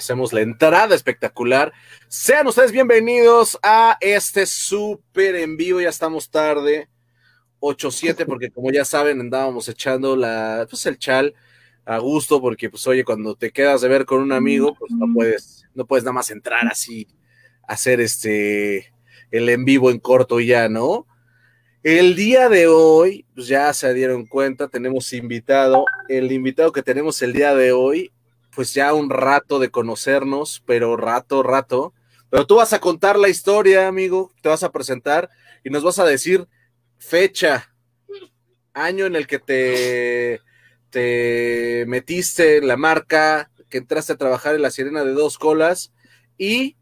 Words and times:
hacemos 0.00 0.32
la 0.32 0.40
entrada 0.40 0.94
espectacular. 0.94 1.72
Sean 2.08 2.46
ustedes 2.46 2.72
bienvenidos 2.72 3.58
a 3.62 3.98
este 4.00 4.46
súper 4.46 5.36
en 5.36 5.58
vivo, 5.58 5.80
ya 5.80 5.90
estamos 5.90 6.30
tarde, 6.30 6.88
8-7, 7.60 8.24
porque 8.24 8.50
como 8.50 8.72
ya 8.72 8.86
saben, 8.86 9.20
andábamos 9.20 9.68
echando 9.68 10.16
la, 10.16 10.66
pues 10.68 10.86
el 10.86 10.98
chal 10.98 11.34
a 11.84 11.98
gusto, 11.98 12.40
porque 12.40 12.70
pues 12.70 12.86
oye, 12.86 13.04
cuando 13.04 13.34
te 13.34 13.50
quedas 13.50 13.82
de 13.82 13.88
ver 13.88 14.06
con 14.06 14.22
un 14.22 14.32
amigo, 14.32 14.74
pues 14.78 14.90
no 14.92 15.06
puedes, 15.12 15.66
no 15.74 15.86
puedes 15.86 16.02
nada 16.02 16.14
más 16.14 16.30
entrar 16.30 16.66
así, 16.66 17.06
hacer 17.68 18.00
este, 18.00 18.94
el 19.30 19.50
en 19.50 19.66
vivo 19.66 19.90
en 19.90 19.98
corto 19.98 20.40
y 20.40 20.46
ya, 20.46 20.70
¿no? 20.70 21.06
El 21.82 22.16
día 22.16 22.48
de 22.48 22.68
hoy, 22.68 23.26
pues 23.34 23.48
ya 23.48 23.72
se 23.74 23.92
dieron 23.92 24.24
cuenta, 24.26 24.68
tenemos 24.68 25.12
invitado. 25.12 25.84
El 26.08 26.32
invitado 26.32 26.72
que 26.72 26.82
tenemos 26.82 27.20
el 27.20 27.34
día 27.34 27.54
de 27.54 27.72
hoy 27.72 28.12
pues 28.54 28.74
ya 28.74 28.92
un 28.94 29.10
rato 29.10 29.58
de 29.58 29.70
conocernos, 29.70 30.62
pero 30.66 30.96
rato, 30.96 31.42
rato. 31.42 31.94
Pero 32.30 32.46
tú 32.46 32.56
vas 32.56 32.72
a 32.72 32.80
contar 32.80 33.18
la 33.18 33.28
historia, 33.28 33.88
amigo, 33.88 34.32
te 34.42 34.48
vas 34.48 34.62
a 34.62 34.72
presentar 34.72 35.30
y 35.64 35.70
nos 35.70 35.82
vas 35.82 35.98
a 35.98 36.04
decir 36.04 36.46
fecha, 36.98 37.74
año 38.72 39.06
en 39.06 39.16
el 39.16 39.26
que 39.26 39.38
te, 39.38 40.40
te 40.90 41.84
metiste 41.86 42.58
en 42.58 42.68
la 42.68 42.76
marca, 42.76 43.50
que 43.68 43.78
entraste 43.78 44.12
a 44.12 44.18
trabajar 44.18 44.54
en 44.54 44.62
la 44.62 44.70
sirena 44.70 45.04
de 45.04 45.12
dos 45.12 45.38
colas 45.38 45.92
y 46.36 46.76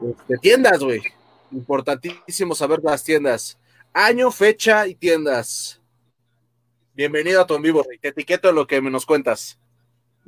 de 0.00 0.10
este, 0.10 0.38
tiendas, 0.38 0.78
güey. 0.80 1.02
Importantísimo 1.50 2.54
saber 2.54 2.80
las 2.82 3.02
tiendas. 3.02 3.58
Año, 3.92 4.30
fecha 4.30 4.86
y 4.86 4.94
tiendas. 4.94 5.80
Bienvenido 6.94 7.40
a 7.40 7.46
tu 7.46 7.54
en 7.54 7.62
vivo, 7.62 7.84
Te 8.00 8.08
etiqueto 8.08 8.52
lo 8.52 8.66
que 8.66 8.80
nos 8.82 9.06
cuentas. 9.06 9.58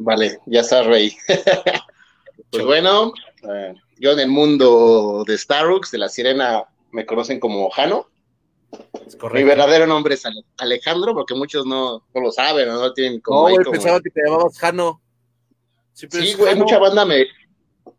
Vale, 0.02 0.40
ya 0.46 0.60
está, 0.60 0.82
Rey. 0.82 1.14
pues 2.50 2.64
bueno, 2.64 3.12
eh, 3.52 3.74
yo 3.98 4.12
en 4.12 4.20
el 4.20 4.28
mundo 4.28 5.24
de 5.26 5.36
Starbucks, 5.36 5.90
de 5.90 5.98
la 5.98 6.08
sirena, 6.08 6.64
me 6.90 7.04
conocen 7.04 7.38
como 7.38 7.68
Jano. 7.68 8.06
Mi 9.34 9.44
verdadero 9.44 9.86
nombre 9.86 10.14
es 10.14 10.22
Alejandro, 10.56 11.12
porque 11.12 11.34
muchos 11.34 11.66
no, 11.66 12.02
lo 12.14 12.32
saben, 12.32 12.68
no, 12.68 12.92
tienen 12.94 13.20
como. 13.20 13.50
No, 13.50 13.70
pensaba 13.70 14.00
que 14.00 14.08
te 14.08 14.22
llamabas 14.24 14.58
Jano. 14.58 15.02
Sí, 15.92 16.34
güey, 16.38 16.54
mucha 16.54 16.78
banda 16.78 17.04
me. 17.04 17.26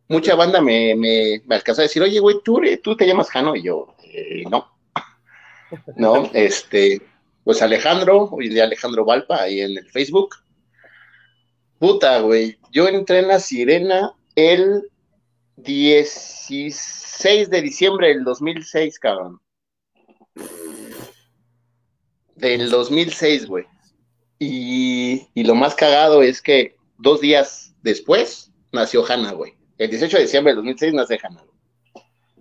Mucha 0.07 0.33
banda 0.35 0.59
me, 0.59 0.95
me, 0.95 1.41
me 1.45 1.55
alcanzó 1.55 1.81
a 1.81 1.83
decir, 1.83 2.02
oye, 2.02 2.19
güey, 2.19 2.38
¿tú, 2.44 2.59
tú 2.81 2.97
te 2.97 3.05
llamas 3.05 3.29
Jano, 3.29 3.55
y 3.55 3.61
yo, 3.61 3.95
eh, 4.03 4.44
no. 4.49 4.72
no, 5.97 6.31
este, 6.33 6.99
pues 7.44 7.61
Alejandro, 7.61 8.23
hoy 8.31 8.49
día 8.49 8.63
Alejandro 8.63 9.05
Valpa, 9.05 9.44
ahí 9.44 9.61
en 9.61 9.77
el 9.77 9.89
Facebook. 9.91 10.35
Puta, 11.82 12.20
güey. 12.20 12.60
Yo 12.72 12.88
entré 12.88 13.18
en 13.18 13.28
la 13.28 13.40
Sirena 13.40 14.14
el 14.36 14.84
16 15.56 17.50
de 17.50 17.62
diciembre 17.64 18.10
del 18.10 18.24
2006, 18.24 19.00
cabrón. 19.00 19.42
Del 22.36 22.70
2006, 22.70 23.48
güey. 23.48 23.66
Y, 24.38 25.28
y, 25.34 25.44
lo 25.44 25.56
más 25.56 25.74
cagado 25.74 26.22
es 26.22 26.44
que 26.44 26.76
dos 27.00 27.20
días 27.20 27.74
después 27.82 28.52
nació 28.72 29.04
Hanna, 29.04 29.32
güey. 29.32 29.56
El 29.80 29.90
18 29.90 30.18
de 30.18 30.24
diciembre 30.24 30.52
del 30.52 30.58
2006 30.58 30.94
nace 30.94 31.18
Hanna. 31.20 31.44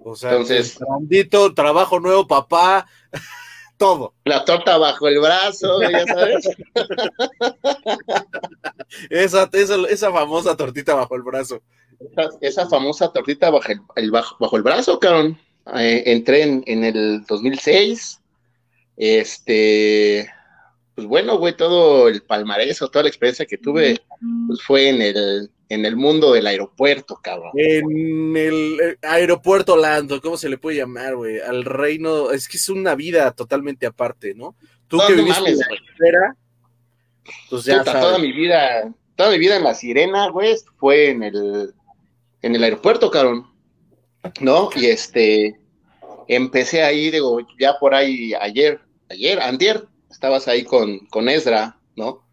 O 0.05 0.15
sea, 0.15 0.33
Entonces, 0.33 0.79
trabajo 1.55 1.99
nuevo, 1.99 2.27
papá 2.27 2.87
todo. 3.81 4.13
La 4.27 4.45
torta 4.45 4.77
bajo 4.77 5.09
el 5.09 5.19
brazo, 5.21 5.81
ya 5.91 6.05
sabes. 6.07 6.49
esa, 9.09 9.49
esa, 9.89 10.13
famosa 10.13 10.55
tortita 10.55 10.95
bajo 10.95 11.17
el 11.17 11.23
brazo. 11.23 11.63
Esa, 12.43 12.69
famosa 12.69 13.11
tortita 13.11 13.49
bajo 13.49 13.73
el, 13.97 14.11
bajo, 14.11 14.57
el 14.57 14.63
brazo, 14.63 14.99
cabrón. 15.01 15.39
Eh, 15.75 16.03
entré 16.07 16.43
en, 16.43 16.63
en, 16.67 16.85
el 16.85 17.25
2006. 17.25 18.21
Este, 18.99 20.31
pues 20.95 21.07
bueno, 21.07 21.39
güey, 21.39 21.57
todo 21.57 22.09
el 22.09 22.23
palmarés 22.23 22.83
o 22.83 22.89
toda 22.89 23.05
la 23.05 23.09
experiencia 23.09 23.47
que 23.47 23.57
tuve, 23.57 23.99
pues 24.47 24.63
fue 24.63 24.91
en 24.91 25.01
el 25.01 25.51
en 25.71 25.87
el 25.87 25.97
mundo 25.97 26.33
del 26.33 26.49
aeropuerto, 26.49 27.21
cabrón. 27.23 27.53
En 27.55 28.37
el 28.37 28.81
eh, 28.81 28.97
aeropuerto 29.03 29.77
Lando, 29.77 30.21
¿cómo 30.21 30.37
se 30.37 30.49
le 30.49 30.59
puede 30.59 30.79
llamar, 30.79 31.15
güey? 31.15 31.39
Al 31.39 31.65
reino, 31.65 32.33
es 32.33 32.49
que 32.49 32.57
es 32.57 32.69
una 32.69 32.97
vida 32.97 33.31
totalmente 33.31 33.87
aparte, 33.87 34.35
¿no? 34.35 34.57
Tú 34.89 34.99
que 35.07 35.15
viviste 35.15 35.49
en 35.49 35.59
la 35.59 36.37
pues 37.49 37.65
ya 37.65 37.85
toda 37.85 38.19
mi 38.19 38.33
vida, 38.33 38.93
toda 39.15 39.31
mi 39.31 39.39
vida 39.39 39.57
en 39.57 39.63
la 39.63 39.75
sirena, 39.75 40.29
güey, 40.31 40.57
fue 40.77 41.11
en 41.11 41.23
el, 41.23 41.73
en 42.43 42.57
el 42.57 42.65
aeropuerto, 42.65 43.09
cabrón. 43.09 43.47
¿No? 44.41 44.71
Y 44.75 44.87
este, 44.87 45.57
empecé 46.27 46.83
ahí, 46.83 47.13
digo, 47.13 47.39
ya 47.61 47.79
por 47.79 47.95
ahí 47.95 48.35
ayer, 48.35 48.81
ayer, 49.09 49.41
antier, 49.41 49.87
estabas 50.11 50.49
ahí 50.49 50.65
con, 50.65 51.07
con 51.07 51.29
Ezra, 51.29 51.79
¿no? 51.95 52.27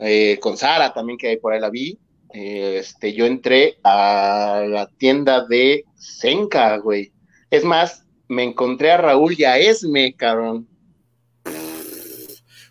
Eh, 0.00 0.40
con 0.40 0.56
Sara 0.56 0.92
también, 0.92 1.16
que 1.16 1.38
por 1.38 1.52
ahí 1.52 1.60
la 1.60 1.70
vi 1.70 1.96
este, 2.32 3.12
yo 3.12 3.26
entré 3.26 3.78
a 3.84 4.64
la 4.68 4.86
tienda 4.86 5.44
de 5.46 5.84
Senka, 5.94 6.78
güey. 6.78 7.12
Es 7.50 7.64
más, 7.64 8.04
me 8.28 8.42
encontré 8.42 8.92
a 8.92 8.96
Raúl 8.96 9.34
y 9.36 9.44
a 9.44 9.58
Esme, 9.58 10.14
cabrón. 10.14 10.66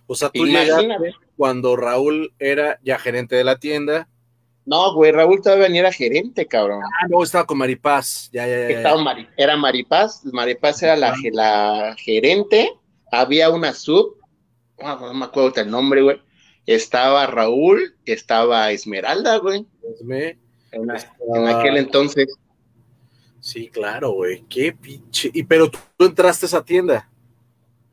O 0.07 0.15
sea, 0.15 0.29
tú 0.29 0.45
llegaste 0.45 1.13
cuando 1.37 1.75
Raúl 1.75 2.33
era 2.39 2.79
ya 2.83 2.99
gerente 2.99 3.35
de 3.35 3.43
la 3.43 3.57
tienda. 3.57 4.07
No, 4.65 4.93
güey, 4.93 5.11
Raúl 5.11 5.41
todavía 5.41 5.69
ni 5.69 5.79
era 5.79 5.91
gerente, 5.91 6.45
cabrón. 6.45 6.81
Ah, 6.83 7.07
no, 7.09 7.23
estaba 7.23 7.45
con 7.45 7.57
Maripaz. 7.57 8.29
Ya, 8.31 8.45
ya, 8.45 8.69
ya. 8.69 8.95
era 9.37 9.57
Maripaz, 9.57 10.23
Maripaz 10.25 10.83
era 10.83 10.95
la, 10.95 11.15
la 11.31 11.95
gerente. 11.97 12.71
Había 13.11 13.49
una 13.49 13.73
sub, 13.73 14.17
no 14.79 15.13
me 15.13 15.25
acuerdo 15.25 15.61
el 15.61 15.69
nombre, 15.71 16.01
güey 16.01 16.21
estaba 16.65 17.27
Raúl, 17.27 17.95
estaba 18.05 18.71
Esmeralda, 18.71 19.37
güey. 19.37 19.65
En, 20.71 20.91
aquel 21.47 21.77
entonces. 21.77 22.27
Sí, 23.39 23.69
claro, 23.69 24.11
güey. 24.11 24.43
Qué 24.47 24.73
pinche. 24.73 25.31
Y 25.33 25.43
pero 25.43 25.69
tú, 25.69 25.79
entraste 25.99 26.45
a 26.45 26.47
esa 26.47 26.63
tienda. 26.63 27.09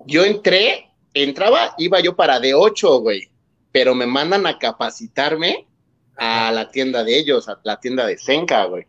Yo 0.07 0.25
entré, 0.25 0.91
entraba, 1.15 1.75
iba 1.79 2.01
yo 2.01 2.15
para 2.15 2.41
D8, 2.41 3.01
güey. 3.01 3.31
Pero 3.73 3.95
me 3.95 4.07
mandan 4.07 4.47
a 4.47 4.59
capacitarme 4.59 5.67
a 6.17 6.51
la 6.53 6.71
tienda 6.71 7.05
de 7.05 7.19
ellos, 7.19 7.49
a 7.49 7.61
la 7.65 7.79
tienda 7.81 8.07
de 8.07 8.19
Senka, 8.19 8.65
güey. 8.65 8.87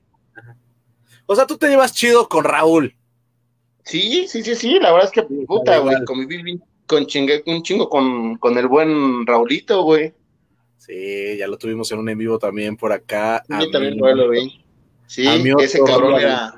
O 1.26 1.36
sea, 1.36 1.46
tú 1.46 1.58
te 1.58 1.70
llevas 1.70 1.94
chido 1.94 2.28
con 2.28 2.44
Raúl. 2.44 2.96
Sí, 3.84 4.28
sí, 4.28 4.44
sí, 4.44 4.56
sí, 4.56 4.80
la 4.80 4.92
verdad 4.92 5.08
es 5.08 5.12
que 5.12 5.24
puta, 5.24 5.80
güey, 5.80 6.04
conviví 6.06 6.44
bien, 6.44 6.64
con 6.90 7.06
chingue, 7.06 7.44
un 7.46 7.62
chingo 7.62 7.88
con, 7.88 8.38
con 8.38 8.58
el 8.58 8.68
buen 8.68 9.26
Raulito, 9.28 9.84
güey. 9.84 10.12
Sí, 10.78 11.38
ya 11.38 11.46
lo 11.48 11.60
tuvimos 11.60 11.92
en 11.92 12.00
un 12.00 12.10
en 12.10 12.18
vivo 12.18 12.40
también 12.40 12.76
por 12.76 12.92
acá. 12.92 13.44
Yo 13.48 13.70
también 13.70 13.96
lo 13.98 14.30
vi. 14.30 14.66
Sí, 15.06 15.28
ese 15.60 15.84
cabrón 15.84 16.20
era, 16.20 16.56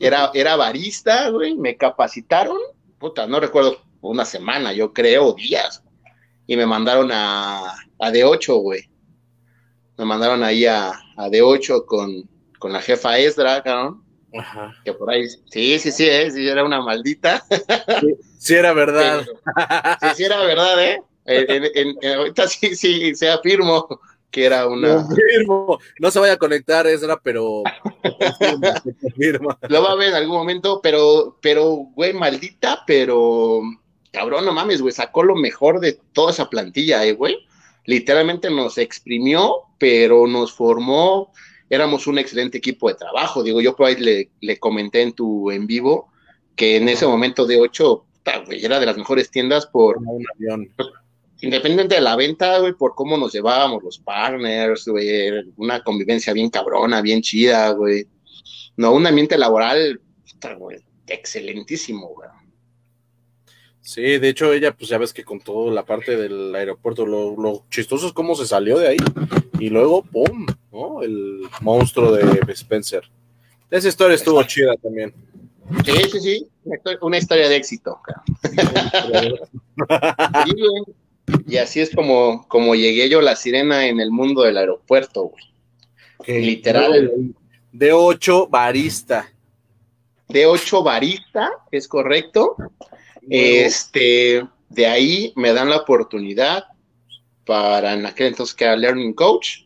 era, 0.00 0.32
era 0.34 0.56
barista, 0.56 1.30
güey. 1.30 1.54
Me 1.54 1.76
capacitaron, 1.76 2.58
puta, 2.98 3.28
no 3.28 3.38
recuerdo, 3.38 3.78
una 4.00 4.24
semana, 4.24 4.72
yo 4.72 4.92
creo, 4.92 5.34
días. 5.34 5.84
Y 6.48 6.56
me 6.56 6.66
mandaron 6.66 7.10
a, 7.12 7.70
a 7.70 8.10
D8, 8.10 8.60
güey. 8.60 8.90
Me 9.96 10.04
mandaron 10.04 10.42
ahí 10.42 10.66
a, 10.66 10.90
a 11.16 11.28
D8 11.28 11.84
con, 11.86 12.28
con 12.58 12.72
la 12.72 12.80
jefa 12.80 13.16
Esdra, 13.18 13.62
cabrón. 13.62 14.02
Que 14.84 14.92
por 14.92 15.10
ahí, 15.10 15.28
sí, 15.28 15.78
sí, 15.78 15.90
sí, 15.90 16.06
¿eh? 16.08 16.30
sí, 16.30 16.46
era 16.46 16.64
una 16.64 16.80
maldita. 16.80 17.44
Sí, 18.38 18.54
era 18.54 18.72
verdad. 18.72 19.26
sí, 20.00 20.08
sí, 20.14 20.24
era 20.24 20.40
verdad, 20.44 20.84
¿eh? 20.84 21.02
ahorita 22.16 22.46
sí, 22.46 22.76
sí, 22.76 23.14
se 23.14 23.28
afirmó 23.28 23.88
que 24.30 24.44
era 24.44 24.66
una. 24.66 25.06
No 25.98 26.10
se 26.10 26.18
vaya 26.18 26.34
a 26.34 26.38
conectar, 26.38 26.86
Ezra, 26.86 27.18
pero. 27.22 27.62
Lo 29.68 29.82
va 29.82 29.92
a 29.92 29.94
ver 29.94 30.10
en 30.10 30.14
algún 30.14 30.36
momento, 30.36 30.80
pero, 30.82 31.38
pero, 31.40 31.88
güey, 31.94 32.12
maldita, 32.12 32.82
pero. 32.86 33.62
Cabrón, 34.12 34.44
no 34.44 34.52
mames, 34.52 34.80
güey, 34.80 34.92
sacó 34.92 35.22
lo 35.22 35.36
mejor 35.36 35.80
de 35.80 35.98
toda 36.12 36.32
esa 36.32 36.48
plantilla, 36.50 37.04
¿eh, 37.04 37.12
güey? 37.12 37.38
Literalmente 37.84 38.50
nos 38.50 38.78
exprimió, 38.78 39.62
pero 39.78 40.26
nos 40.26 40.52
formó 40.52 41.32
éramos 41.70 42.06
un 42.06 42.18
excelente 42.18 42.58
equipo 42.58 42.88
de 42.88 42.94
trabajo. 42.94 43.42
Digo, 43.42 43.60
yo 43.60 43.74
por 43.74 43.86
ahí 43.86 43.96
le, 43.96 44.30
le 44.40 44.58
comenté 44.58 45.02
en 45.02 45.12
tu 45.12 45.50
en 45.50 45.66
vivo 45.66 46.10
que 46.56 46.76
en 46.76 46.88
ese 46.88 47.06
momento 47.06 47.46
de 47.46 47.60
8, 47.60 48.04
era 48.50 48.80
de 48.80 48.86
las 48.86 48.96
mejores 48.96 49.30
tiendas 49.30 49.66
por... 49.66 49.98
Un 49.98 50.24
avión. 50.34 50.72
Independiente 51.42 51.96
de 51.96 52.00
la 52.00 52.16
venta, 52.16 52.58
güey, 52.58 52.72
por 52.72 52.94
cómo 52.94 53.18
nos 53.18 53.32
llevábamos 53.34 53.82
los 53.82 53.98
partners, 53.98 54.88
güey, 54.88 55.52
una 55.56 55.84
convivencia 55.84 56.32
bien 56.32 56.48
cabrona, 56.48 57.02
bien 57.02 57.20
chida, 57.20 57.70
güey. 57.72 58.06
No, 58.76 58.92
un 58.92 59.06
ambiente 59.06 59.36
laboral, 59.36 60.00
güey, 60.58 60.78
excelentísimo, 61.06 62.08
güey. 62.08 62.28
Sí, 63.86 64.18
de 64.18 64.28
hecho 64.28 64.52
ella, 64.52 64.76
pues 64.76 64.90
ya 64.90 64.98
ves 64.98 65.12
que 65.12 65.22
con 65.22 65.38
toda 65.38 65.72
la 65.72 65.86
parte 65.86 66.16
del 66.16 66.52
aeropuerto, 66.56 67.06
lo, 67.06 67.40
lo 67.40 67.62
chistoso 67.70 68.08
es 68.08 68.12
cómo 68.12 68.34
se 68.34 68.44
salió 68.44 68.78
de 68.78 68.88
ahí 68.88 68.96
y 69.60 69.68
luego, 69.68 70.02
¡pum! 70.02 70.44
¿no? 70.72 70.96
¿no? 70.96 71.02
El 71.02 71.42
monstruo 71.60 72.10
de 72.10 72.40
Spencer. 72.52 73.04
Esa 73.70 73.86
historia 73.86 74.16
estuvo 74.16 74.42
chida 74.42 74.74
también. 74.82 75.14
Sí, 75.84 75.92
sí, 76.10 76.20
sí, 76.20 76.48
una 77.00 77.18
historia 77.18 77.48
de 77.48 77.54
éxito. 77.54 78.00
y 81.46 81.56
así 81.56 81.80
es 81.80 81.94
como, 81.94 82.44
como 82.48 82.74
llegué 82.74 83.08
yo 83.08 83.20
la 83.20 83.36
sirena 83.36 83.86
en 83.86 84.00
el 84.00 84.10
mundo 84.10 84.42
del 84.42 84.58
aeropuerto, 84.58 85.30
güey. 85.30 86.44
Literal. 86.44 87.32
De 87.70 87.92
8 87.92 88.48
barista. 88.48 89.30
De 90.26 90.46
8 90.46 90.82
barista, 90.82 91.52
es 91.70 91.86
correcto. 91.86 92.56
Este, 93.28 94.46
de 94.68 94.86
ahí 94.86 95.32
me 95.36 95.52
dan 95.52 95.70
la 95.70 95.78
oportunidad 95.78 96.64
para 97.44 97.94
en 97.94 98.06
aquel 98.06 98.28
entonces 98.28 98.54
que 98.54 98.64
era 98.64 98.76
Learning 98.76 99.14
Coach. 99.14 99.62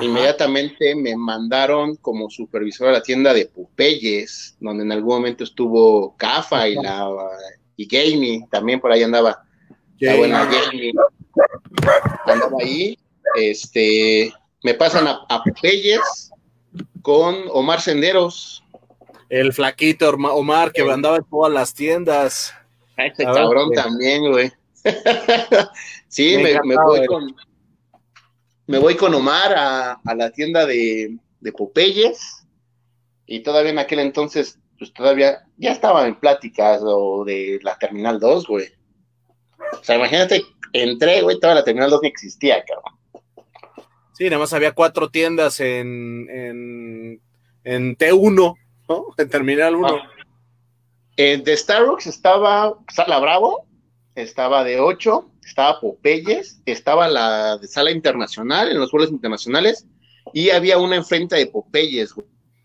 Inmediatamente 0.00 0.94
me 0.94 1.16
mandaron 1.16 1.96
como 1.96 2.30
supervisor 2.30 2.88
a 2.88 2.92
la 2.92 3.02
tienda 3.02 3.32
de 3.34 3.46
Pupeyes, 3.46 4.56
donde 4.58 4.84
en 4.84 4.92
algún 4.92 5.16
momento 5.16 5.44
estuvo 5.44 6.16
Cafa 6.16 6.68
y 6.68 6.74
la 6.74 7.08
y 7.76 7.86
Gamey, 7.86 8.44
también 8.50 8.80
por 8.80 8.92
ahí 8.92 9.02
andaba. 9.02 9.44
La 10.00 10.16
buena 10.16 10.44
Gamey. 10.46 10.92
Andaba 12.26 12.56
ahí. 12.60 12.98
Este, 13.36 14.32
me 14.62 14.74
pasan 14.74 15.06
a, 15.06 15.24
a 15.28 15.42
con 17.02 17.36
Omar 17.50 17.80
Senderos. 17.80 18.64
El 19.28 19.52
flaquito 19.52 20.10
Omar 20.10 20.72
que 20.72 20.82
andaba 20.82 21.16
en 21.16 21.24
todas 21.24 21.52
las 21.52 21.74
tiendas. 21.74 22.54
Ese 22.96 23.24
cabrón 23.24 23.72
también, 23.72 24.30
güey. 24.30 24.52
sí, 26.08 26.36
me, 26.38 26.76
voy 26.76 27.06
con 27.06 27.34
me 28.66 28.78
voy 28.78 28.96
con 28.96 29.14
Omar 29.14 29.54
a, 29.56 30.14
la 30.14 30.30
tienda 30.30 30.66
de, 30.66 31.16
de, 31.40 31.52
Popeyes 31.52 32.46
y 33.26 33.40
todavía 33.40 33.70
en 33.70 33.78
aquel 33.78 34.00
entonces, 34.00 34.58
pues 34.78 34.92
todavía 34.92 35.44
ya 35.56 35.70
estaba 35.72 36.06
en 36.06 36.18
pláticas 36.18 36.80
o 36.84 37.24
de 37.24 37.60
la 37.62 37.78
Terminal 37.78 38.18
2, 38.18 38.46
güey. 38.46 38.68
O 39.72 39.84
sea, 39.84 39.96
imagínate, 39.96 40.42
entré, 40.72 41.22
güey, 41.22 41.38
toda 41.38 41.54
la 41.54 41.64
Terminal 41.64 41.90
2 41.90 42.00
ni 42.02 42.08
existía, 42.08 42.64
cabrón. 42.64 42.98
Sí, 44.14 44.24
nada 44.24 44.38
más 44.38 44.52
había 44.52 44.72
cuatro 44.72 45.10
tiendas 45.10 45.60
en, 45.60 46.28
en, 46.28 47.20
en 47.64 47.96
T1, 47.96 48.56
¿no? 48.88 49.04
En 49.16 49.28
Terminal 49.28 49.76
1. 49.76 49.88
Ah. 49.88 50.08
De 51.16 51.56
Starbucks 51.56 52.06
estaba 52.06 52.78
Sala 52.92 53.18
Bravo, 53.18 53.66
estaba 54.14 54.64
de 54.64 54.80
8, 54.80 55.30
estaba 55.44 55.80
Popeyes, 55.80 56.60
estaba 56.66 57.08
la 57.08 57.58
de 57.58 57.66
Sala 57.68 57.90
Internacional, 57.90 58.70
en 58.70 58.78
los 58.78 58.90
vuelos 58.90 59.10
internacionales, 59.10 59.86
y 60.32 60.50
había 60.50 60.78
una 60.78 60.96
enfrente 60.96 61.36
de 61.36 61.46
Popeyes. 61.46 62.14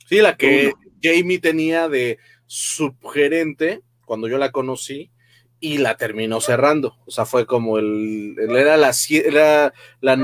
Sí, 0.08 0.22
la 0.22 0.38
que 0.38 0.74
Jamie 1.02 1.40
tenía 1.40 1.90
de 1.90 2.18
subgerente 2.46 3.82
cuando 4.06 4.28
yo 4.28 4.38
la 4.38 4.52
conocí 4.52 5.12
y 5.60 5.80
la 5.80 5.98
terminó 5.98 6.40
cerrando. 6.40 6.98
O 7.06 7.12
sea, 7.12 7.26
fue 7.26 7.46
como 7.46 7.78
el, 7.78 8.36
era 8.38 8.78
la 8.78 8.94
era 9.10 9.74
la, 10.02 10.18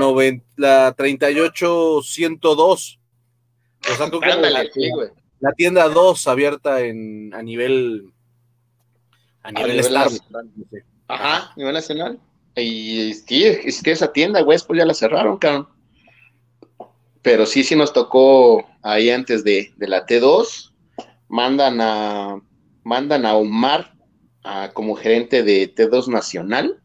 la 0.56 0.94
38 0.96 2.02
102. 2.02 3.00
O 3.80 3.94
sea, 3.94 4.08
la, 4.36 4.64
la, 5.40 5.52
tienda 5.52 5.88
2 5.88 6.28
abierta 6.28 6.80
en 6.80 7.34
a 7.34 7.42
nivel 7.42 8.13
a 9.44 9.52
nivel, 9.52 9.96
Ajá, 11.06 11.52
a 11.52 11.54
nivel 11.56 11.74
nacional. 11.74 12.18
Y 12.56 13.14
sí, 13.14 13.44
existía 13.44 13.92
esa 13.92 14.12
tienda, 14.12 14.40
güey, 14.40 14.56
después 14.56 14.78
ya 14.78 14.86
la 14.86 14.94
cerraron, 14.94 15.38
cabrón. 15.38 15.68
Pero 17.22 17.46
sí, 17.46 17.62
sí 17.62 17.76
nos 17.76 17.92
tocó 17.92 18.66
ahí 18.82 19.10
antes 19.10 19.44
de, 19.44 19.72
la 19.78 20.06
T2. 20.06 20.72
Mandan 21.28 21.80
a, 21.80 22.40
mandan 22.84 23.26
a 23.26 23.34
Omar 23.34 23.94
como 24.72 24.94
gerente 24.94 25.42
de 25.42 25.74
T2 25.74 26.08
Nacional. 26.08 26.80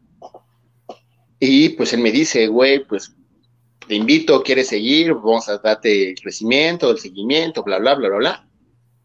Y 1.38 1.70
pues 1.70 1.92
él 1.92 2.00
me 2.00 2.12
dice, 2.12 2.46
güey, 2.46 2.84
pues 2.84 3.14
te 3.86 3.94
invito, 3.94 4.42
quieres 4.42 4.68
seguir, 4.68 5.14
vamos 5.14 5.48
a 5.48 5.58
darte 5.58 6.10
el 6.10 6.14
crecimiento, 6.14 6.90
el 6.90 6.98
seguimiento, 6.98 7.62
bla, 7.62 7.78
bla, 7.78 7.94
bla, 7.94 8.08
bla, 8.08 8.18
bla. 8.18 8.48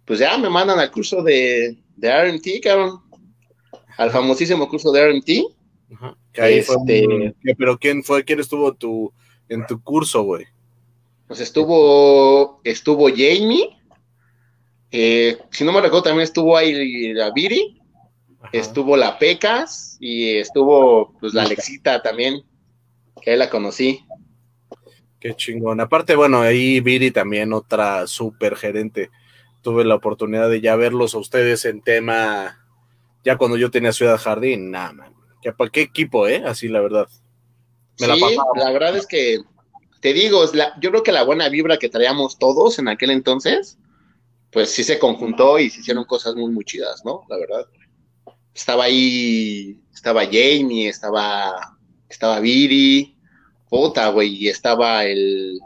Pues 0.05 0.19
ya 0.19 0.37
me 0.37 0.49
mandan 0.49 0.79
al 0.79 0.91
curso 0.91 1.23
de, 1.23 1.77
de 1.95 2.31
RMT, 2.31 2.63
cabrón. 2.63 3.01
Al 3.97 4.11
famosísimo 4.11 4.67
curso 4.67 4.91
de 4.91 5.11
RMT. 5.11 5.29
Ajá. 5.93 6.17
Este, 6.33 7.35
pero 7.57 7.77
quién 7.77 8.03
fue, 8.03 8.23
quién 8.23 8.39
estuvo 8.39 8.73
tu, 8.73 9.13
en 9.49 9.65
tu 9.67 9.81
curso, 9.81 10.23
güey. 10.23 10.45
Pues 11.27 11.39
estuvo, 11.39 12.59
estuvo 12.63 13.07
Jamie, 13.09 13.75
eh, 14.97 15.37
si 15.51 15.65
no 15.65 15.73
me 15.73 15.81
recuerdo 15.81 16.03
también 16.03 16.23
estuvo 16.23 16.55
ahí 16.55 17.11
la 17.13 17.29
Viri, 17.31 17.81
estuvo 18.53 18.95
la 18.95 19.19
Pecas 19.19 19.97
y 19.99 20.37
estuvo 20.37 21.13
pues 21.19 21.33
la 21.33 21.43
Alexita 21.43 22.01
también, 22.01 22.43
que 23.21 23.31
ahí 23.31 23.37
la 23.37 23.49
conocí. 23.49 24.05
Qué 25.19 25.35
chingón. 25.35 25.81
Aparte, 25.81 26.15
bueno, 26.15 26.39
ahí 26.39 26.79
Viri 26.79 27.11
también 27.11 27.51
otra 27.51 28.07
super 28.07 28.55
gerente. 28.55 29.09
Tuve 29.61 29.83
la 29.83 29.95
oportunidad 29.95 30.49
de 30.49 30.61
ya 30.61 30.77
verlos 30.77 31.13
a 31.13 31.17
ustedes 31.17 31.65
en 31.65 31.81
tema, 31.81 32.64
ya 33.25 33.37
cuando 33.37 33.57
yo 33.57 33.71
tenía 33.71 33.91
Ciudad 33.91 34.17
Jardín, 34.17 34.71
nada, 34.71 34.93
man 34.93 35.15
¿Para 35.57 35.69
qué 35.69 35.81
equipo, 35.81 36.27
eh? 36.27 36.43
Así, 36.45 36.67
la 36.67 36.81
verdad. 36.81 37.07
sí, 37.97 38.05
la, 38.55 38.71
verdad 38.71 38.97
es 38.97 39.05
que, 39.05 39.39
te 40.01 40.13
digo, 40.13 40.43
yo 40.81 40.89
creo 40.89 41.03
que 41.03 41.11
la 41.11 41.23
buena 41.23 41.49
vibra 41.49 41.77
que 41.77 41.89
traíamos 41.89 42.39
todos 42.39 42.79
en 42.79 42.87
aquel 42.87 43.11
entonces, 43.11 43.77
pues 44.51 44.71
sí 44.71 44.83
se 44.83 44.97
conjuntó 44.97 45.59
y 45.59 45.69
se 45.69 45.81
hicieron 45.81 46.05
cosas 46.05 46.35
muy, 46.35 46.51
muy 46.51 46.65
chidas, 46.65 47.03
¿no? 47.05 47.25
La 47.29 47.37
verdad. 47.37 47.67
Estaba 48.53 48.85
ahí, 48.85 49.79
estaba 49.93 50.23
Jamie, 50.25 50.87
estaba, 50.87 51.77
estaba 52.09 52.39
Viri, 52.39 53.17
puta, 53.69 54.09
güey, 54.09 54.33
y 54.33 54.47
estaba 54.47 55.03
el, 55.05 55.59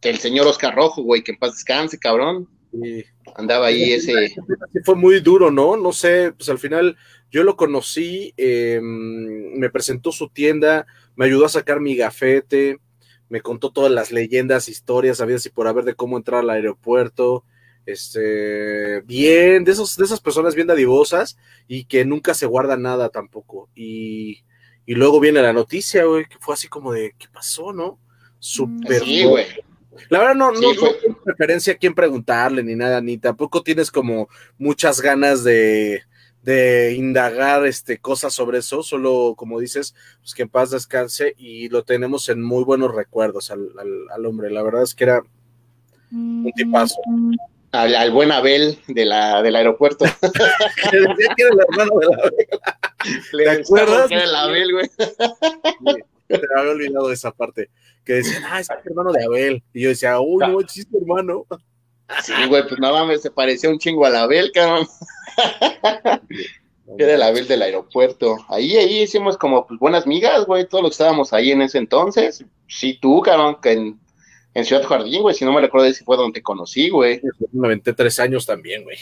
el 0.00 0.18
señor 0.18 0.46
Oscar 0.46 0.74
Rojo, 0.74 1.02
güey, 1.02 1.22
que 1.22 1.32
en 1.32 1.38
paz 1.38 1.52
descanse, 1.52 1.98
cabrón. 1.98 2.48
Andaba 3.36 3.66
ahí 3.66 3.92
ese. 3.92 4.34
Fue 4.82 4.94
muy 4.94 5.20
duro, 5.20 5.50
¿no? 5.50 5.76
No 5.76 5.92
sé, 5.92 6.32
pues 6.32 6.48
al 6.48 6.58
final 6.58 6.96
yo 7.30 7.44
lo 7.44 7.56
conocí, 7.56 8.32
em, 8.36 9.58
me 9.58 9.68
presentó 9.68 10.10
su 10.10 10.28
tienda, 10.28 10.86
me 11.16 11.26
ayudó 11.26 11.44
a 11.44 11.50
sacar 11.50 11.80
mi 11.80 11.96
gafete, 11.96 12.78
me 13.28 13.42
contó 13.42 13.72
todas 13.72 13.92
las 13.92 14.10
leyendas, 14.10 14.68
historias, 14.68 15.18
sabía 15.18 15.38
si 15.38 15.50
por 15.50 15.68
haber 15.68 15.84
de 15.84 15.94
cómo 15.94 16.16
entrar 16.16 16.40
al 16.40 16.50
aeropuerto. 16.50 17.44
Este, 17.84 19.02
bien, 19.02 19.64
de, 19.64 19.72
esos, 19.72 19.96
de 19.96 20.04
esas 20.04 20.20
personas 20.20 20.54
bien 20.54 20.66
dadivosas 20.66 21.38
y 21.68 21.84
que 21.84 22.04
nunca 22.04 22.32
se 22.32 22.46
guarda 22.46 22.76
nada 22.76 23.10
tampoco. 23.10 23.68
Y, 23.74 24.44
y 24.86 24.94
luego 24.94 25.20
viene 25.20 25.42
la 25.42 25.52
noticia, 25.52 26.04
güey, 26.04 26.24
que 26.24 26.38
fue 26.40 26.54
así 26.54 26.68
como 26.68 26.92
de, 26.92 27.14
¿qué 27.18 27.26
pasó, 27.30 27.72
no? 27.72 27.98
Súper. 28.38 29.02
Sí, 29.02 29.24
güey. 29.24 29.44
La 30.08 30.18
verdad 30.18 30.34
no, 30.34 30.52
no, 30.52 30.74
no 30.74 31.22
preferencia 31.24 31.72
a 31.72 31.76
quién 31.76 31.94
preguntarle 31.94 32.62
ni 32.62 32.74
nada, 32.74 33.00
ni 33.00 33.18
tampoco 33.18 33.62
tienes 33.62 33.90
como 33.90 34.28
muchas 34.58 35.00
ganas 35.00 35.44
de, 35.44 36.02
de 36.46 36.94
indagar 36.94 37.66
este, 37.66 37.98
cosas 37.98 38.32
sobre 38.32 38.58
eso, 38.58 38.84
solo 38.84 39.34
como 39.36 39.58
dices, 39.58 39.96
pues 40.20 40.32
que 40.32 40.42
en 40.42 40.48
paz 40.48 40.70
descanse 40.70 41.34
y 41.36 41.68
lo 41.70 41.82
tenemos 41.82 42.28
en 42.28 42.40
muy 42.40 42.62
buenos 42.62 42.94
recuerdos 42.94 43.50
al, 43.50 44.26
hombre. 44.26 44.52
La 44.52 44.62
verdad 44.62 44.84
es 44.84 44.94
que 44.94 45.04
era 45.04 45.22
un 46.12 46.48
tipazo. 46.54 47.00
Al, 47.72 48.12
buen 48.12 48.30
Abel 48.30 48.78
de 48.86 49.04
la, 49.04 49.42
del 49.42 49.56
aeropuerto. 49.56 50.04
que 50.90 50.96
decía 50.96 51.34
que 51.36 51.42
era 51.42 51.50
el 51.52 51.60
hermano 51.68 51.98
de 51.98 52.06
la 52.06 52.14
Abel. 52.22 52.48
¿Te 53.32 53.50
acuerdas? 53.50 54.10
era 54.12 54.22
el 54.22 54.34
Abel, 54.36 54.72
güey. 54.72 54.90
te 56.40 56.40
había 56.56 56.72
olvidado 56.72 57.12
esa 57.12 57.30
parte. 57.30 57.70
Que 58.04 58.14
decían, 58.14 58.44
ah, 58.46 58.60
es 58.60 58.70
el 58.70 58.78
hermano 58.84 59.12
de 59.12 59.24
Abel. 59.24 59.62
Y 59.72 59.82
yo 59.82 59.88
decía, 59.90 60.20
uy, 60.20 60.44
no, 60.46 60.62
chiste, 60.62 60.96
hermano. 60.96 61.46
Sí, 62.22 62.32
güey, 62.48 62.66
pues 62.68 62.80
nada 62.80 63.04
más 63.04 63.20
se 63.20 63.30
parecía 63.30 63.68
un 63.68 63.78
chingo 63.78 64.06
a 64.06 64.22
Abel, 64.22 64.52
cabrón. 64.52 64.86
Era 66.98 67.14
el 67.14 67.22
Abel 67.22 67.48
del 67.48 67.62
aeropuerto. 67.62 68.36
Ahí, 68.48 68.76
ahí 68.76 69.02
hicimos 69.02 69.36
como 69.36 69.66
pues, 69.66 69.80
buenas 69.80 70.06
migas, 70.06 70.46
güey, 70.46 70.68
todos 70.68 70.82
los 70.82 70.90
que 70.90 71.02
estábamos 71.02 71.32
ahí 71.32 71.50
en 71.50 71.62
ese 71.62 71.78
entonces. 71.78 72.44
Sí, 72.68 72.98
tú, 73.00 73.20
cabrón, 73.22 73.58
que 73.60 73.72
en, 73.72 73.98
en 74.54 74.64
Ciudad 74.64 74.84
Jardín, 74.84 75.22
güey, 75.22 75.34
si 75.34 75.44
no 75.44 75.52
me 75.52 75.60
recuerdo 75.60 75.92
si 75.92 76.04
fue 76.04 76.16
donde 76.16 76.38
te 76.38 76.42
conocí, 76.42 76.88
güey. 76.88 77.20
Me 77.52 77.66
aventé 77.66 77.92
tres 77.92 78.20
años 78.20 78.46
también, 78.46 78.84
güey. 78.84 78.98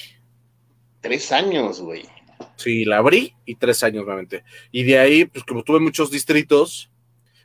Tres 1.00 1.30
años, 1.30 1.82
güey. 1.82 2.04
Sí, 2.56 2.84
la 2.84 2.98
abrí 2.98 3.34
y 3.44 3.56
tres 3.56 3.82
años 3.82 4.06
me 4.06 4.42
Y 4.72 4.84
de 4.84 4.98
ahí, 4.98 5.24
pues 5.26 5.44
como 5.44 5.62
tuve 5.62 5.80
muchos 5.80 6.10
distritos, 6.10 6.90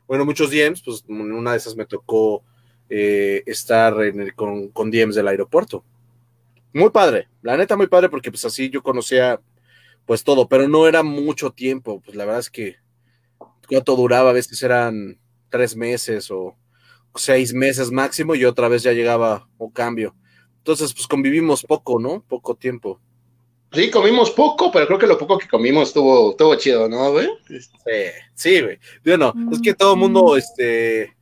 bueno, 0.09 0.25
muchos 0.25 0.49
DMs, 0.49 0.81
pues 0.83 1.05
una 1.07 1.51
de 1.51 1.57
esas 1.57 1.75
me 1.75 1.85
tocó 1.85 2.43
eh, 2.89 3.43
estar 3.45 3.95
con, 4.35 4.69
con 4.69 4.89
DMs 4.89 5.13
del 5.13 5.27
aeropuerto. 5.27 5.85
Muy 6.73 6.89
padre, 6.89 7.29
la 7.43 7.55
neta 7.55 7.77
muy 7.77 7.85
padre 7.87 8.09
porque 8.09 8.31
pues 8.31 8.43
así 8.43 8.71
yo 8.71 8.81
conocía 8.81 9.39
pues 10.07 10.23
todo, 10.23 10.49
pero 10.49 10.67
no 10.67 10.87
era 10.87 11.03
mucho 11.03 11.51
tiempo, 11.51 12.01
pues 12.01 12.17
la 12.17 12.25
verdad 12.25 12.39
es 12.39 12.49
que 12.49 12.77
cuánto 13.67 13.95
duraba, 13.95 14.31
a 14.31 14.33
veces 14.33 14.63
eran 14.63 15.19
tres 15.49 15.75
meses 15.75 16.31
o, 16.31 16.57
seis 17.15 17.53
meses 17.53 17.91
máximo 17.91 18.33
y 18.33 18.45
otra 18.45 18.67
vez 18.67 18.81
ya 18.81 18.93
llegaba 18.93 19.47
o 19.59 19.71
cambio. 19.71 20.15
Entonces, 20.57 20.91
pues 20.93 21.05
convivimos 21.05 21.63
poco, 21.63 21.99
¿no? 21.99 22.23
Poco 22.27 22.55
tiempo. 22.55 22.99
Sí, 23.71 23.91
comimos 23.91 24.31
poco, 24.31 24.71
pero 24.71 24.87
creo 24.87 24.99
que 24.99 25.07
lo 25.07 25.17
poco 25.17 25.37
que 25.37 25.47
comimos 25.47 25.89
estuvo, 25.89 26.31
estuvo 26.31 26.55
chido, 26.55 26.89
¿no, 26.89 27.11
güey? 27.11 27.29
Sí, 27.47 27.59
sí, 28.33 28.61
güey. 28.61 28.79
Bueno, 29.05 29.33
es 29.51 29.61
que 29.61 29.75
todo 29.75 29.93
el 29.93 29.99
mundo, 29.99 30.35
este, 30.35 31.15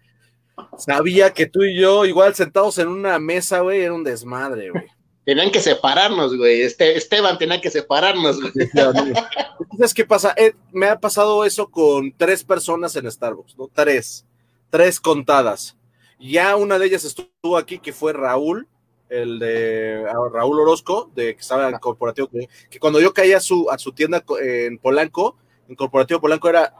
sabía 0.77 1.33
que 1.33 1.47
tú 1.47 1.63
y 1.63 1.77
yo, 1.79 2.05
igual 2.05 2.35
sentados 2.35 2.77
en 2.77 2.87
una 2.87 3.19
mesa, 3.19 3.59
güey, 3.59 3.81
era 3.81 3.93
un 3.93 4.03
desmadre, 4.03 4.69
güey. 4.69 4.85
Tenían 5.25 5.51
que 5.51 5.59
separarnos, 5.59 6.37
güey. 6.37 6.61
Este, 6.61 6.95
Esteban 6.95 7.37
tenía 7.37 7.59
que 7.59 7.69
separarnos, 7.69 8.39
güey. 8.39 8.53
Entonces, 8.73 9.93
¿qué 9.93 10.05
pasa? 10.05 10.33
Eh, 10.37 10.53
me 10.71 10.87
ha 10.87 10.97
pasado 10.97 11.43
eso 11.43 11.69
con 11.69 12.13
tres 12.15 12.45
personas 12.45 12.95
en 12.95 13.11
Starbucks, 13.11 13.57
¿no? 13.57 13.69
Tres. 13.73 14.25
Tres 14.69 15.01
contadas. 15.01 15.75
Ya 16.17 16.55
una 16.55 16.79
de 16.79 16.85
ellas 16.85 17.03
estuvo 17.03 17.57
aquí, 17.57 17.77
que 17.77 17.91
fue 17.91 18.13
Raúl, 18.13 18.69
el 19.09 19.39
de 19.39 20.05
ah, 20.07 20.29
Raúl 20.31 20.59
Orozco, 20.59 21.11
de 21.15 21.35
que 21.35 21.41
estaba 21.41 21.69
en 21.69 21.77
Corporativo, 21.77 22.29
que 22.69 22.79
cuando 22.79 22.99
yo 22.99 23.13
caía 23.13 23.37
a 23.37 23.41
su, 23.41 23.69
a 23.69 23.77
su 23.77 23.91
tienda 23.91 24.23
en 24.41 24.77
Polanco, 24.77 25.37
en 25.67 25.75
Corporativo 25.75 26.21
Polanco 26.21 26.49
era 26.49 26.73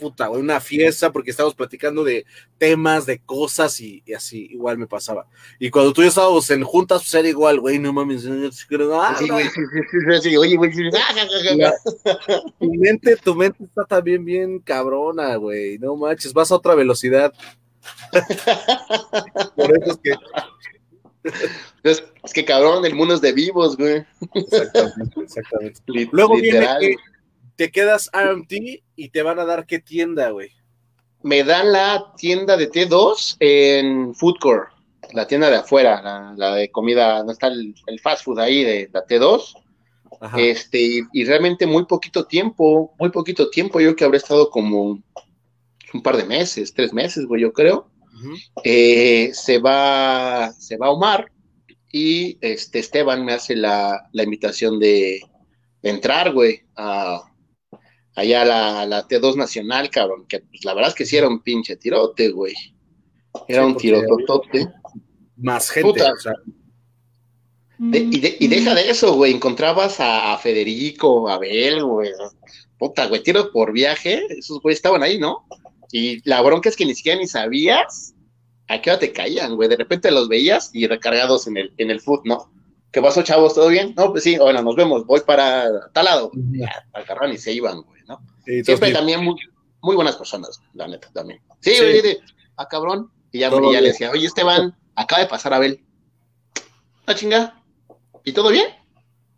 puta, 0.00 0.30
una 0.30 0.60
fiesta 0.60 1.12
porque 1.12 1.30
estábamos 1.30 1.54
platicando 1.54 2.02
de 2.02 2.24
temas, 2.58 3.04
de 3.04 3.18
cosas 3.20 3.78
y, 3.80 4.02
así, 4.16 4.48
igual 4.50 4.78
me 4.78 4.86
pasaba. 4.86 5.26
Y 5.58 5.70
cuando 5.70 5.92
tú 5.92 6.00
y 6.00 6.04
yo 6.04 6.08
estábamos 6.08 6.50
en 6.50 6.64
juntas, 6.64 7.02
pues 7.02 7.14
era 7.14 7.28
igual, 7.28 7.60
güey, 7.60 7.78
no 7.78 7.92
mames. 7.92 8.26
Ah, 8.26 8.50
sí, 8.50 9.28
güey, 9.28 9.44
sí, 9.50 9.60
sí, 9.70 10.20
sí, 10.22 10.36
oye, 10.36 10.56
güey, 10.56 10.72
tu 12.58 12.72
mente, 12.74 13.16
tu 13.16 13.34
mente 13.34 13.62
está 13.62 13.84
también 13.84 14.24
bien 14.24 14.58
cabrona, 14.60 15.36
güey, 15.36 15.78
no 15.78 15.94
manches, 15.96 16.32
vas 16.32 16.50
a 16.50 16.56
otra 16.56 16.74
velocidad. 16.74 17.32
Por 19.56 19.76
eso 19.76 19.92
es 19.92 19.98
que 20.02 20.12
es, 21.82 22.02
que 22.32 22.44
cabrón, 22.44 22.84
el 22.84 22.94
mundo 22.94 23.14
es 23.14 23.20
de 23.20 23.32
vivos, 23.32 23.76
güey. 23.76 24.04
Exactamente, 24.34 25.20
exactamente. 25.20 25.80
Luego 26.12 26.36
viene 26.36 26.66
que 26.80 26.96
te 27.56 27.70
quedas 27.70 28.10
RMT 28.12 28.52
y 28.96 29.08
te 29.10 29.22
van 29.22 29.38
a 29.38 29.44
dar 29.44 29.66
qué 29.66 29.78
tienda, 29.78 30.30
güey. 30.30 30.50
Me 31.22 31.44
dan 31.44 31.72
la 31.72 32.14
tienda 32.16 32.56
de 32.56 32.70
T2 32.70 33.36
en 33.40 34.14
Food 34.14 34.38
Court, 34.40 34.70
la 35.12 35.26
tienda 35.26 35.50
de 35.50 35.56
afuera, 35.56 36.32
la, 36.36 36.54
de 36.54 36.70
comida, 36.70 37.22
no 37.22 37.32
está 37.32 37.48
el, 37.48 37.74
fast 38.02 38.24
food 38.24 38.38
ahí 38.38 38.64
de 38.64 38.88
la 38.92 39.04
T2. 39.04 39.54
Este, 40.38 41.02
y, 41.12 41.24
realmente 41.24 41.66
muy 41.66 41.84
poquito 41.84 42.24
tiempo, 42.24 42.94
muy 42.98 43.10
poquito 43.10 43.50
tiempo, 43.50 43.80
yo 43.80 43.94
que 43.94 44.04
habré 44.04 44.16
estado 44.16 44.50
como 44.50 45.02
un 45.92 46.02
par 46.02 46.16
de 46.16 46.24
meses, 46.24 46.72
tres 46.72 46.92
meses, 46.92 47.26
güey, 47.26 47.42
yo 47.42 47.52
creo. 47.52 47.86
Eh, 48.64 49.30
se 49.32 49.58
va, 49.58 50.52
se 50.52 50.76
va 50.76 50.90
Omar 50.90 51.30
y 51.92 52.38
este 52.40 52.78
Esteban 52.78 53.24
me 53.24 53.32
hace 53.32 53.56
la, 53.56 54.08
invitación 54.12 54.78
de, 54.78 55.20
entrar, 55.82 56.32
güey, 56.32 56.62
a, 56.76 57.22
allá 58.14 58.42
a 58.82 58.86
la, 58.86 59.08
T2 59.08 59.36
Nacional, 59.36 59.90
cabrón, 59.90 60.26
que 60.28 60.40
pues, 60.40 60.64
la 60.64 60.74
verdad 60.74 60.90
es 60.90 60.94
que 60.94 61.06
sí 61.06 61.16
era 61.16 61.28
un 61.28 61.42
pinche 61.42 61.76
tirote, 61.76 62.30
güey. 62.30 62.54
Era 63.48 63.66
un 63.66 63.76
tirototote. 63.76 64.68
Más 65.36 65.70
gente, 65.70 66.00
y, 67.80 68.46
deja 68.48 68.74
de 68.74 68.90
eso, 68.90 69.14
güey. 69.14 69.32
Encontrabas 69.32 69.96
a, 70.00 70.36
Federico, 70.36 71.28
a 71.28 71.34
Abel, 71.34 71.82
güey. 71.82 72.10
Puta, 72.78 73.06
güey, 73.06 73.22
tiro 73.22 73.50
por 73.52 73.72
viaje. 73.72 74.22
Esos 74.28 74.60
güey 74.60 74.74
estaban 74.74 75.02
ahí, 75.02 75.18
¿no? 75.18 75.46
Y 75.92 76.28
la 76.28 76.40
bronca 76.42 76.68
es 76.68 76.76
que 76.76 76.86
ni 76.86 76.94
siquiera 76.94 77.18
ni 77.18 77.26
sabías 77.26 78.14
a 78.68 78.80
qué 78.80 78.90
hora 78.90 79.00
te 79.00 79.12
caían, 79.12 79.56
güey. 79.56 79.68
De 79.68 79.76
repente 79.76 80.10
los 80.10 80.28
veías 80.28 80.70
y 80.72 80.86
recargados 80.86 81.46
en 81.46 81.56
el, 81.56 81.72
en 81.76 81.90
el 81.90 82.00
food, 82.00 82.20
¿no? 82.24 82.52
¿Qué 82.92 83.00
pasó, 83.00 83.22
chavos? 83.22 83.54
¿Todo 83.54 83.68
bien? 83.68 83.94
No, 83.96 84.10
pues 84.10 84.24
sí, 84.24 84.36
bueno, 84.36 84.62
nos 84.62 84.74
vemos, 84.74 85.06
voy 85.06 85.20
para 85.20 85.90
tal 85.92 86.04
lado. 86.04 86.30
Ya, 86.52 86.84
y 87.32 87.38
se 87.38 87.52
iban, 87.52 87.82
güey, 87.82 88.02
¿no? 88.08 88.20
Siempre 88.64 88.92
también 88.92 89.22
muy, 89.22 89.36
muy, 89.80 89.94
buenas 89.94 90.16
personas, 90.16 90.60
la 90.74 90.88
neta, 90.88 91.08
también. 91.12 91.40
Sí, 91.60 91.72
güey, 91.78 92.02
de, 92.02 92.18
a 92.56 92.62
ah, 92.62 92.68
cabrón. 92.68 93.10
Y 93.32 93.40
ya, 93.40 93.50
ya 93.50 93.80
le 93.80 93.88
decía, 93.88 94.10
oye, 94.10 94.26
Esteban, 94.26 94.76
acaba 94.96 95.22
de 95.22 95.28
pasar 95.28 95.52
a 95.52 95.56
Abel. 95.56 95.84
¿La 97.06 97.12
ah, 97.12 97.14
chinga? 97.14 97.62
¿Y 98.24 98.32
todo 98.32 98.50
bien? 98.50 98.66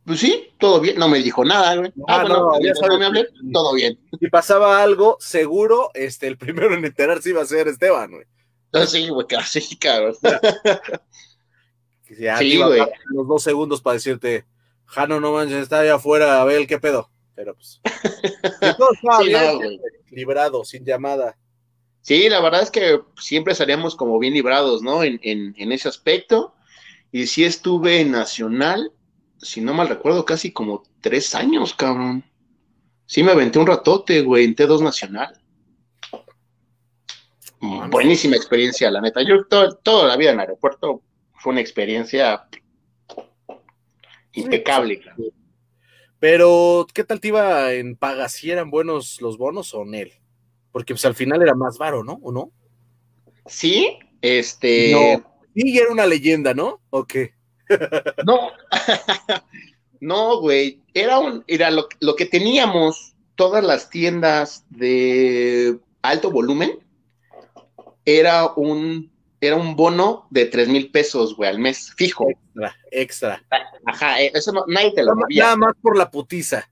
Pues 0.05 0.19
sí, 0.19 0.51
todo 0.59 0.81
bien. 0.81 0.99
No 0.99 1.09
me 1.09 1.23
dijo 1.23 1.45
nada, 1.45 1.77
güey. 1.77 1.93
Ah, 2.09 2.25
no, 2.25 2.61
ya 2.61 2.75
sabes, 2.75 2.99
me 2.99 3.07
hablé, 3.07 3.29
todo 3.53 3.75
bien. 3.75 3.99
Si 4.19 4.29
pasaba 4.29 4.83
algo, 4.83 5.17
seguro, 5.21 5.91
este, 5.95 6.27
el 6.27 6.37
primero 6.37 6.75
en 6.75 6.85
enterarse 6.85 7.31
iba 7.31 7.43
a 7.43 7.47
ser 7.47 7.69
Esteban, 7.69 8.11
güey. 8.11 8.25
Ah, 8.73 8.87
sí, 8.87 9.09
güey, 9.09 9.27
casi, 9.27 9.77
cabrón. 9.77 10.17
sí, 12.39 12.57
güey. 12.57 12.83
Los 13.11 13.29
dos 13.29 13.43
segundos 13.43 13.81
para 13.81 13.95
decirte, 13.95 14.45
Jano, 14.87 15.21
no 15.21 15.33
manches, 15.33 15.63
está 15.63 15.81
allá 15.81 15.95
afuera, 15.95 16.41
a 16.41 16.45
ver 16.45 16.67
qué 16.67 16.79
pedo. 16.79 17.09
Pero 17.35 17.55
pues. 17.55 17.81
librado, 20.11 20.65
sin 20.65 20.85
llamada. 20.85 21.39
Sí, 22.01 22.29
la 22.29 22.41
verdad 22.41 22.63
es 22.63 22.71
que 22.73 23.01
siempre 23.21 23.53
estaríamos 23.53 23.95
como 23.95 24.19
bien 24.19 24.35
librados, 24.35 24.83
¿no? 24.83 25.05
En, 25.05 25.21
en, 25.23 25.55
en 25.57 25.71
ese 25.71 25.89
aspecto. 25.89 26.55
Y 27.13 27.27
sí 27.27 27.45
estuve 27.45 28.01
en 28.01 28.11
Nacional 28.11 28.91
si 29.43 29.61
no 29.61 29.75
mal 29.75 29.89
recuerdo, 29.89 30.25
casi 30.25 30.53
como 30.53 30.85
tres 31.01 31.35
años, 31.35 31.75
cabrón. 31.75 32.25
Sí 33.07 33.23
me 33.23 33.33
aventé 33.33 33.59
un 33.59 33.67
ratote, 33.67 34.23
güey, 34.23 34.45
en 34.45 34.55
T2 34.55 34.81
Nacional. 34.83 35.39
Buenísima 37.91 38.37
experiencia, 38.37 38.91
la 38.91 39.01
neta. 39.01 39.21
Yo 39.23 39.45
toda 39.45 40.09
la 40.09 40.17
vida 40.17 40.31
en 40.31 40.37
el 40.37 40.41
aeropuerto 40.41 41.03
fue 41.35 41.53
una 41.53 41.61
experiencia 41.61 42.49
impecable. 44.33 45.03
Pero, 46.19 46.87
¿qué 46.95 47.05
tal 47.05 47.21
te 47.21 47.29
iba 47.29 47.73
en 47.73 47.97
paga? 47.97 48.29
¿Si 48.29 48.51
eran 48.51 48.71
buenos 48.71 49.21
los 49.21 49.39
bonos 49.39 49.75
o 49.75 49.83
en 49.83 49.95
él? 49.95 50.13
Porque 50.71 50.95
pues 50.95 51.05
al 51.05 51.15
final 51.15 51.43
era 51.43 51.55
más 51.55 51.79
varo, 51.79 52.03
¿no? 52.03 52.19
¿O 52.23 52.33
no? 52.33 52.53
Sí, 53.47 53.99
este. 54.21 54.93
No, 54.93 55.35
sí, 55.55 55.79
era 55.79 55.93
una 55.93 56.07
leyenda, 56.07 56.55
¿no? 56.55 56.81
¿O 56.91 57.05
qué? 57.05 57.35
No, 58.27 58.51
no, 60.01 60.41
güey. 60.41 60.81
Era 60.95 61.19
un, 61.19 61.45
era 61.47 61.71
lo, 61.71 61.89
que 62.17 62.27
teníamos 62.27 63.15
todas 63.35 63.65
las 63.65 63.91
tiendas 63.91 64.65
de 64.71 65.79
alto 66.03 66.31
volumen. 66.31 66.79
Era 68.05 68.53
un, 68.57 69.11
era 69.41 69.57
un 69.57 69.77
bono 69.77 70.27
de 70.31 70.47
tres 70.47 70.69
mil 70.69 70.91
pesos, 70.91 71.37
güey, 71.37 71.51
al 71.51 71.59
mes, 71.59 71.93
fijo. 71.97 72.29
Extra, 72.29 72.77
extra. 72.91 73.45
Ajá, 73.87 74.21
eh, 74.21 74.33
eso 74.35 74.53
no, 74.53 74.65
nadie 74.67 74.93
te 74.93 75.03
lo 75.03 75.15
Nada 75.31 75.57
más 75.57 75.75
por 75.81 75.97
la 75.97 76.11
putiza. 76.11 76.69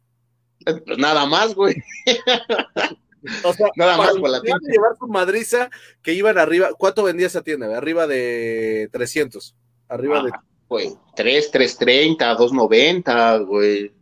Pues 0.64 0.98
nada 0.98 1.26
más, 1.26 1.54
güey. 1.54 1.76
O 3.44 3.52
sea, 3.52 3.68
nada 3.76 3.96
más 3.96 4.12
por 4.14 4.30
la 4.30 4.40
tienda. 4.40 4.66
llevar 4.66 4.96
madriza 5.08 5.70
que 6.02 6.14
iban 6.14 6.38
arriba. 6.38 6.70
¿Cuánto 6.78 7.02
vendía 7.02 7.26
esa 7.26 7.42
tienda? 7.42 7.76
Arriba 7.76 8.06
de 8.06 8.88
300. 8.92 9.54
Arriba 9.88 10.22
de 10.22 10.30
güey. 10.70 10.96
3, 11.16 11.50
330, 11.50 12.34
290, 12.34 13.38
güey. 13.38 13.92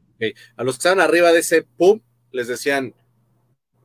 A 0.56 0.62
los 0.62 0.76
que 0.76 0.78
estaban 0.78 1.00
arriba 1.00 1.32
de 1.32 1.40
ese 1.40 1.62
pum, 1.62 2.00
les 2.30 2.46
decían 2.46 2.94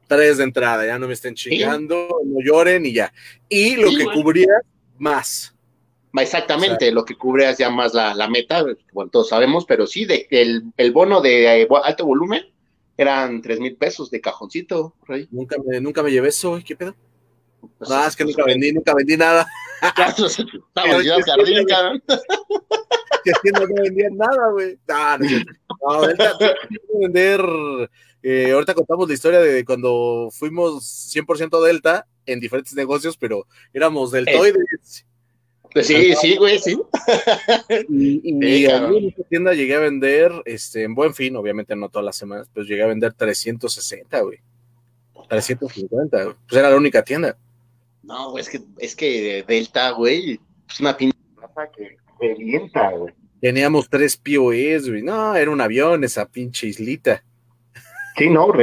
tres 0.08 0.38
de 0.38 0.44
entrada, 0.44 0.86
ya 0.86 1.00
no 1.00 1.08
me 1.08 1.14
estén 1.14 1.34
chingando, 1.34 2.10
no 2.26 2.38
lloren 2.44 2.86
y 2.86 2.94
ya. 2.94 3.12
Y 3.50 3.78
lo 3.78 3.90
que 3.90 4.06
cubría 4.14 4.62
más. 5.00 5.56
Exactamente, 6.16 6.92
lo 6.92 7.06
que 7.06 7.16
cubría 7.16 7.56
ya 7.56 7.72
más 7.72 7.94
la, 7.94 8.28
meta, 8.28 8.64
bueno, 8.92 9.10
todos 9.10 9.30
sabemos, 9.30 9.66
pero 9.66 9.88
sí, 9.88 10.06
de, 10.06 10.28
el, 10.30 10.64
el 10.78 10.92
bono 10.92 11.22
de 11.22 11.64
eh, 11.64 11.68
alto 11.84 12.06
volumen 12.06 12.44
eran 12.96 13.42
tres 13.42 13.60
mil 13.60 13.76
pesos 13.76 14.12
de 14.12 14.22
cajoncito, 14.22 14.94
Rey. 15.08 15.28
Nunca 15.32 15.56
me, 15.66 15.80
nunca 15.80 16.04
me 16.04 16.12
llevé 16.12 16.30
eso, 16.30 16.60
¿qué 16.64 16.76
pedo? 16.76 16.96
Pues 17.78 17.90
no, 17.90 18.06
es 18.06 18.16
que 18.16 18.26
nunca 18.26 18.44
vendí, 18.46 18.72
nunca 18.72 18.94
vendí 18.94 19.18
nada. 19.18 19.46
Estamos 19.82 20.38
ya 21.06 21.22
jardín, 21.24 21.66
cabrón. 21.68 22.04
Que 23.24 23.52
no 23.52 23.68
vendían 23.68 24.18
nada, 24.18 24.52
güey. 24.52 24.78
No, 24.88 25.18
no, 25.18 26.08
no, 26.08 27.00
vender. 27.00 27.42
Eh, 28.22 28.52
ahorita 28.52 28.74
contamos 28.74 29.08
la 29.08 29.14
historia 29.14 29.40
de 29.40 29.66
cuando 29.66 30.30
fuimos 30.32 31.12
100% 31.14 31.62
Delta 31.62 32.08
en 32.26 32.40
diferentes 32.40 32.74
negocios, 32.74 33.18
pero 33.18 33.46
éramos 33.74 34.12
deltoides. 34.12 35.06
Pues 35.74 35.88
sí, 35.88 36.14
sí, 36.16 36.38
güey, 36.38 36.60
sí. 36.60 36.80
Y, 37.90 38.66
en 38.66 39.08
esta 39.08 39.24
tienda 39.24 39.54
llegué 39.54 39.74
a 39.74 39.80
vender, 39.80 40.32
este, 40.46 40.84
en 40.84 40.94
buen 40.94 41.16
fin, 41.16 41.36
obviamente 41.36 41.76
no 41.76 41.90
todas 41.90 42.06
las 42.06 42.16
semanas, 42.16 42.48
pero 42.54 42.66
llegué 42.66 42.84
a 42.84 42.88
vender 42.88 43.14
360, 43.14 44.22
güey. 44.22 44.40
350, 45.28 46.38
pues 46.48 46.60
era 46.60 46.70
la 46.70 46.78
única 46.78 47.04
tienda. 47.04 47.36
No, 48.04 48.32
güey, 48.32 48.42
es 48.42 48.50
que, 48.50 48.60
es 48.80 48.96
que 48.96 49.44
Delta, 49.48 49.92
güey, 49.92 50.40
es 50.70 50.80
una 50.80 50.96
pinche 50.96 51.18
que 51.76 51.98
revienta, 52.20 52.92
güey. 52.92 53.14
Teníamos 53.42 53.90
tres 53.90 54.18
POEs, 54.18 54.90
güey. 54.90 55.02
No, 55.02 55.36
era 55.36 55.52
un 55.52 55.62
avión 55.62 56.04
esa 56.04 56.30
pinche 56.30 56.68
islita. 56.68 57.24
Sí, 58.18 58.30
no, 58.30 58.54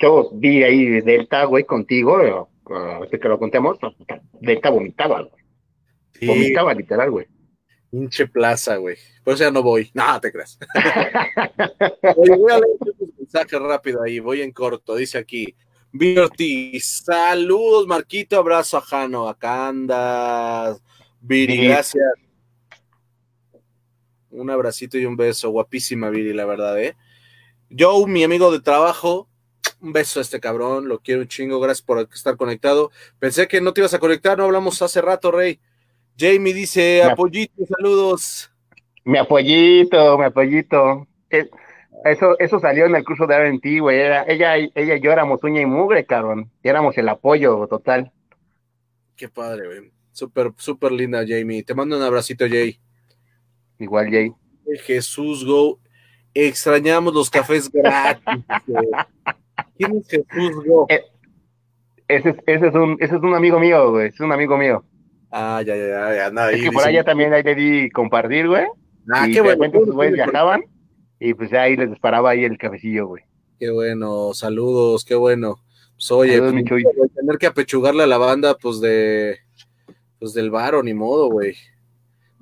yo 0.00 0.30
vi 0.32 0.62
ahí 0.62 1.00
Delta, 1.00 1.44
güey, 1.44 1.64
contigo, 1.64 2.48
uh, 2.64 3.08
que 3.10 3.28
lo 3.28 3.38
contemos, 3.38 3.78
neta 4.40 4.70
vomitaba, 4.70 5.22
güey. 5.22 6.26
Vomitaba 6.26 6.74
literal, 6.74 7.10
güey. 7.10 7.26
Pinche 7.90 8.26
plaza, 8.26 8.76
güey. 8.76 8.96
Por 9.24 9.34
eso 9.34 9.44
ya 9.44 9.50
no 9.50 9.62
voy. 9.62 9.90
No, 9.94 10.20
te 10.20 10.30
creas. 10.30 10.58
Oye, 12.16 12.36
voy 12.36 12.52
a 12.52 12.58
leer 12.58 12.76
un 12.98 13.14
mensaje 13.18 13.58
rápido 13.58 14.02
ahí. 14.02 14.18
Voy 14.20 14.42
en 14.42 14.52
corto. 14.52 14.96
Dice 14.96 15.16
aquí. 15.16 15.54
Virti, 15.92 16.78
saludos, 16.80 17.86
Marquito. 17.86 18.38
Abrazo 18.38 18.76
a 18.76 18.80
Jano. 18.80 19.28
Acá 19.28 19.68
andas. 19.68 20.82
Viri, 21.20 21.66
gracias. 21.66 22.04
Un 24.30 24.50
abracito 24.50 24.98
y 24.98 25.06
un 25.06 25.16
beso. 25.16 25.50
Guapísima, 25.50 26.10
Viri, 26.10 26.32
la 26.32 26.44
verdad, 26.44 26.80
¿eh? 26.80 26.96
Joe, 27.76 28.06
mi 28.06 28.24
amigo 28.24 28.52
de 28.52 28.60
trabajo. 28.60 29.28
Un 29.80 29.92
beso 29.92 30.18
a 30.20 30.22
este 30.22 30.40
cabrón. 30.40 30.88
Lo 30.88 31.00
quiero 31.00 31.22
un 31.22 31.28
chingo. 31.28 31.60
Gracias 31.60 31.84
por 31.84 32.00
estar 32.12 32.36
conectado. 32.36 32.90
Pensé 33.18 33.48
que 33.48 33.60
no 33.60 33.72
te 33.72 33.80
ibas 33.80 33.94
a 33.94 33.98
conectar. 33.98 34.36
No 34.36 34.44
hablamos 34.44 34.80
hace 34.82 35.00
rato, 35.00 35.30
Rey. 35.30 35.60
Jamie 36.18 36.52
dice, 36.52 37.02
apoyito, 37.02 37.64
saludos. 37.76 38.50
Mi 39.04 39.18
apoyito, 39.18 40.18
mi 40.18 40.24
apoyito. 40.24 41.06
Eso, 42.04 42.38
eso 42.38 42.60
salió 42.60 42.86
en 42.86 42.94
el 42.94 43.04
curso 43.04 43.26
de 43.26 43.34
R&T, 43.34 43.80
güey. 43.80 44.00
ella, 44.00 44.24
ella 44.26 44.94
y 44.96 45.00
yo 45.00 45.10
éramos 45.10 45.42
uña 45.42 45.60
y 45.60 45.66
mugre, 45.66 46.04
cabrón. 46.04 46.50
Y 46.62 46.68
éramos 46.68 46.96
el 46.98 47.08
apoyo 47.08 47.66
total. 47.66 48.12
Qué 49.16 49.28
padre, 49.28 49.66
güey. 49.66 49.92
Súper, 50.12 50.52
súper 50.56 50.92
linda, 50.92 51.24
Jamie. 51.26 51.62
Te 51.62 51.74
mando 51.74 51.96
un 51.96 52.02
abracito, 52.02 52.46
Jay. 52.48 52.78
Igual, 53.78 54.10
Jay. 54.10 54.32
Jesús 54.84 55.44
Go. 55.44 55.78
Extrañamos 56.34 57.14
los 57.14 57.30
cafés 57.30 57.70
gratis. 57.72 58.44
¿Quién 59.76 59.96
es 59.96 60.08
Jesús 60.08 60.64
Go? 60.66 60.86
Eh, 60.88 61.04
ese, 62.06 62.36
ese, 62.46 62.68
es 62.68 62.74
un, 62.74 62.96
ese 63.00 63.16
es 63.16 63.22
un 63.22 63.34
amigo 63.34 63.58
mío, 63.58 63.90
güey. 63.90 64.08
Es 64.08 64.20
un 64.20 64.32
amigo 64.32 64.56
mío. 64.56 64.84
Ah, 65.30 65.62
ya, 65.64 65.76
ya, 65.76 66.14
ya, 66.14 66.30
nada. 66.30 66.52
Es 66.52 66.62
que 66.62 66.72
por 66.72 66.86
allá 66.86 67.04
también 67.04 67.32
ahí 67.32 67.42
le 67.42 67.54
di 67.54 67.90
compartir, 67.90 68.48
güey. 68.48 68.64
Ah, 69.12 69.26
qué 69.30 69.40
bueno. 69.40 69.70
sus 69.72 69.94
güeyes 69.94 70.14
viajaban 70.14 70.62
y 71.20 71.34
pues 71.34 71.52
ahí 71.52 71.76
les 71.76 71.90
disparaba 71.90 72.30
ahí 72.30 72.44
el 72.44 72.58
cafecillo, 72.58 73.06
güey. 73.08 73.24
Qué 73.58 73.70
bueno, 73.70 74.32
saludos, 74.34 75.04
qué 75.04 75.14
bueno. 75.14 75.60
Pues 75.94 76.10
oye, 76.12 76.40
pues, 76.40 77.12
tener 77.14 77.38
que 77.38 77.46
apechugarle 77.46 78.04
a 78.04 78.06
la 78.06 78.18
banda, 78.18 78.56
pues 78.56 78.80
de, 78.80 79.38
pues 80.20 80.32
del 80.32 80.50
varo, 80.50 80.82
ni 80.82 80.94
modo, 80.94 81.28
güey. 81.28 81.56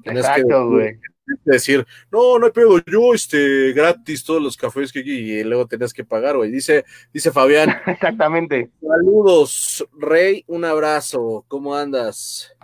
Exacto, 0.04 0.68
güey. 0.68 0.98
Decir, 1.44 1.84
no, 2.12 2.38
no 2.38 2.46
hay 2.46 2.52
pedo, 2.52 2.78
yo, 2.86 3.12
este, 3.12 3.72
gratis 3.72 4.24
todos 4.24 4.40
los 4.40 4.56
cafés 4.56 4.92
que 4.92 5.00
y 5.00 5.42
luego 5.42 5.66
tenías 5.66 5.92
que 5.92 6.04
pagar, 6.04 6.36
güey. 6.36 6.50
Dice, 6.50 6.84
dice 7.12 7.32
Fabián. 7.32 7.70
Exactamente. 7.86 8.70
Saludos, 8.80 9.88
Rey, 9.98 10.44
un 10.46 10.64
abrazo, 10.64 11.44
¿cómo 11.48 11.74
andas? 11.74 12.54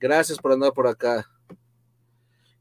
Gracias 0.00 0.38
por 0.38 0.52
andar 0.52 0.72
por 0.72 0.88
acá. 0.88 1.28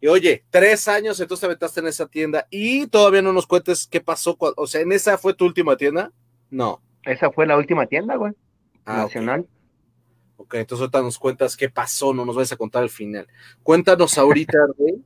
Y 0.02 0.08
oye, 0.08 0.44
tres 0.50 0.88
años 0.88 1.20
entonces 1.20 1.42
te 1.42 1.46
aventaste 1.46 1.80
en 1.80 1.88
esa 1.88 2.08
tienda 2.08 2.48
y 2.50 2.88
todavía 2.88 3.22
no 3.22 3.34
nos 3.34 3.46
cuentes 3.46 3.88
qué 3.88 4.02
pasó. 4.02 4.36
O 4.40 4.66
sea, 4.66 4.82
¿en 4.82 4.92
esa 4.92 5.16
fue 5.20 5.36
tu 5.36 5.46
última 5.46 5.78
tienda? 5.78 6.12
No. 6.50 6.82
Esa 7.04 7.32
fue 7.32 7.46
la 7.46 7.56
última 7.56 7.86
tienda, 7.86 8.16
güey. 8.16 8.34
Ah, 8.84 8.98
nacional. 8.98 9.48
ok, 10.38 10.56
entonces 10.56 10.82
ahorita 10.82 11.04
nos 11.04 11.20
cuentas 11.20 11.56
qué 11.56 11.70
pasó, 11.70 12.16
no 12.16 12.26
nos 12.26 12.36
vas 12.36 12.52
a 12.52 12.58
contar 12.58 12.82
al 12.82 12.90
final. 12.90 13.28
Cuéntanos 13.62 14.18
ahorita, 14.18 14.58
Rey, 14.80 15.04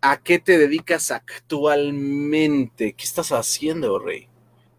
¿a 0.00 0.16
qué 0.16 0.38
te 0.38 0.56
dedicas 0.56 1.10
actualmente? 1.10 2.94
¿Qué 2.94 3.04
estás 3.04 3.32
haciendo, 3.32 3.98
Rey? 3.98 4.28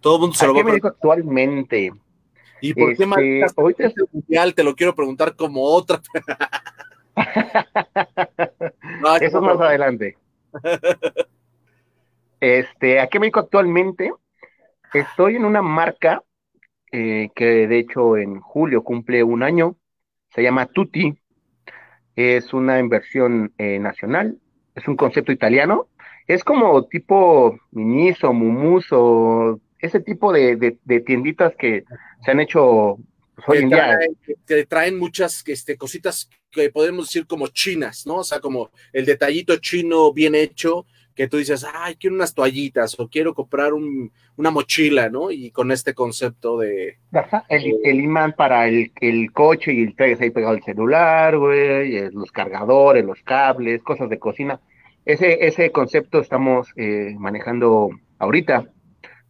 Todo 0.02 0.16
el 0.16 0.22
mundo 0.22 0.36
se 0.36 0.48
lo 0.48 0.56
va 0.56 0.62
a 0.62 0.64
me 0.64 0.72
dedico 0.72 0.88
actualmente? 0.88 1.94
¿Y 2.60 2.74
por 2.74 2.98
qué 2.98 3.04
este, 3.04 3.62
ahorita 3.62 3.86
es 3.86 3.94
mundial? 4.12 4.56
Te 4.56 4.64
lo 4.64 4.76
quiero 4.76 4.96
preguntar 4.96 5.36
como 5.36 5.64
otra. 5.64 6.02
Eso 9.22 9.42
más 9.42 9.60
adelante. 9.60 10.18
Este, 12.40 13.00
¿a 13.00 13.08
qué 13.08 13.20
me 13.20 13.28
dedico 13.28 13.40
actualmente? 13.40 14.12
Estoy 14.94 15.38
en 15.38 15.46
una 15.46 15.62
marca 15.62 16.22
eh, 16.92 17.30
que 17.34 17.68
de 17.68 17.80
hecho 17.80 18.18
en 18.18 18.42
julio 18.42 18.84
cumple 18.84 19.24
un 19.24 19.44
año. 19.44 19.78
Se 20.36 20.44
llama 20.44 20.66
Tutti. 20.66 21.18
Es 22.18 22.54
una 22.54 22.80
inversión 22.80 23.54
eh, 23.58 23.80
nacional. 23.80 24.38
Es 24.76 24.88
un 24.90 24.98
concepto 24.98 25.32
italiano. 25.32 25.88
Es 26.28 26.44
como 26.44 26.86
tipo 26.86 27.58
Miniso, 27.72 28.34
Mumuso, 28.34 29.62
ese 29.80 30.00
tipo 30.00 30.32
de, 30.32 30.78
tienditas 31.06 31.56
que 31.58 31.84
se 32.24 32.32
han 32.32 32.40
hecho 32.40 32.98
pues, 33.46 33.62
en 33.62 33.70
día. 33.70 33.98
Que 34.46 34.66
traen 34.66 34.98
muchas 34.98 35.44
este, 35.48 35.78
cositas 35.78 36.30
que 36.52 36.70
podemos 36.70 37.08
decir 37.08 37.26
como 37.26 37.48
chinas, 37.48 38.06
¿no? 38.06 38.18
O 38.18 38.24
sea, 38.24 38.40
como 38.40 38.72
el 38.92 39.06
detallito 39.06 39.58
chino 39.58 40.14
bien 40.14 40.36
hecho, 40.36 40.86
que 41.16 41.28
tú 41.28 41.38
dices, 41.38 41.66
ay, 41.74 41.96
quiero 41.96 42.16
unas 42.16 42.34
toallitas 42.34 43.00
o 43.00 43.08
quiero 43.08 43.34
comprar 43.34 43.72
una 43.74 44.52
mochila, 44.52 45.10
¿no? 45.10 45.32
Y 45.32 45.52
con 45.52 45.72
este 45.72 45.94
concepto 45.94 46.58
de... 46.58 46.98
el, 47.50 48.00
imán 48.00 48.34
para 48.34 48.68
el, 48.68 48.92
coche 49.32 49.74
y 49.74 49.84
el 49.84 49.96
traes 49.96 50.20
ahí 50.22 50.32
pegado 50.32 50.56
el 50.56 50.64
celular, 50.64 51.38
güey, 51.38 52.10
los 52.12 52.32
cargadores, 52.32 53.06
los 53.06 53.22
cables, 53.24 53.84
cosas 53.84 54.10
de 54.10 54.20
cocina. 54.20 54.60
Ese, 55.06 55.46
ese 55.46 55.72
concepto 55.72 56.20
estamos 56.20 56.70
eh, 56.78 57.14
manejando 57.20 57.90
ahorita 58.20 58.73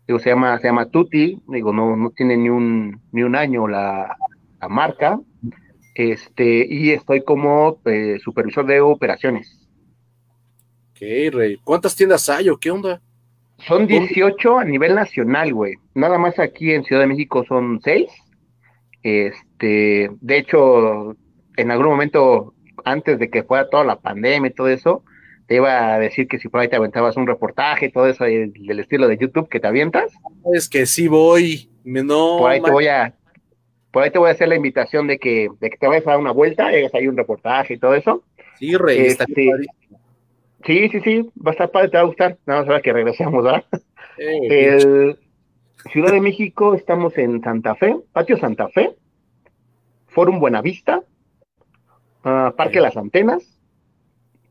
digo, 0.08 0.20
se 0.20 0.30
llama, 0.30 0.58
se 0.60 0.68
llama 0.68 0.89
Tutti, 0.89 1.39
digo, 1.48 1.74
no, 1.74 1.96
no 1.96 2.10
tiene 2.12 2.38
ni 2.38 2.50
un, 2.50 3.02
ni 3.12 3.24
un 3.24 3.36
año 3.36 3.68
la, 3.68 4.16
marca, 4.70 5.20
este, 5.96 6.66
y 6.70 6.92
estoy 6.92 7.24
como 7.24 7.80
eh, 7.86 8.18
supervisor 8.24 8.66
de 8.66 8.80
operaciones. 8.80 9.68
Ok, 10.92 11.34
Rey. 11.34 11.58
¿Cuántas 11.63 11.96
tiendas 11.96 12.30
hay 12.30 12.50
o 12.50 12.58
qué 12.58 12.72
onda? 12.72 13.02
Son 13.68 13.88
18 13.88 14.60
a 14.60 14.66
nivel 14.66 14.96
nacional, 14.96 15.54
güey. 15.54 15.76
Nada 15.94 16.18
más 16.18 16.39
aquí 16.39 16.72
en 16.72 16.84
Ciudad 16.84 17.02
de 17.02 17.08
México 17.08 17.44
son 17.48 17.80
6. 17.84 18.10
Este, 19.04 20.10
de 20.22 20.38
hecho, 20.38 21.16
en 21.58 21.72
algún 21.72 21.88
momento, 21.88 22.54
antes 22.86 23.20
de 23.20 23.30
que 23.30 23.44
fuera 23.44 23.70
toda 23.70 23.84
la 23.84 24.00
pandemia 24.00 24.50
y 24.50 24.54
todo 24.54 24.70
eso, 24.70 25.04
te 25.54 25.58
iba 25.58 25.94
a 25.94 26.00
decir 26.00 26.28
que 26.28 26.39
si 26.39 26.50
por 26.50 26.62
ahí 26.62 26.68
te 26.68 26.78
aventabas 26.78 27.16
un 27.16 27.28
reportaje, 27.28 27.92
todo 27.92 28.08
eso 28.08 28.24
del 28.24 28.80
estilo 28.80 29.08
de 29.08 29.20
YouTube 29.20 29.48
que 29.50 29.60
te 29.60 29.68
avientas. 29.68 30.12
Es 30.52 30.68
que 30.68 30.88
sí 30.88 31.08
voy, 31.08 31.70
no. 31.84 32.39
Por 32.39 32.50
ahí 32.50 32.60
te 32.60 32.72
voy 32.72 32.88
a, 32.88 33.13
por 33.92 34.02
ahí 34.02 34.10
te 34.10 34.18
voy 34.18 34.30
a 34.30 34.32
hacer 34.32 34.48
la 34.48 34.56
invitación 34.56 35.06
de 35.06 35.20
que, 35.20 35.50
de 35.60 35.70
que 35.70 35.78
te 35.78 35.86
vayas 35.86 36.08
a 36.08 36.10
dar 36.10 36.20
una 36.20 36.32
vuelta, 36.32 36.70
hagas 36.70 36.96
ahí 36.96 37.08
un 37.08 37.16
reportaje 37.16 37.76
y 37.76 37.78
todo 37.78 37.94
eso. 37.94 38.24
Sí, 38.58 38.76
Rey, 38.76 39.02
está 39.02 39.26
este, 39.28 39.52
Sí, 40.66 40.89
sí, 40.89 41.02
sí, 41.02 41.30
va 41.38 41.52
a 41.52 41.54
estar 41.54 41.70
padre, 41.70 41.89
te 41.89 41.98
va 41.98 42.04
a 42.04 42.08
gustar. 42.08 42.36
Nada 42.48 42.66
más 42.66 42.82
que 42.82 42.92
regresemos, 42.92 43.44
¿verdad? 43.44 43.63
Eh, 44.18 45.16
Ciudad 45.92 46.12
de 46.12 46.22
México, 46.22 46.74
estamos 46.76 47.18
en 47.18 47.42
Santa 47.42 47.76
Fe, 47.76 47.96
Patio 48.12 48.38
Santa 48.38 48.70
Fe, 48.70 48.96
Forum 50.08 50.39
Buenavista, 50.39 51.04
uh, 52.24 52.56
Parque 52.56 52.80
Las 52.80 52.96
Antenas, 52.96 53.53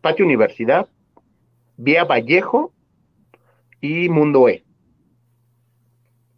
Patio 0.02 0.26
Universidad, 0.26 0.88
Vía 1.78 2.04
Vallejo 2.04 2.74
y 3.80 4.08
Mundo 4.10 4.48
E. 4.48 4.64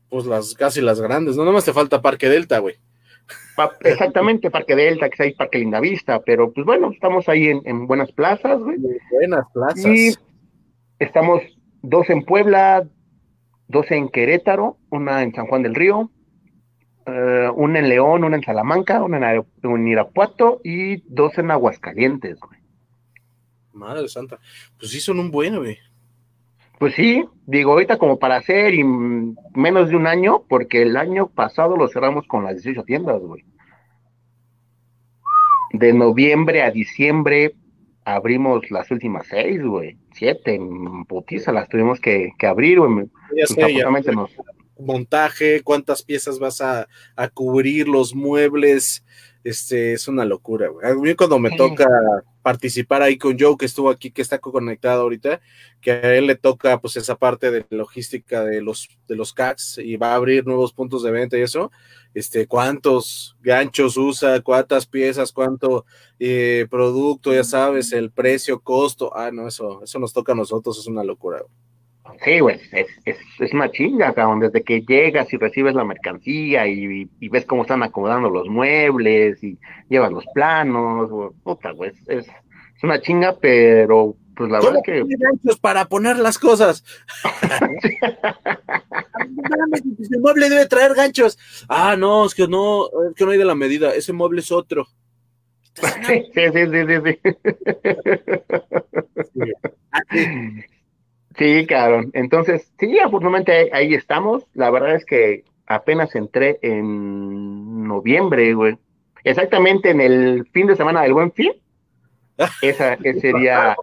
Pues 0.08 0.26
las 0.26 0.54
casi 0.54 0.80
las 0.80 1.00
grandes, 1.00 1.36
no 1.36 1.44
nomás 1.44 1.64
te 1.64 1.72
falta 1.72 2.00
Parque 2.00 2.28
Delta, 2.28 2.60
güey. 2.60 2.76
exactamente, 3.80 4.50
Parque 4.50 4.76
Delta, 4.76 5.08
que 5.08 5.22
hay 5.22 5.34
Parque 5.34 5.58
Lindavista, 5.58 6.20
pero 6.20 6.52
pues 6.52 6.64
bueno, 6.64 6.90
estamos 6.92 7.28
ahí 7.28 7.48
en, 7.48 7.86
buenas 7.86 8.12
plazas, 8.12 8.60
güey. 8.60 8.78
Buenas 9.10 9.46
plazas. 9.52 9.84
Y 9.84 10.14
estamos 10.98 11.42
dos 11.82 12.08
en 12.10 12.24
Puebla, 12.24 12.86
dos 13.66 13.90
en 13.90 14.08
Querétaro, 14.08 14.76
una 14.90 15.22
en 15.22 15.34
San 15.34 15.46
Juan 15.46 15.62
del 15.62 15.74
Río, 15.74 16.10
eh, 17.06 17.50
una 17.54 17.78
en 17.78 17.88
León, 17.88 18.24
una 18.24 18.36
en 18.36 18.42
Salamanca, 18.42 19.02
una 19.02 19.34
en, 19.34 19.44
en 19.62 19.88
Irapuato 19.88 20.60
y 20.62 21.02
dos 21.12 21.36
en 21.38 21.50
Aguascalientes, 21.50 22.38
güey. 22.40 22.53
Madre 23.74 24.08
santa. 24.08 24.38
Pues 24.78 24.92
sí, 24.92 25.00
son 25.00 25.18
un 25.18 25.30
buen, 25.30 25.56
güey. 25.58 25.78
Pues 26.78 26.94
sí, 26.94 27.24
digo, 27.46 27.72
ahorita 27.72 27.98
como 27.98 28.18
para 28.18 28.36
hacer 28.36 28.74
y 28.74 28.84
menos 28.84 29.88
de 29.88 29.96
un 29.96 30.06
año, 30.06 30.44
porque 30.48 30.82
el 30.82 30.96
año 30.96 31.28
pasado 31.28 31.76
lo 31.76 31.88
cerramos 31.88 32.26
con 32.26 32.44
las 32.44 32.54
18 32.54 32.82
tiendas, 32.84 33.20
güey. 33.20 33.44
De 35.72 35.92
noviembre 35.92 36.62
a 36.62 36.70
diciembre 36.70 37.54
abrimos 38.04 38.70
las 38.70 38.90
últimas 38.90 39.26
seis, 39.26 39.62
güey. 39.62 39.98
Siete, 40.12 40.60
putiza, 41.08 41.52
las 41.52 41.68
tuvimos 41.68 42.00
que, 42.00 42.32
abrir, 42.42 42.80
güey. 42.80 43.08
Montaje, 44.78 45.62
cuántas 45.62 46.02
piezas 46.02 46.38
vas 46.38 46.60
a, 46.60 46.86
cubrir, 47.32 47.88
los 47.88 48.14
muebles, 48.14 49.04
este, 49.42 49.94
es 49.94 50.06
una 50.08 50.24
locura, 50.24 50.68
güey. 50.68 50.90
A 50.90 50.94
mí 50.94 51.14
cuando 51.14 51.38
me 51.38 51.56
toca 51.56 51.86
participar 52.44 53.00
ahí 53.00 53.16
con 53.16 53.38
Joe, 53.38 53.56
que 53.58 53.64
estuvo 53.64 53.88
aquí, 53.88 54.10
que 54.10 54.20
está 54.20 54.38
conectado 54.38 55.00
ahorita, 55.00 55.40
que 55.80 55.92
a 55.92 56.14
él 56.14 56.26
le 56.26 56.34
toca 56.34 56.78
pues 56.78 56.94
esa 56.98 57.16
parte 57.16 57.50
de 57.50 57.64
logística 57.70 58.44
de 58.44 58.60
los, 58.60 58.90
de 59.08 59.16
los 59.16 59.32
CACs 59.32 59.78
y 59.78 59.96
va 59.96 60.12
a 60.12 60.16
abrir 60.16 60.46
nuevos 60.46 60.74
puntos 60.74 61.02
de 61.02 61.10
venta 61.10 61.38
y 61.38 61.40
eso, 61.40 61.72
este, 62.12 62.46
cuántos 62.46 63.34
ganchos 63.40 63.96
usa, 63.96 64.42
cuántas 64.42 64.84
piezas, 64.84 65.32
cuánto 65.32 65.86
eh, 66.18 66.66
producto, 66.70 67.32
ya 67.32 67.44
sabes, 67.44 67.94
el 67.94 68.10
precio, 68.10 68.60
costo, 68.60 69.16
ah, 69.16 69.30
no, 69.32 69.48
eso, 69.48 69.82
eso 69.82 69.98
nos 69.98 70.12
toca 70.12 70.32
a 70.32 70.36
nosotros, 70.36 70.78
es 70.78 70.86
una 70.86 71.02
locura. 71.02 71.42
Sí, 72.22 72.38
güey, 72.40 72.60
es, 72.72 72.86
es, 73.04 73.16
es, 73.40 73.52
una 73.54 73.70
chinga, 73.70 74.12
cabrón, 74.12 74.40
desde 74.40 74.62
que 74.62 74.82
llegas 74.82 75.32
y 75.32 75.38
recibes 75.38 75.74
la 75.74 75.84
mercancía 75.84 76.66
y, 76.66 77.08
y, 77.18 77.28
ves 77.28 77.46
cómo 77.46 77.62
están 77.62 77.82
acomodando 77.82 78.28
los 78.28 78.46
muebles 78.48 79.42
y 79.42 79.58
llevas 79.88 80.12
los 80.12 80.24
planos, 80.34 81.32
puta, 81.42 81.70
güey, 81.72 81.92
es, 82.06 82.26
es 82.28 82.82
una 82.82 83.00
chinga, 83.00 83.36
pero 83.40 84.16
pues 84.36 84.50
la 84.50 84.60
verdad 84.60 84.80
que... 84.84 85.02
ganchos 85.18 85.58
para 85.60 85.86
poner 85.86 86.18
las 86.18 86.38
cosas. 86.38 86.84
Ese 89.98 90.18
mueble 90.18 90.50
debe 90.50 90.66
traer 90.66 90.94
ganchos. 90.94 91.38
Ah, 91.68 91.96
no, 91.96 92.26
es 92.26 92.34
que 92.34 92.46
no, 92.48 92.86
es 93.08 93.14
que 93.14 93.24
no 93.24 93.30
hay 93.30 93.38
de 93.38 93.44
la 93.44 93.54
medida, 93.54 93.94
ese 93.94 94.12
mueble 94.12 94.40
es 94.40 94.52
otro. 94.52 94.86
Sí, 95.74 96.26
sí, 96.34 96.42
sí, 96.52 96.66
sí, 96.70 97.18
sí. 100.12 100.64
Sí, 101.36 101.66
cabrón. 101.66 102.10
Entonces, 102.12 102.70
sí, 102.78 102.98
afortunadamente 102.98 103.70
ahí, 103.72 103.94
estamos. 103.94 104.44
La 104.54 104.70
verdad 104.70 104.94
es 104.94 105.04
que 105.04 105.44
apenas 105.66 106.14
entré 106.14 106.58
en 106.62 107.86
noviembre, 107.86 108.54
güey. 108.54 108.76
Exactamente 109.24 109.90
en 109.90 110.00
el 110.00 110.46
fin 110.52 110.66
de 110.66 110.76
semana 110.76 111.02
del 111.02 111.14
Buen 111.14 111.32
Fin. 111.32 111.52
Esa, 112.62 112.94
ese 112.94 113.32
día 113.32 113.76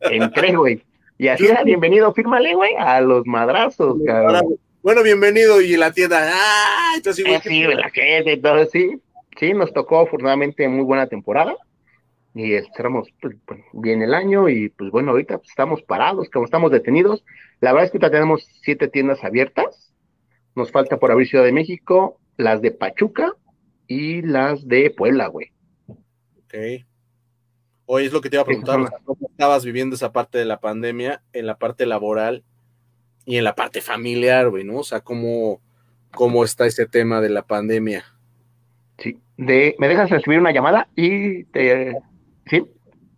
entré, 0.00 0.54
güey. 0.54 0.82
Y 1.16 1.28
así 1.28 1.46
era, 1.46 1.62
bienvenido, 1.62 2.12
fírmale, 2.12 2.54
güey, 2.54 2.72
a 2.76 3.00
los 3.00 3.24
madrazos, 3.26 3.96
cabrón. 4.04 4.56
Bueno, 4.82 5.02
bienvenido, 5.02 5.60
y 5.60 5.76
la 5.76 5.92
tienda, 5.92 6.28
¡ah! 6.32 6.92
Entonces, 6.96 7.24
sí, 7.24 7.48
sí, 7.48 7.62
la 7.62 7.88
gente, 7.90 8.36
todo, 8.36 8.66
sí. 8.66 9.00
Sí, 9.38 9.54
nos 9.54 9.72
tocó 9.72 10.00
afortunadamente 10.00 10.68
muy 10.68 10.84
buena 10.84 11.06
temporada 11.06 11.56
y 12.34 12.52
cerramos 12.76 13.08
pues, 13.20 13.36
pues, 13.46 13.60
bien 13.72 14.02
el 14.02 14.12
año 14.12 14.48
y 14.48 14.68
pues 14.68 14.90
bueno, 14.90 15.12
ahorita 15.12 15.38
pues, 15.38 15.50
estamos 15.50 15.82
parados, 15.82 16.28
como 16.30 16.44
estamos 16.44 16.72
detenidos. 16.72 17.24
La 17.60 17.72
verdad 17.72 17.86
es 17.86 17.90
que 17.92 17.98
ahorita 17.98 18.10
tenemos 18.10 18.46
siete 18.62 18.88
tiendas 18.88 19.22
abiertas. 19.22 19.94
Nos 20.56 20.72
falta 20.72 20.98
por 20.98 21.12
abrir 21.12 21.28
Ciudad 21.28 21.44
de 21.44 21.52
México, 21.52 22.18
las 22.36 22.60
de 22.60 22.72
Pachuca 22.72 23.34
y 23.86 24.22
las 24.22 24.66
de 24.66 24.90
Puebla, 24.90 25.28
güey. 25.28 25.52
Ok. 25.86 26.84
Hoy 27.86 28.06
es 28.06 28.12
lo 28.12 28.20
que 28.20 28.30
te 28.30 28.36
iba 28.36 28.42
a 28.42 28.46
preguntar, 28.46 28.80
¿cómo 29.04 29.28
estabas 29.30 29.64
viviendo 29.64 29.94
esa 29.94 30.12
parte 30.12 30.38
de 30.38 30.44
la 30.44 30.58
pandemia 30.58 31.22
en 31.32 31.46
la 31.46 31.58
parte 31.58 31.86
laboral 31.86 32.42
y 33.26 33.36
en 33.36 33.44
la 33.44 33.54
parte 33.54 33.80
familiar, 33.80 34.48
güey, 34.48 34.64
¿no? 34.64 34.78
O 34.78 34.84
sea, 34.84 35.02
¿cómo, 35.02 35.60
cómo 36.10 36.44
está 36.44 36.66
ese 36.66 36.86
tema 36.86 37.20
de 37.20 37.28
la 37.28 37.42
pandemia? 37.42 38.04
Sí, 38.98 39.20
de, 39.36 39.76
¿me 39.78 39.88
dejas 39.88 40.10
recibir 40.10 40.38
una 40.38 40.52
llamada 40.52 40.88
y 40.96 41.44
te 41.44 41.94
¿Sí? 42.46 42.62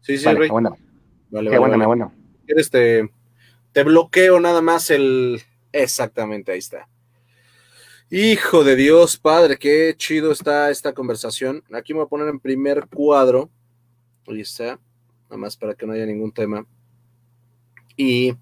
Sí, 0.01 0.19
sí, 0.19 0.25
vale, 0.25 0.49
Bueno. 0.49 0.77
Vale, 1.31 1.51
sí, 1.51 1.57
vale, 1.57 1.87
bueno. 1.87 2.13
¿Quieres 2.47 2.71
te, 2.71 3.11
te 3.73 3.83
bloqueo 3.83 4.41
nada 4.41 4.63
más 4.63 4.91
el... 4.91 5.43
Exactamente, 5.73 6.53
ahí 6.53 6.59
está. 6.59 6.89
Hijo 8.09 8.63
de 8.63 8.77
Dios, 8.77 9.17
padre, 9.17 9.59
qué 9.59 9.93
chido 9.97 10.31
está 10.31 10.71
esta 10.71 10.95
conversación. 10.95 11.65
Aquí 11.73 11.93
me 11.93 11.99
voy 11.99 12.07
a 12.07 12.09
poner 12.09 12.29
en 12.29 12.39
primer 12.39 12.87
cuadro. 12.87 13.51
Ahí 14.29 14.41
está. 14.41 14.79
Nada 15.25 15.37
más 15.39 15.57
para 15.57 15.75
que 15.75 15.87
no 15.87 15.93
haya 15.93 16.07
ningún 16.07 16.31
tema. 16.31 16.65
Y 17.97 18.37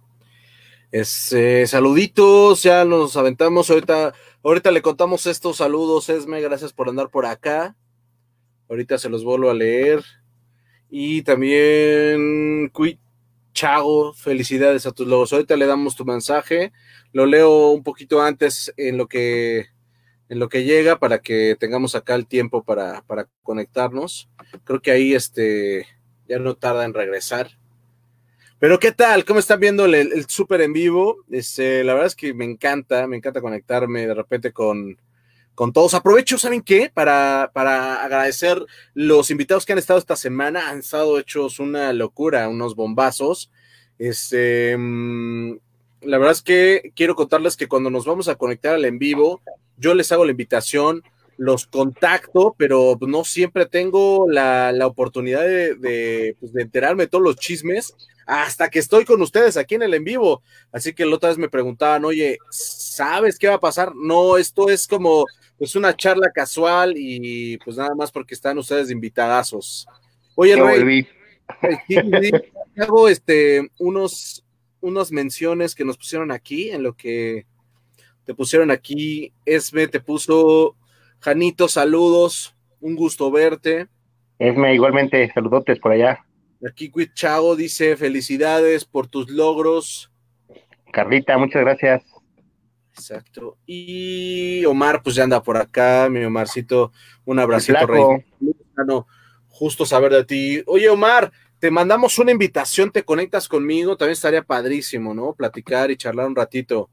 este, 0.92 1.66
saluditos, 1.66 2.62
ya 2.62 2.84
nos 2.84 3.16
aventamos. 3.16 3.70
Ahorita, 3.70 4.12
ahorita 4.42 4.70
le 4.70 4.82
contamos 4.82 5.26
estos 5.26 5.56
saludos, 5.56 6.10
Esme. 6.10 6.42
Gracias 6.42 6.74
por 6.74 6.90
andar 6.90 7.08
por 7.08 7.24
acá. 7.24 7.74
Ahorita 8.68 8.98
se 8.98 9.08
los 9.08 9.24
vuelvo 9.24 9.50
a 9.50 9.54
leer. 9.54 10.04
Y 10.96 11.22
también, 11.22 12.70
Chago, 13.52 14.12
felicidades 14.12 14.86
a 14.86 14.92
tus 14.92 15.08
logros. 15.08 15.32
Ahorita 15.32 15.56
le 15.56 15.66
damos 15.66 15.96
tu 15.96 16.04
mensaje. 16.04 16.70
Lo 17.12 17.26
leo 17.26 17.70
un 17.70 17.82
poquito 17.82 18.22
antes 18.22 18.72
en 18.76 18.96
lo 18.96 19.08
que 19.08 19.66
en 20.28 20.38
lo 20.38 20.48
que 20.48 20.62
llega 20.62 21.00
para 21.00 21.18
que 21.18 21.56
tengamos 21.58 21.96
acá 21.96 22.14
el 22.14 22.28
tiempo 22.28 22.62
para, 22.62 23.02
para 23.08 23.28
conectarnos. 23.42 24.30
Creo 24.62 24.80
que 24.80 24.92
ahí 24.92 25.14
este 25.14 25.88
ya 26.28 26.38
no 26.38 26.54
tarda 26.54 26.84
en 26.84 26.94
regresar. 26.94 27.58
Pero 28.60 28.78
¿qué 28.78 28.92
tal? 28.92 29.24
¿Cómo 29.24 29.40
están 29.40 29.58
viendo 29.58 29.86
el, 29.86 29.96
el 29.96 30.26
súper 30.28 30.60
en 30.60 30.72
vivo? 30.72 31.24
Este, 31.28 31.82
la 31.82 31.94
verdad 31.94 32.06
es 32.06 32.14
que 32.14 32.32
me 32.34 32.44
encanta, 32.44 33.08
me 33.08 33.16
encanta 33.16 33.40
conectarme 33.40 34.06
de 34.06 34.14
repente 34.14 34.52
con, 34.52 34.96
con 35.54 35.72
todos. 35.72 35.94
Aprovecho, 35.94 36.38
¿saben 36.38 36.62
qué? 36.62 36.90
Para, 36.92 37.50
para 37.52 38.02
agradecer 38.02 38.64
los 38.94 39.30
invitados 39.30 39.64
que 39.64 39.72
han 39.72 39.78
estado 39.78 39.98
esta 39.98 40.16
semana. 40.16 40.70
Han 40.70 40.80
estado 40.80 41.18
hechos 41.18 41.58
una 41.58 41.92
locura, 41.92 42.48
unos 42.48 42.74
bombazos. 42.74 43.50
Este, 43.98 44.76
mm, 44.76 45.56
la 46.02 46.18
verdad 46.18 46.32
es 46.32 46.42
que 46.42 46.92
quiero 46.94 47.14
contarles 47.14 47.56
que 47.56 47.68
cuando 47.68 47.90
nos 47.90 48.04
vamos 48.04 48.28
a 48.28 48.34
conectar 48.34 48.74
al 48.74 48.84
en 48.84 48.98
vivo, 48.98 49.40
yo 49.76 49.94
les 49.94 50.10
hago 50.12 50.24
la 50.24 50.32
invitación, 50.32 51.02
los 51.36 51.66
contacto, 51.66 52.54
pero 52.56 52.96
no 53.00 53.24
siempre 53.24 53.66
tengo 53.66 54.26
la, 54.28 54.72
la 54.72 54.86
oportunidad 54.86 55.42
de, 55.42 55.74
de, 55.74 56.36
pues, 56.38 56.52
de 56.52 56.62
enterarme 56.62 57.04
de 57.04 57.08
todos 57.08 57.24
los 57.24 57.36
chismes 57.36 57.94
hasta 58.26 58.70
que 58.70 58.78
estoy 58.78 59.04
con 59.04 59.20
ustedes 59.20 59.56
aquí 59.56 59.74
en 59.74 59.82
el 59.82 59.94
en 59.94 60.04
vivo. 60.04 60.42
Así 60.72 60.94
que 60.94 61.04
la 61.04 61.16
otra 61.16 61.28
vez 61.30 61.38
me 61.38 61.48
preguntaban, 61.48 62.04
oye, 62.04 62.38
¿sabes 62.50 63.38
qué 63.38 63.48
va 63.48 63.54
a 63.54 63.60
pasar? 63.60 63.94
No, 63.94 64.36
esto 64.36 64.68
es 64.68 64.86
como 64.86 65.26
pues 65.58 65.76
una 65.76 65.96
charla 65.96 66.30
casual 66.30 66.94
y 66.96 67.58
pues 67.58 67.76
nada 67.76 67.94
más 67.94 68.10
porque 68.10 68.34
están 68.34 68.58
ustedes 68.58 68.90
invitadazos. 68.90 69.86
Oye, 70.34 70.56
Rey, 70.56 71.06
hago 72.76 73.08
este 73.08 73.70
unos 73.78 74.44
unas 74.80 75.10
menciones 75.10 75.74
que 75.74 75.84
nos 75.84 75.96
pusieron 75.96 76.30
aquí 76.30 76.70
en 76.70 76.82
lo 76.82 76.94
que 76.94 77.46
te 78.24 78.34
pusieron 78.34 78.70
aquí. 78.70 79.32
Esme 79.44 79.88
te 79.88 80.00
puso 80.00 80.76
Janito, 81.20 81.68
saludos, 81.68 82.54
un 82.80 82.96
gusto 82.96 83.30
verte. 83.30 83.88
Esme, 84.38 84.74
igualmente, 84.74 85.32
saludotes 85.32 85.78
por 85.78 85.92
allá. 85.92 86.24
Aquí 86.66 86.92
Chago 87.14 87.56
dice 87.56 87.96
felicidades 87.96 88.84
por 88.84 89.06
tus 89.06 89.30
logros. 89.30 90.10
Carlita, 90.92 91.38
muchas 91.38 91.62
gracias. 91.62 92.02
Exacto. 92.96 93.58
Y 93.66 94.64
Omar, 94.66 95.02
pues 95.02 95.16
ya 95.16 95.24
anda 95.24 95.42
por 95.42 95.56
acá, 95.56 96.08
mi 96.08 96.24
Omarcito, 96.24 96.92
un 97.24 97.40
abracito, 97.40 97.86
rey. 97.86 98.02
Justo 99.48 99.84
saber 99.86 100.12
de 100.12 100.24
ti. 100.24 100.62
Oye, 100.66 100.88
Omar, 100.88 101.32
te 101.58 101.70
mandamos 101.70 102.18
una 102.18 102.30
invitación, 102.30 102.90
te 102.90 103.04
conectas 103.04 103.48
conmigo, 103.48 103.96
también 103.96 104.12
estaría 104.12 104.42
padrísimo, 104.42 105.12
¿no? 105.14 105.34
Platicar 105.34 105.90
y 105.90 105.96
charlar 105.96 106.26
un 106.26 106.36
ratito. 106.36 106.88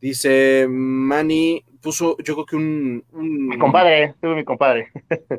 Dice 0.00 0.66
Manny, 0.68 1.64
puso, 1.80 2.16
yo 2.18 2.34
creo 2.34 2.46
que 2.46 2.56
un. 2.56 3.04
mi 3.12 3.58
compadre, 3.58 4.14
tuve 4.20 4.34
mi 4.36 4.44
compadre. 4.44 4.90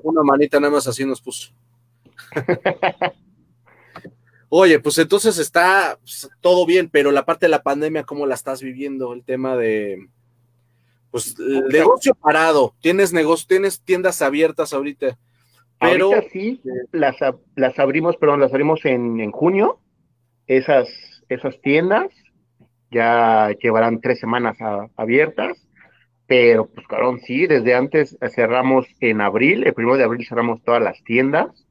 Una 0.04 0.24
manita 0.24 0.60
nada 0.60 0.74
más 0.74 0.88
así 0.88 1.06
nos 1.06 1.22
puso. 1.22 1.52
Oye, 4.56 4.80
pues 4.80 5.00
entonces 5.00 5.40
está 5.40 5.98
pues, 6.00 6.30
todo 6.40 6.68
bien, 6.68 6.88
pero 6.88 7.10
la 7.10 7.26
parte 7.26 7.48
de 7.48 7.50
la 7.50 7.64
pandemia, 7.64 8.04
¿cómo 8.04 8.28
la 8.28 8.36
estás 8.36 8.62
viviendo? 8.62 9.12
El 9.12 9.24
tema 9.24 9.58
de, 9.58 10.10
pues, 11.10 11.36
el 11.40 11.70
negocio 11.70 12.14
parado. 12.14 12.76
Tienes 12.80 13.14
negocio, 13.14 13.48
tienes 13.48 13.82
tiendas 13.82 14.22
abiertas 14.22 14.72
ahorita, 14.72 15.18
pero 15.80 16.12
sí, 16.32 16.62
las, 16.92 17.16
las 17.56 17.80
abrimos, 17.80 18.16
perdón, 18.18 18.42
las 18.42 18.52
abrimos 18.52 18.86
en, 18.86 19.20
en 19.22 19.32
junio. 19.32 19.80
Esas, 20.46 20.88
esas 21.30 21.60
tiendas 21.62 22.12
ya 22.92 23.50
llevarán 23.60 24.02
tres 24.02 24.20
semanas 24.20 24.56
abiertas, 24.96 25.68
pero 26.28 26.68
pues, 26.68 26.86
cabrón, 26.86 27.22
sí, 27.22 27.48
desde 27.48 27.74
antes 27.74 28.20
cerramos 28.36 28.86
en 29.00 29.20
abril, 29.20 29.66
el 29.66 29.74
primero 29.74 29.98
de 29.98 30.04
abril 30.04 30.28
cerramos 30.28 30.62
todas 30.64 30.84
las 30.84 31.04
tiendas 31.04 31.66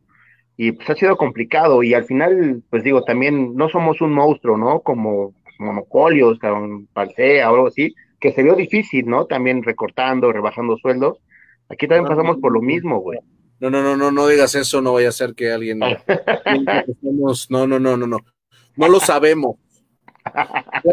y 0.56 0.72
pues 0.72 0.90
ha 0.90 0.94
sido 0.94 1.16
complicado 1.16 1.82
y 1.82 1.94
al 1.94 2.04
final, 2.04 2.62
pues 2.70 2.84
digo, 2.84 3.02
también 3.02 3.54
no 3.56 3.68
somos 3.68 4.00
un 4.00 4.12
monstruo, 4.12 4.56
¿no? 4.56 4.80
Como 4.80 5.34
monopolios, 5.58 6.38
Palsea 6.92 7.50
o 7.50 7.54
algo 7.54 7.66
así, 7.68 7.94
que 8.20 8.32
se 8.32 8.42
vio 8.42 8.54
difícil, 8.54 9.06
¿no? 9.06 9.26
También 9.26 9.62
recortando, 9.62 10.32
rebajando 10.32 10.76
sueldos. 10.76 11.18
Aquí 11.68 11.88
también 11.88 12.08
pasamos 12.08 12.36
por 12.38 12.52
lo 12.52 12.60
mismo, 12.60 13.00
güey. 13.00 13.18
No, 13.60 13.70
no, 13.70 13.82
no, 13.82 13.96
no, 13.96 14.10
no 14.10 14.26
digas 14.26 14.54
eso, 14.54 14.82
no 14.82 14.92
vaya 14.92 15.08
a 15.08 15.12
ser 15.12 15.34
que 15.34 15.52
alguien... 15.52 15.78
no, 17.48 17.66
no, 17.66 17.78
no, 17.78 17.96
no, 17.96 18.06
no. 18.06 18.18
No 18.76 18.88
lo 18.88 19.00
sabemos. 19.00 19.56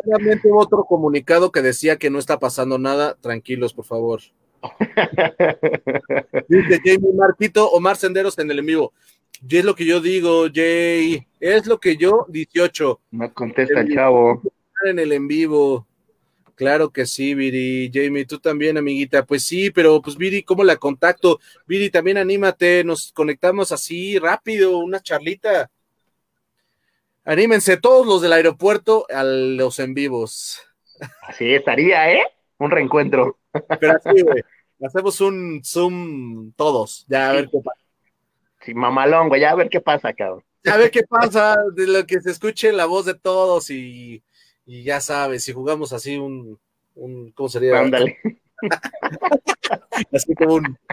Realmente 0.06 0.50
otro 0.52 0.86
comunicado 0.86 1.52
que 1.52 1.62
decía 1.62 1.98
que 1.98 2.10
no 2.10 2.20
está 2.20 2.40
pasando 2.40 2.78
nada. 2.78 3.16
Tranquilos, 3.22 3.74
por 3.74 3.86
favor. 3.86 4.22
Dice 6.48 6.82
Jamie 6.84 7.14
Marquito, 7.14 7.70
Omar 7.70 7.96
Senderos 7.96 8.38
en 8.40 8.52
el 8.52 8.60
en 8.60 8.66
vivo. 8.66 8.94
Y 9.48 9.58
es 9.58 9.66
lo 9.66 9.76
que 9.76 9.86
yo 9.86 10.02
digo, 10.02 10.48
Jay. 10.54 11.26
Es 11.40 11.66
lo 11.66 11.80
que 11.80 11.96
yo, 11.96 12.26
18. 12.30 13.02
No 13.12 13.34
contesta 13.34 13.82
el 13.82 13.94
chavo. 13.94 14.42
En 14.86 15.00
el 15.00 15.12
en 15.12 15.28
vivo. 15.28 15.88
Claro 16.56 16.90
que 16.90 17.06
sí, 17.06 17.36
Viri. 17.36 17.90
Jamie, 17.94 18.26
tú 18.26 18.38
también, 18.38 18.78
amiguita. 18.78 19.26
Pues 19.26 19.46
sí, 19.46 19.72
pero 19.72 20.02
pues 20.02 20.18
Viri, 20.18 20.44
¿cómo 20.44 20.66
la 20.66 20.76
contacto? 20.76 21.40
Viri, 21.66 21.90
también 21.90 22.18
anímate, 22.18 22.84
nos 22.84 23.14
conectamos 23.14 23.72
así 23.72 24.20
rápido, 24.20 24.78
una 24.80 25.00
charlita. 25.00 25.72
Anímense 27.24 27.78
todos 27.78 28.06
los 28.06 28.22
del 28.22 28.34
aeropuerto 28.34 29.06
a 29.10 29.24
los 29.24 29.80
en 29.80 29.94
vivos. 29.94 30.62
Así 31.22 31.54
estaría, 31.54 32.12
¿eh? 32.12 32.24
Un 32.58 32.72
reencuentro. 32.72 33.38
Pero 33.80 33.94
así, 33.94 34.22
güey. 34.22 34.44
Hacemos 34.86 35.22
un 35.22 35.62
Zoom 35.64 36.52
todos, 36.54 37.06
ya 37.08 37.30
a 37.30 37.34
ver 37.34 37.50
qué 37.50 37.60
pasa. 37.64 37.79
Sí, 38.62 38.74
mamalón, 38.74 39.30
güey, 39.30 39.42
ya 39.42 39.52
a 39.52 39.56
ver 39.56 39.70
qué 39.70 39.82
pasa, 39.82 40.14
cabrón. 40.14 40.44
A 40.66 40.78
ver 40.78 40.92
qué 40.92 41.04
pasa, 41.04 41.58
de 41.74 41.88
lo 41.88 42.06
que 42.06 42.20
se 42.22 42.32
escuche 42.32 42.72
la 42.74 42.86
voz 42.86 43.06
de 43.06 43.14
todos 43.14 43.70
y 43.70 44.24
y 44.72 44.84
ya 44.84 45.02
sabes, 45.02 45.44
si 45.44 45.52
jugamos 45.52 45.94
así 45.94 46.18
un, 46.18 46.60
un 46.94 47.32
¿cómo 47.32 47.50
sería? 47.50 47.80
Ándale. 47.80 48.20
así 50.14 50.36
como 50.36 50.54
un... 50.54 50.78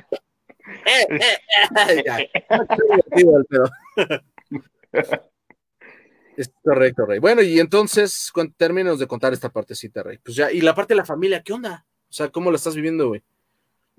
es 6.39 6.51
correcto, 6.65 7.05
Rey. 7.05 7.19
Bueno, 7.19 7.43
y 7.43 7.61
entonces, 7.61 8.33
términos 8.57 8.99
de 8.99 9.07
contar 9.07 9.35
esta 9.35 9.51
partecita, 9.51 10.03
Rey. 10.03 10.17
Pues 10.25 10.35
ya, 10.35 10.51
y 10.51 10.63
la 10.63 10.75
parte 10.75 10.95
de 10.95 10.99
la 10.99 11.05
familia, 11.05 11.43
¿qué 11.43 11.53
onda? 11.53 11.85
O 12.09 12.13
sea, 12.15 12.31
¿cómo 12.31 12.51
lo 12.51 12.57
estás 12.57 12.75
viviendo, 12.75 13.09
güey? 13.09 13.23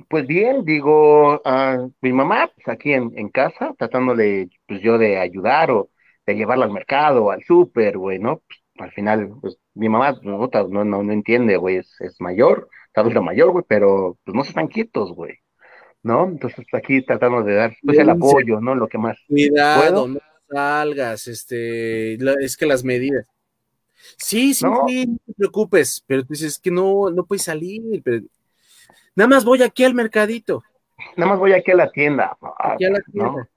Pues 0.10 0.28
bien, 0.28 0.64
digo, 0.64 1.42
uh, 1.44 1.92
mi 2.02 2.14
mamá, 2.14 2.52
pues 2.54 2.68
aquí 2.68 2.94
en, 2.94 3.12
en 3.18 3.30
casa, 3.30 3.74
tratándole, 3.78 4.50
pues 4.68 4.82
yo 4.82 4.98
de 4.98 5.18
ayudar 5.18 5.72
o 5.72 5.90
de 6.26 6.36
llevarla 6.36 6.66
al 6.66 6.72
mercado, 6.72 7.32
al 7.32 7.44
súper, 7.44 7.98
güey, 7.98 8.20
¿no? 8.20 8.44
Pues, 8.48 8.60
al 8.80 8.92
final, 8.92 9.30
pues 9.42 9.58
mi 9.74 9.90
mamá 9.90 10.20
no, 10.22 10.50
no, 10.70 11.04
no, 11.04 11.12
entiende, 11.12 11.58
güey, 11.58 11.78
es, 11.78 11.96
es, 12.00 12.22
mayor, 12.22 12.70
está 12.88 13.04
lo 13.04 13.24
mayor, 13.24 13.52
güey, 13.52 13.66
pero 13.68 14.18
pues 14.24 14.36
no 14.36 14.44
se 14.44 14.50
están 14.50 14.68
quietos, 14.68 15.14
güey, 15.14 15.36
¿no? 16.04 16.28
Entonces 16.28 16.66
aquí 16.74 17.04
tratando 17.04 17.44
de 17.44 17.56
dar 17.56 17.76
pues, 17.84 17.98
el 17.98 18.10
apoyo, 18.10 18.62
¿no? 18.62 18.76
Lo 18.76 18.88
que 18.88 18.98
más. 18.98 19.18
Cuidado, 19.28 20.08
no 20.08 20.20
salgas, 20.50 21.28
este, 21.28 22.14
es 22.44 22.56
que 22.56 22.66
las 22.66 22.84
medidas. 22.84 23.28
Sí, 24.18 24.54
sí, 24.54 24.64
no. 24.64 24.86
sí, 24.88 25.08
no 25.08 25.18
te 25.26 25.34
preocupes, 25.34 26.04
pero 26.06 26.22
tú 26.22 26.34
dices 26.34 26.60
que 26.60 26.72
no, 26.72 27.10
no 27.10 27.26
puedes 27.26 27.44
salir, 27.44 28.02
pero 28.04 28.22
nada 29.18 29.28
más 29.28 29.44
voy 29.44 29.64
aquí 29.64 29.84
al 29.84 29.96
mercadito. 29.96 30.64
Nada 31.18 31.32
más 31.32 31.40
voy 31.40 31.54
aquí 31.54 31.72
a 31.72 31.76
la 31.76 31.92
tienda. 31.92 32.38
Aquí 32.60 32.86
a 32.86 32.92
la 32.92 33.00
tienda. 33.02 33.50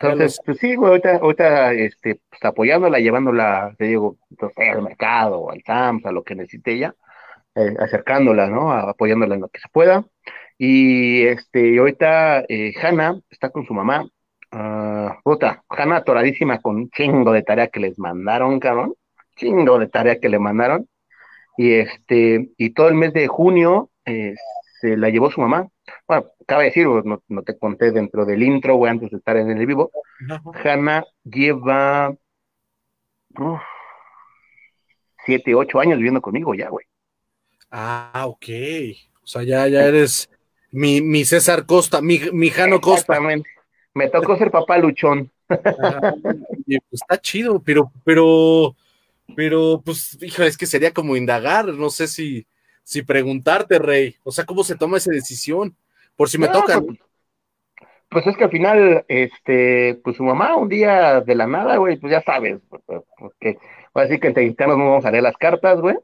Entonces, 0.00 0.40
pues 0.44 0.58
sí, 0.58 0.76
güey, 0.76 0.90
ahorita, 0.90 1.16
ahorita 1.16 1.72
este, 1.72 2.20
pues, 2.30 2.44
apoyándola, 2.44 2.98
llevándola, 2.98 3.74
te 3.76 3.86
digo, 3.86 4.16
sé, 4.56 4.70
al 4.70 4.82
mercado, 4.82 5.50
al 5.50 5.62
SAMS, 5.62 6.06
a 6.06 6.12
lo 6.12 6.22
que 6.22 6.36
necesite 6.36 6.72
ella, 6.72 6.94
eh, 7.54 7.74
acercándola, 7.80 8.48
¿no? 8.48 8.72
Apoyándola 8.72 9.34
en 9.34 9.40
lo 9.40 9.48
que 9.48 9.60
se 9.60 9.68
pueda. 9.68 10.04
Y 10.56 11.26
este, 11.26 11.78
ahorita 11.78 12.44
eh, 12.48 12.72
Hanna 12.80 13.20
está 13.28 13.50
con 13.50 13.66
su 13.66 13.74
mamá, 13.74 14.04
uh, 14.52 15.22
puta, 15.22 15.64
Hanna 15.68 15.96
atoradísima 15.96 16.60
con 16.60 16.76
un 16.76 16.90
chingo 16.90 17.32
de 17.32 17.42
tarea 17.42 17.68
que 17.68 17.80
les 17.80 17.98
mandaron, 17.98 18.60
cabrón, 18.60 18.94
chingo 19.36 19.78
de 19.78 19.88
tarea 19.88 20.20
que 20.20 20.28
le 20.28 20.38
mandaron. 20.38 20.88
Y 21.56 21.74
este, 21.74 22.50
y 22.56 22.70
todo 22.70 22.88
el 22.88 22.94
mes 22.94 23.12
de 23.12 23.26
junio 23.26 23.90
eh, 24.04 24.34
se 24.80 24.96
la 24.96 25.08
llevó 25.10 25.30
su 25.30 25.40
mamá 25.40 25.68
bueno, 26.06 26.26
cabe 26.46 26.64
decir, 26.64 26.86
no, 26.86 27.22
no, 27.28 27.42
te 27.42 27.58
conté 27.58 27.92
dentro 27.92 28.24
del 28.24 28.42
intro, 28.42 28.76
güey, 28.76 28.90
antes 28.90 29.10
de 29.10 29.18
estar 29.18 29.36
en 29.36 29.50
el 29.50 29.66
vivo, 29.66 29.90
Hanna 30.64 31.04
lleva 31.24 32.14
siete, 35.24 35.54
ocho 35.54 35.80
años 35.80 35.98
viviendo 35.98 36.22
conmigo 36.22 36.54
ya, 36.54 36.68
güey. 36.68 36.86
Ah, 37.70 38.24
ok. 38.26 38.46
O 39.22 39.26
sea, 39.26 39.42
ya, 39.42 39.68
ya 39.68 39.84
eres 39.84 40.30
mi, 40.70 41.02
mi 41.02 41.24
César 41.24 41.66
Costa, 41.66 42.00
mi, 42.00 42.20
mi 42.32 42.50
Jano 42.50 42.80
Costa. 42.80 43.12
Exactamente. 43.12 43.50
Me 43.94 44.08
tocó 44.08 44.36
ser 44.36 44.50
papá 44.50 44.78
luchón. 44.78 45.30
Ah, 45.50 46.14
está 46.90 47.20
chido, 47.20 47.60
pero, 47.60 47.92
pero, 48.04 48.74
pero, 49.36 49.82
pues, 49.84 50.16
hijo, 50.22 50.42
es 50.42 50.56
que 50.56 50.66
sería 50.66 50.92
como 50.92 51.16
indagar, 51.16 51.66
no 51.66 51.90
sé 51.90 52.08
si, 52.08 52.46
si 52.88 53.02
preguntarte, 53.02 53.78
Rey, 53.78 54.16
o 54.24 54.30
sea, 54.30 54.46
¿cómo 54.46 54.64
se 54.64 54.74
toma 54.74 54.96
esa 54.96 55.10
decisión? 55.10 55.76
Por 56.16 56.30
si 56.30 56.38
me 56.38 56.48
toca. 56.48 56.80
Pues, 56.80 56.98
pues, 58.08 58.26
es 58.26 58.34
que 58.34 58.44
al 58.44 58.50
final, 58.50 59.04
este, 59.08 60.00
pues 60.02 60.16
su 60.16 60.24
mamá 60.24 60.56
un 60.56 60.70
día 60.70 61.20
de 61.20 61.34
la 61.34 61.46
nada, 61.46 61.76
güey, 61.76 61.98
pues 61.98 62.10
ya 62.10 62.22
sabes, 62.22 62.62
porque 63.18 63.58
así 63.92 64.18
que 64.18 64.28
entre 64.28 64.46
gitanos 64.46 64.78
no 64.78 64.88
vamos 64.88 65.04
a 65.04 65.10
leer 65.10 65.22
las 65.22 65.36
cartas, 65.36 65.82
güey. 65.82 65.96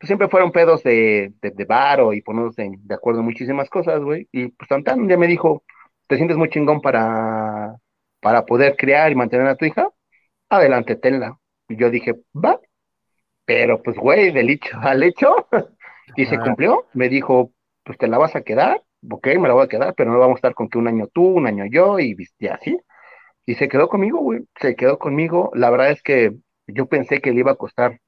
Pues 0.00 0.08
siempre 0.08 0.28
fueron 0.28 0.50
pedos 0.50 0.82
de, 0.82 1.32
de, 1.40 1.52
de 1.52 1.64
bar 1.64 2.00
y 2.12 2.22
ponernos 2.22 2.56
de 2.56 2.94
acuerdo 2.94 3.20
en 3.20 3.26
muchísimas 3.26 3.70
cosas, 3.70 4.00
güey. 4.00 4.28
Y 4.32 4.48
pues 4.48 4.68
tan, 4.68 4.98
un 4.98 5.06
día 5.06 5.16
me 5.16 5.28
dijo, 5.28 5.62
¿te 6.08 6.16
sientes 6.16 6.36
muy 6.36 6.50
chingón 6.50 6.80
para, 6.80 7.76
para 8.20 8.44
poder 8.44 8.74
criar 8.76 9.12
y 9.12 9.14
mantener 9.14 9.46
a 9.46 9.54
tu 9.54 9.64
hija? 9.64 9.90
Adelante, 10.48 10.96
tenla. 10.96 11.38
Y 11.68 11.76
yo 11.76 11.88
dije, 11.88 12.16
va. 12.34 12.58
Pero 13.44 13.80
pues, 13.80 13.96
güey, 13.96 14.32
del 14.32 14.50
hecho 14.50 14.76
al 14.80 15.04
hecho, 15.04 15.46
Y 16.16 16.26
se 16.26 16.38
cumplió, 16.38 16.86
me 16.92 17.08
dijo, 17.08 17.52
pues 17.84 17.98
te 17.98 18.08
la 18.08 18.18
vas 18.18 18.34
a 18.36 18.42
quedar, 18.42 18.82
ok, 19.10 19.26
me 19.38 19.48
la 19.48 19.54
voy 19.54 19.64
a 19.64 19.68
quedar, 19.68 19.94
pero 19.94 20.12
no 20.12 20.18
vamos 20.18 20.36
a 20.36 20.38
estar 20.38 20.54
con 20.54 20.68
que 20.68 20.78
un 20.78 20.88
año 20.88 21.08
tú, 21.12 21.24
un 21.24 21.46
año 21.46 21.64
yo, 21.70 21.98
y, 21.98 22.16
y 22.38 22.46
así. 22.48 22.78
Y 23.44 23.54
se 23.54 23.68
quedó 23.68 23.88
conmigo, 23.88 24.18
güey, 24.18 24.40
se 24.60 24.74
quedó 24.74 24.98
conmigo. 24.98 25.50
La 25.54 25.70
verdad 25.70 25.90
es 25.90 26.02
que 26.02 26.34
yo 26.66 26.86
pensé 26.86 27.20
que 27.20 27.32
le 27.32 27.40
iba 27.40 27.52
a 27.52 27.56
costar 27.56 28.00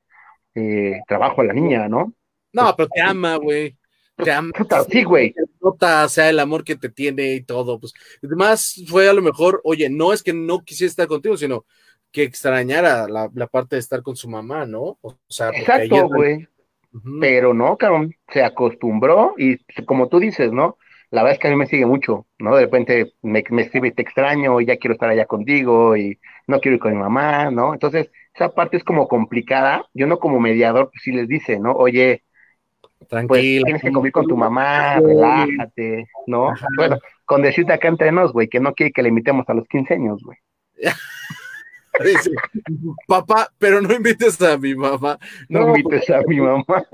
eh, 0.55 1.01
trabajo 1.07 1.41
a 1.41 1.45
la 1.45 1.53
niña, 1.53 1.89
¿no? 1.89 2.13
No, 2.53 2.75
pero 2.77 2.89
te 2.89 3.01
ama, 3.01 3.37
güey. 3.37 3.77
Te 4.17 4.33
ama. 4.33 4.51
Sí, 4.91 5.05
güey. 5.05 5.33
Nota, 5.61 6.05
o 6.05 6.09
sea, 6.09 6.29
el 6.29 6.41
amor 6.41 6.65
que 6.65 6.75
te 6.75 6.89
tiene 6.89 7.35
y 7.35 7.45
todo. 7.45 7.79
Pues, 7.79 7.95
además, 8.21 8.83
fue 8.89 9.09
a 9.09 9.13
lo 9.13 9.23
mejor, 9.23 9.61
oye, 9.63 9.89
no 9.89 10.13
es 10.13 10.25
que 10.25 10.33
no 10.33 10.65
quisiera 10.65 10.91
estar 10.91 11.07
contigo, 11.07 11.37
sino 11.37 11.65
que 12.11 12.25
extrañara 12.25 13.07
la, 13.07 13.31
la 13.33 13.47
parte 13.47 13.77
de 13.77 13.81
estar 13.81 14.03
con 14.03 14.17
su 14.17 14.29
mamá, 14.29 14.67
¿no? 14.67 14.99
O 15.03 15.17
sea, 15.29 15.51
Exacto, 15.51 16.09
güey. 16.09 16.49
Pero 17.21 17.55
no, 17.55 17.77
cabrón, 17.77 18.15
se 18.33 18.43
acostumbró 18.43 19.35
y 19.37 19.59
como 19.85 20.09
tú 20.09 20.19
dices, 20.19 20.53
¿no? 20.53 20.79
La 21.11 21.23
verdad 21.23 21.35
es 21.35 21.41
que 21.41 21.49
a 21.49 21.51
mí 21.51 21.57
me 21.57 21.67
sigue 21.67 21.87
mucho, 21.87 22.27
¿no? 22.39 22.55
De 22.55 22.63
repente 22.63 23.15
me, 23.23 23.43
me 23.51 23.63
escribe, 23.63 23.93
te 23.93 24.03
extraño, 24.03 24.61
y 24.61 24.67
ya 24.67 24.77
quiero 24.77 24.93
estar 24.93 25.09
allá 25.09 25.27
contigo 25.27 25.97
y 25.97 26.19
no 26.47 26.61
quiero 26.61 26.77
ir 26.77 26.81
con 26.81 26.93
mi 26.93 26.99
mamá, 26.99 27.51
¿no? 27.51 27.73
Entonces, 27.73 28.11
esa 28.35 28.51
parte 28.51 28.77
es 28.77 28.85
como 28.85 29.09
complicada. 29.09 29.87
Yo 29.95 30.07
no 30.07 30.19
como 30.19 30.39
mediador, 30.39 30.91
pues 30.91 31.03
sí 31.03 31.13
les 31.13 31.29
dice, 31.29 31.59
¿no? 31.59 31.73
Oye, 31.73 32.25
pues, 32.99 33.09
Tranquila, 33.09 33.65
tienes 33.65 33.83
que 33.83 33.93
convivir 33.93 34.13
con 34.13 34.27
tu 34.27 34.37
mamá, 34.37 34.99
relájate, 35.01 36.09
¿no? 36.27 36.53
Bueno, 36.77 36.99
con 37.25 37.43
decirte 37.43 37.73
acá 37.73 37.89
entre 37.89 38.13
nos, 38.13 38.33
güey, 38.33 38.49
que 38.49 38.61
no 38.61 38.75
quiere 38.75 38.93
que 38.93 39.03
le 39.03 39.09
invitemos 39.09 39.49
a 39.49 39.55
los 39.55 39.67
15 39.69 39.95
años, 39.95 40.23
güey. 40.23 40.39
Dice, 42.05 42.31
papá, 43.07 43.53
pero 43.59 43.81
no 43.81 43.93
invites 43.93 44.41
a 44.43 44.57
mi 44.57 44.75
mamá. 44.75 45.19
No, 45.49 45.77
invites 45.77 46.09
a 46.11 46.23
mi 46.27 46.41
mamá. 46.41 46.87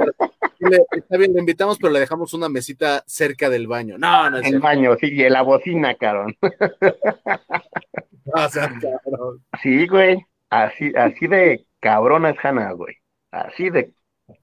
está 0.93 1.17
bien, 1.17 1.35
le 1.35 1.41
invitamos, 1.41 1.79
pero 1.79 1.93
le 1.93 2.01
dejamos 2.01 2.33
una 2.35 2.49
mesita 2.49 3.05
cerca 3.07 3.51
del 3.51 3.67
baño. 3.67 3.97
No, 3.99 4.31
no 4.31 4.39
es 4.39 4.47
El 4.47 4.61
baño, 4.61 4.97
sí, 4.99 5.07
y 5.07 5.29
la 5.29 5.43
bocina, 5.43 5.97
o 8.33 8.49
sea, 8.49 8.73
cabrón. 9.03 9.45
Sí, 9.63 9.87
güey. 9.87 10.25
Así, 10.51 10.93
así 10.97 11.27
de 11.27 11.67
cabrona 11.81 12.31
es 12.31 12.37
Hanna, 12.43 12.73
güey. 12.73 12.97
Así 13.31 13.71
de 13.71 13.93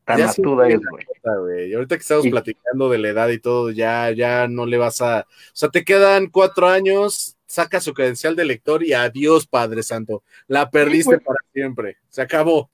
tan 0.06 0.21
atuda 0.21 0.67
es, 0.67 0.80
güey. 0.80 1.69
Y 1.69 1.74
ahorita 1.74 1.95
que 1.95 2.02
estamos 2.02 2.28
platicando 2.28 2.89
de 2.89 2.97
la 2.97 3.10
edad 3.10 3.30
y 3.30 3.39
todo, 3.39 3.71
ya, 3.71 4.12
ya 4.12 4.47
no 4.47 4.65
le 4.65 4.78
vas 4.78 5.02
a. 5.02 5.21
O 5.21 5.54
sea, 5.54 5.69
te 5.69 5.84
quedan 5.84 6.28
cuatro 6.28 6.67
años 6.67 7.38
saca 7.52 7.82
su 7.82 7.94
credencial 7.94 8.36
de 8.36 8.46
lector 8.46 8.84
y 8.84 8.94
adiós, 8.94 9.46
Padre 9.46 9.84
Santo. 9.84 10.24
La 10.48 10.70
perdiste 10.70 11.20
para 11.20 11.40
siempre. 11.54 11.98
Se 12.10 12.22
acabó. 12.22 12.70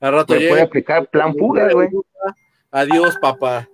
Al 0.00 0.12
rato 0.12 0.34
llega, 0.36 0.50
puede 0.50 0.62
aplicar 0.62 1.08
plan 1.08 1.34
fuga, 1.34 1.72
güey. 1.72 1.88
Adiós, 2.70 3.16
papá. 3.20 3.68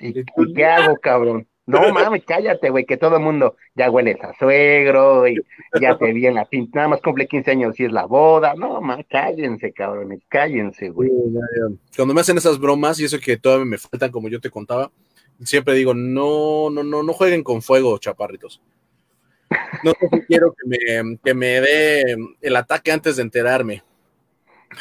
¿Y, 0.00 0.12
qué 0.54 0.64
hago, 0.64 0.96
cabrón? 0.96 1.46
No 1.64 1.80
mames, 1.94 2.24
cállate, 2.26 2.70
güey, 2.70 2.84
que 2.84 2.96
todo 2.96 3.16
el 3.16 3.22
mundo 3.22 3.56
ya 3.76 3.88
hueles 3.88 4.20
a 4.22 4.34
suegro 4.36 5.28
y 5.28 5.36
ya 5.80 5.96
te 5.96 6.12
vi 6.12 6.26
en 6.26 6.34
la 6.34 6.44
pinta, 6.44 6.80
nada 6.80 6.88
más 6.88 7.00
cumple 7.00 7.28
15 7.28 7.52
años 7.52 7.78
y 7.78 7.84
es 7.84 7.92
la 7.92 8.04
boda. 8.04 8.54
No, 8.54 8.80
mames, 8.80 9.06
cállense, 9.08 9.72
cabrones, 9.72 10.20
cállense, 10.28 10.90
güey. 10.90 11.10
Cuando 11.96 12.12
me 12.12 12.20
hacen 12.20 12.36
esas 12.36 12.58
bromas 12.58 12.98
y 12.98 13.04
eso 13.04 13.18
que 13.20 13.36
todavía 13.36 13.64
me 13.64 13.78
faltan, 13.78 14.10
como 14.10 14.28
yo 14.28 14.40
te 14.40 14.50
contaba, 14.50 14.90
siempre 15.44 15.74
digo, 15.74 15.94
no, 15.94 16.70
no, 16.70 16.82
no, 16.82 17.04
no 17.04 17.12
jueguen 17.12 17.44
con 17.44 17.62
fuego, 17.62 17.96
chaparritos. 17.98 18.60
No 19.82 19.92
sé 19.98 20.08
si 20.12 20.20
quiero 20.22 20.54
que 20.54 20.68
me, 20.68 21.18
que 21.22 21.34
me 21.34 21.60
dé 21.60 22.16
el 22.40 22.56
ataque 22.56 22.92
antes 22.92 23.16
de 23.16 23.22
enterarme. 23.22 23.82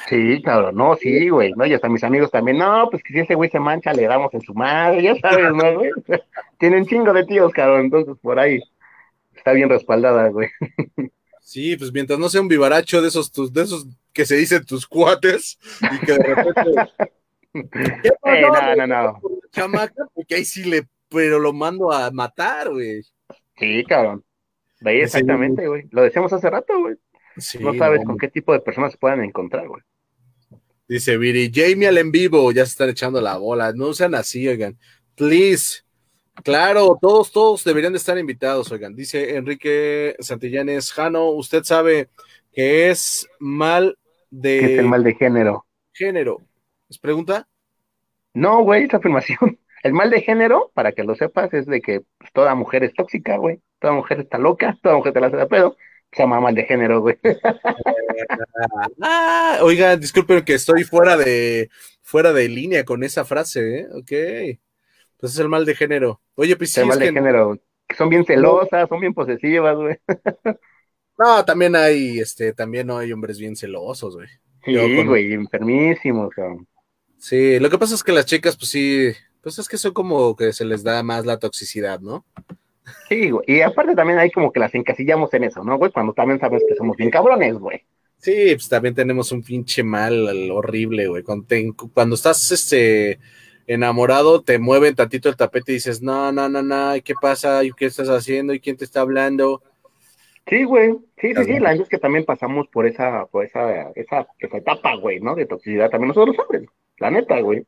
Sí, 0.08 0.42
claro, 0.42 0.72
no, 0.72 0.96
sí, 0.96 1.30
güey, 1.30 1.52
¿no? 1.54 1.66
Y 1.66 1.74
hasta 1.74 1.90
mis 1.90 2.04
amigos 2.04 2.32
también, 2.32 2.58
no, 2.58 2.88
pues 2.90 3.04
que 3.04 3.14
si 3.14 3.20
ese 3.20 3.36
güey 3.36 3.50
se 3.50 3.60
mancha, 3.60 3.94
le 3.94 4.08
damos 4.08 4.34
en 4.34 4.42
su 4.42 4.54
madre, 4.54 5.04
ya 5.04 5.16
sabes, 5.16 5.54
¿no, 5.54 5.74
güey? 5.74 5.92
Tienen 6.58 6.86
chingo 6.86 7.12
de 7.14 7.26
tíos, 7.26 7.52
cabrón, 7.52 7.82
entonces 7.86 8.16
por 8.22 8.40
ahí 8.40 8.62
está 9.36 9.52
bien 9.52 9.70
respaldada, 9.70 10.30
güey. 10.30 10.50
Sí, 11.42 11.76
pues 11.76 11.92
mientras 11.92 12.18
no 12.20 12.30
sea 12.30 12.42
un 12.42 12.48
vivaracho 12.48 13.02
de 13.02 13.10
esos, 13.10 13.32
tus, 13.32 13.52
de 13.52 13.64
esos 13.64 13.88
que 14.14 14.26
se 14.26 14.36
dicen 14.36 14.64
tus 14.66 14.88
cuates 14.88 15.60
y 15.82 16.06
que 16.06 16.14
de 16.14 16.36
repente. 16.36 16.92
¿Qué 18.04 18.10
no, 18.24 18.76
no, 18.76 18.88
no. 18.88 19.22
Chamaca, 19.52 20.06
porque 20.14 20.36
ahí 20.36 20.46
sí 20.46 20.64
le, 20.64 20.88
pero 21.10 21.40
lo 21.40 21.52
mando 21.52 21.92
a 21.92 22.10
matar, 22.12 22.70
güey. 22.70 23.02
Sí, 23.58 23.84
cabrón. 23.84 24.24
De 24.82 24.91
ahí 24.91 25.02
exactamente, 25.02 25.67
güey. 25.67 25.88
Lo 25.91 26.02
decíamos 26.02 26.34
hace 26.34 26.50
rato, 26.50 26.74
güey. 26.80 26.96
no 27.60 27.74
sabes 27.76 28.04
con 28.04 28.17
qué 28.17 28.28
tipo 28.28 28.52
de 28.52 28.60
personas 28.60 28.91
se 28.91 28.98
puedan 28.98 29.24
encontrar, 29.24 29.67
güey. 29.67 29.82
Dice 30.88 31.17
Viri, 31.17 31.50
Jamie 31.54 31.88
al 31.88 31.98
en 32.00 32.12
vivo, 32.12 32.52
ya 32.52 32.65
se 32.65 32.72
están 32.72 32.89
echando 32.89 33.22
la 33.22 33.38
bola. 33.38 33.72
No 33.74 33.94
sean 33.94 34.13
así, 34.15 34.46
oigan. 34.48 34.78
Please. 35.15 35.84
Claro, 36.44 36.98
todos, 37.00 37.32
todos 37.32 37.63
deberían 37.63 37.94
de 37.94 37.98
estar 37.98 38.17
invitados, 38.17 38.72
oigan. 38.72 38.96
Dice 38.96 39.36
Enrique 39.36 40.15
Santillanes, 40.20 40.91
Jano, 40.91 41.30
usted 41.30 41.63
sabe 41.63 42.10
que 42.52 42.89
es 42.89 43.28
mal 43.39 43.98
de. 44.30 44.60
¿Qué 44.60 44.74
es 44.74 44.80
el 44.80 44.88
mal 44.88 45.04
de 45.04 45.13
género? 45.13 45.65
Género. 45.94 46.41
¿Es 46.89 46.98
pregunta? 46.98 47.48
No, 48.34 48.63
güey, 48.63 48.86
es 48.86 48.94
afirmación. 48.94 49.60
El 49.84 49.94
mal 49.94 50.10
de 50.10 50.22
género, 50.22 50.72
para 50.74 50.91
que 50.91 51.04
lo 51.04 51.15
sepas, 51.15 51.54
es 51.54 51.65
de 51.65 51.82
que 51.82 52.02
pues, 52.17 52.32
toda 52.34 52.54
mujer 52.56 52.84
es 52.84 52.94
tóxica, 52.94 53.38
güey. 53.38 53.62
Toda 53.80 53.94
mujer 53.94 54.20
está 54.20 54.38
loca, 54.38 54.78
toda 54.82 54.96
mujer 54.96 55.13
te 55.13 55.22
la 55.22 55.28
hace 55.28 55.38
de 55.38 55.48
pedo. 55.48 55.76
Se 56.12 56.24
llama 56.24 56.41
mal 56.41 56.54
de 56.54 56.63
género, 56.65 57.02
güey. 57.02 57.17
ah, 59.02 59.60
oiga, 59.62 59.96
disculpen 59.96 60.44
que 60.44 60.56
estoy 60.56 60.84
fuera 60.84 61.15
de 61.17 61.70
fuera 62.02 62.34
de 62.34 62.50
línea 62.50 62.84
con 62.84 63.04
esa 63.04 63.24
frase, 63.26 63.80
¿eh? 63.80 63.88
Ok. 63.94 64.60
Pues 65.17 65.34
es 65.34 65.39
el 65.39 65.50
mal 65.50 65.65
de 65.65 65.76
género. 65.76 66.22
Oye, 66.36 66.56
pues 66.58 66.74
sí, 66.74 66.82
El 66.82 66.88
mal 66.88 67.00
de 67.00 67.13
género. 67.13 67.58
Son 67.98 68.10
bien 68.10 68.26
celosas, 68.26 68.89
son 68.89 69.00
bien 69.00 69.13
posesivas, 69.13 69.76
güey. 69.76 69.98
No, 71.17 71.46
también 71.46 71.76
hay, 71.76 72.20
este, 72.20 72.52
también 72.52 72.88
no 72.88 72.98
hay 72.98 73.12
hombres 73.12 73.38
bien 73.38 73.56
celosos, 73.56 74.15
güey. 74.15 74.28
Sí, 74.65 75.04
güey, 75.04 75.34
enfermísimos, 75.34 76.34
cabrón. 76.34 76.67
Sí, 77.20 77.60
lo 77.60 77.70
que 77.70 77.78
pasa 77.78 77.94
es 77.94 78.04
que 78.04 78.12
las 78.12 78.26
chicas, 78.26 78.58
pues 78.58 78.70
sí, 78.70 79.12
pues 79.42 79.60
es 79.60 79.68
que 79.68 79.78
son 79.78 79.94
como 79.94 80.36
que 80.36 80.54
se 80.54 80.66
les 80.66 80.84
da 80.84 81.02
más 81.04 81.26
la 81.26 81.40
toxicidad, 81.40 82.00
¿no? 82.00 82.26
Sí, 83.10 83.30
güey. 83.30 83.46
Y 83.48 83.62
aparte 83.62 83.96
también 83.96 84.20
hay 84.20 84.32
como 84.32 84.52
que 84.52 84.60
las 84.60 84.74
encasillamos 84.76 85.34
en 85.34 85.46
eso, 85.46 85.64
¿no, 85.64 85.78
güey? 85.78 85.92
Cuando 85.92 86.14
también 86.14 86.40
sabes 86.40 86.64
que 86.68 86.76
somos 86.76 86.98
bien 86.98 87.10
cabrones, 87.10 87.56
güey. 87.56 87.84
Sí, 88.18 88.54
pues 88.54 88.70
también 88.70 88.94
tenemos 88.94 89.32
un 89.32 89.42
pinche 89.42 89.84
mal 89.84 90.52
horrible, 90.52 91.08
güey. 91.08 91.24
Cuando, 91.24 91.48
cuando 91.94 92.16
estás 92.16 92.52
este 92.52 93.20
enamorado, 93.66 94.42
te 94.42 94.60
mueven 94.60 94.96
tantito 94.96 95.30
el 95.30 95.36
tapete 95.36 95.72
y 95.72 95.76
dices, 95.76 96.02
no, 96.02 96.32
no, 96.32 96.48
no, 96.48 96.62
no, 96.62 96.96
¿y 96.96 97.02
qué 97.02 97.14
pasa? 97.20 97.64
¿Y 97.64 97.72
qué 97.72 97.86
estás 97.86 98.10
haciendo? 98.10 98.54
¿Y 98.54 98.60
quién 98.60 98.78
te 98.78 98.86
está 98.86 99.02
hablando? 99.02 99.64
Sí, 100.48 100.64
güey. 100.64 100.92
Sí, 101.18 101.34
sí, 101.34 101.44
sí. 101.46 101.54
La 101.60 101.70
verdad 101.70 101.84
es 101.84 101.90
que 101.90 101.98
también 101.98 102.26
pasamos 102.26 102.68
por 102.68 102.86
esa, 102.86 103.26
por 103.28 103.46
esa, 103.46 103.90
esa, 103.96 104.28
esa 104.40 104.58
etapa, 104.58 104.96
güey, 104.96 105.20
¿no? 105.20 105.36
De 105.36 105.46
toxicidad 105.46 105.90
también 105.90 106.10
nosotros 106.10 106.38
hombres. 106.40 106.70
La 106.98 107.10
neta, 107.10 107.40
güey. 107.40 107.66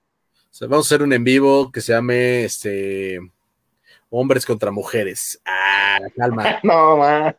Vamos 0.61 0.85
a 0.85 0.95
hacer 0.95 1.03
un 1.03 1.13
en 1.13 1.23
vivo 1.23 1.71
que 1.71 1.81
se 1.81 1.93
llame 1.93 2.45
este 2.45 3.19
hombres 4.09 4.45
contra 4.45 4.71
mujeres. 4.71 5.41
Ah, 5.45 5.99
calma. 6.15 6.59
no, 6.63 6.97
ma. 6.97 7.35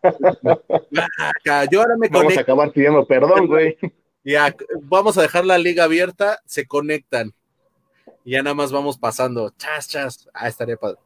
Yo 1.70 1.81
ahora 1.81 1.96
me 1.96 2.09
Vamos 2.09 2.37
a 2.37 2.40
acabar 2.40 2.72
pidiendo 2.72 3.07
perdón, 3.07 3.46
güey. 3.48 3.79
Ya, 4.24 4.55
vamos 4.83 5.16
a 5.18 5.22
dejar 5.22 5.44
la 5.44 5.59
liga 5.59 5.85
abierta, 5.85 6.40
se 6.46 6.66
conectan. 6.66 7.33
Y 8.24 8.33
ya 8.33 8.42
nada 8.42 8.55
más 8.55 8.72
vamos 8.72 8.98
pasando. 8.98 9.50
Chas, 9.57 9.88
chas. 9.88 10.29
Ah, 10.33 10.48
estaría 10.48 10.77
padre. 10.77 10.98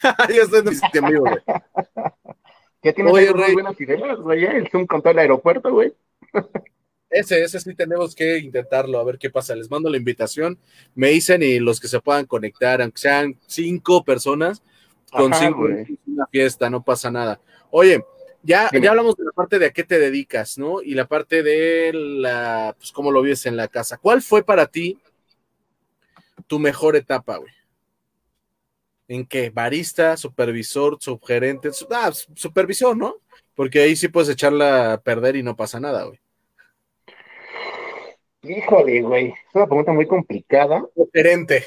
ya 0.02 0.42
estoy 0.42 0.60
en 0.60 0.68
el 0.68 0.76
sitio 0.76 1.00
en 1.02 1.08
vivo, 1.08 1.24
güey. 1.24 1.42
Ya 2.84 2.92
tienes 2.92 3.12
Oye, 3.12 3.32
Rey. 3.32 3.54
buenas 3.54 3.80
ideas, 3.80 4.18
güey. 4.18 4.44
El 4.44 4.68
Zoom 4.70 4.86
con 4.86 5.02
todo 5.02 5.12
el 5.12 5.18
aeropuerto, 5.18 5.70
güey. 5.72 5.92
Ese, 7.12 7.42
ese 7.42 7.60
sí 7.60 7.74
tenemos 7.74 8.14
que 8.14 8.38
intentarlo, 8.38 8.98
a 8.98 9.04
ver 9.04 9.18
qué 9.18 9.28
pasa. 9.28 9.54
Les 9.54 9.70
mando 9.70 9.90
la 9.90 9.98
invitación, 9.98 10.58
me 10.94 11.10
dicen 11.10 11.42
y 11.42 11.58
los 11.58 11.78
que 11.78 11.88
se 11.88 12.00
puedan 12.00 12.24
conectar, 12.24 12.80
aunque 12.80 12.98
sean 12.98 13.38
cinco 13.46 14.02
personas, 14.02 14.62
con 15.10 15.32
cinco 15.34 15.68
una 16.06 16.26
fiesta, 16.28 16.70
no 16.70 16.82
pasa 16.82 17.10
nada. 17.10 17.38
Oye, 17.70 18.02
ya, 18.42 18.70
ya 18.72 18.90
hablamos 18.90 19.14
de 19.16 19.24
la 19.24 19.30
parte 19.32 19.58
de 19.58 19.66
a 19.66 19.70
qué 19.70 19.84
te 19.84 19.98
dedicas, 19.98 20.56
¿no? 20.56 20.80
Y 20.82 20.94
la 20.94 21.06
parte 21.06 21.42
de 21.42 21.92
la, 21.92 22.74
pues 22.78 22.90
cómo 22.92 23.10
lo 23.10 23.20
vives 23.20 23.44
en 23.46 23.56
la 23.56 23.68
casa. 23.68 23.98
¿Cuál 23.98 24.22
fue 24.22 24.42
para 24.42 24.66
ti 24.66 24.98
tu 26.46 26.58
mejor 26.58 26.96
etapa, 26.96 27.36
güey? 27.36 27.52
¿En 29.06 29.26
qué? 29.26 29.50
¿Barista, 29.50 30.16
supervisor, 30.16 30.96
subgerente? 30.98 31.70
Ah, 31.90 32.10
supervisor, 32.34 32.96
¿no? 32.96 33.16
Porque 33.54 33.80
ahí 33.80 33.94
sí 33.94 34.08
puedes 34.08 34.30
echarla 34.30 34.94
a 34.94 35.00
perder 35.00 35.36
y 35.36 35.42
no 35.42 35.54
pasa 35.54 35.78
nada, 35.78 36.04
güey. 36.04 36.18
Híjole, 38.42 39.02
güey, 39.02 39.26
es 39.28 39.54
una 39.54 39.66
pregunta 39.66 39.92
muy 39.92 40.06
complicada. 40.06 40.84
Diferente. 40.96 41.62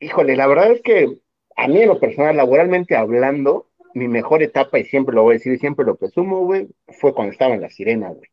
Híjole, 0.00 0.34
la 0.34 0.46
verdad 0.46 0.72
es 0.72 0.82
que 0.82 1.18
a 1.56 1.68
mí 1.68 1.82
en 1.82 1.88
lo 1.88 2.00
personal, 2.00 2.36
laboralmente 2.36 2.96
hablando, 2.96 3.68
mi 3.94 4.08
mejor 4.08 4.42
etapa, 4.42 4.78
y 4.78 4.84
siempre 4.84 5.14
lo 5.14 5.22
voy 5.22 5.34
a 5.34 5.38
decir 5.38 5.52
y 5.52 5.58
siempre 5.58 5.84
lo 5.84 5.96
presumo, 5.96 6.44
güey, 6.44 6.68
fue 6.88 7.14
cuando 7.14 7.32
estaba 7.32 7.54
en 7.54 7.60
la 7.60 7.70
sirena, 7.70 8.08
güey. 8.08 8.28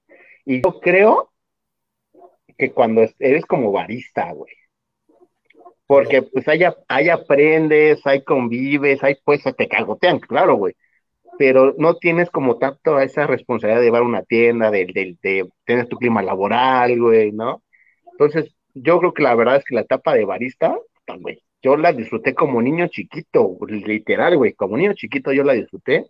Y 0.45 0.61
yo 0.63 0.79
creo 0.79 1.31
que 2.57 2.71
cuando 2.71 3.05
eres 3.19 3.45
como 3.45 3.71
barista, 3.71 4.31
güey. 4.31 4.53
Porque 5.85 6.23
pues 6.23 6.47
ahí, 6.47 6.61
ahí 6.87 7.09
aprendes, 7.09 8.05
ahí 8.05 8.23
convives, 8.23 9.03
ahí 9.03 9.17
pues 9.23 9.43
te 9.43 9.67
cagotean, 9.67 10.19
claro, 10.19 10.55
güey 10.55 10.75
pero 11.37 11.75
no 11.77 11.95
tienes 11.97 12.29
como 12.29 12.57
tanto 12.57 12.99
esa 12.99 13.27
responsabilidad 13.27 13.79
de 13.79 13.85
llevar 13.85 14.03
una 14.03 14.23
tienda, 14.23 14.71
de, 14.71 14.85
de, 14.85 15.17
de, 15.21 15.49
tener 15.65 15.87
tu 15.87 15.97
clima 15.97 16.21
laboral, 16.21 16.99
güey, 16.99 17.31
¿no? 17.31 17.63
Entonces, 18.11 18.55
yo 18.73 18.99
creo 18.99 19.13
que 19.13 19.23
la 19.23 19.35
verdad 19.35 19.57
es 19.57 19.63
que 19.65 19.75
la 19.75 19.81
etapa 19.81 20.13
de 20.13 20.25
barista, 20.25 20.75
güey, 21.19 21.41
yo 21.61 21.77
la 21.77 21.93
disfruté 21.93 22.33
como 22.33 22.61
niño 22.61 22.87
chiquito, 22.87 23.57
literal, 23.67 24.37
güey, 24.37 24.53
como 24.53 24.77
niño 24.77 24.93
chiquito 24.93 25.31
yo 25.31 25.43
la 25.43 25.53
disfruté. 25.53 26.05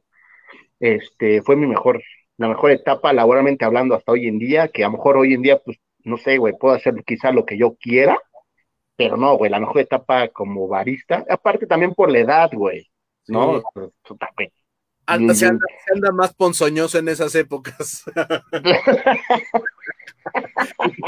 Este, 0.79 1.41
fue 1.41 1.55
mi 1.55 1.67
mejor, 1.67 2.01
la 2.37 2.47
mejor 2.49 2.71
etapa 2.71 3.13
laboralmente 3.13 3.65
hablando 3.65 3.95
hasta 3.95 4.11
hoy 4.11 4.27
en 4.27 4.39
día, 4.39 4.67
que 4.69 4.83
a 4.83 4.87
lo 4.87 4.93
mejor 4.93 5.17
hoy 5.17 5.33
en 5.33 5.41
día, 5.41 5.59
pues, 5.63 5.77
no 6.03 6.17
sé, 6.17 6.37
güey, 6.37 6.53
puedo 6.57 6.75
hacer 6.75 6.93
quizá 7.05 7.31
lo 7.31 7.45
que 7.45 7.57
yo 7.57 7.75
quiera, 7.75 8.19
pero 8.95 9.17
no, 9.17 9.35
güey, 9.37 9.51
la 9.51 9.59
mejor 9.59 9.81
etapa 9.81 10.27
como 10.29 10.67
barista, 10.67 11.25
aparte 11.29 11.67
también 11.67 11.93
por 11.93 12.11
la 12.11 12.19
edad, 12.19 12.49
güey, 12.53 12.89
¿no? 13.27 13.63
Pues, 13.73 13.91
Anda, 15.07 15.33
se, 15.33 15.47
anda, 15.47 16.11
más 16.13 16.33
ponzoñoso 16.33 16.97
en 16.97 17.07
esas 17.07 17.33
épocas. 17.35 18.03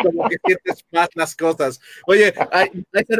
Como 0.02 0.30
que 0.30 0.38
sientes 0.46 0.86
más 0.92 1.10
las 1.16 1.36
cosas. 1.36 1.82
Oye, 2.08 2.34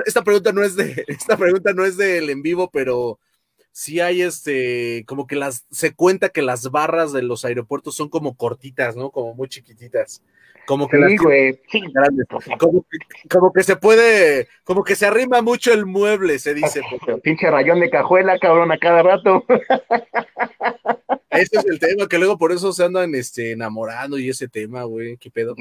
esta 0.06 0.24
pregunta 0.24 0.54
no 0.54 0.64
es 0.64 0.78
de, 0.78 1.04
esta 1.08 1.36
pregunta 1.36 1.74
no 1.74 1.84
es 1.84 1.98
del 1.98 2.30
en 2.30 2.42
vivo, 2.42 2.70
pero 2.72 3.20
sí 3.72 4.00
hay 4.00 4.22
este, 4.22 5.04
como 5.08 5.28
que 5.28 5.36
las, 5.36 5.66
se 5.72 5.94
cuenta 5.94 6.30
que 6.30 6.42
las 6.42 6.72
barras 6.72 7.14
de 7.14 7.22
los 7.22 7.46
aeropuertos 7.46 7.96
son 7.96 8.10
como 8.10 8.36
cortitas, 8.36 8.96
¿no? 8.96 9.12
Como 9.12 9.34
muy 9.34 9.48
chiquititas. 9.48 10.22
Como 10.70 10.88
que, 10.88 11.00
Como, 13.28 13.52
que 13.52 13.64
se 13.64 13.76
puede, 13.76 14.48
como 14.64 14.84
que 14.84 14.96
se 14.96 15.08
arrima 15.08 15.42
mucho 15.42 15.74
el 15.74 15.88
mueble, 15.88 16.38
se 16.38 16.54
dice. 16.54 16.82
Pinche 17.24 17.50
rayón 17.50 17.80
de 17.80 17.90
cajuela, 17.90 18.38
cabrón, 18.38 18.72
a 18.72 18.78
cada 18.78 19.02
rato. 19.02 19.44
Ese 21.32 21.58
es 21.58 21.66
el 21.66 21.80
tema, 21.80 22.08
que 22.08 22.20
luego 22.20 22.38
por 22.38 22.52
eso 22.52 22.72
se 22.72 22.84
andan 22.84 23.16
este, 23.16 23.54
enamorando 23.54 24.20
y 24.20 24.30
ese 24.30 24.48
tema, 24.48 24.84
güey, 24.84 25.18
qué 25.18 25.32
pedo. 25.32 25.56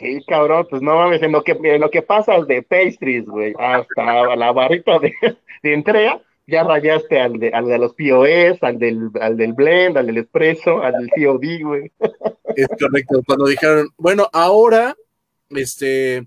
Sí, 0.00 0.24
cabrón, 0.26 0.66
pues 0.68 0.82
no 0.82 0.96
mames, 0.96 1.22
en 1.22 1.30
lo 1.30 1.44
que, 1.44 1.52
en 1.62 1.80
lo 1.80 1.90
que 1.90 2.02
pasa 2.02 2.42
de 2.42 2.62
pastries, 2.62 3.26
güey, 3.26 3.54
hasta 3.56 4.34
la 4.34 4.50
barrita 4.50 4.98
de, 4.98 5.14
de 5.62 5.72
entrega, 5.72 6.20
ya 6.48 6.64
rayaste 6.64 7.20
al 7.20 7.38
de, 7.38 7.50
al 7.50 7.66
de 7.66 7.78
los 7.78 7.92
POS, 7.92 8.62
al 8.62 8.78
del, 8.78 9.10
al 9.20 9.36
del 9.36 9.52
blend, 9.52 9.98
al 9.98 10.06
del 10.06 10.16
espresso, 10.16 10.82
al 10.82 10.94
del 10.94 11.10
COD, 11.10 11.62
güey. 11.62 11.92
Es 12.56 12.68
correcto, 12.80 13.20
cuando 13.26 13.46
dijeron, 13.46 13.90
bueno, 13.98 14.30
ahora, 14.32 14.96
este, 15.50 16.26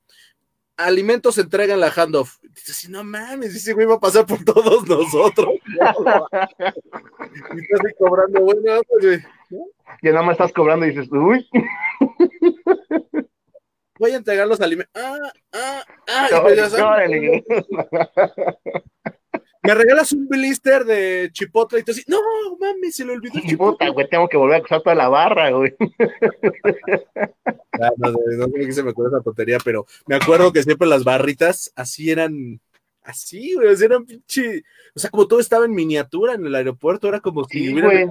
alimentos 0.78 1.34
se 1.36 1.41
entregan 1.41 1.80
la 1.80 1.89
handoff. 1.89 2.38
Dices, 2.43 2.88
no 2.88 3.03
mames, 3.03 3.55
ese 3.55 3.74
güey 3.74 3.88
va 3.88 3.95
a 3.95 3.99
pasar 3.99 4.28
por 4.28 4.43
todos 4.45 4.88
nosotros. 4.88 5.55
y 5.65 7.59
estás 7.59 7.93
cobrando, 7.97 8.41
bueno, 8.41 8.80
güey. 9.01 9.19
Ya 10.03 10.11
nada 10.11 10.22
más 10.22 10.34
estás 10.34 10.53
cobrando 10.53 10.86
y 10.86 10.89
dices, 10.91 11.09
uy. 11.11 11.49
Voy 13.97 14.11
a 14.11 14.17
entregar 14.17 14.47
los 14.47 14.61
alimentos. 14.61 14.93
Ah, 14.95 15.17
ah, 15.53 15.84
ah. 16.07 16.28
Me 19.64 19.76
regalas 19.76 20.12
un 20.12 20.28
blister 20.28 20.86
de 20.86 21.30
chipotle 21.32 21.80
y 21.80 21.84
tú 21.84 21.91
así, 21.91 22.03
no, 22.07 22.18
mami, 22.59 22.91
se 22.91 23.05
lo 23.05 23.14
olvidó 23.14 23.39
el 23.39 23.43
chipotle. 23.47 23.89
güey, 23.89 24.09
tengo 24.09 24.28
que 24.28 24.38
volver 24.38 24.62
a 24.62 24.64
usar 24.64 24.82
toda 24.82 24.95
la 24.95 25.09
barra, 25.09 25.51
güey. 25.51 25.74
Ah, 27.80 27.91
no, 27.97 28.12
no, 28.12 28.45
sé 28.45 28.53
qué 28.53 28.72
se 28.72 28.84
me 28.84 28.91
acuerda 28.91 29.18
esa 29.18 29.24
tontería, 29.24 29.57
pero 29.64 29.86
me 30.07 30.16
acuerdo 30.16 30.51
que 30.51 30.64
siempre 30.64 30.88
las 30.88 31.03
barritas 31.03 31.72
así 31.76 32.12
eran, 32.12 32.59
así, 33.03 33.55
güey, 33.55 33.76
eran 33.84 34.05
pinche, 34.05 34.64
o 34.95 34.99
sea, 34.99 35.09
como 35.09 35.28
todo 35.28 35.39
estaba 35.39 35.66
en 35.66 35.74
miniatura 35.74 36.34
en 36.34 36.45
el 36.45 36.55
aeropuerto, 36.55 37.07
era 37.07 37.20
como 37.20 37.43
si 37.45 37.59
sí, 37.59 37.74
hubiera 37.74 38.09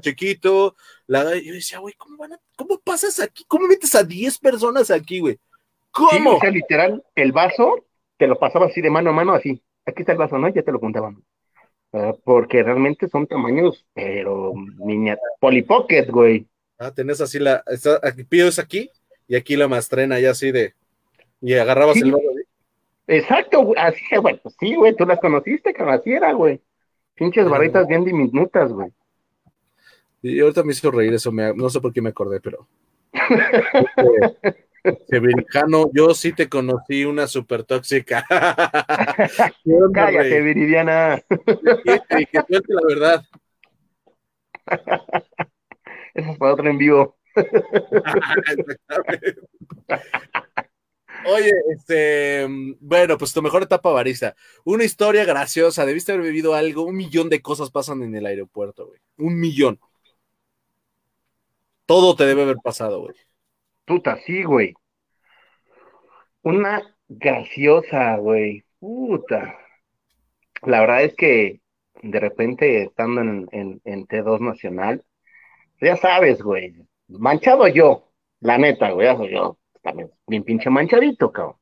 chiquito. 0.00 0.76
La, 1.06 1.36
yo 1.38 1.54
decía, 1.54 1.78
güey, 1.78 1.94
¿cómo, 1.94 2.16
van 2.18 2.34
a, 2.34 2.40
¿cómo 2.56 2.78
pasas 2.78 3.20
aquí? 3.20 3.44
¿Cómo 3.48 3.66
metes 3.66 3.94
a 3.94 4.02
10 4.02 4.38
personas 4.38 4.90
aquí, 4.90 5.20
güey? 5.20 5.38
¿Cómo? 5.90 6.32
Sí, 6.32 6.36
o 6.36 6.40
sea, 6.40 6.50
literal, 6.50 7.04
el 7.14 7.32
vaso 7.32 7.84
te 8.18 8.26
lo 8.26 8.38
pasaba 8.38 8.66
así 8.66 8.80
de 8.80 8.90
mano 8.90 9.10
a 9.10 9.12
mano, 9.14 9.32
así. 9.32 9.62
Aquí 9.88 10.02
está 10.02 10.12
el 10.12 10.18
vaso, 10.18 10.36
¿no? 10.38 10.48
Ya 10.50 10.62
te 10.62 10.70
lo 10.72 10.78
juntaban. 10.78 11.22
Ah, 11.94 12.14
porque 12.22 12.62
realmente 12.62 13.08
son 13.08 13.26
tamaños, 13.26 13.86
pero 13.94 14.52
niña, 14.78 15.16
polipocket, 15.40 16.10
güey. 16.10 16.46
Ah, 16.78 16.92
tenés 16.92 17.20
así 17.22 17.38
la, 17.38 17.64
está, 17.66 17.98
aquí, 18.02 18.24
pides 18.24 18.58
aquí 18.58 18.90
y 19.26 19.36
aquí 19.36 19.56
la 19.56 19.66
mastrena 19.68 20.20
ya 20.20 20.32
así 20.32 20.52
de, 20.52 20.74
y 21.40 21.54
agarrabas 21.54 21.94
Sí. 21.96 22.02
el 22.02 22.12
vaso. 22.12 22.24
¿sí? 22.36 22.42
Exacto, 23.06 23.62
güey, 23.62 23.80
así, 23.80 24.02
güey, 24.20 24.38
pues 24.42 24.54
sí, 24.60 24.74
güey, 24.76 24.94
tú 24.94 25.06
las 25.06 25.18
conociste, 25.18 25.72
que 25.72 25.82
así 25.82 26.12
era, 26.12 26.32
güey. 26.32 26.60
Pinches 27.14 27.48
barritas 27.48 27.86
bien 27.88 28.04
diminutas, 28.04 28.70
güey. 28.70 28.92
Y 30.20 30.40
ahorita 30.40 30.62
me 30.64 30.72
hizo 30.72 30.90
reír 30.90 31.14
eso, 31.14 31.32
me- 31.32 31.54
no 31.54 31.70
sé 31.70 31.80
por 31.80 31.92
qué 31.94 32.02
me 32.02 32.10
acordé, 32.10 32.40
pero. 32.40 32.68
Severicano, 35.08 35.90
yo 35.92 36.14
sí 36.14 36.32
te 36.32 36.48
conocí 36.48 37.04
una 37.04 37.26
súper 37.26 37.64
tóxica. 37.64 38.24
¿Qué 39.64 39.72
onda, 39.72 40.06
Cállate? 40.06 40.40
Viridiana. 40.40 41.20
Que, 41.28 42.26
que 42.26 42.40
suelte 42.48 42.74
la 42.74 42.82
verdad. 42.86 43.24
Eso 46.14 46.30
es 46.30 46.38
para 46.38 46.52
otro 46.52 46.68
en 46.68 46.78
vivo. 46.78 47.16
Oye, 51.26 51.52
este, 51.72 52.46
bueno, 52.80 53.18
pues 53.18 53.32
tu 53.32 53.42
mejor 53.42 53.62
etapa 53.62 53.90
barista. 53.90 54.34
Una 54.64 54.84
historia 54.84 55.24
graciosa, 55.24 55.84
debiste 55.84 56.12
haber 56.12 56.26
vivido 56.26 56.54
algo, 56.54 56.84
un 56.84 56.96
millón 56.96 57.28
de 57.28 57.42
cosas 57.42 57.70
pasan 57.70 58.02
en 58.02 58.14
el 58.14 58.26
aeropuerto, 58.26 58.86
güey. 58.86 59.00
Un 59.16 59.38
millón. 59.38 59.80
Todo 61.86 62.14
te 62.16 62.24
debe 62.24 62.42
haber 62.42 62.56
pasado, 62.62 63.00
güey. 63.00 63.14
Puta, 63.88 64.18
sí, 64.18 64.44
güey. 64.44 64.74
Una 66.42 66.82
graciosa, 67.08 68.16
güey. 68.16 68.64
Puta. 68.78 69.58
La 70.62 70.80
verdad 70.80 71.04
es 71.04 71.14
que 71.14 71.60
de 72.02 72.20
repente 72.20 72.82
estando 72.82 73.22
en, 73.22 73.48
en, 73.50 73.80
en 73.84 74.06
T2 74.06 74.40
Nacional, 74.40 75.02
ya 75.80 75.96
sabes, 75.96 76.42
güey. 76.42 76.74
Manchado 77.08 77.66
yo, 77.68 78.12
la 78.40 78.58
neta, 78.58 78.90
güey, 78.90 79.06
ya 79.06 79.16
soy 79.16 79.30
yo. 79.32 79.58
También 79.82 80.10
bien 80.26 80.44
pinche 80.44 80.68
manchadito, 80.68 81.32
cabrón. 81.32 81.56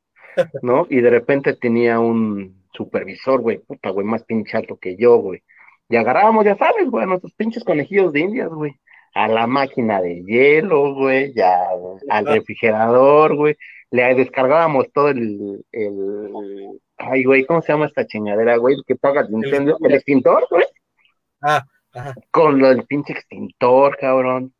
¿No? 0.62 0.87
Y 0.91 1.01
de 1.01 1.11
repente 1.11 1.55
tenía 1.55 2.01
un 2.01 2.66
supervisor, 2.72 3.41
güey, 3.41 3.59
puta, 3.59 3.91
güey, 3.91 4.05
más 4.07 4.24
pinche 4.24 4.57
alto 4.57 4.79
que 4.79 4.97
yo, 4.97 5.18
güey. 5.18 5.43
Y 5.89 5.97
agarrábamos, 5.97 6.45
ya 6.45 6.57
sabes, 6.57 6.91
güey, 6.91 7.05
a 7.05 7.07
nuestros 7.07 7.33
pinches 7.35 7.62
conejillos 7.62 8.12
de 8.12 8.20
indias, 8.20 8.49
güey. 8.49 8.74
A 9.16 9.28
la 9.28 9.46
máquina 9.46 10.02
de 10.02 10.22
hielo, 10.24 10.94
güey, 10.94 11.32
ya 11.34 11.68
al 12.10 12.26
refrigerador, 12.26 13.34
güey. 13.34 13.56
Le 13.90 14.14
descargábamos 14.14 14.92
todo 14.92 15.08
el, 15.08 15.64
el, 15.72 16.78
ay, 16.98 17.24
güey, 17.24 17.46
¿cómo 17.46 17.62
se 17.62 17.72
llama 17.72 17.86
esta 17.86 18.06
chingadera, 18.06 18.56
güey? 18.58 18.74
El 18.74 18.84
que 18.86 18.96
paga 18.96 19.22
el 19.22 19.32
incendio, 19.32 19.78
el 19.80 19.94
extintor, 19.94 20.46
güey. 20.50 20.64
Ah, 21.40 21.64
ajá. 21.94 22.14
Con 22.30 22.58
lo 22.58 22.68
del 22.68 22.84
pinche 22.84 23.14
extintor, 23.14 23.96
cabrón. 23.96 24.52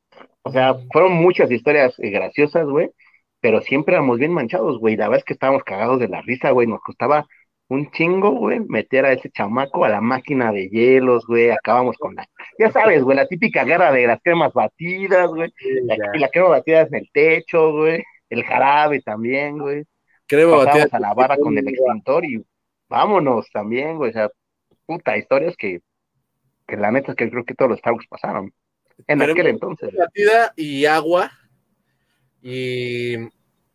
O 0.43 0.51
sea, 0.51 0.77
fueron 0.91 1.13
muchas 1.13 1.51
historias 1.51 1.99
eh, 1.99 2.09
graciosas, 2.09 2.67
güey, 2.67 2.91
pero 3.41 3.61
siempre 3.61 3.95
éramos 3.95 4.19
bien 4.19 4.33
manchados, 4.33 4.79
güey. 4.79 4.97
La 4.97 5.09
verdad 5.09 5.19
es 5.19 5.25
que 5.25 5.35
estábamos 5.35 5.65
cagados 5.65 6.01
de 6.01 6.09
la 6.09 6.23
risa, 6.23 6.53
güey. 6.53 6.67
Nos 6.67 6.81
costaba 6.81 7.27
un 7.69 7.91
chingo, 7.91 8.31
güey, 8.31 8.61
meter 8.61 9.05
a 9.05 9.13
ese 9.13 9.31
chamaco 9.31 9.85
a 9.85 9.89
la 9.89 10.01
máquina 10.01 10.53
de 10.53 10.69
hielos, 10.69 11.27
güey. 11.27 11.51
Acabamos 11.51 11.97
con 11.99 12.15
la, 12.15 12.27
ya 12.59 12.71
sabes, 12.71 13.03
güey, 13.03 13.17
la 13.17 13.27
típica 13.27 13.65
guerra 13.65 13.93
de 13.93 14.07
las 14.07 14.21
cremas 14.23 14.53
batidas, 14.53 15.29
güey. 15.29 15.53
La, 15.85 15.97
la 16.15 16.29
crema 16.29 16.49
batida 16.49 16.83
en 16.83 16.95
el 16.95 17.11
techo, 17.13 17.73
güey. 17.73 18.05
El 18.31 18.45
jarabe 18.45 19.01
también, 19.03 19.59
güey. 19.59 19.85
Crema 20.27 20.65
batida. 20.65 20.89
A 20.93 21.01
la 21.01 21.15
barra 21.15 21.37
con 21.37 21.57
el 21.59 21.69
extintor 21.69 22.25
y 22.25 22.45
vámonos 22.89 23.49
también, 23.51 23.97
güey. 23.97 24.11
O 24.11 24.13
sea, 24.13 24.31
puta, 24.87 25.17
historias 25.17 25.57
que, 25.57 25.81
que 26.67 26.77
la 26.77 26.93
neta 26.93 27.13
es 27.13 27.17
que 27.17 27.31
creo 27.31 27.45
que 27.45 27.55
todos 27.55 27.71
los 27.71 27.79
Starbucks 27.81 28.07
pasaron. 28.07 28.53
En 29.09 29.19
Crema 29.19 29.33
aquel 29.33 29.47
entonces. 29.49 29.93
batida 29.95 30.53
y 30.57 30.87
agua. 30.87 31.31
Y 32.43 33.17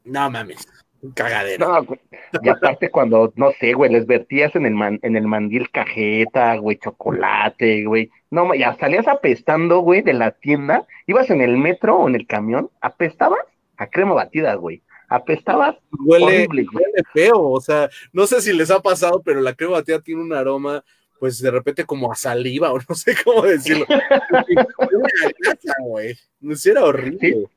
no 0.05 0.29
mames, 0.29 0.65
cagadero. 1.13 1.67
No, 1.67 1.83
güey. 1.83 1.99
Y 2.41 2.49
aparte 2.49 2.89
cuando, 2.89 3.33
no 3.35 3.51
sé, 3.59 3.73
güey, 3.73 3.91
les 3.91 4.05
vertías 4.05 4.55
en 4.55 4.65
el 4.65 4.73
man, 4.73 4.99
en 5.01 5.15
el 5.15 5.27
mandil 5.27 5.69
cajeta, 5.71 6.55
güey, 6.57 6.77
chocolate, 6.77 7.85
güey. 7.85 8.09
No, 8.29 8.53
ya 8.53 8.75
salías 8.79 9.07
apestando, 9.07 9.79
güey, 9.79 10.01
de 10.01 10.13
la 10.13 10.31
tienda. 10.31 10.85
Ibas 11.07 11.29
en 11.29 11.41
el 11.41 11.57
metro 11.57 11.97
o 11.97 12.07
en 12.07 12.15
el 12.15 12.27
camión, 12.27 12.69
apestabas 12.81 13.41
a 13.77 13.87
crema 13.87 14.13
batida, 14.13 14.53
güey. 14.55 14.81
Apestabas 15.09 15.75
huele, 15.99 16.25
horrible, 16.25 16.65
güey. 16.71 16.85
huele 16.85 17.03
feo, 17.13 17.49
o 17.49 17.59
sea, 17.59 17.89
no 18.13 18.25
sé 18.27 18.39
si 18.39 18.53
les 18.53 18.71
ha 18.71 18.79
pasado, 18.79 19.21
pero 19.23 19.41
la 19.41 19.53
crema 19.53 19.73
batida 19.73 19.99
tiene 19.99 20.21
un 20.21 20.31
aroma, 20.31 20.85
pues 21.19 21.41
de 21.41 21.51
repente 21.51 21.85
como 21.85 22.11
a 22.11 22.15
saliva, 22.15 22.71
o 22.71 22.79
no 22.87 22.95
sé 22.95 23.15
cómo 23.23 23.41
decirlo. 23.41 23.85
Era 26.65 26.83
horrible. 26.83 27.47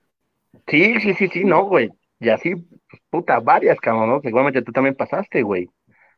Sí, 0.66 1.01
sí, 1.01 1.14
sí, 1.14 1.28
sí, 1.28 1.45
no, 1.45 1.66
güey. 1.66 1.90
Y 2.24 2.30
así, 2.30 2.56
pues, 2.56 3.02
puta, 3.10 3.38
varias, 3.40 3.78
cabrón, 3.78 4.08
¿no? 4.08 4.20
Seguramente 4.22 4.62
tú 4.62 4.72
también 4.72 4.94
pasaste, 4.94 5.42
güey. 5.42 5.68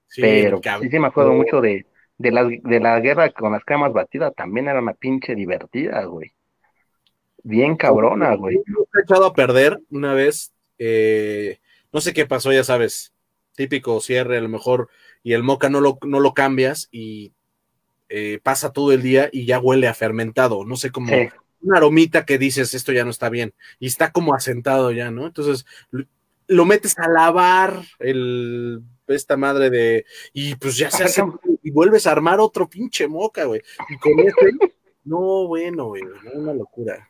Sí, 0.06 0.20
Pero 0.20 0.60
sí, 0.80 0.88
sí 0.88 0.98
me 0.98 1.08
acuerdo 1.08 1.32
mucho 1.32 1.60
de, 1.60 1.86
de, 2.16 2.30
la, 2.30 2.44
de 2.44 2.80
la 2.80 3.00
guerra 3.00 3.30
con 3.30 3.52
las 3.52 3.64
cremas 3.64 3.92
batidas. 3.92 4.32
También 4.34 4.68
era 4.68 4.80
una 4.80 4.94
pinche 4.94 5.34
divertida, 5.34 6.04
güey. 6.04 6.32
Bien 7.42 7.76
cabrona, 7.76 8.34
güey. 8.36 8.56
Yo 8.66 8.86
me 8.92 9.00
he 9.00 9.02
echado 9.02 9.26
a 9.26 9.34
perder 9.34 9.80
una 9.90 10.14
vez, 10.14 10.52
eh, 10.78 11.58
no 11.92 12.00
sé 12.00 12.12
qué 12.12 12.26
pasó, 12.26 12.52
ya 12.52 12.64
sabes, 12.64 13.12
típico 13.54 14.00
cierre 14.00 14.38
a 14.38 14.40
lo 14.40 14.48
mejor, 14.48 14.88
y 15.22 15.32
el 15.32 15.42
moca 15.42 15.68
no 15.68 15.80
lo, 15.80 15.98
no 16.04 16.20
lo 16.20 16.34
cambias 16.34 16.88
y 16.92 17.32
eh, 18.08 18.38
pasa 18.42 18.72
todo 18.72 18.92
el 18.92 19.02
día 19.02 19.28
y 19.32 19.46
ya 19.46 19.58
huele 19.58 19.88
a 19.88 19.94
fermentado, 19.94 20.64
no 20.64 20.76
sé 20.76 20.90
cómo, 20.90 21.08
Sí. 21.08 21.28
Una 21.60 21.78
aromita 21.78 22.24
que 22.24 22.38
dices, 22.38 22.74
esto 22.74 22.92
ya 22.92 23.04
no 23.04 23.10
está 23.10 23.28
bien, 23.28 23.54
y 23.78 23.86
está 23.86 24.12
como 24.12 24.34
asentado 24.34 24.92
ya, 24.92 25.10
¿no? 25.10 25.26
Entonces, 25.26 25.66
lo, 26.46 26.64
metes 26.64 26.98
a 26.98 27.08
lavar 27.08 27.82
el 27.98 28.82
esta 29.08 29.36
madre 29.36 29.70
de, 29.70 30.04
y 30.32 30.56
pues 30.56 30.76
ya 30.76 30.90
se 30.90 31.04
hace, 31.04 31.22
y 31.62 31.70
vuelves 31.70 32.06
a 32.06 32.12
armar 32.12 32.40
otro 32.40 32.68
pinche 32.68 33.06
moca, 33.06 33.44
güey, 33.44 33.62
y 33.88 33.96
con 33.98 34.18
este, 34.20 34.52
no, 35.04 35.46
bueno, 35.46 35.86
güey, 35.86 36.02
una 36.34 36.52
locura. 36.52 37.08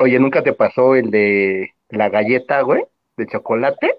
Oye, 0.00 0.18
¿nunca 0.20 0.42
te 0.42 0.52
pasó 0.52 0.94
el 0.94 1.10
de 1.10 1.74
la 1.88 2.08
galleta, 2.08 2.60
güey? 2.60 2.84
De 3.16 3.26
chocolate, 3.26 3.98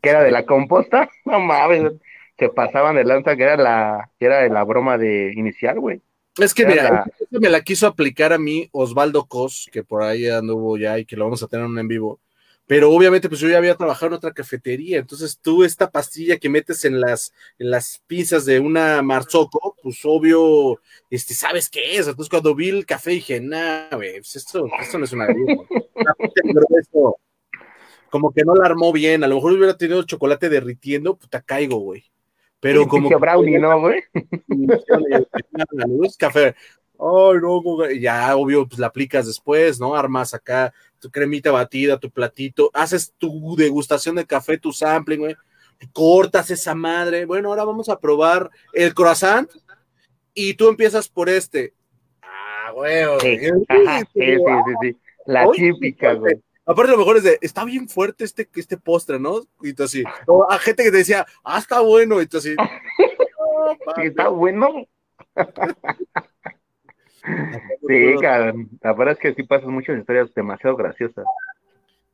que 0.00 0.10
era 0.10 0.22
de 0.22 0.32
la 0.32 0.44
composta. 0.44 1.08
No 1.24 1.38
mames, 1.40 1.92
se 2.38 2.48
pasaban 2.48 2.96
de 2.96 3.04
lanza, 3.04 3.36
que 3.36 3.42
era 3.42 3.56
la, 3.56 4.10
que 4.18 4.26
era 4.26 4.40
de 4.40 4.48
la 4.48 4.64
broma 4.64 4.98
de 4.98 5.32
inicial, 5.34 5.78
güey. 5.78 6.00
Es 6.38 6.52
que 6.52 6.66
mira, 6.66 6.82
la- 7.30 7.38
me 7.40 7.48
la 7.48 7.62
quiso 7.62 7.86
aplicar 7.86 8.32
a 8.32 8.38
mí 8.38 8.68
Osvaldo 8.72 9.26
Cos, 9.26 9.68
que 9.72 9.82
por 9.82 10.02
ahí 10.02 10.26
anduvo 10.28 10.76
ya 10.76 10.98
y 10.98 11.04
que 11.06 11.16
lo 11.16 11.24
vamos 11.24 11.42
a 11.42 11.46
tener 11.46 11.64
en 11.64 11.72
un 11.72 11.78
en 11.78 11.88
vivo. 11.88 12.20
Pero 12.68 12.90
obviamente, 12.90 13.28
pues 13.28 13.40
yo 13.40 13.48
ya 13.48 13.58
había 13.58 13.76
trabajado 13.76 14.08
en 14.08 14.12
otra 14.14 14.32
cafetería. 14.32 14.98
Entonces, 14.98 15.38
tú, 15.40 15.62
esta 15.62 15.88
pastilla 15.88 16.36
que 16.36 16.48
metes 16.48 16.84
en 16.84 17.00
las, 17.00 17.32
en 17.58 17.70
las 17.70 18.02
pinzas 18.08 18.44
de 18.44 18.58
una 18.58 19.02
Marzocco, 19.02 19.76
pues 19.80 20.00
obvio, 20.04 20.80
este, 21.08 21.32
¿sabes 21.32 21.70
qué 21.70 21.96
es? 21.96 22.08
Entonces, 22.08 22.28
cuando 22.28 22.56
vi 22.56 22.70
el 22.70 22.84
café 22.84 23.12
dije, 23.12 23.40
nah, 23.40 23.88
güey, 23.92 24.14
pues 24.14 24.34
esto, 24.34 24.66
esto 24.80 24.98
no 24.98 25.04
es 25.04 25.12
una 25.12 25.28
Como 28.10 28.32
que 28.32 28.42
no 28.44 28.54
la 28.56 28.66
armó 28.66 28.92
bien. 28.92 29.22
A 29.22 29.28
lo 29.28 29.36
mejor 29.36 29.52
hubiera 29.52 29.76
tenido 29.76 30.00
el 30.00 30.06
chocolate 30.06 30.48
derritiendo, 30.48 31.16
puta, 31.16 31.42
caigo, 31.42 31.76
güey. 31.78 32.04
Pero 32.66 32.88
como 32.88 33.08
que- 33.08 33.16
brownie, 33.16 33.58
¿no, 33.58 33.80
güey? 33.80 34.02
la 35.72 35.86
luz, 35.86 36.16
café. 36.16 36.54
Ay, 36.98 37.38
no, 37.42 37.90
ya, 37.90 38.34
obvio, 38.36 38.66
pues 38.66 38.78
la 38.78 38.86
aplicas 38.86 39.26
después, 39.26 39.78
¿no? 39.78 39.94
Armas 39.94 40.32
acá 40.34 40.72
tu 40.98 41.10
cremita 41.10 41.50
batida, 41.50 41.98
tu 42.00 42.10
platito, 42.10 42.70
haces 42.72 43.12
tu 43.18 43.54
degustación 43.56 44.16
de 44.16 44.26
café, 44.26 44.58
tu 44.58 44.72
sampling, 44.72 45.18
güey. 45.20 45.36
Cortas 45.92 46.50
esa 46.50 46.74
madre. 46.74 47.26
Bueno, 47.26 47.50
ahora 47.50 47.64
vamos 47.64 47.88
a 47.90 47.98
probar 48.00 48.50
el 48.72 48.94
croissant 48.94 49.50
y 50.32 50.54
tú 50.54 50.68
empiezas 50.68 51.08
por 51.08 51.28
este. 51.28 51.74
Ah, 52.22 52.72
güey. 52.72 53.04
Sí, 53.20 53.38
sí, 53.38 53.50
sí, 53.68 54.36
sí, 54.36 54.74
sí. 54.82 54.96
La 55.26 55.50
típica, 55.50 56.14
güey. 56.14 56.40
Aparte, 56.66 56.90
lo 56.90 56.98
mejor 56.98 57.16
es 57.16 57.22
de, 57.22 57.38
está 57.40 57.64
bien 57.64 57.88
fuerte 57.88 58.24
este, 58.24 58.48
este 58.56 58.76
postre, 58.76 59.20
¿no? 59.20 59.42
Y 59.62 59.72
tú 59.72 59.84
así, 59.84 60.02
o 60.26 60.50
a 60.50 60.58
gente 60.58 60.82
que 60.82 60.90
te 60.90 60.98
decía, 60.98 61.24
ah, 61.44 61.58
está 61.58 61.80
bueno, 61.80 62.20
y 62.20 62.26
tú 62.26 62.38
así. 62.38 62.54
Sí, 63.96 64.02
está 64.02 64.28
bueno. 64.28 64.86
Sí, 67.88 68.14
cabrón. 68.20 68.68
La 68.80 68.92
verdad 68.92 69.14
es 69.14 69.18
que 69.18 69.34
sí 69.34 69.42
pasan 69.42 69.72
muchas 69.72 69.98
historias 69.98 70.32
demasiado 70.32 70.76
graciosas. 70.76 71.24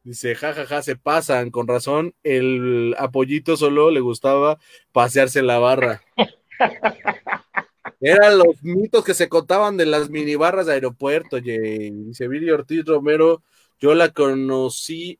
Dice, 0.04 0.34
jajaja, 0.34 0.66
ja, 0.66 0.76
ja, 0.76 0.82
se 0.82 0.96
pasan, 0.96 1.50
con 1.50 1.68
razón, 1.68 2.14
el 2.22 2.94
apoyito 2.98 3.58
solo 3.58 3.90
le 3.90 4.00
gustaba 4.00 4.58
pasearse 4.90 5.40
en 5.40 5.46
la 5.46 5.58
barra. 5.58 6.00
Eran 8.00 8.38
los 8.38 8.62
mitos 8.62 9.04
que 9.04 9.14
se 9.14 9.28
contaban 9.28 9.76
de 9.76 9.86
las 9.86 10.10
minibarras 10.10 10.66
de 10.66 10.72
aeropuerto, 10.72 11.38
Jay. 11.44 11.90
Dice 11.90 12.26
Viri 12.26 12.50
Ortiz 12.50 12.84
Romero, 12.84 13.42
yo 13.82 13.94
la 13.96 14.10
conocí, 14.10 15.18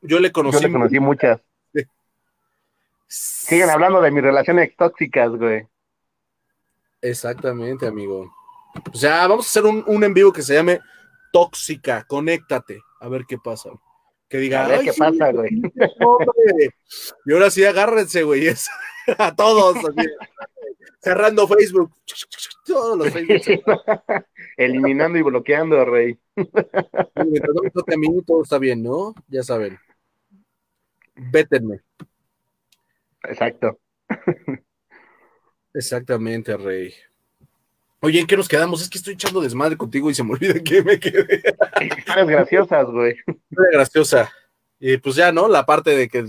yo 0.00 0.18
le 0.18 0.32
conocí. 0.32 0.60
Yo 0.60 0.66
le 0.68 0.72
conocí 0.72 0.98
muchas. 0.98 1.40
Siguen 3.06 3.70
hablando 3.70 4.00
de 4.00 4.10
mis 4.10 4.22
relaciones 4.22 4.74
tóxicas, 4.76 5.30
güey. 5.30 5.66
Exactamente, 7.00 7.86
amigo. 7.86 8.28
O 8.92 8.96
sea, 8.96 9.26
vamos 9.28 9.46
a 9.46 9.48
hacer 9.50 9.64
un, 9.70 9.84
un 9.86 10.02
en 10.02 10.14
vivo 10.14 10.32
que 10.32 10.42
se 10.42 10.54
llame 10.54 10.80
Tóxica, 11.32 12.04
conéctate, 12.08 12.80
a 13.00 13.08
ver 13.08 13.24
qué 13.28 13.38
pasa. 13.38 13.70
Que 14.28 14.38
diga, 14.38 14.64
A 14.64 14.68
ver 14.68 14.80
qué 14.80 14.88
"Ay, 14.90 14.94
sí, 14.94 14.98
pasa, 15.00 15.30
güey. 15.32 15.62
hombre". 16.00 16.70
Y 17.26 17.32
ahora 17.32 17.50
sí, 17.50 17.64
agárrense, 17.64 18.22
güey, 18.24 18.48
a 19.18 19.34
todos, 19.36 19.76
así, 19.76 20.08
cerrando 21.00 21.48
Facebook, 21.48 21.92
todos 22.64 22.98
los 22.98 23.10
Facebook. 23.10 23.62
Eliminando 24.56 25.18
y 25.18 25.22
bloqueando, 25.22 25.84
rey. 25.84 26.18
Mientras 26.36 27.52
todo 28.26 28.42
está 28.42 28.58
bien, 28.58 28.82
¿no? 28.82 29.14
Ya 29.28 29.42
saben. 29.42 29.78
Vétenme. 31.14 31.80
Exacto. 33.24 33.78
Exactamente, 35.74 36.56
Rey. 36.56 36.94
Oye, 38.00 38.20
¿en 38.20 38.26
qué 38.26 38.36
nos 38.36 38.48
quedamos? 38.48 38.82
Es 38.82 38.90
que 38.90 38.98
estoy 38.98 39.14
echando 39.14 39.40
desmadre 39.40 39.76
contigo 39.76 40.10
y 40.10 40.14
se 40.14 40.24
me 40.24 40.32
olvida 40.32 40.54
que 40.62 40.82
me 40.82 40.98
quedé. 40.98 41.42
Historias 41.80 42.28
graciosas, 42.28 42.86
güey. 42.90 43.16
Muy 43.26 43.66
graciosa. 43.72 44.30
Y 44.80 44.96
pues 44.96 45.14
ya, 45.14 45.30
¿no? 45.30 45.46
La 45.46 45.64
parte 45.64 45.96
de 45.96 46.08
que 46.08 46.26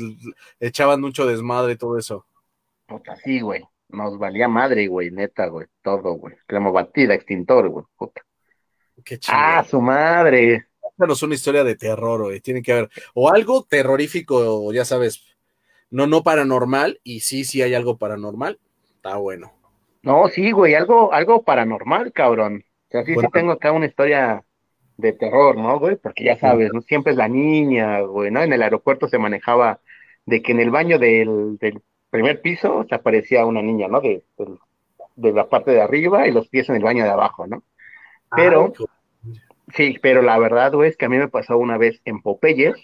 echaban 0.60 1.01
mucho 1.01 1.26
desmadre 1.26 1.74
y 1.74 1.78
todo 1.78 1.97
eso. 1.97 2.28
Puta, 2.86 3.16
sí, 3.16 3.41
güey. 3.41 3.64
Nos 3.94 4.18
valía 4.18 4.48
madre, 4.48 4.88
güey, 4.88 5.12
neta, 5.12 5.48
güey. 5.48 5.68
Todo, 5.84 6.14
güey. 6.14 6.36
Crema 6.48 6.72
batida, 6.72 7.14
extintor, 7.14 7.70
güey. 7.70 7.86
Puta. 7.96 8.22
Qué 9.06 9.20
chido. 9.20 9.38
Ah, 9.39 9.64
su 9.64 9.80
madre. 9.80 10.66
Cuéntanos 10.80 11.22
una 11.22 11.36
historia 11.36 11.64
de 11.64 11.76
terror, 11.76 12.24
güey. 12.24 12.41
Tiene 12.41 12.64
que 12.64 12.72
haber. 12.72 12.89
O 13.14 13.30
algo 13.32 13.64
terrorífico, 13.64 14.74
ya 14.74 14.84
sabes. 14.84 15.24
No, 15.91 16.08
no 16.08 16.24
paranormal. 16.24 17.00
Y 17.04 17.20
sí, 17.20 17.44
sí 17.46 17.62
hay 17.62 17.76
algo 17.76 17.98
paranormal. 17.98 18.60
Está 18.96 19.18
bueno. 19.18 19.54
No, 20.02 20.28
sí, 20.28 20.52
güey, 20.52 20.74
algo, 20.74 21.14
algo 21.14 21.44
paranormal, 21.44 22.12
cabrón. 22.12 22.66
O 22.88 22.91
sea, 22.91 23.06
sí, 23.06 23.14
Bueno. 23.14 23.30
sí 23.30 23.32
tengo 23.39 23.52
acá 23.52 23.72
una 23.72 23.86
historia 23.86 24.44
de 24.98 25.14
terror, 25.14 25.56
¿no, 25.56 25.80
güey? 25.80 25.98
Porque 25.98 26.24
ya 26.24 26.36
sabes, 26.36 26.72
¿no? 26.74 26.82
Siempre 26.82 27.12
es 27.12 27.18
la 27.18 27.28
niña, 27.28 28.02
güey, 28.02 28.32
¿no? 28.32 28.41
En 28.41 28.54
el 28.54 28.62
aeropuerto 28.64 29.08
se 29.08 29.20
manejaba 29.20 29.80
de 30.26 30.41
que 30.41 30.52
en 30.52 30.60
el 30.60 30.72
baño 30.72 31.00
del, 31.00 31.58
del 31.60 31.82
primer 32.14 32.41
piso 32.41 32.86
se 32.88 32.93
aparecía 32.93 33.43
una 33.43 33.64
niña, 33.64 33.88
¿no? 33.88 33.99
De, 33.99 34.24
de 35.16 35.34
la 35.34 35.49
parte 35.49 35.72
de 35.72 35.82
arriba 35.82 36.28
y 36.28 36.32
los 36.32 36.47
pies 36.47 36.70
en 36.70 36.76
el 36.76 36.84
baño 36.84 37.03
de 37.03 37.09
abajo, 37.09 37.47
¿no? 37.47 37.64
Pero, 38.36 38.72
sí, 39.76 39.97
pero 39.99 40.22
la 40.22 40.38
verdad, 40.38 40.74
güey, 40.74 40.91
es 40.91 40.95
que 40.95 41.05
a 41.05 41.09
mí 41.09 41.18
me 41.18 41.28
pasó 41.28 41.57
una 41.57 41.80
vez 41.80 41.99
en 42.05 42.22
Popeyes, 42.22 42.76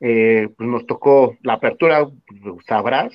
eh, 0.00 0.48
pues 0.56 0.68
nos 0.68 0.86
tocó 0.86 1.36
la 1.42 1.54
apertura, 1.54 2.08
sabrás, 2.64 3.12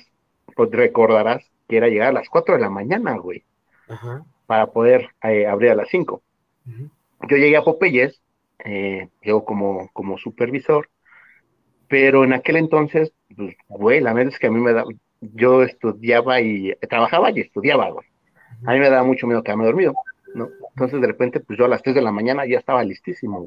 pues 0.54 0.70
recordarás 0.70 1.42
que 1.68 1.78
era 1.78 1.88
llegar 1.88 2.08
a 2.08 2.20
las 2.20 2.28
4 2.28 2.56
de 2.56 2.60
la 2.60 2.68
mañana, 2.68 3.16
güey 3.16 3.44
Ajá. 3.88 4.26
para 4.44 4.66
poder 4.66 5.08
eh, 5.22 5.46
abrir 5.46 5.70
a 5.70 5.74
las 5.74 5.88
5. 5.88 6.22
Ujú. 6.66 6.90
Yo 7.30 7.36
llegué 7.38 7.56
a 7.56 7.62
Popeyes, 7.64 8.20
eh, 8.62 9.08
llego 9.22 9.46
como, 9.46 9.88
como 9.94 10.18
supervisor, 10.18 10.90
pero 11.88 12.24
en 12.24 12.34
aquel 12.34 12.56
entonces, 12.56 13.12
pues, 13.34 13.56
güey, 13.68 14.00
la 14.00 14.12
verdad 14.12 14.34
es 14.34 14.38
que 14.38 14.48
a 14.48 14.50
mí 14.50 14.60
me 14.60 14.74
da, 14.74 14.84
yo 15.34 15.62
estudiaba 15.62 16.40
y 16.40 16.74
trabajaba 16.88 17.30
y 17.30 17.40
estudiaba, 17.40 17.90
güey. 17.90 18.06
A 18.66 18.72
mí 18.72 18.78
me 18.80 18.90
daba 18.90 19.04
mucho 19.04 19.26
miedo 19.26 19.42
quedarme 19.42 19.66
dormido, 19.66 19.94
¿no? 20.34 20.48
Entonces 20.70 21.00
de 21.00 21.06
repente, 21.06 21.40
pues 21.40 21.58
yo 21.58 21.66
a 21.66 21.68
las 21.68 21.82
3 21.82 21.94
de 21.94 22.02
la 22.02 22.12
mañana 22.12 22.46
ya 22.46 22.58
estaba 22.58 22.84
listísimo. 22.84 23.46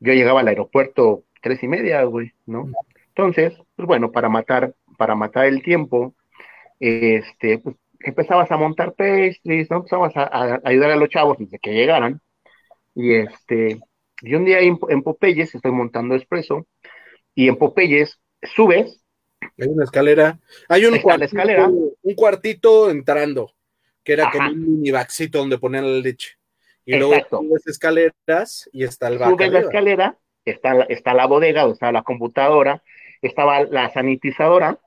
Yo 0.00 0.12
llegaba 0.14 0.40
al 0.40 0.48
aeropuerto 0.48 1.24
tres 1.42 1.62
y 1.62 1.68
media, 1.68 2.02
güey, 2.04 2.32
¿no? 2.46 2.68
Entonces, 3.08 3.54
pues 3.76 3.86
bueno, 3.86 4.12
para 4.12 4.28
matar, 4.28 4.74
para 4.98 5.14
matar 5.14 5.46
el 5.46 5.62
tiempo, 5.62 6.14
este, 6.80 7.58
pues 7.58 7.76
empezabas 8.00 8.50
a 8.52 8.56
montar 8.56 8.94
pastries, 8.94 9.70
¿no? 9.70 9.78
Empezabas 9.78 10.16
a, 10.16 10.24
a 10.24 10.60
ayudar 10.64 10.92
a 10.92 10.96
los 10.96 11.08
chavos 11.10 11.38
desde 11.38 11.58
que 11.58 11.74
llegaran. 11.74 12.20
Y 12.94 13.14
este, 13.14 13.80
y 14.22 14.34
un 14.34 14.44
día 14.44 14.60
en, 14.60 14.78
en 14.88 15.02
Popeyes 15.02 15.54
estoy 15.54 15.72
montando 15.72 16.14
expreso, 16.14 16.66
y 17.34 17.48
en 17.48 17.56
Popeyes 17.56 18.20
subes, 18.42 19.02
Hay 19.58 19.68
una 19.68 19.84
escalera. 19.84 20.38
Hay 20.68 20.84
un 20.86 20.98
cuartito, 21.00 21.24
escalera. 21.26 21.68
un 21.68 22.14
cuartito 22.14 22.90
entrando, 22.90 23.52
que 24.04 24.12
era 24.14 24.30
como 24.30 24.44
Ajá. 24.44 24.52
un 24.52 24.60
mini 24.60 24.90
baxito 24.90 25.38
donde 25.38 25.58
ponían 25.58 25.84
la 25.84 26.00
leche. 26.00 26.36
Y 26.84 26.96
luego 26.96 27.14
Exacto. 27.14 27.38
subes 27.38 27.66
escaleras 27.66 28.68
y 28.72 28.84
está 28.84 29.08
el 29.08 29.18
vaca. 29.18 29.30
subes 29.30 29.52
la 29.52 29.60
escalera, 29.60 30.18
está, 30.44 30.74
la- 30.74 30.84
está 30.84 31.14
la 31.14 31.26
bodega, 31.26 31.62
donde 31.62 31.74
está 31.74 31.92
la 31.92 32.02
computadora, 32.02 32.82
estaba 33.22 33.62
la 33.64 33.92
sanitizadora, 33.92 34.78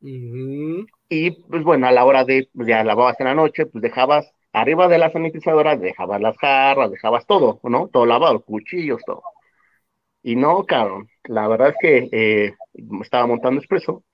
y 0.00 1.30
pues 1.48 1.62
bueno, 1.62 1.86
a 1.86 1.92
la 1.92 2.04
hora 2.04 2.24
de, 2.24 2.48
pues, 2.54 2.68
ya 2.68 2.84
lavabas 2.84 3.18
en 3.20 3.26
la 3.26 3.34
noche, 3.34 3.66
pues 3.66 3.80
dejabas 3.82 4.30
arriba 4.52 4.86
de 4.88 4.98
la 4.98 5.10
sanitizadora, 5.10 5.76
dejabas 5.76 6.20
las 6.20 6.36
jarras, 6.36 6.90
dejabas 6.90 7.26
todo, 7.26 7.58
¿no? 7.64 7.88
Todo 7.88 8.06
lavado, 8.06 8.40
cuchillos, 8.40 9.00
todo. 9.06 9.22
Y 10.22 10.36
no, 10.36 10.64
cabrón, 10.64 11.08
la 11.24 11.48
verdad 11.48 11.68
es 11.70 11.74
que 11.80 12.08
eh, 12.12 12.54
estaba 13.02 13.26
montando 13.26 13.60
expreso 13.60 14.04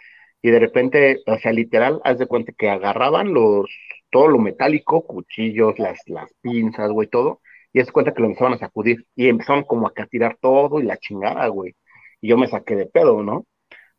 y 0.42 0.50
de 0.50 0.58
repente, 0.58 1.22
o 1.26 1.38
sea, 1.38 1.52
literal, 1.52 2.00
haz 2.04 2.18
de 2.18 2.26
cuenta 2.26 2.52
que 2.56 2.70
agarraban 2.70 3.32
los, 3.34 3.70
todo 4.10 4.28
lo 4.28 4.38
metálico, 4.38 5.06
cuchillos, 5.06 5.78
las, 5.78 5.98
las 6.06 6.32
pinzas, 6.40 6.90
güey, 6.90 7.08
todo, 7.08 7.40
y 7.72 7.80
haz 7.80 7.86
de 7.86 7.92
cuenta 7.92 8.14
que 8.14 8.22
lo 8.22 8.28
empezaban 8.28 8.54
a 8.54 8.58
sacudir 8.58 9.06
y 9.14 9.28
empezaron 9.28 9.64
como 9.64 9.86
a 9.88 9.92
tirar 10.06 10.38
todo 10.40 10.80
y 10.80 10.84
la 10.84 10.96
chingada, 10.96 11.46
güey. 11.48 11.74
Y 12.20 12.28
yo 12.28 12.38
me 12.38 12.48
saqué 12.48 12.74
de 12.76 12.86
pedo, 12.86 13.22
¿no? 13.22 13.46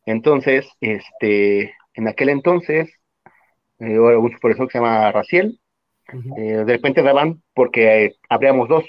Entonces, 0.06 0.68
este, 0.80 1.74
en 1.94 2.08
aquel 2.08 2.30
entonces, 2.30 2.90
eh, 3.78 3.98
un 3.98 4.32
supervisor 4.32 4.66
que 4.68 4.72
se 4.72 4.78
llama 4.78 5.12
Raciel, 5.12 5.60
eh, 6.36 6.64
de 6.64 6.72
repente 6.72 7.02
daban 7.02 7.42
porque 7.54 8.04
eh, 8.06 8.16
habríamos 8.28 8.68
dos, 8.68 8.84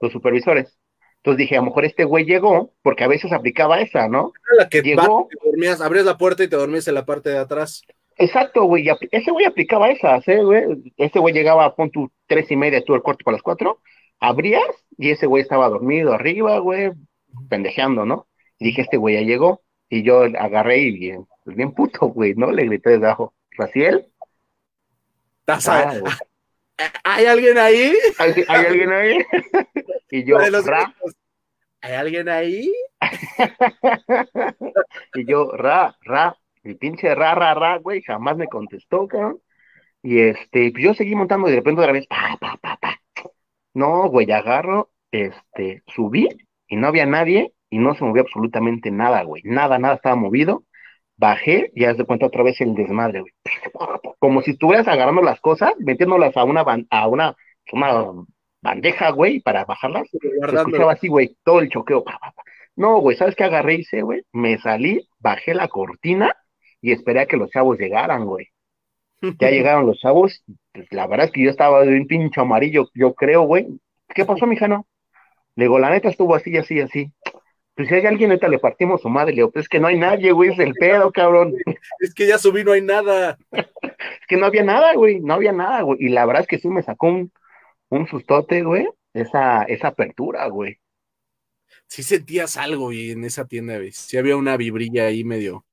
dos 0.00 0.12
supervisores. 0.12 0.79
Entonces 1.22 1.38
dije, 1.38 1.56
a 1.56 1.60
lo 1.60 1.66
mejor 1.66 1.84
este 1.84 2.04
güey 2.04 2.24
llegó, 2.24 2.72
porque 2.82 3.04
a 3.04 3.08
veces 3.08 3.30
aplicaba 3.32 3.80
esa, 3.80 4.08
¿no? 4.08 4.32
La 4.56 4.68
que 4.70 4.80
Llegó. 4.80 5.28
te 5.30 5.36
dormías, 5.50 5.80
abrías 5.82 6.06
la 6.06 6.16
puerta 6.16 6.42
y 6.42 6.48
te 6.48 6.56
dormías 6.56 6.88
en 6.88 6.94
la 6.94 7.04
parte 7.04 7.28
de 7.30 7.38
atrás. 7.38 7.82
Exacto, 8.16 8.64
güey, 8.64 8.86
ese 9.10 9.30
güey 9.30 9.44
aplicaba 9.44 9.90
esas, 9.90 10.26
¿eh, 10.28 10.42
güey? 10.42 10.92
Ese 10.96 11.18
güey 11.18 11.34
llegaba, 11.34 11.74
pon 11.74 11.90
tu 11.90 12.10
tres 12.26 12.50
y 12.50 12.56
media, 12.56 12.82
tú 12.84 12.94
el 12.94 13.02
corte 13.02 13.22
para 13.24 13.34
las 13.36 13.42
cuatro, 13.42 13.80
abrías 14.18 14.62
y 14.96 15.10
ese 15.10 15.26
güey 15.26 15.42
estaba 15.42 15.68
dormido 15.68 16.12
arriba, 16.14 16.58
güey, 16.58 16.92
pendejeando, 17.48 18.04
¿no? 18.06 18.26
Y 18.58 18.66
dije, 18.66 18.82
este 18.82 18.96
güey 18.96 19.14
ya 19.16 19.20
llegó, 19.22 19.62
y 19.90 20.02
yo 20.02 20.22
agarré 20.22 20.78
y 20.78 20.90
bien, 20.98 21.26
pues 21.44 21.54
bien 21.56 21.72
puto, 21.72 22.06
güey, 22.08 22.34
¿no? 22.34 22.50
Le 22.50 22.64
grité 22.64 22.90
desde 22.90 23.06
abajo, 23.06 23.34
Raciel, 23.58 24.06
¿Estás 25.40 25.68
ah, 25.68 25.90
a- 26.06 26.18
¿Hay 27.04 27.26
alguien 27.26 27.58
ahí? 27.58 27.94
¿hay, 28.18 28.44
hay 28.48 28.66
alguien 28.66 28.92
ahí? 28.92 29.18
y 30.10 30.24
yo, 30.24 30.38
ra. 30.38 30.94
¿Hay 31.80 31.92
alguien 31.94 32.28
ahí? 32.28 32.72
y 35.14 35.24
yo, 35.24 35.50
ra, 35.52 35.96
ra, 36.02 36.36
mi 36.62 36.74
pinche 36.74 37.14
ra, 37.14 37.34
ra, 37.34 37.54
ra, 37.54 37.78
güey, 37.78 38.02
jamás 38.02 38.36
me 38.36 38.48
contestó, 38.48 39.08
cabrón. 39.08 39.40
Y 40.02 40.20
este, 40.20 40.70
pues 40.72 40.84
yo 40.84 40.94
seguí 40.94 41.14
montando 41.14 41.48
y 41.48 41.52
de 41.52 41.58
repente 41.58 41.80
otra 41.80 41.92
vez, 41.92 42.06
pa, 42.06 42.36
pa, 42.40 42.58
pa, 42.60 42.76
pa. 42.76 43.00
No, 43.74 44.08
güey, 44.08 44.30
agarro, 44.30 44.90
este, 45.10 45.82
subí 45.86 46.28
y 46.68 46.76
no 46.76 46.88
había 46.88 47.06
nadie 47.06 47.54
y 47.70 47.78
no 47.78 47.94
se 47.94 48.04
movía 48.04 48.22
absolutamente 48.22 48.90
nada, 48.90 49.22
güey. 49.22 49.42
Nada, 49.44 49.78
nada 49.78 49.94
estaba 49.94 50.16
movido. 50.16 50.64
Bajé 51.20 51.70
y 51.74 51.84
haz 51.84 51.96
de 51.98 52.04
cuenta 52.04 52.26
otra 52.26 52.42
vez 52.42 52.60
el 52.60 52.74
desmadre, 52.74 53.20
güey. 53.20 53.32
Como 54.18 54.42
si 54.42 54.52
estuvieras 54.52 54.88
agarrando 54.88 55.22
las 55.22 55.40
cosas, 55.40 55.72
metiéndolas 55.78 56.36
a 56.36 56.44
una, 56.44 56.64
ban- 56.64 56.86
a 56.90 57.08
una, 57.08 57.36
una 57.72 57.90
bandeja, 58.62 59.10
güey, 59.10 59.40
para 59.40 59.64
bajarlas. 59.64 60.08
Se 60.10 60.56
escuchaba 60.56 60.92
así, 60.92 61.08
güey, 61.08 61.36
todo 61.44 61.60
el 61.60 61.68
choqueo. 61.70 62.04
No, 62.76 62.98
güey, 63.00 63.16
¿sabes 63.16 63.34
qué 63.36 63.44
agarré 63.44 63.74
y 63.76 63.80
hice, 63.80 64.02
güey? 64.02 64.22
Me 64.32 64.58
salí, 64.58 65.08
bajé 65.18 65.54
la 65.54 65.68
cortina 65.68 66.34
y 66.80 66.92
esperé 66.92 67.20
a 67.20 67.26
que 67.26 67.36
los 67.36 67.50
chavos 67.50 67.78
llegaran, 67.78 68.24
güey. 68.24 68.46
Ya 69.38 69.50
llegaron 69.50 69.86
los 69.86 69.98
chavos, 70.00 70.42
pues 70.72 70.86
la 70.92 71.06
verdad 71.06 71.26
es 71.26 71.32
que 71.32 71.42
yo 71.44 71.50
estaba 71.50 71.84
de 71.84 71.96
un 71.96 72.06
pincho 72.06 72.42
amarillo, 72.42 72.88
yo 72.94 73.14
creo, 73.14 73.42
güey. 73.42 73.66
¿Qué 74.14 74.24
pasó, 74.24 74.46
mijano? 74.46 74.86
Le 75.56 75.64
digo, 75.64 75.78
la 75.78 75.90
neta 75.90 76.08
estuvo 76.08 76.34
así, 76.34 76.56
así, 76.56 76.80
así. 76.80 77.12
Pues 77.80 77.88
si 77.88 77.94
hay 77.94 78.04
alguien, 78.04 78.28
neta 78.28 78.46
le 78.46 78.58
partimos 78.58 79.00
su 79.00 79.08
madre. 79.08 79.30
Le 79.30 79.36
digo, 79.36 79.52
pues 79.52 79.62
es 79.62 79.68
que 79.70 79.80
no 79.80 79.86
hay 79.86 79.98
nadie, 79.98 80.32
güey, 80.32 80.50
es 80.50 80.58
el 80.58 80.74
pedo, 80.74 81.10
cabrón. 81.10 81.54
Es 81.98 82.12
que 82.12 82.26
ya 82.26 82.36
subí, 82.36 82.62
no 82.62 82.72
hay 82.72 82.82
nada. 82.82 83.38
Es 83.50 84.26
que 84.28 84.36
no 84.36 84.44
había 84.44 84.62
nada, 84.62 84.92
güey, 84.92 85.18
no 85.20 85.32
había 85.32 85.52
nada, 85.52 85.80
güey. 85.80 85.98
Y 85.98 86.10
la 86.10 86.26
verdad 86.26 86.42
es 86.42 86.46
que 86.46 86.58
sí 86.58 86.68
me 86.68 86.82
sacó 86.82 87.06
un, 87.06 87.32
un 87.88 88.06
sustote, 88.06 88.62
güey, 88.64 88.86
esa, 89.14 89.62
esa 89.62 89.88
apertura, 89.88 90.46
güey. 90.48 90.78
Sí 91.86 92.02
sentías 92.02 92.58
algo 92.58 92.92
y 92.92 93.12
en 93.12 93.24
esa 93.24 93.46
tienda, 93.46 93.78
güey. 93.78 93.92
Sí 93.92 94.18
había 94.18 94.36
una 94.36 94.58
vibrilla 94.58 95.06
ahí 95.06 95.24
medio, 95.24 95.64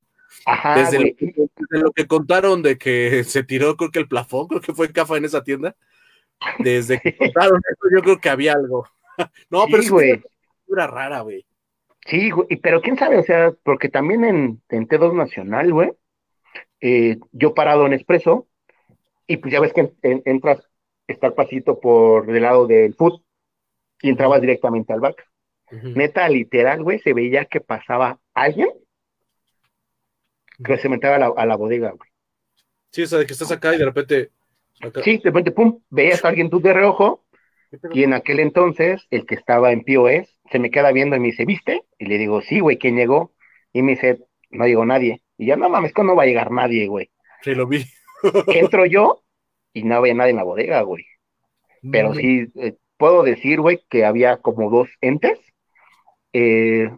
Ajá, 0.46 0.78
desde, 0.78 1.00
lo 1.00 1.06
que, 1.14 1.34
desde, 1.36 1.84
lo 1.84 1.92
que, 1.92 2.08
contaron 2.08 2.62
de 2.62 2.78
que 2.78 3.24
se 3.26 3.44
tiró, 3.44 3.76
creo 3.76 3.92
que 3.92 4.00
el 4.00 4.08
plafón, 4.08 4.48
creo 4.48 4.62
que 4.62 4.74
fue 4.74 4.94
Cafa 4.94 5.18
en 5.18 5.26
esa 5.26 5.44
tienda. 5.44 5.76
Desde 6.60 7.02
que 7.02 7.18
contaron 7.18 7.60
eso, 7.70 7.90
yo 7.94 8.02
creo 8.02 8.18
que 8.18 8.30
había 8.30 8.54
algo. 8.54 8.88
no, 9.50 9.66
pero 9.66 9.84
es 9.84 9.92
una 9.92 10.22
figura 10.64 10.88
rara, 10.88 11.20
güey. 11.20 11.46
Sí, 12.08 12.32
güey, 12.32 12.48
pero 12.62 12.82
quién 12.82 12.98
sabe, 12.98 13.18
o 13.18 13.24
sea, 13.24 13.54
porque 13.64 13.90
también 13.90 14.24
en, 14.24 14.62
en 14.70 14.88
T2 14.88 15.14
Nacional, 15.14 15.74
güey, 15.74 15.92
eh, 16.80 17.18
yo 17.32 17.54
parado 17.54 17.86
en 17.86 17.94
Expreso, 17.94 18.48
y 19.28 19.38
pues 19.38 19.52
ya 19.52 19.60
ves 19.60 19.74
que 19.74 19.92
entras, 20.02 20.70
está 21.06 21.28
el 21.28 21.34
pasito 21.34 21.80
por 21.80 22.30
el 22.30 22.42
lado 22.42 22.66
del 22.66 22.94
foot, 22.94 23.22
y 24.02 24.10
entrabas 24.10 24.42
directamente 24.42 24.94
al 24.94 25.02
back. 25.02 25.28
Neta, 25.70 26.30
literal, 26.30 26.82
güey, 26.82 27.00
se 27.00 27.14
veía 27.14 27.44
que 27.44 27.60
pasaba 27.60 28.20
alguien 28.34 28.70
que 30.64 30.78
se 30.78 30.88
metía 30.88 31.16
a 31.16 31.20
la, 31.20 31.34
a 31.36 31.46
la 31.46 31.58
bodega, 31.58 31.92
güey. 31.92 32.10
Sí, 32.92 33.04
o 33.04 33.08
sea, 33.08 33.20
de 33.20 33.26
que 33.26 33.34
estás 33.34 33.52
acá 33.52 33.76
y 33.76 33.78
de 33.78 33.86
repente. 33.86 34.32
Sí, 35.04 35.18
de 35.18 35.24
repente, 35.26 35.52
pum, 35.52 35.82
veías 35.90 36.24
a 36.24 36.30
alguien 36.30 36.50
tú 36.50 36.62
de 36.62 36.74
reojo, 36.74 37.26
y 37.92 38.04
en 38.04 38.14
aquel 38.14 38.40
entonces, 38.40 39.06
el 39.10 39.26
que 39.26 39.36
estaba 39.36 39.74
en 39.74 39.84
POS 39.84 40.37
se 40.52 40.60
me 40.60 40.72
queda 40.72 40.92
viendo 40.92 41.16
y 41.16 41.20
me 41.20 41.28
dice, 41.28 41.46
¿viste? 41.46 41.84
Y 41.98 42.06
le 42.06 42.18
digo, 42.18 42.42
sí, 42.42 42.60
güey, 42.60 42.78
¿quién 42.78 42.96
llegó? 42.96 43.34
Y 43.74 43.82
me 43.82 43.92
dice, 43.92 44.20
no 44.50 44.66
llegó 44.66 44.86
nadie. 44.86 45.22
Y 45.38 45.48
ya, 45.48 45.56
no 45.56 45.70
mames, 45.70 45.94
¿cómo 45.94 46.12
no 46.12 46.16
va 46.16 46.24
a 46.24 46.28
llegar 46.28 46.52
nadie, 46.52 46.88
güey? 46.88 47.12
Sí, 47.42 47.54
lo 47.54 47.68
vi. 47.68 47.86
Entro 48.48 48.86
yo 48.86 49.24
y 49.74 49.84
no 49.84 49.96
había 49.96 50.14
nadie 50.14 50.32
en 50.32 50.38
la 50.38 50.44
bodega, 50.44 50.82
güey. 50.82 51.06
Pero 51.92 52.14
sí, 52.14 52.48
eh, 52.56 52.76
puedo 52.98 53.24
decir, 53.24 53.62
güey, 53.62 53.82
que 53.90 54.06
había 54.06 54.38
como 54.38 54.70
dos 54.70 54.90
entes. 55.02 55.40
Eh, 56.34 56.90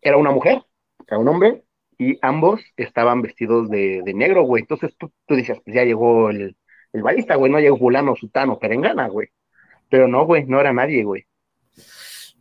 era 0.00 0.16
una 0.16 0.30
mujer, 0.30 0.62
era 1.06 1.18
un 1.18 1.28
hombre, 1.28 1.62
y 1.98 2.18
ambos 2.22 2.60
estaban 2.76 3.22
vestidos 3.22 3.70
de, 3.70 4.02
negro, 4.14 4.42
güey. 4.42 4.62
Entonces 4.62 4.94
tú, 4.98 5.12
tú 5.26 5.34
dices, 5.34 5.60
pues 5.64 5.74
ya 5.74 5.84
llegó 5.84 6.30
el, 6.30 6.56
el 6.92 7.02
balista, 7.02 7.36
güey, 7.36 7.50
no 7.50 7.58
llegó 7.58 7.78
fulano, 7.78 8.14
sutano, 8.16 8.58
perengana, 8.58 9.08
güey. 9.08 9.28
Pero 9.88 10.08
no, 10.08 10.24
güey, 10.26 10.44
no 10.44 10.60
era 10.60 10.72
nadie, 10.72 11.04
güey. 11.04 11.26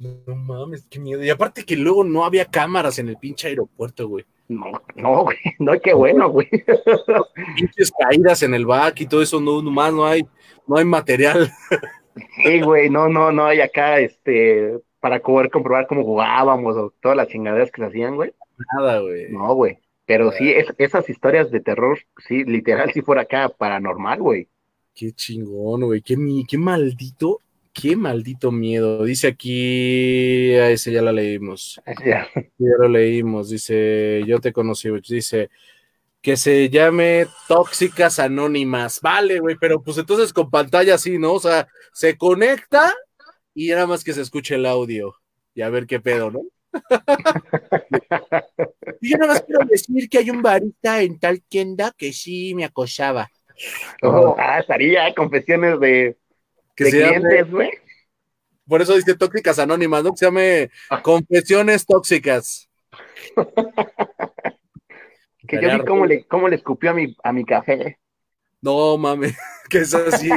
No 0.01 0.35
mames, 0.35 0.87
qué 0.89 0.99
miedo. 0.99 1.23
Y 1.23 1.29
aparte 1.29 1.63
que 1.63 1.75
luego 1.75 2.03
no 2.03 2.25
había 2.25 2.45
cámaras 2.45 2.97
en 2.97 3.09
el 3.09 3.17
pinche 3.17 3.49
aeropuerto, 3.49 4.07
güey. 4.07 4.25
No, 4.47 4.71
no, 4.95 5.23
güey, 5.23 5.37
no, 5.59 5.79
qué 5.79 5.93
bueno, 5.93 6.29
güey. 6.29 6.49
Pinches 7.55 7.91
caídas 7.91 8.41
en 8.41 8.55
el 8.55 8.65
back 8.65 9.01
y 9.01 9.05
todo 9.05 9.21
eso, 9.21 9.39
no, 9.39 9.61
nomás 9.61 9.93
no 9.93 10.05
hay, 10.05 10.25
no 10.67 10.77
hay 10.77 10.85
material. 10.85 11.51
Sí, 12.43 12.59
güey, 12.59 12.89
no, 12.89 13.07
no, 13.07 13.31
no 13.31 13.45
hay 13.45 13.61
acá, 13.61 13.99
este, 13.99 14.77
para 14.99 15.21
poder 15.21 15.49
comprobar 15.49 15.87
cómo 15.87 16.03
jugábamos 16.03 16.75
o 16.75 16.93
todas 17.01 17.15
las 17.15 17.29
chingaderas 17.29 17.71
que 17.71 17.81
se 17.81 17.87
hacían, 17.87 18.17
güey. 18.17 18.33
Nada, 18.75 18.99
güey. 18.99 19.31
No, 19.31 19.55
güey. 19.55 19.79
Pero 20.05 20.33
sí, 20.33 20.53
esas 20.77 21.09
historias 21.09 21.51
de 21.51 21.61
terror, 21.61 21.97
sí, 22.27 22.43
literal, 22.43 22.91
sí 22.91 23.01
fuera 23.01 23.21
acá 23.21 23.47
paranormal, 23.47 24.21
güey. 24.21 24.49
Qué 24.93 25.13
chingón, 25.13 25.85
güey. 25.85 26.01
Qué, 26.01 26.17
qué 26.45 26.57
maldito, 26.57 27.39
qué 27.73 27.95
maldito 27.95 28.51
miedo. 28.51 29.03
Dice 29.03 29.27
aquí, 29.27 30.53
a 30.55 30.69
ese 30.69 30.91
ya 30.91 31.01
la 31.01 31.11
leímos. 31.11 31.81
Ya. 32.05 32.27
ya 32.35 32.71
lo 32.79 32.87
leímos. 32.87 33.49
Dice, 33.49 34.23
yo 34.25 34.39
te 34.39 34.53
conocí, 34.53 34.89
dice 35.07 35.49
que 36.21 36.37
se 36.37 36.69
llame 36.69 37.27
Tóxicas 37.47 38.19
Anónimas. 38.19 39.01
Vale, 39.01 39.39
güey, 39.39 39.55
pero 39.59 39.81
pues 39.81 39.97
entonces 39.97 40.33
con 40.33 40.49
pantalla 40.49 40.95
así, 40.95 41.17
¿no? 41.17 41.33
O 41.33 41.39
sea, 41.39 41.67
se 41.93 42.17
conecta 42.17 42.93
y 43.53 43.69
nada 43.69 43.87
más 43.87 44.03
que 44.03 44.13
se 44.13 44.21
escuche 44.21 44.55
el 44.55 44.65
audio. 44.65 45.15
Y 45.53 45.61
a 45.61 45.69
ver 45.69 45.87
qué 45.87 45.99
pedo, 45.99 46.31
¿no? 46.31 46.41
yo 49.01 49.17
nada 49.17 49.33
más 49.33 49.41
quiero 49.41 49.65
decir 49.65 50.09
que 50.09 50.19
hay 50.19 50.29
un 50.29 50.41
barista 50.41 51.01
en 51.01 51.19
tal 51.19 51.41
tienda 51.41 51.91
que 51.97 52.13
sí 52.13 52.53
me 52.55 52.63
acosaba. 52.63 53.29
Oh, 54.01 54.35
ah, 54.39 54.59
estaría 54.59 55.13
confesiones 55.13 55.79
de, 55.79 56.17
clientes, 56.75 57.49
güey. 57.49 57.71
Por 58.67 58.81
eso 58.81 58.95
dice 58.95 59.15
tóxicas 59.15 59.59
anónimas, 59.59 60.03
¿no? 60.03 60.11
Que 60.11 60.17
se 60.17 60.25
llame 60.25 60.71
ah. 60.89 61.01
confesiones 61.01 61.85
tóxicas. 61.85 62.69
que 65.47 65.61
yo 65.61 65.73
vi 65.73 65.85
cómo 65.85 66.05
le, 66.05 66.25
cómo 66.25 66.47
le 66.47 66.55
escupió 66.55 66.91
a 66.91 66.93
mi, 66.93 67.15
a 67.23 67.33
mi 67.33 67.43
café. 67.43 67.99
No, 68.61 68.97
mames, 68.97 69.35
que 69.69 69.79
es 69.79 69.93
así. 69.93 70.29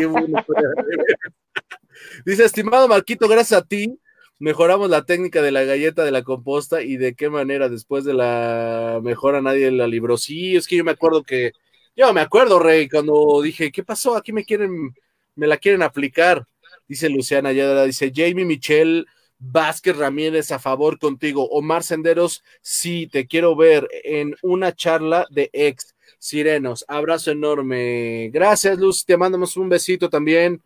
dice, 2.25 2.45
estimado 2.45 2.89
Marquito, 2.89 3.29
gracias 3.29 3.61
a 3.61 3.65
ti, 3.65 3.99
mejoramos 4.39 4.91
la 4.91 5.05
técnica 5.05 5.43
de 5.43 5.53
la 5.53 5.65
galleta 5.65 6.05
de 6.05 6.11
la 6.11 6.23
composta 6.23 6.83
y 6.83 6.97
de 6.97 7.15
qué 7.15 7.29
manera 7.29 7.69
después 7.69 8.05
de 8.05 8.15
la 8.15 9.01
mejora 9.03 9.43
nadie 9.43 9.71
la 9.71 9.87
libró. 9.87 10.17
Sí, 10.17 10.57
es 10.57 10.67
que 10.67 10.77
yo 10.77 10.85
me 10.85 10.93
acuerdo 10.93 11.23
que 11.23 11.53
yo 11.97 12.13
me 12.13 12.21
acuerdo, 12.21 12.59
Rey, 12.59 12.89
cuando 12.89 13.41
dije, 13.41 13.71
¿qué 13.71 13.85
pasó? 13.85 14.17
Aquí 14.17 14.33
me 14.33 14.45
quieren, 14.45 14.93
me 15.35 15.47
la 15.47 15.57
quieren 15.57 15.83
aplicar. 15.83 16.47
Dice 16.87 17.09
Luciana 17.09 17.53
Yadra, 17.53 17.85
dice 17.85 18.13
Jamie 18.15 18.45
Michelle 18.45 19.07
Vázquez 19.39 19.97
Ramírez 19.97 20.51
a 20.53 20.59
favor 20.59 20.99
contigo. 20.99 21.49
Omar 21.51 21.83
Senderos, 21.83 22.43
sí, 22.61 23.07
te 23.07 23.27
quiero 23.27 23.57
ver 23.57 23.89
en 24.05 24.37
una 24.43 24.75
charla 24.75 25.27
de 25.31 25.51
ex 25.53 25.95
sirenos. 26.19 26.85
Abrazo 26.89 27.31
enorme. 27.31 28.31
Gracias, 28.33 28.79
Luz. 28.79 29.05
Te 29.05 29.17
mandamos 29.17 29.57
un 29.57 29.69
besito 29.69 30.09
también. 30.09 30.63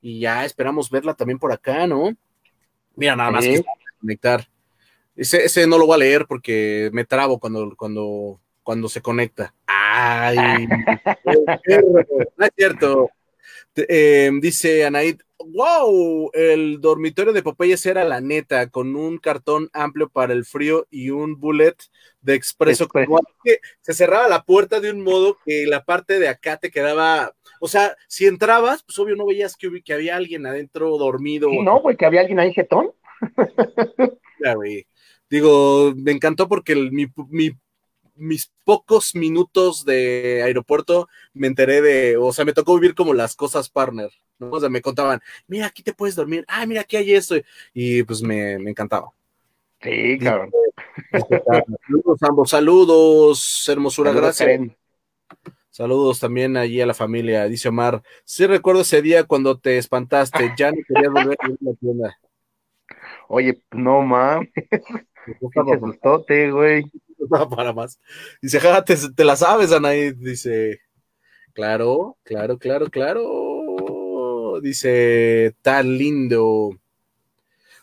Y 0.00 0.20
ya 0.20 0.44
esperamos 0.44 0.90
verla 0.90 1.14
también 1.14 1.38
por 1.38 1.52
acá, 1.52 1.86
¿no? 1.86 2.16
Mira, 2.94 3.16
nada 3.16 3.30
más 3.30 3.44
que 3.44 3.64
conectar. 4.00 4.48
Ese, 5.16 5.44
ese, 5.44 5.66
no 5.66 5.78
lo 5.78 5.86
voy 5.86 5.96
a 5.96 5.98
leer 5.98 6.26
porque 6.26 6.90
me 6.92 7.04
trabo 7.04 7.38
cuando, 7.40 7.74
cuando, 7.76 8.40
cuando 8.62 8.88
se 8.88 9.02
conecta. 9.02 9.52
Ay, 9.66 10.66
no 12.36 12.44
es 12.46 12.50
cierto. 12.56 13.10
Eh, 13.88 14.30
dice 14.40 14.84
Anaid, 14.84 15.20
wow, 15.38 16.30
el 16.32 16.80
dormitorio 16.80 17.32
de 17.32 17.42
Popeyes 17.42 17.84
era 17.86 18.04
la 18.04 18.20
neta, 18.20 18.68
con 18.70 18.96
un 18.96 19.18
cartón 19.18 19.68
amplio 19.72 20.08
para 20.08 20.32
el 20.32 20.44
frío 20.44 20.86
y 20.90 21.10
un 21.10 21.38
bullet 21.38 21.76
de 22.20 22.34
expreso. 22.34 22.88
Que 22.88 23.60
se 23.80 23.94
cerraba 23.94 24.28
la 24.28 24.42
puerta 24.42 24.80
de 24.80 24.90
un 24.90 25.02
modo 25.02 25.38
que 25.44 25.66
la 25.66 25.84
parte 25.84 26.18
de 26.18 26.28
acá 26.28 26.56
te 26.56 26.70
quedaba, 26.70 27.32
o 27.60 27.68
sea, 27.68 27.96
si 28.08 28.26
entrabas, 28.26 28.82
pues 28.82 28.98
obvio 28.98 29.16
no 29.16 29.26
veías 29.26 29.56
que, 29.56 29.82
que 29.82 29.94
había 29.94 30.16
alguien 30.16 30.46
adentro 30.46 30.96
dormido. 30.98 31.48
no, 31.62 31.80
güey, 31.80 31.96
que 31.96 32.06
había 32.06 32.20
alguien 32.20 32.40
ahí 32.40 32.52
jetón. 32.52 32.92
ya, 34.44 34.54
güey. 34.54 34.86
Digo, 35.30 35.92
me 35.94 36.12
encantó 36.12 36.48
porque 36.48 36.74
mi, 36.74 37.06
mi 37.28 37.52
mis 38.18 38.52
pocos 38.64 39.14
minutos 39.14 39.84
de 39.84 40.42
aeropuerto 40.44 41.08
me 41.32 41.46
enteré 41.46 41.80
de, 41.80 42.16
o 42.16 42.32
sea, 42.32 42.44
me 42.44 42.52
tocó 42.52 42.74
vivir 42.74 42.94
como 42.94 43.14
las 43.14 43.34
cosas 43.34 43.68
partner, 43.68 44.10
¿no? 44.38 44.50
O 44.50 44.60
sea, 44.60 44.68
me 44.68 44.82
contaban, 44.82 45.20
mira, 45.46 45.66
aquí 45.66 45.82
te 45.82 45.94
puedes 45.94 46.16
dormir, 46.16 46.44
ah, 46.48 46.66
mira, 46.66 46.82
aquí 46.82 46.96
hay 46.96 47.12
esto, 47.14 47.36
y 47.72 48.02
pues 48.02 48.22
me, 48.22 48.54
encantaba. 48.54 49.10
Sí, 49.80 50.18
cabrón. 50.18 50.50
Saludos 51.86 52.22
ambos, 52.22 52.50
saludos, 52.50 53.68
hermosura, 53.68 54.12
gracias. 54.12 54.60
Saludos 55.70 56.18
también 56.18 56.56
allí 56.56 56.80
a 56.80 56.86
la 56.86 56.94
familia, 56.94 57.44
dice 57.44 57.68
Omar. 57.68 58.02
Sí 58.24 58.46
recuerdo 58.46 58.80
ese 58.80 59.00
día 59.00 59.24
cuando 59.24 59.58
te 59.58 59.78
espantaste, 59.78 60.52
ya 60.58 60.72
no 60.72 60.78
querías 60.86 61.12
volver 61.12 61.38
a 61.40 61.46
ir 61.46 61.58
a 61.60 61.64
la 61.70 61.74
tienda. 61.74 62.18
Oye, 63.28 63.62
no 63.70 64.02
mames. 64.02 64.48
Qué 66.26 66.50
güey. 66.50 66.84
No, 67.30 67.48
para 67.48 67.72
más. 67.72 68.00
Dice, 68.40 68.60
ja, 68.60 68.84
te, 68.84 69.24
la 69.24 69.36
sabes, 69.36 69.72
Anaí. 69.72 70.12
Dice, 70.12 70.80
claro, 71.52 72.16
claro, 72.22 72.58
claro, 72.58 72.86
claro. 72.88 74.60
Dice, 74.62 75.54
tan 75.60 75.98
lindo. 75.98 76.70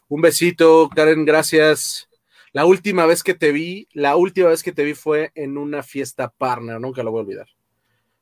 Un 0.08 0.22
besito, 0.22 0.90
Karen, 0.96 1.26
gracias. 1.26 2.10
La 2.54 2.66
última 2.66 3.06
vez 3.06 3.24
que 3.24 3.34
te 3.34 3.52
vi, 3.52 3.88
la 3.92 4.16
última 4.16 4.50
vez 4.50 4.64
que 4.64 4.72
te 4.72 4.84
vi 4.84 4.94
fue 4.94 5.32
en 5.36 5.58
una 5.58 5.84
fiesta 5.84 6.30
partner, 6.30 6.80
nunca 6.80 7.04
lo 7.04 7.12
voy 7.12 7.20
a 7.20 7.24
olvidar. 7.24 7.48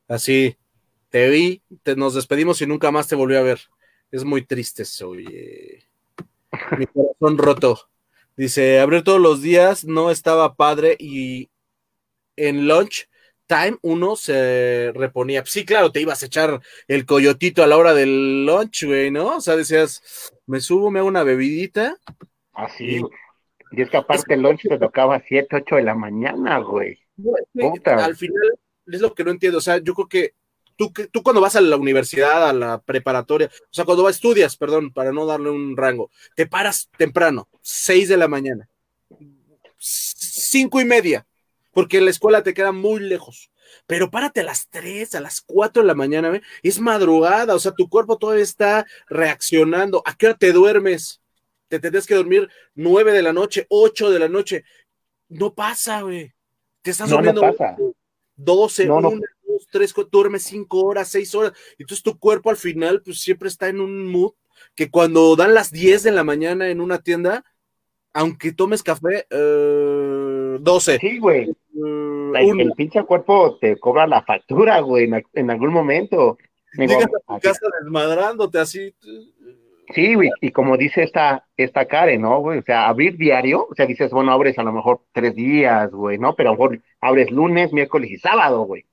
Así, 0.08 0.56
te 1.08 1.28
vi, 1.28 1.62
te, 1.84 1.94
nos 1.94 2.14
despedimos 2.14 2.60
y 2.60 2.66
nunca 2.66 2.90
más 2.90 3.06
te 3.06 3.14
volví 3.14 3.36
a 3.36 3.42
ver. 3.42 3.60
Es 4.10 4.24
muy 4.24 4.44
triste 4.44 4.82
eso, 4.82 5.10
oye. 5.10 5.84
Mi 6.76 6.86
corazón 6.86 7.38
roto. 7.38 7.88
Dice, 8.36 8.80
abrir 8.80 9.04
todos 9.04 9.20
los 9.20 9.42
días 9.42 9.84
no 9.84 10.10
estaba 10.10 10.54
padre 10.54 10.96
y 10.98 11.50
en 12.36 12.66
lunch 12.66 13.08
time 13.46 13.78
uno 13.82 14.16
se 14.16 14.92
reponía. 14.94 15.44
Sí, 15.46 15.64
claro, 15.64 15.92
te 15.92 16.00
ibas 16.00 16.22
a 16.22 16.26
echar 16.26 16.60
el 16.88 17.06
coyotito 17.06 17.62
a 17.62 17.66
la 17.66 17.76
hora 17.76 17.94
del 17.94 18.44
lunch, 18.46 18.84
güey, 18.86 19.10
¿no? 19.10 19.36
O 19.36 19.40
sea, 19.40 19.56
decías, 19.56 20.32
me 20.46 20.60
subo, 20.60 20.90
me 20.90 20.98
hago 20.98 21.08
una 21.08 21.22
bebidita. 21.22 21.96
Así. 22.52 23.00
Ah, 23.02 23.08
y, 23.72 23.82
es 23.82 23.90
que 23.90 23.96
aparte 23.96 24.34
el 24.34 24.42
lunch 24.42 24.62
te 24.62 24.78
tocaba 24.78 25.16
a 25.16 25.22
7, 25.26 25.56
8 25.56 25.76
de 25.76 25.82
la 25.82 25.94
mañana, 25.94 26.58
güey. 26.58 26.98
al 27.84 28.16
final 28.16 28.58
es 28.86 29.00
lo 29.00 29.14
que 29.14 29.24
no 29.24 29.30
entiendo. 29.30 29.58
O 29.58 29.62
sea, 29.62 29.78
yo 29.78 29.94
creo 29.94 30.08
que 30.08 30.34
tú, 30.76 30.92
tú 31.10 31.22
cuando 31.22 31.40
vas 31.40 31.56
a 31.56 31.60
la 31.60 31.76
universidad, 31.76 32.48
a 32.48 32.52
la 32.52 32.80
preparatoria, 32.80 33.48
o 33.48 33.68
sea, 33.70 33.84
cuando 33.84 34.02
vas, 34.02 34.16
estudias, 34.16 34.56
perdón, 34.56 34.92
para 34.92 35.12
no 35.12 35.26
darle 35.26 35.50
un 35.50 35.76
rango, 35.76 36.10
te 36.36 36.46
paras 36.46 36.88
temprano, 36.96 37.48
seis 37.60 38.08
de 38.08 38.16
la 38.16 38.28
mañana, 38.28 38.68
cinco 39.78 40.80
y 40.80 40.84
media, 40.84 41.26
porque 41.72 42.00
la 42.00 42.10
escuela 42.10 42.42
te 42.42 42.54
queda 42.54 42.72
muy 42.72 43.00
lejos. 43.00 43.50
Pero 43.86 44.10
párate 44.10 44.40
a 44.40 44.44
las 44.44 44.68
3, 44.68 45.14
a 45.16 45.20
las 45.20 45.40
4 45.40 45.82
de 45.82 45.86
la 45.88 45.94
mañana, 45.94 46.30
¿ve? 46.30 46.42
es 46.62 46.78
madrugada, 46.78 47.54
o 47.54 47.58
sea, 47.58 47.72
tu 47.72 47.88
cuerpo 47.88 48.16
todavía 48.16 48.44
está 48.44 48.86
reaccionando. 49.08 50.02
¿A 50.06 50.14
qué 50.16 50.26
hora 50.26 50.36
te 50.38 50.52
duermes? 50.52 51.20
Te 51.68 51.80
tendrías 51.80 52.06
que 52.06 52.14
dormir 52.14 52.48
9 52.74 53.12
de 53.12 53.22
la 53.22 53.32
noche, 53.32 53.66
8 53.68 54.10
de 54.10 54.18
la 54.18 54.28
noche. 54.28 54.64
No 55.28 55.54
pasa, 55.54 56.02
güey. 56.02 56.32
Te 56.82 56.92
estás 56.92 57.10
No, 57.10 57.16
no 57.20 57.32
durmiendo 57.32 57.40
pasa. 57.40 57.76
12, 58.36 58.86
No, 58.86 59.00
no. 59.00 59.08
1, 59.10 59.22
2, 59.54 59.68
3, 59.70 59.94
duermes 60.10 60.42
5 60.44 60.84
horas, 60.84 61.08
6 61.08 61.34
horas. 61.34 61.52
Entonces 61.78 62.02
tu 62.02 62.18
cuerpo 62.18 62.50
al 62.50 62.56
final, 62.56 63.02
pues 63.02 63.20
siempre 63.20 63.48
está 63.48 63.68
en 63.68 63.80
un 63.80 64.06
mood 64.06 64.32
que 64.74 64.90
cuando 64.90 65.36
dan 65.36 65.54
las 65.54 65.70
10 65.70 66.02
de 66.02 66.12
la 66.12 66.24
mañana 66.24 66.68
en 66.68 66.80
una 66.80 66.98
tienda, 66.98 67.44
aunque 68.12 68.52
tomes 68.52 68.82
café, 68.82 69.26
eh, 69.30 70.58
12. 70.60 70.98
Sí, 70.98 71.18
güey. 71.18 71.50
eh, 71.50 72.50
El, 72.58 72.72
pinche 72.76 73.02
cuerpo 73.04 73.58
te 73.60 73.76
cobra 73.78 74.06
la 74.06 74.22
factura, 74.22 74.80
güey, 74.80 75.04
en, 75.04 75.24
en 75.32 75.50
algún 75.50 75.72
momento. 75.72 76.38
Llegas 76.76 77.04
a 77.04 77.34
tu 77.34 77.40
casa 77.40 77.66
desmadrándote 77.80 78.58
así. 78.58 78.94
Sí, 79.94 80.14
güey, 80.14 80.30
y 80.40 80.50
como 80.50 80.76
dice 80.76 81.02
esta, 81.02 81.46
esta 81.56 81.86
Karen, 81.86 82.22
¿no, 82.22 82.40
güey? 82.40 82.58
O 82.58 82.62
sea, 82.62 82.88
abrir 82.88 83.16
diario, 83.16 83.66
o 83.70 83.74
sea, 83.74 83.86
dices, 83.86 84.10
bueno, 84.10 84.32
abres 84.32 84.58
a 84.58 84.62
lo 84.62 84.72
mejor 84.72 85.02
tres 85.12 85.34
días, 85.34 85.90
güey, 85.90 86.18
¿no? 86.18 86.34
Pero 86.34 86.50
a 86.50 86.52
lo 86.52 86.58
mejor 86.58 86.80
abres 87.00 87.30
lunes, 87.30 87.72
miércoles 87.72 88.10
y 88.10 88.16
sábado, 88.16 88.62
güey. 88.62 88.86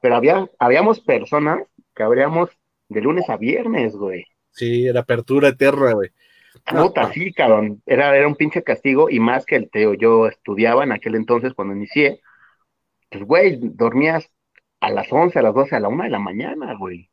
Pero 0.00 0.16
había, 0.16 0.48
habíamos 0.58 1.00
personas 1.00 1.62
que 1.94 2.02
abríamos 2.02 2.50
de 2.88 3.00
lunes 3.00 3.28
a 3.28 3.36
viernes, 3.36 3.94
güey. 3.94 4.24
Sí, 4.52 4.86
era 4.86 5.00
apertura 5.00 5.48
eterna, 5.48 5.92
güey. 5.92 6.10
Puta, 6.64 7.12
sí, 7.12 7.32
cabrón. 7.32 7.82
Era, 7.86 8.16
era 8.16 8.26
un 8.26 8.34
pinche 8.34 8.62
castigo 8.62 9.08
y 9.10 9.20
más 9.20 9.44
que 9.46 9.56
el 9.56 9.70
teo. 9.70 9.94
Yo 9.94 10.26
estudiaba 10.26 10.84
en 10.84 10.92
aquel 10.92 11.14
entonces 11.14 11.54
cuando 11.54 11.74
inicié. 11.74 12.20
Pues, 13.10 13.24
güey, 13.24 13.58
dormías 13.60 14.28
a 14.80 14.90
las 14.90 15.06
11, 15.10 15.38
a 15.38 15.42
las 15.42 15.54
12, 15.54 15.76
a 15.76 15.80
la 15.80 15.88
1 15.88 16.04
de 16.04 16.10
la 16.10 16.18
mañana, 16.18 16.74
güey. 16.78 17.10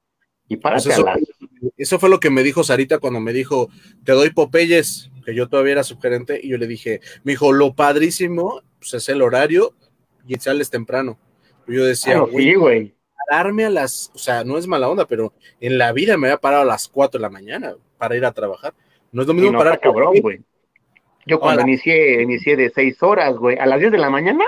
Y 0.47 0.57
párate 0.57 0.83
Pues 0.85 0.97
eso- 0.97 1.07
a 1.07 1.11
las... 1.15 1.19
Eso 1.77 1.99
fue 1.99 2.09
lo 2.09 2.19
que 2.19 2.29
me 2.29 2.43
dijo 2.43 2.63
Sarita 2.63 2.99
cuando 2.99 3.19
me 3.19 3.33
dijo, 3.33 3.69
te 4.03 4.11
doy 4.11 4.29
Popeyes, 4.29 5.09
que 5.25 5.33
yo 5.33 5.49
todavía 5.49 5.73
era 5.73 5.83
subgerente, 5.83 6.39
y 6.41 6.49
yo 6.49 6.57
le 6.57 6.67
dije, 6.67 7.01
me 7.23 7.31
dijo, 7.31 7.51
lo 7.53 7.73
padrísimo, 7.73 8.61
pues 8.77 8.93
es 8.93 9.09
el 9.09 9.21
horario 9.23 9.73
y 10.27 10.35
sales 10.35 10.69
temprano. 10.69 11.17
Yo 11.67 11.85
decía, 11.85 12.19
güey, 12.19 12.93
pararme 13.27 13.65
a 13.65 13.69
las, 13.69 14.11
o 14.13 14.17
sea, 14.17 14.43
no 14.43 14.57
es 14.57 14.67
mala 14.67 14.89
onda, 14.89 15.05
pero 15.07 15.33
en 15.59 15.77
la 15.77 15.91
vida 15.91 16.17
me 16.17 16.27
había 16.27 16.37
parado 16.37 16.63
a 16.63 16.65
las 16.65 16.87
4 16.87 17.17
de 17.17 17.21
la 17.21 17.29
mañana 17.29 17.75
para 17.97 18.15
ir 18.15 18.25
a 18.25 18.31
trabajar. 18.31 18.73
No 19.11 19.21
es 19.21 19.27
lo 19.27 19.33
mismo 19.33 19.51
no, 19.51 19.57
parar 19.59 19.79
cabrón, 19.79 20.15
güey. 20.21 20.41
Yo 21.25 21.39
cuando 21.39 21.63
inicié, 21.63 22.21
inicié 22.21 22.55
de 22.55 22.69
6 22.69 23.01
horas, 23.01 23.35
güey. 23.35 23.57
A 23.57 23.65
las 23.65 23.79
10 23.79 23.91
de 23.91 23.97
la 23.97 24.09
mañana, 24.09 24.45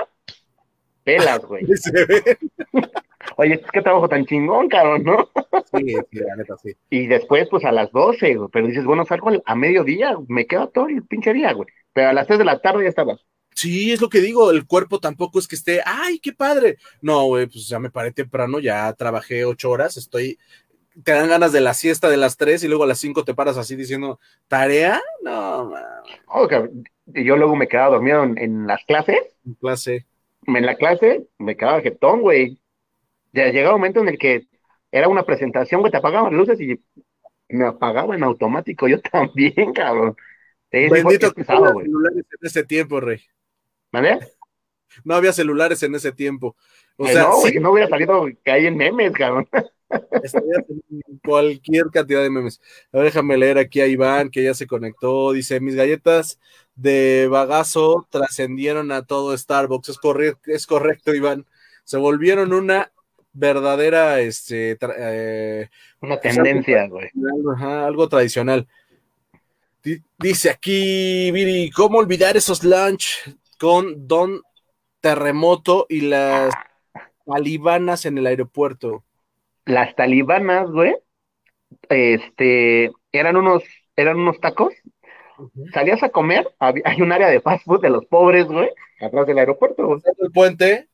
pelas, 1.02 1.44
güey. 1.44 1.66
Oye, 3.36 3.54
es 3.54 3.70
que 3.70 3.82
trabajo 3.82 4.08
tan 4.08 4.26
chingón, 4.26 4.68
cabrón, 4.68 5.04
¿no? 5.04 5.28
Sí, 5.72 5.94
sí, 6.10 6.18
la 6.18 6.36
neta, 6.36 6.56
sí. 6.56 6.72
Y 6.90 7.06
después, 7.06 7.48
pues 7.48 7.64
a 7.64 7.72
las 7.72 7.90
12, 7.92 8.34
güey. 8.34 8.48
Pero 8.52 8.66
dices, 8.66 8.84
bueno, 8.84 9.04
salgo 9.04 9.28
al- 9.28 9.42
a 9.44 9.54
mediodía, 9.54 10.16
me 10.28 10.46
quedo 10.46 10.68
todo 10.68 10.88
el 10.88 11.02
pinche 11.04 11.32
día, 11.32 11.52
güey. 11.52 11.68
Pero 11.92 12.10
a 12.10 12.12
las 12.12 12.26
3 12.26 12.38
de 12.38 12.44
la 12.44 12.60
tarde 12.60 12.84
ya 12.84 12.90
estabas. 12.90 13.24
Sí, 13.58 13.90
es 13.92 14.00
lo 14.00 14.08
que 14.08 14.20
digo, 14.20 14.50
el 14.52 14.66
cuerpo 14.66 15.00
tampoco 15.00 15.38
es 15.40 15.48
que 15.48 15.56
esté, 15.56 15.80
ay, 15.84 16.20
qué 16.20 16.32
padre. 16.32 16.78
No, 17.00 17.24
güey, 17.24 17.46
pues 17.48 17.66
ya 17.68 17.80
me 17.80 17.90
paré 17.90 18.12
temprano, 18.12 18.60
ya 18.60 18.92
trabajé 18.92 19.44
ocho 19.44 19.70
horas, 19.70 19.96
estoy, 19.96 20.38
te 21.04 21.12
dan 21.12 21.28
ganas 21.28 21.52
de 21.52 21.60
la 21.60 21.74
siesta 21.74 22.10
de 22.10 22.18
las 22.18 22.36
tres 22.36 22.64
y 22.64 22.68
luego 22.68 22.84
a 22.84 22.86
las 22.88 23.00
cinco 23.00 23.24
te 23.24 23.34
paras 23.34 23.56
así 23.58 23.76
diciendo, 23.76 24.20
¿tarea? 24.48 25.00
No, 25.24 25.72
Oh, 26.28 26.48
yo 27.06 27.36
luego 27.36 27.56
me 27.56 27.68
quedaba 27.68 27.94
dormido 27.96 28.22
en, 28.24 28.38
en 28.38 28.66
las 28.66 28.84
clases. 28.84 29.18
en 29.44 29.54
clase. 29.54 30.06
En 30.46 30.66
la 30.66 30.76
clase 30.76 31.26
me 31.38 31.56
quedaba 31.56 31.80
jetón, 31.82 32.20
güey. 32.22 32.60
Ya 33.32 33.46
llegaba 33.48 33.74
un 33.76 33.80
momento 33.82 34.00
en 34.00 34.08
el 34.10 34.18
que 34.18 34.48
era 34.92 35.08
una 35.08 35.24
presentación, 35.24 35.80
güey, 35.80 35.90
te 35.92 35.98
apagaban 35.98 36.32
las 36.36 36.40
luces 36.48 36.60
y 36.60 36.80
me 37.50 37.66
apagaba 37.66 38.14
en 38.16 38.24
automático. 38.24 38.88
Yo 38.88 39.00
también, 39.12 39.72
cabrón. 39.74 40.16
Sí, 40.72 40.88
Bendito 40.90 41.32
que 41.32 41.44
güey. 41.72 41.86
celulares 41.86 42.24
en 42.40 42.46
ese 42.46 42.64
tiempo, 42.64 43.00
Rey. 43.00 43.20
¿Vale? 43.92 44.18
No 45.04 45.14
había 45.14 45.32
celulares 45.32 45.82
en 45.82 45.94
ese 45.94 46.12
tiempo. 46.12 46.56
O 46.96 47.06
Eh, 47.06 47.12
sea, 47.12 47.22
no, 47.24 47.60
no 47.60 47.70
hubiera 47.72 47.88
salido 47.88 48.26
que 48.44 48.50
hay 48.50 48.66
en 48.66 48.76
memes, 48.76 49.12
cabrón. 49.12 49.48
estarías 50.22 50.64
en 50.68 51.18
cualquier 51.24 51.86
cantidad 51.92 52.22
de 52.22 52.30
memes. 52.30 52.60
A 52.92 52.98
ver, 52.98 53.06
déjame 53.06 53.36
leer 53.38 53.58
aquí 53.58 53.80
a 53.80 53.86
Iván, 53.86 54.30
que 54.30 54.42
ya 54.42 54.54
se 54.54 54.66
conectó. 54.66 55.32
Dice, 55.32 55.60
mis 55.60 55.74
galletas 55.74 56.38
de 56.74 57.28
bagazo 57.30 58.06
trascendieron 58.10 58.92
a 58.92 59.04
todo 59.06 59.36
Starbucks. 59.36 59.88
Es, 59.90 59.98
corre- 59.98 60.36
es 60.46 60.66
correcto, 60.66 61.14
Iván. 61.14 61.46
Se 61.84 61.96
volvieron 61.96 62.52
una 62.52 62.92
verdadera, 63.32 64.20
este, 64.20 64.76
eh, 64.98 65.68
Una 66.00 66.18
tendencia, 66.20 66.86
güey. 66.88 67.10
Ajá, 67.54 67.86
algo 67.86 68.08
tradicional. 68.08 68.66
Di- 69.82 70.02
Dice 70.18 70.50
aquí, 70.50 71.30
Viri, 71.30 71.70
¿cómo 71.70 71.98
olvidar 71.98 72.36
esos 72.36 72.64
lunch 72.64 73.06
con 73.58 74.06
Don 74.08 74.40
Terremoto 75.00 75.86
y 75.88 76.02
las 76.02 76.52
talibanas 77.26 78.06
en 78.06 78.18
el 78.18 78.26
aeropuerto? 78.26 79.04
Las 79.64 79.94
talibanas, 79.96 80.70
güey, 80.70 80.96
este, 81.88 82.90
eran 83.12 83.36
unos, 83.36 83.62
eran 83.96 84.18
unos 84.18 84.40
tacos. 84.40 84.72
Salías 85.72 86.02
a 86.02 86.08
comer, 86.08 86.48
había- 86.58 86.82
hay 86.86 87.00
un 87.02 87.12
área 87.12 87.28
de 87.28 87.40
fast 87.40 87.64
food 87.64 87.80
de 87.82 87.90
los 87.90 88.04
pobres, 88.06 88.46
güey, 88.46 88.70
atrás 89.00 89.26
del 89.26 89.38
aeropuerto, 89.38 89.86
güey. 89.86 90.00
El 90.18 90.32
puente, 90.32 90.88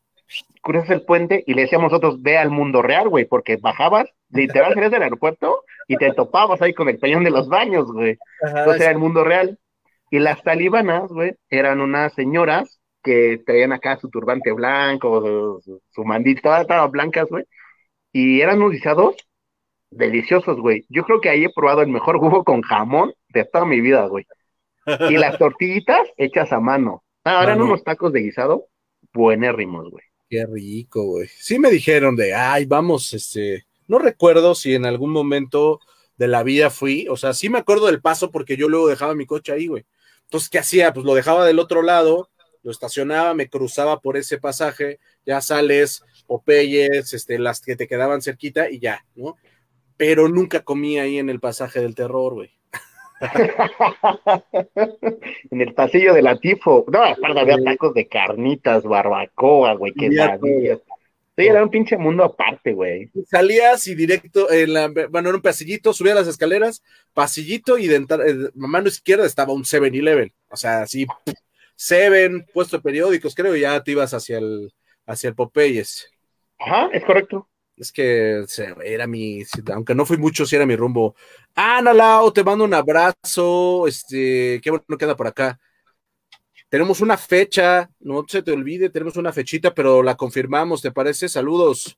cruzas 0.63 0.91
el 0.91 1.03
puente 1.03 1.45
y 1.47 1.55
le 1.55 1.63
decíamos 1.63 1.91
nosotros, 1.93 2.21
ve 2.23 2.37
al 2.37 2.51
mundo 2.51 2.83
real, 2.83 3.09
güey, 3.09 3.25
porque 3.25 3.57
bajabas, 3.57 4.07
literal, 4.31 4.73
salías 4.75 4.91
del 4.93 5.03
aeropuerto 5.03 5.65
y 5.89 5.97
te 5.97 6.13
topabas 6.13 6.61
ahí 6.63 6.75
con 6.75 6.89
el 6.89 6.99
peñón 6.99 7.25
de 7.25 7.31
los 7.31 7.49
baños, 7.49 7.91
güey. 7.93 8.19
Entonces 8.43 8.83
era 8.83 8.91
el 8.91 8.99
mundo 8.99 9.25
real. 9.25 9.59
Y 10.11 10.19
las 10.21 10.43
talibanas, 10.43 11.11
güey, 11.11 11.33
eran 11.51 11.81
unas 11.81 12.15
señoras 12.15 12.81
que 13.03 13.43
traían 13.45 13.73
acá 13.73 13.99
su 13.99 14.09
turbante 14.11 14.53
blanco, 14.53 15.21
su, 15.21 15.61
su, 15.65 15.83
su 15.91 16.05
mandil, 16.05 16.41
todas 16.43 16.63
estaban 16.63 16.91
blancas, 16.91 17.29
güey. 17.29 17.45
Y 18.13 18.41
eran 18.41 18.59
unos 18.59 18.73
guisados 18.73 19.17
deliciosos, 19.91 20.61
güey. 20.61 20.85
Yo 20.89 21.05
creo 21.05 21.21
que 21.21 21.31
ahí 21.31 21.45
he 21.45 21.51
probado 21.53 21.83
el 21.83 21.89
mejor 21.89 22.19
jugo 22.19 22.45
con 22.45 22.63
jamón 22.63 23.15
de 23.31 23.45
toda 23.45 23.65
mi 23.67 23.81
vida, 23.81 24.07
güey. 24.09 24.27
Y 25.05 25.17
las 25.19 25.39
tortillitas 25.39 26.09
hechas 26.17 26.53
a 26.53 26.61
mano. 26.61 27.05
Ah, 27.25 27.43
eran 27.45 27.61
Mano. 27.61 27.65
unos 27.65 27.85
tacos 27.85 28.13
de 28.13 28.23
guisado 28.23 28.67
buenérrimos, 29.13 29.91
güey. 29.91 30.05
Qué 30.29 30.47
rico, 30.47 31.05
güey. 31.05 31.29
Sí 31.29 31.59
me 31.59 31.71
dijeron 31.71 32.17
de, 32.17 32.35
ay, 32.35 32.65
vamos, 32.67 33.13
este, 33.15 33.67
no 33.87 33.99
recuerdo 33.99 34.55
si 34.55 34.75
en 34.75 34.87
algún 34.87 35.11
momento 35.11 35.81
de 36.17 36.29
la 36.29 36.43
vida 36.43 36.71
fui, 36.71 37.07
o 37.09 37.17
sea, 37.17 37.35
sí 37.35 37.49
me 37.49 37.59
acuerdo 37.59 37.87
del 37.87 38.01
paso 38.01 38.31
porque 38.31 38.57
yo 38.57 38.69
luego 38.69 38.89
dejaba 38.89 39.15
mi 39.15 39.27
coche 39.27 39.53
ahí, 39.53 39.67
güey. 39.67 39.85
Entonces, 40.35 40.51
¿qué 40.51 40.59
hacía? 40.59 40.93
Pues 40.93 41.07
lo 41.07 41.15
dejaba 41.15 41.47
del 41.47 41.61
otro 41.61 41.81
lado, 41.81 42.29
lo 42.65 42.73
estacionaba, 42.73 43.35
me 43.35 43.49
cruzaba 43.49 44.01
por 44.01 44.17
ese 44.17 44.37
pasaje, 44.37 44.99
ya 45.25 45.41
sales, 45.41 46.03
Popeyes, 46.27 47.15
este, 47.15 47.39
las 47.39 47.61
que 47.61 47.77
te 47.77 47.87
quedaban 47.87 48.21
cerquita 48.21 48.69
y 48.69 48.81
ya, 48.81 49.07
¿no? 49.15 49.37
Pero 49.97 50.29
nunca 50.29 50.65
comí 50.65 50.99
ahí 50.99 51.19
en 51.19 51.31
el 51.31 51.39
pasaje 51.39 51.79
del 51.79 51.95
terror, 51.95 52.35
güey. 52.35 52.51
en 55.53 55.61
el 55.61 55.73
pasillo 55.73 56.13
de 56.13 56.23
la 56.23 56.37
tifo. 56.37 56.85
No, 56.89 57.05
aparte 57.05 57.39
había 57.39 57.63
tacos 57.63 57.95
de 57.95 58.09
carnitas, 58.09 58.83
barbacoa, 58.83 59.75
güey, 59.75 59.93
quesadillas. 59.93 60.81
Sí, 61.37 61.47
era 61.47 61.65
un 61.65 61.71
pinche 61.71 61.97
mundo 61.97 62.23
aparte, 62.23 62.73
güey. 62.73 63.11
Salías 63.29 63.89
y 63.89 63.97
directo, 63.97 64.51
en 64.53 64.73
la, 64.73 64.89
bueno, 65.11 65.31
era 65.31 65.37
un 65.37 65.43
pasillito, 65.43 65.93
subía 65.93 66.15
las 66.15 66.29
escaleras, 66.29 66.83
pasillito 67.13 67.77
y 67.77 67.89
de 67.89 67.97
entrar, 67.97 68.21
eh, 68.27 68.51
mano 68.55 68.87
izquierda 68.87 69.27
estaba 69.27 69.53
un 69.53 69.65
7-Eleven, 69.65 70.33
o 70.49 70.57
sea, 70.57 70.83
así, 70.83 71.07
Seven, 71.77 72.47
puesto 72.53 72.77
de 72.77 72.83
periódicos, 72.83 73.35
creo, 73.35 73.57
y 73.57 73.61
ya 73.61 73.83
te 73.83 73.91
ibas 73.91 74.15
hacia 74.15 74.39
el, 74.39 74.73
hacia 75.07 75.29
el 75.29 75.35
Popeyes. 75.35 76.09
Ajá, 76.59 76.89
es 76.93 77.05
correcto. 77.05 77.49
Es 77.77 77.91
que 77.91 78.45
era 78.85 79.09
mi, 79.09 79.43
aunque 79.73 79.97
no 79.97 80.07
fui 80.07 80.17
mucho, 80.17 80.47
sí 80.47 80.55
era 80.55 80.67
mi 80.67 80.77
rumbo. 80.77 81.17
Ana 81.57 81.93
Lau, 81.93 82.33
te 82.33 82.45
mando 82.45 82.65
un 82.65 82.75
abrazo, 82.75 83.89
este, 83.89 84.61
qué 84.63 84.71
bueno 84.71 84.85
queda 84.97 85.17
por 85.17 85.27
acá. 85.27 85.59
Tenemos 86.75 87.01
una 87.01 87.17
fecha, 87.17 87.89
no 88.01 88.25
se 88.27 88.43
te 88.43 88.51
olvide, 88.51 88.91
tenemos 88.91 89.17
una 89.17 89.33
fechita, 89.33 89.73
pero 89.73 90.03
la 90.03 90.17
confirmamos, 90.17 90.83
¿te 90.83 90.91
parece? 90.91 91.29
Saludos. 91.29 91.97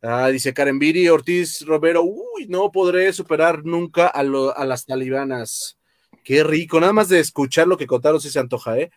Ah, 0.00 0.28
dice 0.28 0.54
Karen 0.54 0.78
Viri, 0.78 1.08
Ortiz 1.08 1.66
Romero, 1.66 2.04
uy, 2.04 2.46
no 2.48 2.70
podré 2.70 3.12
superar 3.12 3.64
nunca 3.64 4.06
a, 4.06 4.22
lo- 4.22 4.56
a 4.56 4.64
las 4.64 4.86
talibanas. 4.86 5.76
Qué 6.22 6.44
rico, 6.44 6.78
nada 6.78 6.92
más 6.92 7.08
de 7.08 7.18
escuchar 7.18 7.66
lo 7.66 7.76
que 7.76 7.88
contaron 7.88 8.20
si 8.20 8.30
se 8.30 8.38
antoja, 8.38 8.78
¿eh? 8.78 8.92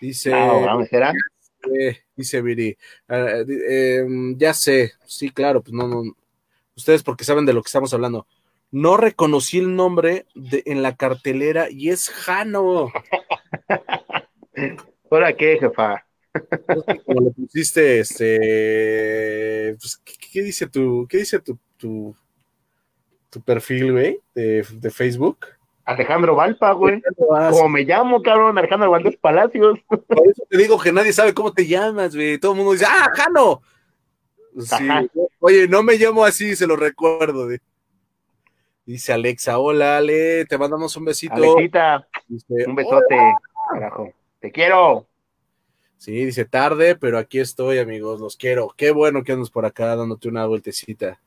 Dice, 0.00 0.30
No, 0.30 0.60
vamos, 0.60 0.88
será. 0.88 1.12
eh, 1.76 1.98
dice 2.14 2.40
Viri, 2.40 2.78
ah, 3.08 3.42
em, 3.68 4.38
ya 4.38 4.54
sé, 4.54 4.92
sí, 5.06 5.30
claro, 5.30 5.60
pues 5.60 5.72
no, 5.74 5.88
no, 5.88 6.02
ustedes 6.76 7.02
porque 7.02 7.24
saben 7.24 7.46
de 7.46 7.52
lo 7.52 7.62
que 7.62 7.66
estamos 7.68 7.92
hablando. 7.92 8.28
No 8.70 8.96
reconocí 8.96 9.58
el 9.58 9.74
nombre 9.74 10.26
de, 10.36 10.62
en 10.66 10.82
la 10.82 10.94
cartelera 10.96 11.68
y 11.68 11.90
es 11.90 12.10
Jano. 12.10 12.92
¿Ahora 15.10 15.32
qué, 15.34 15.58
jefa? 15.58 16.04
Como 17.06 17.20
le 17.20 17.30
pusiste, 17.30 18.00
este, 18.00 19.76
pues, 19.78 19.96
¿qué, 20.04 20.12
qué 20.32 20.42
dice 20.42 20.66
tu, 20.66 21.06
qué 21.08 21.18
dice 21.18 21.38
tu, 21.40 21.58
tu, 21.76 22.16
tu 23.30 23.40
perfil, 23.42 23.92
güey, 23.92 24.18
de, 24.34 24.66
de 24.72 24.90
Facebook? 24.90 25.46
Alejandro 25.84 26.34
Valpa, 26.34 26.72
güey. 26.72 27.02
Como 27.16 27.68
me 27.68 27.82
llamo, 27.82 28.22
cabrón, 28.22 28.56
Alejandro 28.58 28.90
Valdés 28.90 29.16
Palacios. 29.18 29.78
Por 29.88 30.28
eso 30.28 30.42
te 30.48 30.56
digo 30.56 30.80
que 30.80 30.92
nadie 30.92 31.12
sabe 31.12 31.34
cómo 31.34 31.52
te 31.52 31.66
llamas, 31.66 32.14
güey. 32.16 32.38
Todo 32.38 32.52
el 32.52 32.56
mundo 32.58 32.72
dice, 32.72 32.86
¡ah, 32.88 33.10
Jano! 33.14 33.60
Sí. 34.58 34.88
Ajá. 34.88 35.04
Oye, 35.40 35.68
no 35.68 35.82
me 35.82 35.96
llamo 35.98 36.24
así, 36.24 36.56
se 36.56 36.66
lo 36.66 36.76
recuerdo. 36.76 37.44
güey. 37.46 37.58
Dice 38.86 39.12
Alexa, 39.12 39.58
hola 39.58 39.98
Ale, 39.98 40.44
te 40.46 40.58
mandamos 40.58 40.96
un 40.96 41.04
besito. 41.04 41.34
Alexita, 41.34 42.06
Dice, 42.28 42.54
un 42.66 42.74
besote, 42.74 43.16
carajo. 43.72 44.12
Te 44.44 44.52
quiero. 44.52 45.08
Sí, 45.96 46.12
dice 46.26 46.44
tarde, 46.44 46.96
pero 46.96 47.16
aquí 47.16 47.38
estoy, 47.38 47.78
amigos, 47.78 48.20
los 48.20 48.36
quiero. 48.36 48.74
Qué 48.76 48.90
bueno 48.90 49.24
que 49.24 49.32
andas 49.32 49.48
por 49.48 49.64
acá 49.64 49.96
dándote 49.96 50.28
una 50.28 50.44
vueltecita. 50.44 51.18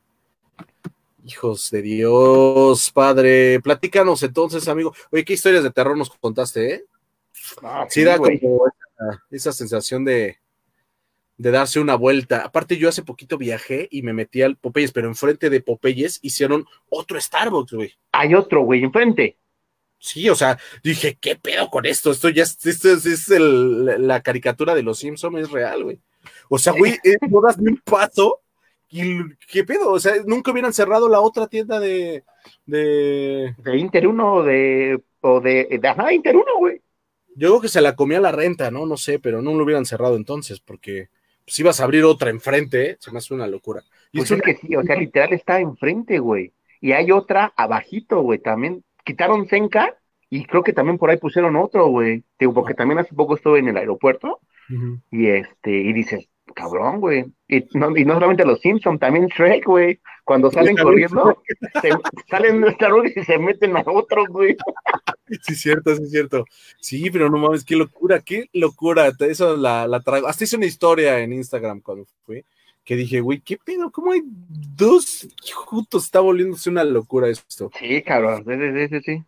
Hijos 1.26 1.72
de 1.72 1.82
Dios, 1.82 2.92
padre. 2.92 3.60
Platícanos 3.60 4.22
entonces, 4.22 4.68
amigo. 4.68 4.94
Oye, 5.12 5.26
¿qué 5.26 5.34
historias 5.34 5.64
de 5.64 5.72
terror 5.72 5.98
nos 5.98 6.12
contaste, 6.12 6.76
eh? 6.76 6.86
Ah, 7.64 7.88
Sí, 7.90 8.04
da 8.04 8.18
güey. 8.18 8.40
como 8.40 8.68
esa, 8.68 9.24
esa 9.32 9.52
sensación 9.52 10.06
de, 10.06 10.38
de 11.38 11.50
darse 11.50 11.80
una 11.80 11.96
vuelta. 11.96 12.44
Aparte, 12.46 12.78
yo 12.78 12.88
hace 12.88 13.02
poquito 13.02 13.40
viajé 13.40 13.88
y 13.90 14.04
me 14.04 14.14
metí 14.14 14.44
al 14.44 14.58
Popeyes, 14.58 14.92
pero 14.92 15.08
enfrente 15.08 15.50
de 15.50 15.62
Popeyes 15.62 16.20
hicieron 16.22 16.68
otro 16.88 17.20
Starbucks, 17.20 17.74
güey. 17.74 17.94
Hay 18.12 18.36
otro, 18.36 18.62
güey, 18.62 18.84
enfrente. 18.84 19.40
Sí, 20.00 20.30
o 20.30 20.36
sea, 20.36 20.58
dije, 20.84 21.18
¿qué 21.20 21.36
pedo 21.36 21.70
con 21.70 21.86
esto? 21.86 22.12
Esto 22.12 22.30
ya 22.30 22.44
es, 22.44 22.64
esto 22.66 22.92
es, 22.92 23.06
es 23.06 23.30
el- 23.32 24.08
la 24.08 24.22
caricatura 24.22 24.76
de 24.76 24.84
los 24.84 25.00
Simpsons, 25.00 25.40
es 25.40 25.52
real, 25.52 25.84
güey. 25.84 26.00
O 26.50 26.58
sea, 26.58 26.74
güey, 26.74 26.98
no 27.30 27.42
das 27.42 27.58
ni 27.58 27.72
un 27.72 27.78
paso 27.84 28.42
y 28.90 29.36
¿qué 29.52 29.64
pedo? 29.64 29.92
O 29.92 30.00
sea, 30.00 30.14
nunca 30.26 30.52
hubieran 30.52 30.74
cerrado 30.74 31.10
la 31.10 31.20
otra 31.20 31.48
tienda 31.48 31.80
de, 31.80 32.24
de... 32.66 33.56
De 33.58 33.78
Inter 33.78 34.08
1 34.08 34.34
o 34.36 34.44
de, 34.44 35.02
o 35.22 35.42
de, 35.42 35.80
de 35.82 35.88
ajá, 35.88 36.14
Inter 36.14 36.36
1, 36.36 36.46
güey. 36.58 36.82
Yo 37.36 37.50
creo 37.50 37.62
que 37.62 37.68
se 37.70 37.82
la 37.82 37.96
comía 37.96 38.20
la 38.20 38.32
renta, 38.32 38.72
¿no? 38.72 38.86
No 38.86 38.98
sé, 38.98 39.20
pero 39.20 39.42
no 39.42 39.54
lo 39.54 39.64
hubieran 39.64 39.86
cerrado 39.86 40.16
entonces, 40.16 40.60
porque 40.60 41.10
si 41.46 41.62
ibas 41.62 41.80
a 41.80 41.84
abrir 41.84 42.04
otra 42.04 42.30
enfrente, 42.30 42.92
¿eh? 42.92 42.98
se 43.00 43.12
me 43.12 43.20
hace 43.20 43.34
una 43.34 43.48
locura. 43.48 43.84
Y 44.12 44.18
Pues 44.18 44.32
es 44.32 44.38
es 44.40 44.44
que 44.44 44.56
sí, 44.56 44.76
o 44.76 44.84
sea, 44.84 44.96
literal 44.96 45.34
está 45.34 45.60
enfrente, 45.60 46.20
güey. 46.20 46.54
Y 46.82 46.92
hay 46.94 47.12
otra 47.12 47.54
abajito, 47.56 48.22
güey, 48.22 48.40
también. 48.40 48.84
Quitaron 49.08 49.48
Senca 49.48 49.96
y 50.30 50.44
creo 50.46 50.62
que 50.64 50.74
también 50.74 50.98
por 50.98 51.10
ahí 51.10 51.16
pusieron 51.18 51.56
otro, 51.56 51.88
güey. 51.88 52.24
Digo, 52.38 52.54
porque 52.54 52.74
también 52.74 53.00
hace 53.00 53.16
poco 53.16 53.36
estuve 53.36 53.60
en 53.60 53.70
el 53.70 53.78
aeropuerto 53.78 54.42
y 55.12 55.28
este, 55.28 55.72
y 55.72 55.94
dices, 55.94 56.28
cabrón, 56.54 57.00
güey. 57.00 57.26
Y 57.48 57.64
no, 57.74 57.96
y 57.96 58.04
no 58.04 58.16
solamente 58.16 58.44
los 58.44 58.60
Simpsons, 58.60 59.00
también 59.00 59.28
Shrek, 59.28 59.64
güey. 59.66 60.02
Cuando 60.26 60.52
salen 60.52 60.76
corriendo, 60.76 61.42
se- 61.82 61.90
salen 62.30 62.60
de 62.60 62.76
Wars 62.92 63.16
y 63.16 63.24
se 63.24 63.38
meten 63.40 63.78
a 63.78 63.84
otro, 63.86 64.26
güey. 64.28 64.58
Sí, 65.42 65.54
es 65.54 65.62
cierto, 65.62 65.94
sí, 65.96 66.04
es 66.04 66.12
cierto. 66.12 66.46
Sí, 66.80 67.10
pero 67.12 67.30
no 67.30 67.38
mames, 67.38 67.66
qué 67.66 67.76
locura, 67.76 68.22
qué 68.22 68.50
locura. 68.54 69.12
Eso 69.20 69.58
la, 69.58 69.86
la 69.88 70.02
traigo. 70.02 70.28
Hasta 70.28 70.44
hice 70.46 70.56
una 70.56 70.66
historia 70.66 71.20
en 71.20 71.34
Instagram 71.34 71.82
cuando 71.82 72.06
fui, 72.26 72.44
que 72.88 72.96
dije, 72.96 73.20
güey, 73.20 73.42
¿qué 73.42 73.58
pedo? 73.58 73.92
¿Cómo 73.92 74.14
hay 74.14 74.22
dos 74.24 75.28
juntos? 75.54 76.06
Está 76.06 76.22
volviéndose 76.22 76.70
una 76.70 76.86
locura 76.86 77.28
esto. 77.28 77.70
Sí, 77.78 78.02
cabrón, 78.02 78.46
sí, 78.46 78.54
sí, 78.56 78.88
sí, 78.88 79.02
sí. 79.02 79.24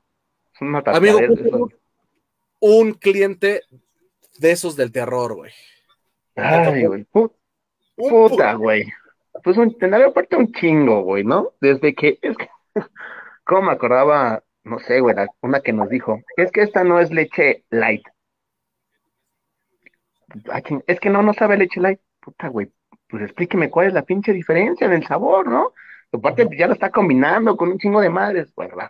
Es 0.56 0.62
una 0.62 0.80
Amigo, 0.86 1.18
tapadera, 1.20 1.28
¿cómo 1.28 1.34
eso. 1.34 1.44
tenemos 1.44 1.70
un 2.62 2.94
cliente 2.94 3.64
de 4.38 4.52
esos 4.52 4.78
del 4.78 4.94
terror, 4.94 5.36
güey. 5.36 5.52
Ay, 6.38 6.86
güey. 6.86 7.04
pu- 7.12 7.34
Un 7.98 8.10
Puta, 8.30 8.54
güey. 8.54 8.86
Pues 9.44 9.58
un, 9.58 9.76
en 9.82 9.88
el 9.90 9.94
aeropuerto 9.96 10.38
un 10.38 10.54
chingo, 10.54 11.02
güey, 11.02 11.26
¿no? 11.26 11.52
Desde 11.60 11.94
que, 11.94 12.18
es 12.22 12.38
que, 12.38 12.50
¿cómo 13.44 13.64
me 13.64 13.72
acordaba? 13.74 14.42
No 14.64 14.80
sé, 14.80 15.02
güey, 15.02 15.18
una 15.42 15.60
que 15.60 15.74
nos 15.74 15.90
dijo, 15.90 16.22
es 16.38 16.50
que 16.54 16.62
esta 16.62 16.86
no 16.86 17.02
es 17.02 17.12
leche 17.12 17.66
light. 17.72 18.04
Ah, 20.50 20.62
Es 20.88 21.00
que 21.02 21.10
no, 21.10 21.24
no 21.24 21.34
sabe 21.34 21.58
leche 21.58 21.82
light. 21.82 22.00
Puta, 22.22 22.48
güey, 22.50 22.72
pues 23.10 23.24
explíqueme 23.24 23.70
cuál 23.70 23.88
es 23.88 23.94
la 23.94 24.04
pinche 24.04 24.34
diferencia 24.34 24.88
en 24.88 24.94
el 24.94 25.06
sabor, 25.08 25.48
¿no? 25.50 25.74
Aparte, 26.12 26.48
ya 26.58 26.68
lo 26.68 26.74
está 26.74 26.92
combinando 26.92 27.58
con 27.58 27.70
un 27.72 27.78
chingo 27.80 28.02
de 28.02 28.10
madres, 28.10 28.54
bueno, 28.56 28.76
güey. 28.76 28.88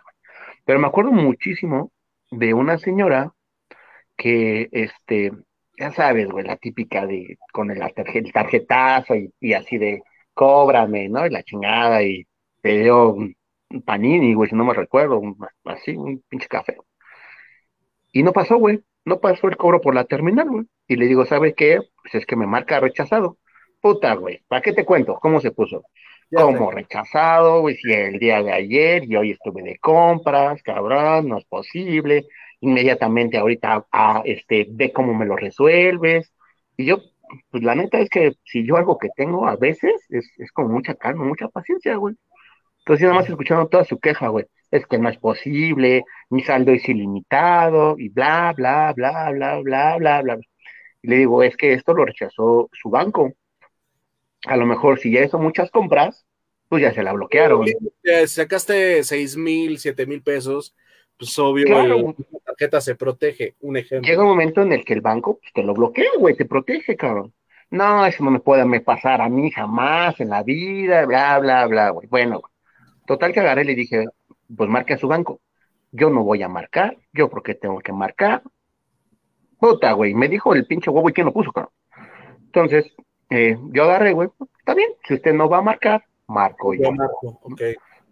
Pero 0.64 0.80
me 0.80 0.88
acuerdo 0.88 1.12
muchísimo 1.12 1.92
de 2.30 2.54
una 2.54 2.78
señora 2.78 3.32
que, 4.16 4.68
este, 4.72 5.32
ya 5.78 5.90
sabes, 5.92 6.28
güey, 6.30 6.44
la 6.46 6.56
típica 6.56 7.06
de 7.06 7.38
con 7.52 7.70
el, 7.70 7.78
tarje- 7.80 8.18
el 8.26 8.32
tarjetazo 8.32 9.14
y, 9.16 9.32
y 9.40 9.52
así 9.54 9.78
de 9.78 10.02
cóbrame, 10.34 11.08
¿no? 11.08 11.26
Y 11.26 11.30
la 11.30 11.42
chingada 11.42 12.02
y 12.02 12.26
te 12.62 12.80
dio 12.82 13.10
un, 13.10 13.36
un 13.70 13.82
panini, 13.82 14.34
güey, 14.34 14.50
si 14.50 14.56
no 14.56 14.64
me 14.64 14.74
recuerdo, 14.74 15.18
un- 15.18 15.36
así, 15.64 15.92
un 15.96 16.22
pinche 16.28 16.48
café. 16.48 16.76
Y 18.12 18.22
no 18.22 18.32
pasó, 18.32 18.56
güey, 18.56 18.80
no 19.04 19.20
pasó 19.20 19.48
el 19.48 19.56
cobro 19.56 19.80
por 19.80 19.94
la 19.94 20.04
terminal, 20.04 20.48
güey. 20.48 20.64
Y 20.88 20.96
le 20.96 21.06
digo, 21.06 21.24
¿sabes 21.26 21.54
qué? 21.56 21.78
Pues 22.02 22.14
es 22.14 22.26
que 22.26 22.36
me 22.36 22.46
marca 22.46 22.80
rechazado. 22.80 23.38
Puta, 23.80 24.14
güey, 24.14 24.42
¿para 24.48 24.62
qué 24.62 24.72
te 24.72 24.84
cuento? 24.84 25.18
¿Cómo 25.20 25.40
se 25.40 25.52
puso? 25.52 25.84
Ya 26.30 26.42
Como 26.42 26.70
rechazado, 26.70 27.60
güey, 27.62 27.76
si 27.76 27.92
el 27.92 28.18
día 28.18 28.42
de 28.42 28.52
ayer 28.52 29.04
y 29.04 29.16
hoy 29.16 29.30
estuve 29.32 29.62
de 29.62 29.78
compras, 29.78 30.62
cabrón, 30.62 31.28
no 31.28 31.38
es 31.38 31.44
posible. 31.44 32.26
Inmediatamente 32.60 33.38
ahorita, 33.38 33.86
ah, 33.90 34.22
este, 34.24 34.66
ve 34.70 34.92
cómo 34.92 35.14
me 35.14 35.26
lo 35.26 35.36
resuelves. 35.36 36.32
Y 36.76 36.86
yo, 36.86 36.98
pues 37.50 37.62
la 37.62 37.74
neta 37.74 37.98
es 37.98 38.08
que 38.10 38.32
si 38.44 38.66
yo 38.66 38.76
algo 38.76 38.98
que 38.98 39.08
tengo 39.16 39.48
a 39.48 39.56
veces 39.56 39.92
es, 40.10 40.30
es 40.38 40.52
con 40.52 40.70
mucha 40.70 40.94
calma, 40.94 41.24
mucha 41.24 41.48
paciencia, 41.48 41.96
güey. 41.96 42.14
Entonces, 42.80 43.02
yo 43.02 43.08
nada 43.08 43.20
más 43.20 43.30
escuchando 43.30 43.68
toda 43.68 43.84
su 43.84 43.98
queja, 44.00 44.28
güey. 44.28 44.46
Es 44.70 44.86
que 44.86 44.98
no 44.98 45.08
es 45.08 45.18
posible, 45.18 46.04
mi 46.30 46.42
saldo 46.42 46.72
es 46.72 46.88
ilimitado, 46.88 47.96
y 47.98 48.08
bla, 48.08 48.52
bla, 48.56 48.92
bla, 48.94 49.30
bla, 49.32 49.60
bla, 49.60 49.96
bla, 49.98 50.22
bla. 50.22 50.38
Y 51.02 51.08
le 51.08 51.16
digo, 51.18 51.42
es 51.42 51.56
que 51.56 51.72
esto 51.74 51.94
lo 51.94 52.04
rechazó 52.04 52.68
su 52.72 52.90
banco. 52.90 53.32
A 54.46 54.56
lo 54.56 54.66
mejor 54.66 54.98
si 54.98 55.10
ya 55.12 55.22
hizo 55.24 55.38
muchas 55.38 55.70
compras, 55.70 56.26
pues 56.68 56.82
ya 56.82 56.92
se 56.92 57.02
la 57.02 57.12
bloquearon. 57.12 57.66
Eh, 58.02 58.26
sacaste 58.26 59.02
seis 59.04 59.36
mil, 59.36 59.78
siete 59.78 60.06
mil 60.06 60.22
pesos, 60.22 60.74
pues 61.18 61.38
obvio, 61.38 61.66
Claro. 61.66 62.14
la 62.32 62.40
tarjeta 62.46 62.80
se 62.80 62.94
protege. 62.94 63.54
Un 63.60 63.76
ejemplo. 63.76 64.08
Llega 64.08 64.22
un 64.22 64.28
momento 64.28 64.62
en 64.62 64.72
el 64.72 64.84
que 64.84 64.94
el 64.94 65.00
banco 65.00 65.38
pues, 65.40 65.52
te 65.52 65.62
lo 65.62 65.74
bloquea, 65.74 66.10
güey, 66.18 66.36
te 66.36 66.44
protege, 66.46 66.96
cabrón. 66.96 67.32
No, 67.70 68.04
eso 68.06 68.24
no 68.24 68.30
me 68.30 68.40
puede 68.40 68.64
me 68.64 68.80
pasar 68.80 69.20
a 69.20 69.28
mí 69.28 69.50
jamás 69.50 70.18
en 70.20 70.30
la 70.30 70.42
vida, 70.42 71.04
bla, 71.06 71.38
bla, 71.38 71.66
bla, 71.66 71.90
güey. 71.90 72.08
Bueno, 72.08 72.42
total 73.06 73.32
que 73.32 73.40
agarré 73.40 73.62
y 73.62 73.66
le 73.66 73.74
dije, 73.74 74.06
pues 74.56 74.68
marque 74.68 74.94
a 74.94 74.98
su 74.98 75.06
banco. 75.06 75.40
Yo 75.92 76.10
no 76.10 76.24
voy 76.24 76.42
a 76.42 76.48
marcar, 76.48 76.96
yo 77.12 77.28
porque 77.28 77.54
tengo 77.54 77.78
que 77.80 77.92
marcar. 77.92 78.42
Puta, 79.58 79.92
güey, 79.92 80.14
me 80.14 80.28
dijo 80.28 80.54
el 80.54 80.66
pinche 80.66 80.90
huevo 80.90 81.10
y 81.10 81.12
quién 81.12 81.26
lo 81.26 81.32
puso, 81.32 81.52
cabrón. 81.52 81.72
Entonces, 82.46 82.92
eh, 83.30 83.56
yo 83.72 83.84
agarré, 83.84 84.12
güey, 84.12 84.28
está 84.58 84.74
bien, 84.74 84.90
si 85.06 85.14
usted 85.14 85.32
no 85.32 85.48
va 85.48 85.58
a 85.58 85.62
marcar, 85.62 86.04
marco 86.26 86.74
yo. 86.74 86.82
Yo 86.84 86.92
marco, 86.92 87.40
ok. 87.42 87.62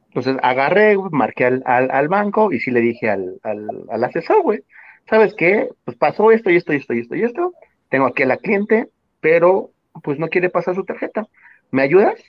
Entonces 0.08 0.36
agarré, 0.42 0.94
güey, 0.94 1.10
marqué 1.12 1.44
al, 1.44 1.62
al, 1.66 1.90
al 1.90 2.08
banco 2.08 2.52
y 2.52 2.60
sí 2.60 2.70
le 2.70 2.80
dije 2.80 3.10
al, 3.10 3.38
al, 3.42 3.68
al 3.90 4.04
asesor, 4.04 4.42
güey, 4.42 4.62
¿sabes 5.08 5.34
qué? 5.34 5.68
Pues 5.84 5.96
pasó 5.96 6.30
esto 6.30 6.50
y 6.50 6.56
esto 6.56 6.72
y 6.72 6.76
esto 6.76 6.94
y 6.94 7.00
esto 7.00 7.14
y 7.14 7.22
esto. 7.22 7.54
Tengo 7.88 8.06
aquí 8.06 8.22
a 8.22 8.26
la 8.26 8.36
cliente, 8.36 8.88
pero 9.20 9.70
pues 10.02 10.18
no 10.18 10.28
quiere 10.28 10.50
pasar 10.50 10.74
su 10.74 10.84
tarjeta. 10.84 11.26
¿Me 11.70 11.82
ayudas? 11.82 12.20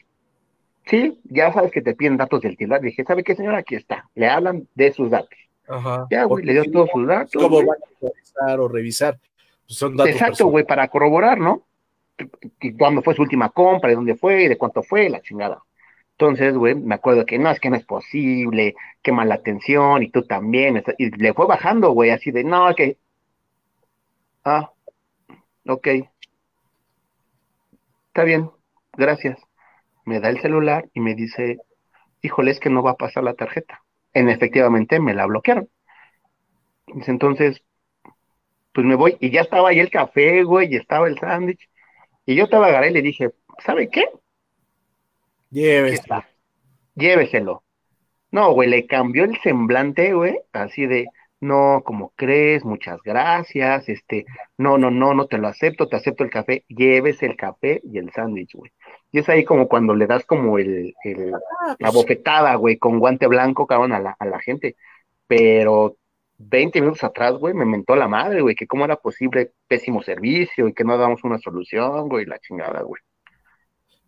Sí, 0.86 1.20
ya 1.26 1.54
sabes 1.54 1.72
que 1.72 1.82
te 1.82 1.94
piden 1.94 2.18
datos 2.18 2.42
del 2.42 2.58
titular. 2.58 2.82
Dije, 2.82 3.04
¿sabe 3.04 3.24
qué, 3.24 3.36
señora? 3.36 3.60
Aquí 3.60 3.76
está. 3.76 4.10
Le 4.16 4.28
hablan 4.28 4.68
de 4.76 4.92
sus 4.92 5.10
datos. 5.12 5.38
Ajá. 5.68 6.08
Ya, 6.10 6.24
güey, 6.24 6.44
le 6.44 6.54
dio 6.54 6.72
todos 6.72 6.90
sus 6.92 7.08
datos. 7.08 7.48
güey. 7.50 7.66
van 7.66 7.78
a 7.78 8.08
revisar 8.08 8.60
o 8.60 8.68
revisar. 8.68 9.20
Pues 9.68 9.78
son 9.78 9.96
datos 9.96 10.14
Exacto, 10.14 10.48
güey, 10.48 10.66
para 10.66 10.88
corroborar, 10.88 11.38
¿no? 11.40 11.64
Cuándo 12.78 13.02
fue 13.02 13.16
su 13.16 13.22
última 13.22 13.50
compra, 13.50 13.90
de 13.90 13.96
dónde 13.96 14.16
fue, 14.16 14.50
de 14.50 14.58
cuánto 14.58 14.84
fue, 14.84 15.10
la 15.10 15.22
chingada. 15.22 15.62
Entonces, 16.12 16.54
güey, 16.56 16.76
me 16.76 16.96
acuerdo 16.96 17.26
que 17.26 17.40
no, 17.40 17.50
es 17.50 17.60
que 17.60 17.70
no 17.70 17.78
es 17.78 17.86
posible, 17.86 18.76
qué 19.02 19.12
mala 19.12 19.36
atención, 19.36 20.04
y 20.04 20.12
tú 20.12 20.24
también. 20.24 20.84
Y 20.98 21.12
le 21.18 21.34
fue 21.34 21.48
bajando, 21.48 21.92
güey, 21.92 22.12
así 22.12 22.32
de, 22.32 22.44
no, 22.44 22.74
que. 22.76 22.98
Ah, 24.44 24.72
ok. 25.66 25.88
Está 28.08 28.24
bien, 28.24 28.52
gracias. 28.98 29.40
Me 30.04 30.20
da 30.20 30.30
el 30.30 30.42
celular 30.42 30.90
y 30.94 31.00
me 31.00 31.16
dice, 31.16 31.58
híjole, 32.22 32.52
es 32.52 32.60
que 32.60 32.70
no 32.70 32.84
va 32.84 32.92
a 32.92 32.98
pasar 32.98 33.24
la 33.24 33.34
tarjeta. 33.34 33.82
En 34.14 34.28
efectivamente 34.30 35.00
me 35.00 35.14
la 35.14 35.26
bloquearon. 35.26 35.70
Entonces, 37.08 37.62
pues 38.74 38.86
me 38.86 38.96
voy, 38.96 39.16
y 39.20 39.32
ya 39.32 39.42
estaba 39.42 39.70
ahí 39.70 39.80
el 39.80 39.90
café, 39.90 40.44
güey, 40.44 40.74
y 40.74 40.76
estaba 40.76 41.08
el 41.08 41.18
sándwich. 41.18 41.70
Y 42.30 42.36
yo 42.36 42.44
estaba 42.44 42.68
agarré 42.68 42.92
y 42.92 42.94
le 42.94 43.02
dije, 43.02 43.32
¿sabe 43.66 43.90
qué? 43.90 44.06
Está. 45.50 46.30
Lléveselo. 46.94 47.64
No, 48.30 48.54
güey, 48.54 48.70
le 48.70 48.86
cambió 48.86 49.24
el 49.24 49.36
semblante, 49.42 50.14
güey, 50.14 50.40
así 50.54 50.86
de, 50.86 51.08
no, 51.40 51.82
como 51.84 52.14
crees, 52.16 52.64
muchas 52.64 53.02
gracias, 53.02 53.90
este, 53.90 54.28
no, 54.60 54.78
no, 54.78 54.92
no, 54.92 55.16
no 55.16 55.26
te 55.26 55.40
lo 55.40 55.48
acepto, 55.48 55.88
te 55.88 55.96
acepto 55.96 56.24
el 56.24 56.30
café, 56.30 56.66
lleves 56.68 57.24
el 57.24 57.36
café 57.36 57.82
y 57.84 57.98
el 57.98 58.12
sándwich, 58.12 58.54
güey. 58.54 58.72
Y 59.12 59.18
es 59.18 59.28
ahí 59.28 59.44
como 59.44 59.68
cuando 59.68 59.96
le 59.96 60.06
das 60.06 60.24
como 60.24 60.60
el, 60.60 60.94
el 61.04 61.34
Ah, 61.34 61.76
la 61.80 61.88
pues, 61.90 61.94
bofetada, 61.96 62.54
güey, 62.54 62.78
con 62.78 63.00
guante 63.00 63.26
blanco, 63.26 63.66
cabrón, 63.66 63.92
a 63.94 64.00
la, 64.00 64.16
a 64.20 64.26
la 64.28 64.40
gente. 64.40 64.76
Pero 65.26 65.98
20 66.40 66.80
minutos 66.80 67.04
atrás, 67.04 67.34
güey, 67.34 67.54
me 67.54 67.66
mentó 67.66 67.96
la 67.96 68.08
madre, 68.08 68.42
güey, 68.42 68.56
que 68.56 68.66
cómo 68.66 68.86
era 68.86 68.96
posible 68.96 69.52
pésimo 69.68 70.02
servicio 70.02 70.68
y 70.68 70.74
que 70.74 70.86
no 70.86 70.98
damos 70.98 71.24
una 71.24 71.38
solución, 71.38 72.08
güey, 72.08 72.26
la 72.26 72.40
chingada, 72.40 72.82
güey. 72.82 73.02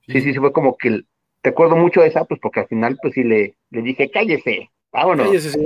Sí, 0.08 0.22
sí, 0.22 0.34
sí, 0.34 0.40
fue 0.40 0.52
como 0.52 0.78
que, 0.78 1.02
te 1.42 1.50
acuerdo 1.50 1.76
mucho 1.76 2.02
de 2.02 2.08
esa, 2.08 2.24
pues 2.26 2.40
porque 2.42 2.62
al 2.62 2.68
final, 2.68 2.98
pues 3.02 3.14
sí 3.14 3.24
le, 3.24 3.58
le 3.70 3.82
dije, 3.82 4.10
cállese, 4.10 4.72
vámonos. 4.92 5.28
Cállese. 5.28 5.60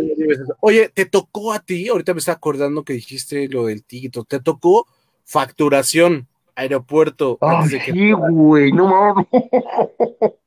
Oye, 0.59 0.89
¿te 0.89 1.05
tocó 1.05 1.53
a 1.53 1.59
ti? 1.59 1.88
Ahorita 1.88 2.13
me 2.13 2.20
está 2.20 2.34
acordando 2.34 2.84
que 2.84 2.93
dijiste 2.93 3.47
lo 3.47 3.66
del 3.68 3.86
tito. 3.86 4.24
¿Te 4.24 4.39
tocó 4.39 4.88
facturación, 5.24 6.28
aeropuerto? 6.55 7.38
Ay, 7.41 7.55
antes 7.57 7.72
de 7.72 7.80
que- 7.80 7.91
sí, 7.91 8.11
güey, 8.11 8.72
no 8.72 8.88
mames. 8.88 9.28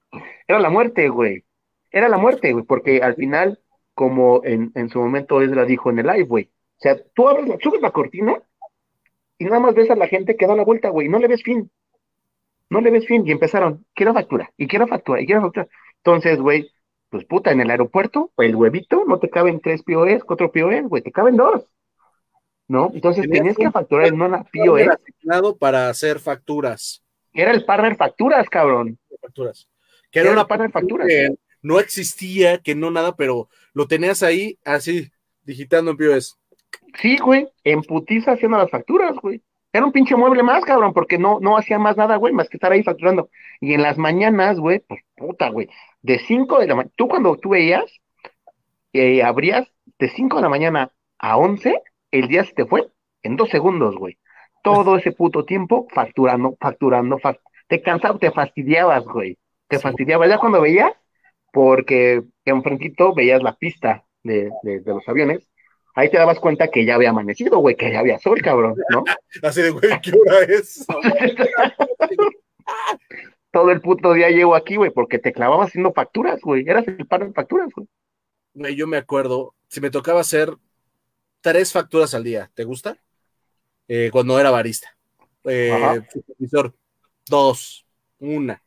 Era 0.48 0.58
la 0.58 0.70
muerte, 0.70 1.08
güey. 1.08 1.44
Era 1.90 2.08
la 2.08 2.18
muerte, 2.18 2.52
güey, 2.52 2.64
porque 2.64 3.02
al 3.02 3.14
final, 3.14 3.60
como 3.98 4.42
en, 4.44 4.70
en 4.76 4.88
su 4.90 5.00
momento 5.00 5.42
Esdra 5.42 5.64
dijo 5.64 5.90
en 5.90 5.98
el 5.98 6.06
live, 6.06 6.22
güey. 6.22 6.44
O 6.44 6.80
sea, 6.80 6.96
tú 7.14 7.28
abres, 7.28 7.48
la- 7.48 7.58
subes 7.60 7.80
la 7.80 7.90
cortina 7.90 8.40
y 9.38 9.44
nada 9.46 9.58
más 9.58 9.74
ves 9.74 9.90
a 9.90 9.96
la 9.96 10.06
gente 10.06 10.36
que 10.36 10.46
da 10.46 10.54
la 10.54 10.62
vuelta, 10.64 10.90
güey, 10.90 11.08
no 11.08 11.18
le 11.18 11.26
ves 11.26 11.42
fin. 11.42 11.68
No 12.70 12.80
le 12.80 12.92
ves 12.92 13.06
fin. 13.08 13.26
Y 13.26 13.32
empezaron, 13.32 13.84
quiero 13.92 14.14
factura, 14.14 14.52
y 14.56 14.68
quiero 14.68 14.86
factura, 14.86 15.20
y 15.20 15.26
quiero 15.26 15.40
factura. 15.42 15.66
Entonces, 15.96 16.38
güey, 16.38 16.70
pues 17.10 17.24
puta, 17.24 17.50
en 17.50 17.60
el 17.60 17.70
aeropuerto, 17.70 18.30
el 18.36 18.54
huevito, 18.54 19.04
no 19.04 19.18
te 19.18 19.30
caben 19.30 19.58
tres 19.60 19.82
POS, 19.82 20.22
cuatro 20.22 20.52
POS, 20.52 20.84
güey, 20.88 21.02
te 21.02 21.10
caben 21.10 21.36
dos. 21.36 21.66
¿No? 22.68 22.92
Entonces 22.94 23.22
Tenías 23.22 23.38
tenías 23.38 23.56
que 23.56 23.70
facturar 23.72 24.06
en 24.06 24.20
una 24.22 24.44
POS. 24.44 24.88
asignado 24.88 25.56
para 25.56 25.88
hacer 25.88 26.20
facturas. 26.20 27.02
Era 27.32 27.50
el 27.50 27.64
partner 27.64 27.96
facturas, 27.96 28.48
cabrón. 28.48 28.96
facturas. 29.20 29.66
Que 30.12 30.20
Era 30.20 30.28
era 30.30 30.38
una 30.38 30.46
partner 30.46 30.70
facturas. 30.70 31.08
que 31.08 31.30
no 31.62 31.80
existía, 31.80 32.58
que 32.58 32.74
no 32.76 32.90
nada, 32.92 33.16
pero 33.16 33.48
lo 33.78 33.86
tenías 33.86 34.24
ahí 34.24 34.58
así, 34.64 35.08
digitando 35.42 35.92
en 35.92 35.96
POS. 35.96 36.36
Sí, 37.00 37.16
güey, 37.18 37.46
en 37.62 37.82
putiza 37.82 38.32
haciendo 38.32 38.58
las 38.58 38.70
facturas, 38.70 39.14
güey. 39.22 39.40
Era 39.72 39.84
un 39.86 39.92
pinche 39.92 40.16
mueble 40.16 40.42
más, 40.42 40.64
cabrón, 40.64 40.92
porque 40.92 41.16
no, 41.16 41.38
no 41.40 41.56
hacía 41.56 41.78
más 41.78 41.96
nada, 41.96 42.16
güey, 42.16 42.32
más 42.34 42.48
que 42.48 42.56
estar 42.56 42.72
ahí 42.72 42.82
facturando. 42.82 43.30
Y 43.60 43.74
en 43.74 43.82
las 43.82 43.96
mañanas, 43.96 44.58
güey, 44.58 44.80
pues 44.80 45.02
puta, 45.16 45.50
güey, 45.50 45.68
de 46.02 46.18
5 46.18 46.58
de 46.58 46.66
la 46.66 46.74
mañana, 46.74 46.92
tú 46.96 47.06
cuando 47.06 47.36
tú 47.36 47.50
veías, 47.50 47.84
eh, 48.92 49.22
abrías 49.22 49.68
de 50.00 50.08
5 50.08 50.36
de 50.38 50.42
la 50.42 50.48
mañana 50.48 50.90
a 51.20 51.36
11, 51.36 51.80
el 52.10 52.26
día 52.26 52.42
se 52.44 52.54
te 52.54 52.66
fue 52.66 52.88
en 53.22 53.36
dos 53.36 53.48
segundos, 53.50 53.94
güey. 53.96 54.18
Todo 54.64 54.96
ese 54.96 55.12
puto 55.12 55.44
tiempo 55.44 55.86
facturando, 55.94 56.56
facturando, 56.60 57.18
fac- 57.18 57.40
te 57.68 57.80
cansabas, 57.80 58.18
te 58.18 58.32
fastidiabas, 58.32 59.04
güey. 59.04 59.38
Te 59.68 59.78
fastidiabas 59.78 60.28
ya 60.30 60.38
cuando 60.38 60.60
veías, 60.60 60.92
porque 61.52 62.22
enfrentito 62.44 63.14
veías 63.14 63.42
la 63.42 63.56
pista 63.56 64.04
de, 64.22 64.50
de, 64.62 64.80
de 64.80 64.94
los 64.94 65.08
aviones, 65.08 65.48
ahí 65.98 66.10
te 66.10 66.18
dabas 66.18 66.38
cuenta 66.38 66.68
que 66.68 66.84
ya 66.84 66.94
había 66.94 67.10
amanecido, 67.10 67.58
güey, 67.58 67.74
que 67.74 67.90
ya 67.90 67.98
había 67.98 68.18
sol, 68.18 68.40
cabrón, 68.40 68.76
¿no? 68.90 69.04
Así 69.42 69.62
de, 69.62 69.70
güey, 69.70 70.00
¿qué 70.00 70.12
hora 70.12 70.42
es? 70.44 70.86
Todo 73.50 73.70
el 73.70 73.80
puto 73.80 74.12
día 74.12 74.30
llego 74.30 74.54
aquí, 74.54 74.76
güey, 74.76 74.90
porque 74.90 75.18
te 75.18 75.32
clavabas 75.32 75.68
haciendo 75.68 75.92
facturas, 75.92 76.40
güey. 76.40 76.68
Eras 76.68 76.86
el 76.86 77.06
par 77.06 77.26
de 77.26 77.32
facturas, 77.32 77.70
güey. 77.74 77.88
Güey, 78.54 78.76
Yo 78.76 78.86
me 78.86 78.98
acuerdo, 78.98 79.54
si 79.68 79.80
me 79.80 79.90
tocaba 79.90 80.20
hacer 80.20 80.54
tres 81.40 81.72
facturas 81.72 82.14
al 82.14 82.22
día, 82.24 82.50
¿te 82.54 82.64
gusta? 82.64 82.96
Eh, 83.88 84.10
cuando 84.12 84.38
era 84.38 84.50
barista. 84.50 84.94
Eh, 85.44 86.00
supervisor, 86.12 86.74
dos, 87.26 87.86
una. 88.18 88.62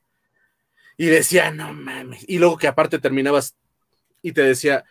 Y 1.02 1.08
decía, 1.08 1.50
no 1.50 1.74
mames. 1.74 2.24
Y 2.28 2.38
luego 2.38 2.58
que 2.58 2.68
aparte 2.68 3.00
terminabas 3.00 3.56
y 4.22 4.34
te 4.34 4.44
decía, 4.44 4.84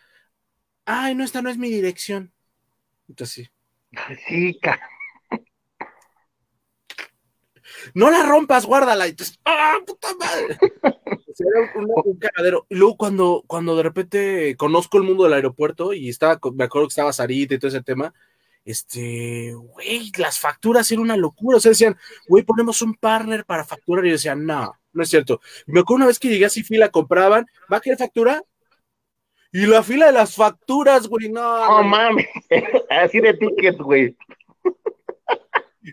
ay, 0.83 1.15
no, 1.15 1.23
esta 1.23 1.41
no 1.41 1.49
es 1.49 1.57
mi 1.57 1.69
dirección. 1.69 2.33
Entonces 3.07 3.45
sí. 3.45 3.49
Sí, 4.27 4.59
ca... 4.61 4.77
no 7.93 8.11
la 8.11 8.23
rompas, 8.23 8.65
guárdala. 8.65 9.07
Y 9.07 9.11
entonces, 9.11 9.39
¡ah, 9.45 9.77
puta 9.87 10.09
madre! 10.19 10.57
Era 10.83 11.71
un, 11.75 11.89
un 12.03 12.19
cagadero. 12.19 12.65
Y 12.67 12.75
luego 12.75 12.97
cuando, 12.97 13.45
cuando 13.47 13.77
de 13.77 13.83
repente 13.83 14.57
conozco 14.57 14.97
el 14.97 15.05
mundo 15.05 15.23
del 15.23 15.33
aeropuerto 15.35 15.93
y 15.93 16.09
estaba, 16.09 16.37
me 16.53 16.65
acuerdo 16.65 16.89
que 16.89 16.91
estaba 16.91 17.13
Sarita 17.13 17.53
y 17.53 17.57
todo 17.57 17.69
ese 17.69 17.83
tema, 17.83 18.13
este, 18.65 19.53
güey, 19.53 20.11
las 20.17 20.41
facturas 20.41 20.91
eran 20.91 21.03
una 21.03 21.15
locura. 21.15 21.55
O 21.55 21.61
sea, 21.61 21.69
decían, 21.69 21.97
güey, 22.27 22.43
ponemos 22.43 22.81
un 22.81 22.95
partner 22.95 23.45
para 23.45 23.63
facturar. 23.63 24.03
Y 24.03 24.09
yo 24.09 24.15
decía, 24.15 24.35
no, 24.35 24.75
no 24.93 25.03
es 25.03 25.09
cierto. 25.09 25.41
Me 25.67 25.79
acuerdo 25.81 25.97
una 25.97 26.07
vez 26.07 26.19
que 26.19 26.29
llegué 26.29 26.45
así, 26.45 26.63
fila, 26.63 26.89
compraban, 26.89 27.45
¿va 27.71 27.77
a 27.77 27.81
querer 27.81 27.97
factura? 27.97 28.43
Y 29.53 29.65
la 29.65 29.83
fila 29.83 30.05
de 30.07 30.13
las 30.13 30.35
facturas, 30.35 31.07
güey, 31.07 31.29
no. 31.29 31.67
No 31.67 31.83
mames. 31.83 32.27
Así 32.89 33.19
de 33.19 33.33
tickets, 33.33 33.77
güey. 33.79 34.15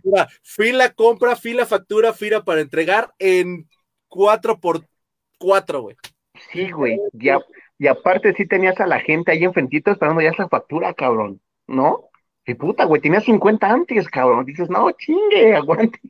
Mira, 0.04 0.28
fila, 0.42 0.92
compra, 0.92 1.34
fila, 1.34 1.66
factura, 1.66 2.12
fila 2.12 2.44
para 2.44 2.60
entregar 2.60 3.12
en 3.18 3.68
4 4.08 4.60
por 4.60 4.86
4 5.38 5.80
güey. 5.80 5.96
Sí, 6.52 6.70
güey. 6.70 6.98
Y, 7.14 7.30
a- 7.30 7.40
y 7.78 7.86
aparte 7.86 8.32
sí 8.34 8.46
tenías 8.46 8.78
a 8.80 8.86
la 8.86 9.00
gente 9.00 9.32
ahí 9.32 9.44
enfrentito 9.44 9.90
esperando 9.90 10.20
ya 10.20 10.30
esa 10.30 10.48
factura, 10.48 10.92
cabrón. 10.94 11.40
¿No? 11.66 12.10
Y 12.46 12.54
puta, 12.54 12.84
güey, 12.84 13.02
tenías 13.02 13.24
50 13.24 13.66
antes, 13.66 14.08
cabrón. 14.08 14.44
Dices, 14.44 14.70
no, 14.70 14.90
chingue, 14.92 15.54
aguante. 15.56 16.00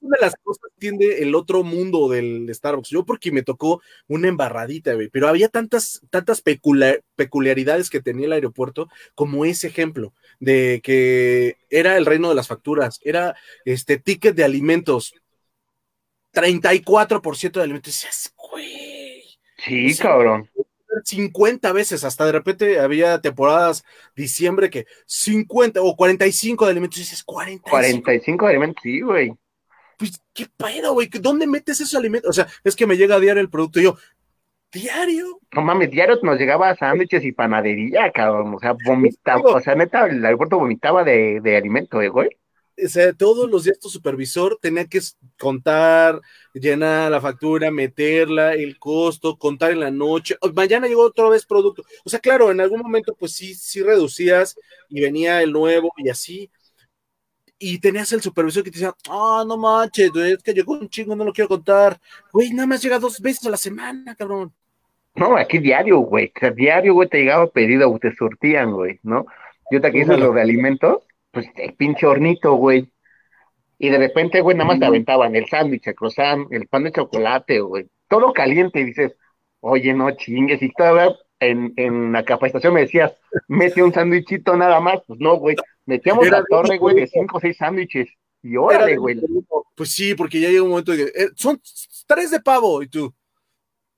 Una 0.00 0.16
de 0.18 0.26
las 0.26 0.34
cosas 0.42 0.70
tiende 0.78 1.22
el 1.22 1.34
otro 1.34 1.62
mundo 1.62 2.08
del 2.08 2.48
Starbucks. 2.52 2.88
Yo 2.90 3.04
porque 3.04 3.30
me 3.32 3.42
tocó 3.42 3.80
una 4.08 4.28
embarradita, 4.28 4.94
güey. 4.94 5.08
Pero 5.08 5.28
había 5.28 5.48
tantas, 5.48 6.00
tantas 6.10 6.42
pecula- 6.42 7.00
peculiaridades 7.16 7.90
que 7.90 8.00
tenía 8.00 8.26
el 8.26 8.32
aeropuerto, 8.32 8.88
como 9.14 9.44
ese 9.44 9.68
ejemplo, 9.68 10.12
de 10.40 10.80
que 10.82 11.56
era 11.70 11.96
el 11.96 12.06
reino 12.06 12.28
de 12.28 12.34
las 12.34 12.48
facturas, 12.48 12.98
era 13.02 13.36
este 13.64 13.98
ticket 13.98 14.34
de 14.34 14.44
alimentos. 14.44 15.14
34% 16.32 17.52
de 17.52 17.62
alimentos. 17.62 18.32
Güey. 18.50 19.22
Sí, 19.58 19.96
cabrón. 19.96 20.48
50 21.04 21.72
veces, 21.72 22.04
hasta 22.04 22.26
de 22.26 22.32
repente 22.32 22.78
había 22.78 23.18
temporadas 23.20 23.82
diciembre 24.14 24.68
que 24.68 24.86
50 25.06 25.80
o 25.80 25.96
45 25.96 26.66
de 26.66 26.70
alimentos, 26.70 26.98
dices 26.98 27.22
45, 27.24 27.70
45 27.70 28.48
elementos, 28.48 28.82
sí, 28.82 29.00
güey. 29.00 29.32
Pues 30.02 30.20
qué 30.34 30.46
pedo, 30.56 30.94
güey, 30.94 31.08
¿dónde 31.20 31.46
metes 31.46 31.80
esos 31.80 31.94
alimentos? 31.94 32.30
O 32.30 32.32
sea, 32.32 32.48
es 32.64 32.74
que 32.74 32.88
me 32.88 32.96
llega 32.96 33.14
a 33.14 33.20
diario 33.20 33.40
el 33.40 33.48
producto 33.48 33.78
y 33.78 33.84
yo, 33.84 33.96
¿diario? 34.72 35.38
No 35.52 35.62
mames, 35.62 35.92
diario 35.92 36.18
nos 36.24 36.40
llegaba 36.40 36.74
sándwiches 36.74 37.24
y 37.24 37.30
panadería, 37.30 38.10
cabrón. 38.10 38.52
O 38.52 38.58
sea, 38.58 38.74
vomitaba, 38.84 39.42
o 39.42 39.60
sea, 39.60 39.76
neta, 39.76 40.06
el 40.06 40.24
aeropuerto 40.24 40.58
vomitaba 40.58 41.04
de, 41.04 41.40
de 41.40 41.56
alimento, 41.56 42.02
eh, 42.02 42.08
güey. 42.08 42.30
O 42.84 42.88
sea, 42.88 43.12
todos 43.12 43.48
los 43.48 43.62
días 43.62 43.78
tu 43.78 43.88
supervisor 43.88 44.58
tenía 44.60 44.88
que 44.88 44.98
contar, 45.38 46.20
llenar 46.52 47.12
la 47.12 47.20
factura, 47.20 47.70
meterla, 47.70 48.54
el 48.54 48.76
costo, 48.80 49.38
contar 49.38 49.70
en 49.70 49.80
la 49.80 49.92
noche. 49.92 50.36
Mañana 50.52 50.88
llegó 50.88 51.04
otra 51.04 51.28
vez 51.28 51.46
producto. 51.46 51.84
O 52.04 52.10
sea, 52.10 52.18
claro, 52.18 52.50
en 52.50 52.60
algún 52.60 52.80
momento, 52.80 53.14
pues 53.16 53.34
sí, 53.34 53.54
sí 53.54 53.84
reducías 53.84 54.56
y 54.88 55.00
venía 55.00 55.42
el 55.42 55.52
nuevo 55.52 55.92
y 55.96 56.08
así. 56.08 56.50
Y 57.64 57.78
tenías 57.78 58.12
el 58.12 58.20
supervisor 58.20 58.64
que 58.64 58.72
te 58.72 58.78
decía, 58.80 58.92
ah, 59.08 59.44
no 59.46 59.56
manches, 59.56 60.10
güey, 60.10 60.32
es 60.32 60.42
que 60.42 60.52
llegó 60.52 60.72
un 60.72 60.88
chingo, 60.88 61.14
no 61.14 61.24
lo 61.24 61.32
quiero 61.32 61.46
contar. 61.48 61.96
Güey, 62.32 62.50
nada 62.50 62.66
más 62.66 62.82
llega 62.82 62.98
dos 62.98 63.20
veces 63.20 63.46
a 63.46 63.50
la 63.50 63.56
semana, 63.56 64.16
cabrón. 64.16 64.52
No, 65.14 65.36
aquí 65.36 65.58
diario, 65.58 65.98
güey. 65.98 66.32
O 66.34 66.40
sea, 66.40 66.50
diario, 66.50 66.94
güey, 66.94 67.08
te 67.08 67.18
llegaba 67.18 67.46
pedido, 67.46 67.96
te 68.00 68.12
surtían, 68.16 68.72
güey, 68.72 68.98
¿no? 69.04 69.26
Yo 69.70 69.80
te 69.80 69.92
Bueno. 69.92 70.16
lo 70.16 70.32
de 70.32 70.40
alimentos, 70.40 71.04
pues 71.30 71.46
el 71.54 71.74
pinche 71.74 72.04
hornito, 72.04 72.54
güey. 72.54 72.90
Y 73.78 73.90
de 73.90 73.98
repente, 73.98 74.40
güey, 74.40 74.56
nada 74.56 74.68
más 74.68 74.80
te 74.80 74.86
aventaban 74.86 75.36
el 75.36 75.46
sándwich, 75.46 75.86
el 75.86 75.94
croissant, 75.94 76.52
el 76.52 76.66
pan 76.66 76.84
de 76.84 76.92
chocolate, 76.92 77.60
güey. 77.60 77.88
Todo 78.08 78.32
caliente, 78.32 78.80
y 78.80 78.84
dices, 78.86 79.16
oye, 79.60 79.94
no 79.94 80.10
chingues. 80.12 80.60
Y 80.62 80.72
todavía 80.72 81.14
en, 81.40 81.72
en 81.76 82.12
la 82.12 82.24
capacitación 82.24 82.74
me 82.74 82.80
decías, 82.82 83.12
mete 83.48 83.82
un 83.84 83.92
sándwichito 83.92 84.56
nada 84.56 84.80
más. 84.80 85.00
Pues 85.06 85.20
no, 85.20 85.36
güey. 85.36 85.56
Metíamos 85.86 86.28
la 86.28 86.44
torre, 86.44 86.78
güey, 86.78 86.94
de 86.96 87.06
cinco 87.06 87.38
o 87.38 87.40
seis 87.40 87.56
sándwiches. 87.56 88.08
Y 88.42 88.56
órale, 88.56 88.96
güey. 88.96 89.20
Pues 89.74 89.90
sí, 89.92 90.14
porque 90.14 90.40
ya 90.40 90.48
llega 90.48 90.62
un 90.62 90.70
momento 90.70 90.92
de 90.92 90.98
que 90.98 91.22
eh, 91.24 91.28
son 91.34 91.60
tres 92.06 92.30
de 92.30 92.40
pavo 92.40 92.82
y 92.82 92.88
tú, 92.88 93.12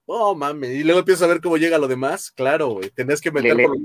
oh 0.07 0.35
mames, 0.35 0.71
y 0.71 0.85
luego 0.85 1.01
empiezas 1.01 1.23
a 1.25 1.27
ver 1.33 1.41
cómo 1.41 1.57
llega 1.57 1.79
lo 1.79 1.89
demás. 1.89 2.31
Claro, 2.31 2.69
güey, 2.69 2.91
tenés 2.91 3.21
que 3.21 3.31
meter 3.33 3.57
Le- 3.57 3.67
por 3.67 3.77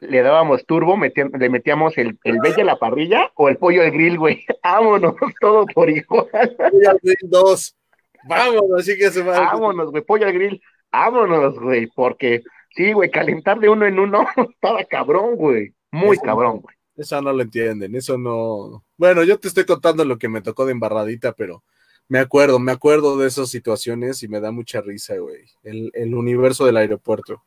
Le 0.00 0.22
dábamos 0.22 0.64
turbo, 0.66 0.96
metí- 0.96 1.30
le 1.38 1.48
metíamos 1.48 1.96
el, 1.98 2.18
el 2.24 2.38
verde 2.42 2.62
a 2.62 2.66
la 2.66 2.78
parrilla 2.78 3.30
o 3.34 3.48
el 3.48 3.56
pollo 3.56 3.82
al 3.82 3.90
grill, 3.92 4.18
güey. 4.18 4.44
Vámonos, 4.62 5.14
todo 5.40 5.64
por 5.66 5.88
igual. 5.90 6.28
Pollo 6.30 6.90
al 6.90 6.98
grill 7.02 7.30
dos. 7.30 7.76
Vamos, 8.24 8.62
así 8.78 8.96
que 8.96 9.10
se 9.10 9.22
va. 9.22 9.38
Vámonos, 9.40 9.90
güey, 9.90 10.02
pollo 10.04 10.26
al 10.26 10.32
grill. 10.32 10.62
Vámonos, 10.92 11.58
güey, 11.58 11.86
porque 11.88 12.42
Sí, 12.74 12.92
güey, 12.92 13.10
calentar 13.10 13.58
de 13.60 13.68
uno 13.68 13.84
en 13.86 13.98
uno 13.98 14.26
estaba 14.50 14.82
cabrón, 14.84 15.36
güey. 15.36 15.74
Muy 15.90 16.16
cabrón, 16.18 16.60
güey. 16.60 16.74
Eso 16.96 17.22
no 17.22 17.32
lo 17.32 17.42
entienden, 17.42 17.94
eso 17.94 18.18
no. 18.18 18.84
Bueno, 18.96 19.22
yo 19.24 19.38
te 19.38 19.48
estoy 19.48 19.64
contando 19.64 20.04
lo 20.04 20.18
que 20.18 20.28
me 20.28 20.42
tocó 20.42 20.66
de 20.66 20.72
embarradita, 20.72 21.32
pero 21.32 21.62
me 22.08 22.18
acuerdo, 22.18 22.58
me 22.58 22.72
acuerdo 22.72 23.16
de 23.16 23.28
esas 23.28 23.48
situaciones 23.48 24.22
y 24.22 24.28
me 24.28 24.40
da 24.40 24.52
mucha 24.52 24.80
risa, 24.80 25.16
güey. 25.16 25.44
El, 25.62 25.90
el 25.94 26.14
universo 26.14 26.66
del 26.66 26.76
aeropuerto. 26.76 27.42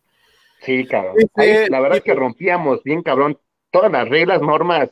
Sí, 0.61 0.85
cabrón. 0.87 1.15
la 1.69 1.79
verdad 1.79 1.97
es 1.97 2.03
que 2.03 2.15
rompíamos 2.15 2.81
bien, 2.83 3.03
cabrón, 3.03 3.37
todas 3.69 3.91
las 3.91 4.09
reglas, 4.09 4.41
normas 4.41 4.89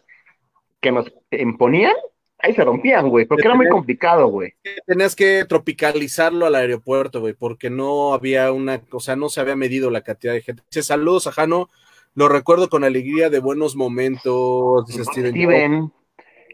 que 0.80 0.92
nos 0.92 1.12
imponían, 1.32 1.96
ahí 2.38 2.54
se 2.54 2.64
rompían, 2.64 3.10
güey, 3.10 3.26
porque 3.26 3.48
era 3.48 3.56
muy 3.56 3.68
complicado, 3.70 4.28
güey. 4.28 4.54
Tenías 4.86 5.16
que 5.16 5.46
tropicalizarlo 5.48 6.46
al 6.46 6.56
aeropuerto, 6.56 7.22
güey, 7.22 7.34
porque 7.34 7.70
no 7.70 8.14
había 8.14 8.52
una, 8.52 8.84
o 8.92 9.00
sea, 9.00 9.16
no 9.16 9.30
se 9.30 9.40
había 9.40 9.56
medido 9.56 9.90
la 9.90 10.02
cantidad 10.02 10.34
de 10.34 10.42
gente. 10.42 10.62
Dice, 10.70 10.84
saludos 10.84 11.26
a 11.26 11.32
Jano, 11.32 11.70
lo 12.16 12.30
recuerdo 12.30 12.70
con 12.70 12.84
alegría 12.84 13.30
de 13.30 13.40
buenos 13.40 13.76
momentos. 13.76 14.86
Dice 14.88 15.04
Steven, 15.04 15.92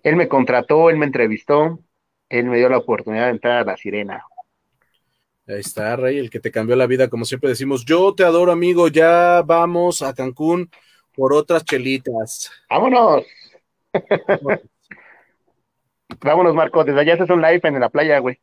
él 0.03 0.15
me 0.15 0.27
contrató, 0.27 0.89
él 0.89 0.97
me 0.97 1.05
entrevistó, 1.05 1.79
él 2.29 2.45
me 2.45 2.57
dio 2.57 2.69
la 2.69 2.77
oportunidad 2.77 3.25
de 3.25 3.31
entrar 3.31 3.57
a 3.59 3.65
la 3.65 3.77
sirena. 3.77 4.23
Ahí 5.47 5.59
está, 5.61 5.95
Rey, 5.95 6.19
el 6.19 6.29
que 6.29 6.39
te 6.39 6.51
cambió 6.51 6.75
la 6.75 6.85
vida, 6.85 7.09
como 7.09 7.25
siempre 7.25 7.49
decimos. 7.49 7.83
Yo 7.83 8.13
te 8.13 8.23
adoro, 8.23 8.51
amigo. 8.51 8.87
Ya 8.87 9.41
vamos 9.43 10.03
a 10.03 10.13
Cancún 10.13 10.69
por 11.15 11.33
otras 11.33 11.65
chelitas. 11.65 12.51
¡Vámonos! 12.69 13.25
Vámonos, 16.21 16.53
Marco. 16.53 16.83
Desde 16.83 16.99
allá 16.99 17.15
haces 17.15 17.29
un 17.31 17.41
live 17.41 17.61
en 17.63 17.79
la 17.79 17.89
playa, 17.89 18.19
güey. 18.19 18.39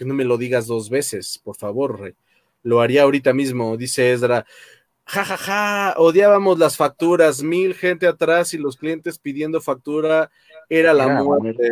No 0.00 0.14
me 0.14 0.24
lo 0.24 0.38
digas 0.38 0.66
dos 0.66 0.88
veces, 0.88 1.38
por 1.44 1.56
favor, 1.56 2.00
Rey. 2.00 2.14
Lo 2.62 2.80
haría 2.80 3.02
ahorita 3.02 3.34
mismo, 3.34 3.76
dice 3.76 4.12
Ezra. 4.12 4.46
Ja, 5.06 5.24
ja, 5.24 5.36
ja, 5.36 5.94
odiábamos 5.98 6.58
las 6.58 6.76
facturas, 6.76 7.40
mil 7.40 7.74
gente 7.74 8.08
atrás 8.08 8.52
y 8.54 8.58
los 8.58 8.76
clientes 8.76 9.18
pidiendo 9.18 9.60
factura, 9.60 10.32
era 10.68 10.92
la 10.92 11.22
muerte. 11.22 11.70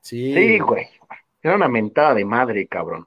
Sí. 0.00 0.32
sí, 0.34 0.58
güey. 0.58 0.88
Era 1.42 1.56
una 1.56 1.68
mentada 1.68 2.14
de 2.14 2.24
madre, 2.24 2.66
cabrón. 2.66 3.06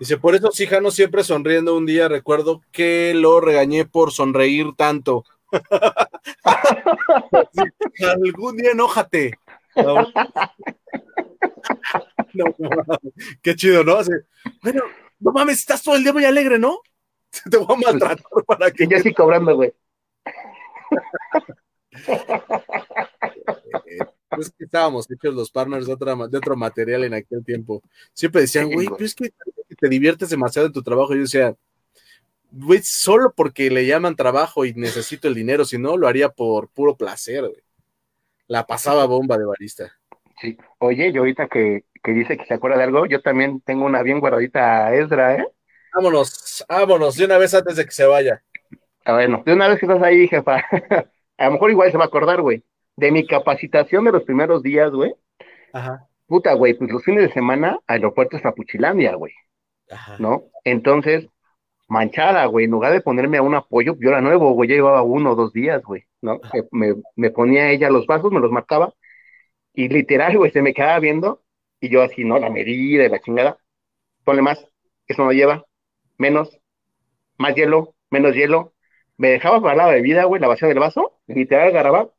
Dice, 0.00 0.18
por 0.18 0.34
eso 0.34 0.50
Sijano 0.50 0.90
siempre 0.90 1.22
sonriendo 1.22 1.76
un 1.76 1.86
día, 1.86 2.08
recuerdo 2.08 2.60
que 2.72 3.14
lo 3.14 3.40
regañé 3.40 3.84
por 3.84 4.10
sonreír 4.10 4.72
tanto. 4.76 5.24
algún 8.00 8.56
día 8.56 8.72
enójate. 8.72 9.38
qué 13.42 13.54
chido, 13.54 13.84
¿no? 13.84 13.98
bueno, 14.62 14.82
no 15.20 15.30
mames, 15.30 15.60
estás 15.60 15.84
todo 15.84 15.94
el 15.94 16.02
día 16.02 16.12
muy 16.12 16.24
alegre, 16.24 16.58
¿no? 16.58 16.80
Te 17.50 17.56
voy 17.56 17.66
a 17.68 17.76
maltratar 17.76 18.44
para 18.46 18.70
que. 18.70 18.86
Yo 18.86 18.96
estoy 18.96 19.14
cobrando, 19.14 19.56
güey. 19.56 19.72
es 24.38 24.50
que 24.50 24.64
estábamos 24.64 25.10
hechos 25.10 25.34
los 25.34 25.50
partners 25.50 25.86
de, 25.86 25.92
otra, 25.92 26.14
de 26.14 26.38
otro 26.38 26.56
material 26.56 27.04
en 27.04 27.14
aquel 27.14 27.44
tiempo. 27.44 27.82
Siempre 28.12 28.42
decían, 28.42 28.70
güey, 28.70 28.88
pero 28.88 29.04
es 29.04 29.14
que 29.14 29.32
te 29.78 29.88
diviertes 29.88 30.30
demasiado 30.30 30.66
en 30.66 30.72
tu 30.72 30.82
trabajo. 30.82 31.14
Yo 31.14 31.22
decía, 31.22 31.54
güey, 32.50 32.80
solo 32.82 33.32
porque 33.34 33.70
le 33.70 33.86
llaman 33.86 34.16
trabajo 34.16 34.64
y 34.64 34.74
necesito 34.74 35.28
el 35.28 35.34
dinero, 35.34 35.64
si 35.64 35.78
no, 35.78 35.96
lo 35.96 36.08
haría 36.08 36.28
por 36.28 36.68
puro 36.68 36.96
placer, 36.96 37.42
güey. 37.42 37.62
La 38.46 38.66
pasaba 38.66 39.06
bomba 39.06 39.38
de 39.38 39.46
barista. 39.46 39.92
Sí. 40.40 40.56
Oye, 40.78 41.12
yo 41.12 41.20
ahorita 41.20 41.46
que, 41.48 41.84
que 42.02 42.12
dice 42.12 42.36
que 42.36 42.44
se 42.44 42.54
acuerda 42.54 42.76
de 42.76 42.84
algo, 42.84 43.06
yo 43.06 43.22
también 43.22 43.60
tengo 43.60 43.86
una 43.86 44.02
bien 44.02 44.20
guardadita 44.20 44.86
a 44.86 44.94
Ezra, 44.94 45.36
¿eh? 45.36 45.46
Vámonos, 45.94 46.64
vámonos, 46.68 47.16
de 47.16 47.24
una 47.24 47.38
vez 47.38 47.54
antes 47.54 47.76
de 47.76 47.84
que 47.84 47.90
se 47.90 48.06
vaya. 48.06 48.42
Ah, 49.04 49.14
bueno, 49.14 49.42
de 49.44 49.52
una 49.52 49.68
vez 49.68 49.78
que 49.78 49.86
estás 49.86 50.02
ahí, 50.02 50.28
jefa. 50.28 50.56
a 51.38 51.46
lo 51.46 51.52
mejor 51.52 51.70
igual 51.70 51.90
se 51.90 51.98
va 51.98 52.04
a 52.04 52.06
acordar, 52.06 52.40
güey 52.40 52.64
de 52.96 53.10
mi 53.10 53.26
capacitación 53.26 54.04
de 54.04 54.12
los 54.12 54.24
primeros 54.24 54.62
días, 54.62 54.90
güey. 54.90 55.14
Ajá. 55.72 56.08
Puta, 56.26 56.54
güey, 56.54 56.74
pues 56.74 56.90
los 56.90 57.04
fines 57.04 57.24
de 57.24 57.32
semana, 57.32 57.78
aeropuerto 57.86 58.36
es 58.36 58.42
Puchilandia, 58.54 59.14
güey. 59.14 59.32
Ajá. 59.90 60.16
¿No? 60.18 60.44
Entonces, 60.64 61.28
manchada, 61.88 62.46
güey, 62.46 62.66
en 62.66 62.70
lugar 62.70 62.92
de 62.92 63.00
ponerme 63.00 63.38
a 63.38 63.42
un 63.42 63.54
apoyo, 63.54 63.96
yo 63.98 64.10
era 64.10 64.20
nuevo, 64.20 64.52
güey, 64.52 64.70
ya 64.70 64.76
llevaba 64.76 65.02
uno 65.02 65.32
o 65.32 65.34
dos 65.34 65.52
días, 65.52 65.82
güey, 65.82 66.04
¿no? 66.22 66.40
Me, 66.70 66.94
me, 67.16 67.30
ponía 67.30 67.70
ella 67.70 67.90
los 67.90 68.06
vasos, 68.06 68.32
me 68.32 68.40
los 68.40 68.50
marcaba, 68.50 68.94
y 69.74 69.88
literal, 69.88 70.36
güey, 70.38 70.50
se 70.52 70.62
me 70.62 70.74
quedaba 70.74 70.98
viendo, 71.00 71.42
y 71.80 71.90
yo 71.90 72.02
así, 72.02 72.24
¿no? 72.24 72.38
La 72.38 72.50
medida 72.50 73.04
y 73.04 73.08
la 73.08 73.20
chingada, 73.20 73.58
ponle 74.24 74.42
más, 74.42 74.66
eso 75.06 75.24
no 75.24 75.32
lleva, 75.32 75.64
menos, 76.18 76.58
más 77.38 77.54
hielo, 77.54 77.94
menos 78.10 78.34
hielo, 78.34 78.72
me 79.16 79.28
dejaba 79.28 79.60
para 79.60 79.76
la 79.76 79.86
bebida, 79.86 80.24
güey, 80.24 80.40
la 80.40 80.48
vacía 80.48 80.68
del 80.68 80.78
vaso, 80.78 81.20
literal 81.26 81.68
agarraba, 81.68 82.10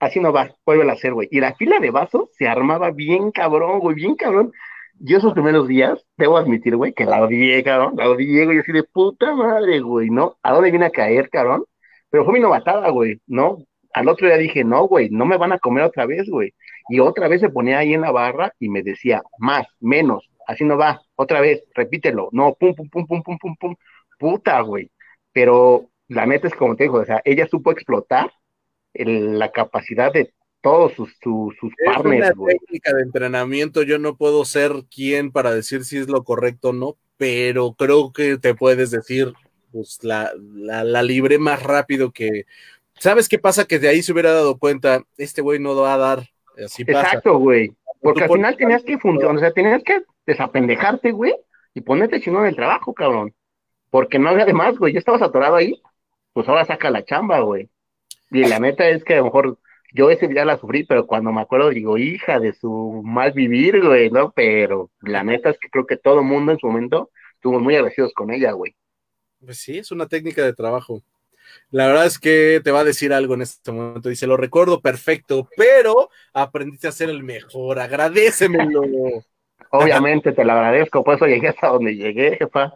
así 0.00 0.20
no 0.20 0.32
va, 0.32 0.54
vuelve 0.66 0.88
a 0.88 0.94
hacer, 0.94 1.14
güey. 1.14 1.28
Y 1.30 1.40
la 1.40 1.54
fila 1.54 1.78
de 1.78 1.90
vasos 1.90 2.30
se 2.32 2.48
armaba 2.48 2.90
bien 2.90 3.30
cabrón, 3.30 3.78
güey, 3.80 3.94
bien 3.94 4.16
cabrón. 4.16 4.52
Yo 4.98 5.18
esos 5.18 5.32
primeros 5.32 5.68
días, 5.68 6.04
debo 6.16 6.36
admitir, 6.36 6.76
güey, 6.76 6.92
que 6.92 7.04
la 7.04 7.22
odié, 7.22 7.62
cabrón, 7.62 7.94
la 7.96 8.10
odié, 8.10 8.44
güey, 8.44 8.58
así 8.58 8.72
de 8.72 8.82
puta 8.84 9.34
madre, 9.34 9.80
güey, 9.80 10.10
¿no? 10.10 10.36
¿A 10.42 10.52
dónde 10.52 10.70
viene 10.70 10.86
a 10.86 10.90
caer, 10.90 11.30
cabrón? 11.30 11.64
Pero 12.10 12.24
fue 12.24 12.34
mi 12.34 12.40
novatada, 12.40 12.90
güey, 12.90 13.20
¿no? 13.26 13.58
Al 13.94 14.08
otro 14.08 14.26
día 14.26 14.36
dije, 14.36 14.64
no, 14.64 14.86
güey, 14.88 15.10
no 15.10 15.26
me 15.26 15.36
van 15.36 15.52
a 15.52 15.58
comer 15.58 15.84
otra 15.84 16.06
vez, 16.06 16.28
güey. 16.28 16.54
Y 16.88 17.00
otra 17.00 17.28
vez 17.28 17.40
se 17.40 17.50
ponía 17.50 17.78
ahí 17.78 17.94
en 17.94 18.02
la 18.02 18.10
barra 18.10 18.52
y 18.58 18.68
me 18.68 18.82
decía, 18.82 19.22
más, 19.38 19.66
menos, 19.80 20.28
así 20.46 20.64
no 20.64 20.76
va, 20.76 21.02
otra 21.14 21.40
vez, 21.40 21.64
repítelo, 21.74 22.28
no, 22.32 22.54
pum, 22.54 22.74
pum, 22.74 22.88
pum, 22.88 23.06
pum, 23.06 23.22
pum, 23.22 23.38
pum, 23.38 23.56
pum, 23.56 23.74
puta, 24.18 24.60
güey. 24.60 24.90
Pero 25.32 25.90
la 26.08 26.26
neta 26.26 26.46
es 26.46 26.54
como 26.54 26.76
te 26.76 26.84
digo, 26.84 26.98
o 26.98 27.04
sea, 27.04 27.20
ella 27.24 27.46
supo 27.46 27.72
explotar 27.72 28.32
la 28.94 29.50
capacidad 29.50 30.12
de 30.12 30.32
todos 30.60 30.92
sus, 30.92 31.10
sus, 31.20 31.56
sus 31.58 31.72
es 31.78 31.96
Una 32.04 32.32
técnica 32.32 32.94
de 32.94 33.02
entrenamiento, 33.02 33.82
yo 33.82 33.98
no 33.98 34.16
puedo 34.16 34.44
ser 34.44 34.84
quien 34.94 35.32
para 35.32 35.52
decir 35.52 35.84
si 35.84 35.98
es 35.98 36.08
lo 36.08 36.22
correcto 36.22 36.68
o 36.68 36.72
no, 36.72 36.96
pero 37.16 37.74
creo 37.74 38.12
que 38.12 38.38
te 38.38 38.54
puedes 38.54 38.90
decir, 38.90 39.32
pues 39.72 39.98
la, 40.02 40.32
la, 40.36 41.02
libre 41.02 41.38
más 41.38 41.62
rápido 41.62 42.12
que. 42.12 42.46
¿Sabes 42.94 43.28
qué 43.28 43.38
pasa? 43.38 43.64
Que 43.64 43.78
de 43.78 43.88
ahí 43.88 44.02
se 44.02 44.12
hubiera 44.12 44.32
dado 44.32 44.58
cuenta, 44.58 45.02
este 45.16 45.42
güey 45.42 45.58
no 45.58 45.74
va 45.74 45.94
a 45.94 45.98
dar. 45.98 46.28
Así 46.64 46.82
Exacto, 46.82 47.38
güey. 47.38 47.72
Porque 48.00 48.24
al 48.24 48.30
final 48.30 48.56
tenías 48.56 48.84
que 48.84 48.98
funcionar, 48.98 49.36
o 49.36 49.38
sea, 49.38 49.52
tenías 49.52 49.82
que 49.82 50.02
desapendejarte, 50.26 51.12
güey, 51.12 51.34
y 51.74 51.80
ponerte 51.80 52.20
chingón 52.20 52.42
en 52.42 52.50
el 52.50 52.56
trabajo, 52.56 52.94
cabrón. 52.94 53.34
Porque 53.90 54.18
no 54.18 54.28
había 54.28 54.44
de 54.44 54.54
más, 54.54 54.76
güey. 54.78 54.92
Ya 54.92 54.98
estabas 54.98 55.22
atorado 55.22 55.56
ahí, 55.56 55.82
pues 56.32 56.48
ahora 56.48 56.64
saca 56.64 56.90
la 56.90 57.04
chamba, 57.04 57.40
güey. 57.40 57.68
Y 58.30 58.44
la 58.46 58.58
neta 58.58 58.88
es 58.88 59.04
que 59.04 59.14
a 59.14 59.18
lo 59.18 59.24
mejor 59.24 59.58
yo 59.92 60.10
ese 60.10 60.28
día 60.28 60.44
la 60.44 60.58
sufrí, 60.58 60.84
pero 60.84 61.06
cuando 61.06 61.32
me 61.32 61.42
acuerdo 61.42 61.68
digo, 61.68 61.98
hija 61.98 62.40
de 62.40 62.54
su 62.54 63.02
mal 63.04 63.32
vivir, 63.32 63.84
güey, 63.84 64.10
¿no? 64.10 64.32
Pero 64.32 64.90
la 65.00 65.22
neta 65.22 65.50
es 65.50 65.58
que 65.58 65.68
creo 65.68 65.86
que 65.86 65.98
todo 65.98 66.22
mundo 66.22 66.52
en 66.52 66.58
su 66.58 66.66
momento 66.66 67.10
estuvo 67.34 67.60
muy 67.60 67.74
agradecidos 67.74 68.12
con 68.14 68.32
ella, 68.32 68.52
güey. 68.52 68.74
Pues 69.44 69.58
sí, 69.58 69.78
es 69.78 69.90
una 69.90 70.06
técnica 70.06 70.42
de 70.42 70.54
trabajo. 70.54 71.02
La 71.70 71.86
verdad 71.86 72.06
es 72.06 72.18
que 72.18 72.60
te 72.64 72.70
va 72.70 72.80
a 72.80 72.84
decir 72.84 73.12
algo 73.12 73.34
en 73.34 73.42
este 73.42 73.72
momento. 73.72 74.08
Dice, 74.08 74.26
lo 74.26 74.36
recuerdo 74.36 74.80
perfecto, 74.80 75.48
pero 75.56 76.08
aprendiste 76.32 76.88
a 76.88 76.92
ser 76.92 77.10
el 77.10 77.22
mejor. 77.22 77.78
Agradecemelo. 77.78 78.82
Obviamente 79.72 80.32
te 80.32 80.44
lo 80.44 80.52
agradezco, 80.52 81.02
por 81.02 81.16
eso 81.16 81.26
llegué 81.26 81.48
hasta 81.48 81.68
donde 81.68 81.96
llegué, 81.96 82.36
jefa. 82.36 82.74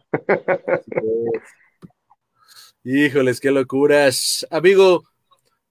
Híjoles, 2.85 3.41
qué 3.41 3.51
locuras. 3.51 4.47
Amigo, 4.51 5.03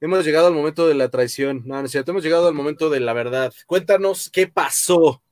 Hemos 0.02 0.26
llegado 0.26 0.47
al 0.47 0.53
momento 0.53 0.88
de 0.88 0.93
la 0.93 1.10
traición. 1.10 1.64
No, 1.65 1.80
no 1.80 1.85
es 1.85 1.91
cierto. 1.91 2.11
Hemos 2.11 2.23
llegado 2.23 2.47
al 2.47 2.53
momento 2.53 2.89
de 2.89 2.99
la 2.99 3.14
verdad. 3.14 3.53
Cuéntanos 3.65 4.30
qué 4.30 4.45
pasó. 4.45 5.23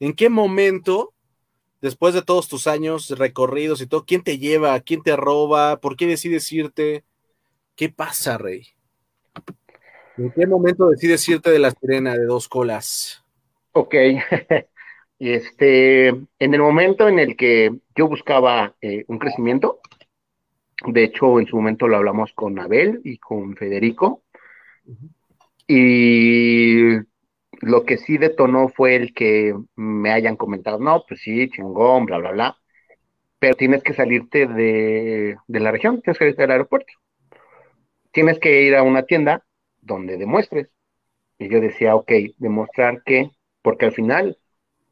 ¿En 0.00 0.12
qué 0.14 0.28
momento, 0.28 1.14
después 1.80 2.12
de 2.12 2.22
todos 2.22 2.48
tus 2.48 2.66
años 2.66 3.08
recorridos 3.10 3.80
y 3.80 3.86
todo, 3.86 4.04
quién 4.04 4.22
te 4.22 4.38
lleva? 4.38 4.78
¿Quién 4.80 5.02
te 5.02 5.16
roba? 5.16 5.80
¿Por 5.80 5.96
qué 5.96 6.06
decides 6.06 6.52
irte? 6.52 7.04
¿Qué 7.76 7.88
pasa, 7.88 8.36
Rey? 8.36 8.66
¿En 10.16 10.32
qué 10.32 10.46
momento 10.46 10.90
decides 10.90 11.26
irte 11.28 11.50
de 11.50 11.60
la 11.60 11.70
sirena 11.70 12.14
de 12.14 12.26
dos 12.26 12.48
colas? 12.48 13.24
Ok. 13.72 13.94
este, 15.18 16.08
en 16.08 16.54
el 16.54 16.60
momento 16.60 17.08
en 17.08 17.18
el 17.18 17.36
que 17.36 17.72
yo 17.94 18.08
buscaba 18.08 18.74
eh, 18.80 19.04
un 19.08 19.18
crecimiento, 19.18 19.80
de 20.86 21.04
hecho, 21.04 21.40
en 21.40 21.46
su 21.46 21.56
momento 21.56 21.88
lo 21.88 21.96
hablamos 21.96 22.32
con 22.32 22.58
Abel 22.58 23.00
y 23.04 23.18
con 23.18 23.56
Federico. 23.56 24.22
Y 25.66 26.92
lo 27.60 27.84
que 27.84 27.98
sí 27.98 28.16
detonó 28.18 28.68
fue 28.68 28.94
el 28.96 29.12
que 29.12 29.54
me 29.76 30.12
hayan 30.12 30.36
comentado, 30.36 30.78
no, 30.78 31.04
pues 31.06 31.20
sí, 31.20 31.48
chingón, 31.50 32.06
bla, 32.06 32.18
bla, 32.18 32.30
bla. 32.32 32.58
Pero 33.38 33.56
tienes 33.56 33.82
que 33.82 33.94
salirte 33.94 34.46
de, 34.46 35.36
la 35.48 35.70
región, 35.72 36.00
tienes 36.00 36.18
que 36.18 36.24
salirte 36.24 36.42
del 36.42 36.52
aeropuerto. 36.52 36.92
Tienes 38.12 38.38
que 38.38 38.62
ir 38.62 38.74
a 38.76 38.82
una 38.82 39.02
tienda 39.04 39.44
donde 39.80 40.16
demuestres. 40.16 40.68
Y 41.38 41.48
yo 41.48 41.60
decía, 41.60 41.94
ok, 41.96 42.10
demostrar 42.38 43.02
que, 43.04 43.30
porque 43.62 43.86
al 43.86 43.92
final, 43.92 44.38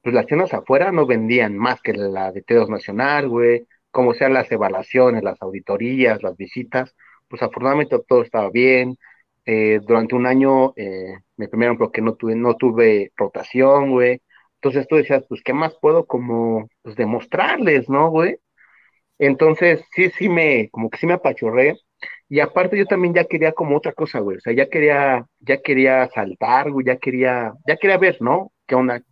pues 0.06 0.14
las 0.14 0.26
tiendas 0.26 0.54
afuera 0.54 0.92
no 0.92 1.04
vendían 1.04 1.58
más 1.58 1.82
que 1.82 1.92
la 1.92 2.30
de 2.30 2.40
Teos 2.42 2.70
Nacional, 2.70 3.28
güey, 3.28 3.66
como 3.90 4.14
sean 4.14 4.34
las 4.34 4.52
evaluaciones, 4.52 5.24
las 5.24 5.42
auditorías, 5.42 6.22
las 6.22 6.36
visitas, 6.36 6.94
pues 7.26 7.42
afortunadamente 7.42 7.98
todo 8.06 8.22
estaba 8.22 8.48
bien. 8.50 8.96
Eh, 9.44 9.80
durante 9.84 10.14
un 10.14 10.26
año 10.26 10.74
eh, 10.76 11.16
me 11.36 11.48
premiaron 11.48 11.76
porque 11.76 12.02
no 12.02 12.14
tuve, 12.14 12.36
no 12.36 12.54
tuve 12.54 13.10
rotación, 13.16 13.90
güey. 13.90 14.22
Entonces 14.60 14.86
tú 14.86 14.94
decías, 14.94 15.24
pues, 15.28 15.42
¿qué 15.42 15.52
más 15.52 15.74
puedo 15.80 16.06
como 16.06 16.68
pues, 16.82 16.94
demostrarles, 16.94 17.88
no, 17.88 18.08
güey? 18.08 18.36
Entonces, 19.18 19.84
sí, 19.96 20.10
sí 20.10 20.28
me, 20.28 20.68
como 20.70 20.88
que 20.90 20.98
sí 20.98 21.06
me 21.08 21.14
apachorré. 21.14 21.76
Y 22.28 22.38
aparte 22.40 22.78
yo 22.78 22.86
también 22.86 23.14
ya 23.14 23.24
quería 23.24 23.50
como 23.52 23.76
otra 23.76 23.92
cosa, 23.92 24.20
güey. 24.20 24.36
O 24.36 24.40
sea, 24.40 24.52
ya 24.52 24.68
quería, 24.68 25.26
ya 25.40 25.60
quería 25.62 26.08
saltar, 26.14 26.70
güey, 26.70 26.86
ya 26.86 26.96
quería, 26.98 27.54
ya 27.66 27.76
quería 27.76 27.98
ver, 27.98 28.18
¿no? 28.22 28.52
¿Qué 28.66 28.76
onda? 28.76 29.02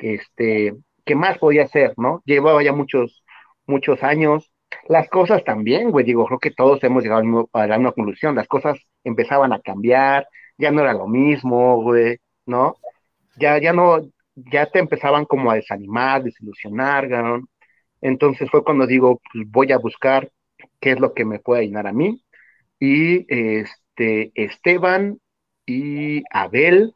Este, 0.00 0.74
¿qué 1.04 1.14
más 1.14 1.38
podía 1.38 1.64
hacer, 1.64 1.94
no? 1.96 2.22
Llevaba 2.24 2.62
ya 2.62 2.72
muchos, 2.72 3.24
muchos 3.66 4.02
años. 4.02 4.50
Las 4.88 5.08
cosas 5.08 5.44
también, 5.44 5.90
güey, 5.90 6.04
digo, 6.04 6.26
creo 6.26 6.38
que 6.38 6.50
todos 6.52 6.82
hemos 6.84 7.02
llegado 7.02 7.48
a 7.52 7.66
la 7.66 7.78
misma 7.78 7.92
conclusión. 7.92 8.34
Las 8.36 8.48
cosas 8.48 8.78
empezaban 9.04 9.52
a 9.52 9.60
cambiar, 9.60 10.28
ya 10.58 10.70
no 10.70 10.80
era 10.82 10.92
lo 10.92 11.06
mismo, 11.08 11.82
güey, 11.82 12.18
¿no? 12.46 12.76
Ya, 13.38 13.58
ya 13.58 13.72
no, 13.72 14.00
ya 14.36 14.66
te 14.66 14.78
empezaban 14.78 15.24
como 15.24 15.50
a 15.50 15.56
desanimar, 15.56 16.22
desilusionar, 16.22 17.08
¿no? 17.08 17.42
Entonces 18.00 18.50
fue 18.50 18.64
cuando 18.64 18.86
digo, 18.86 19.20
pues 19.32 19.50
voy 19.50 19.72
a 19.72 19.78
buscar 19.78 20.30
qué 20.80 20.92
es 20.92 21.00
lo 21.00 21.14
que 21.14 21.24
me 21.24 21.38
puede 21.40 21.64
llenar 21.66 21.86
a 21.86 21.92
mí. 21.92 22.24
Y 22.78 23.26
este, 23.28 24.32
Esteban 24.34 25.18
y 25.66 26.22
Abel 26.30 26.94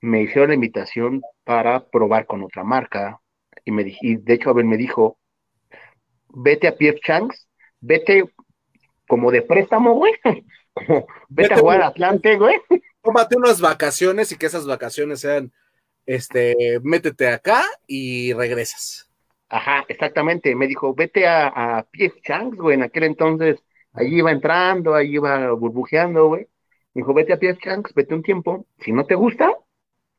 me 0.00 0.22
hicieron 0.22 0.48
la 0.48 0.54
invitación 0.54 1.22
para 1.44 1.84
probar 1.86 2.26
con 2.26 2.42
otra 2.42 2.64
marca. 2.64 3.20
Y, 3.64 3.72
me, 3.72 3.84
y 4.00 4.16
de 4.16 4.34
hecho 4.34 4.50
Abel 4.50 4.64
me 4.64 4.76
dijo, 4.76 5.18
vete 6.28 6.68
a 6.68 6.76
Pierre 6.76 7.00
Changs, 7.00 7.48
vete 7.80 8.24
como 9.06 9.30
de 9.30 9.42
préstamo, 9.42 9.94
güey. 9.94 10.12
vete, 11.28 11.54
a 11.54 11.58
jugar 11.58 11.82
Atlante, 11.82 12.36
güey. 12.36 12.56
Tómate 13.02 13.36
unas 13.36 13.60
vacaciones 13.60 14.32
y 14.32 14.36
que 14.36 14.46
esas 14.46 14.66
vacaciones 14.66 15.20
sean, 15.20 15.52
este, 16.06 16.80
métete 16.82 17.28
acá 17.28 17.64
y 17.86 18.32
regresas. 18.32 19.10
Ajá, 19.48 19.84
exactamente. 19.88 20.54
Me 20.54 20.66
dijo, 20.66 20.94
vete 20.94 21.26
a, 21.26 21.48
a 21.48 21.82
Pierre 21.84 22.20
Changs, 22.22 22.56
güey. 22.56 22.74
En 22.74 22.82
aquel 22.82 23.04
entonces, 23.04 23.58
ahí 23.92 24.16
iba 24.16 24.30
entrando, 24.30 24.94
ahí 24.94 25.14
iba 25.14 25.50
burbujeando, 25.52 26.28
güey. 26.28 26.46
Me 26.94 27.00
dijo, 27.00 27.14
vete 27.14 27.32
a 27.32 27.38
Pierre 27.38 27.58
Changs, 27.58 27.94
vete 27.94 28.14
un 28.14 28.22
tiempo. 28.22 28.66
Si 28.78 28.92
no 28.92 29.06
te 29.06 29.14
gusta, 29.14 29.54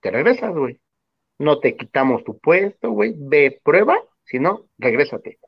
te 0.01 0.11
regresas, 0.11 0.53
güey. 0.53 0.79
No 1.37 1.59
te 1.59 1.75
quitamos 1.75 2.23
tu 2.23 2.37
puesto, 2.39 2.91
güey. 2.91 3.13
Ve, 3.17 3.59
prueba. 3.63 3.97
Si 4.25 4.39
no, 4.39 4.67
regrésate. 4.77 5.39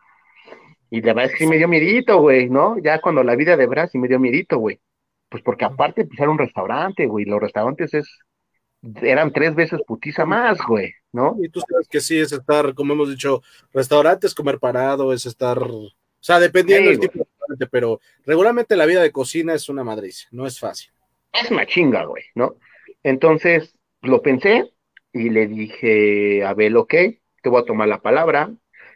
Y 0.89 1.01
la 1.01 1.13
verdad 1.13 1.31
es 1.31 1.31
que 1.31 1.45
sí 1.45 1.49
me 1.49 1.57
dio 1.57 1.67
miedito, 1.67 2.19
güey, 2.19 2.49
¿no? 2.49 2.77
Ya 2.79 2.99
cuando 2.99 3.23
la 3.23 3.35
vida 3.35 3.55
de 3.55 3.65
Brasil 3.65 3.91
sí 3.93 3.97
me 3.97 4.07
dio 4.07 4.19
miedito, 4.19 4.57
güey. 4.57 4.79
Pues 5.29 5.41
porque 5.43 5.63
aparte, 5.63 6.05
pues 6.05 6.19
era 6.19 6.29
un 6.29 6.37
restaurante, 6.37 7.05
güey. 7.05 7.25
Los 7.25 7.39
restaurantes 7.39 7.93
es, 7.93 8.07
eran 9.01 9.31
tres 9.31 9.55
veces 9.55 9.79
putiza 9.87 10.25
más, 10.25 10.57
güey, 10.67 10.93
¿no? 11.13 11.37
Y 11.41 11.49
tú 11.49 11.61
sabes 11.61 11.87
que 11.87 12.01
sí 12.01 12.19
es 12.19 12.31
estar, 12.31 12.73
como 12.73 12.93
hemos 12.93 13.09
dicho, 13.09 13.41
restaurantes, 13.73 14.35
comer 14.35 14.59
parado, 14.59 15.13
es 15.13 15.25
estar, 15.25 15.59
o 15.59 15.91
sea, 16.19 16.39
dependiendo 16.39 16.89
del 16.89 16.99
tipo 16.99 17.19
de 17.19 17.23
restaurante, 17.23 17.67
pero 17.67 18.01
regularmente 18.25 18.75
la 18.75 18.85
vida 18.85 19.01
de 19.01 19.11
cocina 19.11 19.53
es 19.53 19.69
una 19.69 19.83
madriz, 19.83 20.27
no 20.31 20.45
es 20.45 20.59
fácil. 20.59 20.91
Es 21.31 21.49
una 21.51 21.65
chinga, 21.65 22.03
güey, 22.03 22.23
¿no? 22.35 22.55
Entonces, 23.03 23.77
lo 24.01 24.21
pensé 24.21 24.71
y 25.13 25.29
le 25.29 25.47
dije 25.47 26.43
a 26.43 26.49
Abel, 26.49 26.77
ok, 26.77 26.93
te 27.41 27.49
voy 27.49 27.61
a 27.61 27.65
tomar 27.65 27.87
la 27.87 28.01
palabra. 28.01 28.51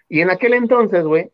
Y 0.08 0.22
en 0.22 0.30
aquel 0.30 0.54
entonces, 0.54 1.04
güey, 1.04 1.32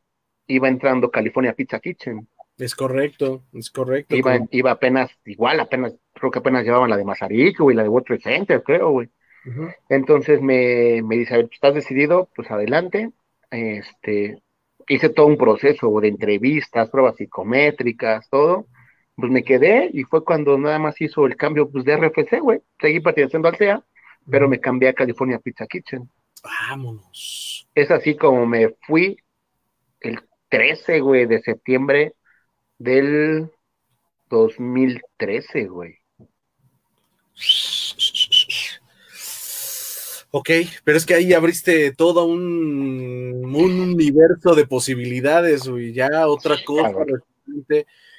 iba 0.48 0.68
entrando 0.68 1.12
California 1.12 1.54
Pizza 1.54 1.80
Kitchen. 1.80 2.28
Es 2.58 2.76
correcto, 2.76 3.44
es 3.54 3.70
correcto. 3.72 4.16
Iba, 4.16 4.40
iba 4.52 4.72
apenas, 4.72 5.10
igual, 5.26 5.60
apenas, 5.60 5.96
creo 6.14 6.32
que 6.32 6.40
apenas 6.40 6.64
llevaban 6.64 6.90
la 6.90 6.98
de 6.98 7.06
Mazarik, 7.06 7.60
güey, 7.60 7.76
la 7.76 7.84
de 7.84 7.90
World 7.90 8.06
Trade 8.06 8.22
Center, 8.22 8.64
creo, 8.64 8.92
güey. 8.92 9.10
Entonces 9.90 10.40
me, 10.42 11.02
me 11.04 11.18
dice, 11.18 11.34
a 11.34 11.38
ver, 11.38 11.50
¿estás 11.52 11.74
decidido? 11.74 12.30
Pues 12.36 12.52
adelante. 12.52 13.12
Este, 13.50 14.42
hice 14.88 15.10
todo 15.10 15.26
un 15.26 15.38
proceso 15.38 16.00
de 16.00 16.08
entrevistas, 16.10 16.90
pruebas 16.90 17.16
psicométricas, 17.16 18.30
todo. 18.30 18.68
Pues 19.16 19.32
me 19.32 19.44
quedé 19.44 19.90
y 19.94 20.04
fue 20.04 20.24
cuando 20.24 20.58
nada 20.58 20.80
más 20.80 21.00
hizo 21.02 21.26
el 21.26 21.36
cambio 21.36 21.70
pues, 21.70 21.86
de 21.86 21.96
RFC, 21.98 22.40
güey. 22.40 22.62
Seguí 22.80 23.00
perteneciendo 23.00 23.48
al 23.48 23.58
CEA, 23.58 23.84
pero 24.30 24.48
me 24.48 24.60
cambié 24.60 24.90
a 24.90 24.94
California 24.94 25.40
Pizza 25.40 25.68
Kitchen. 25.68 26.10
Vámonos. 26.44 27.68
Es 27.76 27.92
así 27.92 28.16
como 28.16 28.46
me 28.46 28.76
fui 28.88 29.18
el 30.00 30.20
13, 30.50 31.00
güey, 31.00 31.26
de 31.26 31.42
septiembre 31.42 32.14
del 32.78 33.52
2013, 34.30 35.68
güey. 35.68 35.96
Ok, 40.32 40.50
pero 40.86 40.98
es 40.98 41.06
que 41.06 41.14
ahí 41.14 41.34
abriste 41.34 41.94
todo 41.94 42.26
un, 42.26 43.44
un 43.44 43.80
universo 43.80 44.56
de 44.56 44.66
posibilidades, 44.66 45.68
güey, 45.68 45.94
ya 45.94 46.28
otra 46.28 46.56
cosa. 46.66 46.94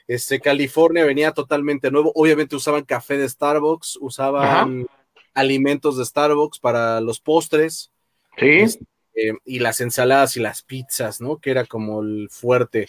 Este, 0.09 0.41
California 0.41 1.05
venía 1.05 1.33
totalmente 1.33 1.91
nuevo. 1.91 2.13
Obviamente 2.15 2.57
usaban 2.57 2.85
café 2.85 3.17
de 3.17 3.29
Starbucks, 3.29 3.99
usaban 4.01 4.87
alimentos 5.35 5.99
de 5.99 6.05
Starbucks 6.05 6.59
para 6.59 7.01
los 7.01 7.21
postres. 7.21 7.91
Sí. 8.39 8.49
Este, 8.61 9.39
y 9.45 9.59
las 9.59 9.81
ensaladas 9.81 10.37
y 10.37 10.41
las 10.41 10.63
pizzas, 10.63 11.21
¿no? 11.21 11.39
Que 11.39 11.51
era 11.51 11.65
como 11.65 12.03
el 12.03 12.29
fuerte. 12.31 12.87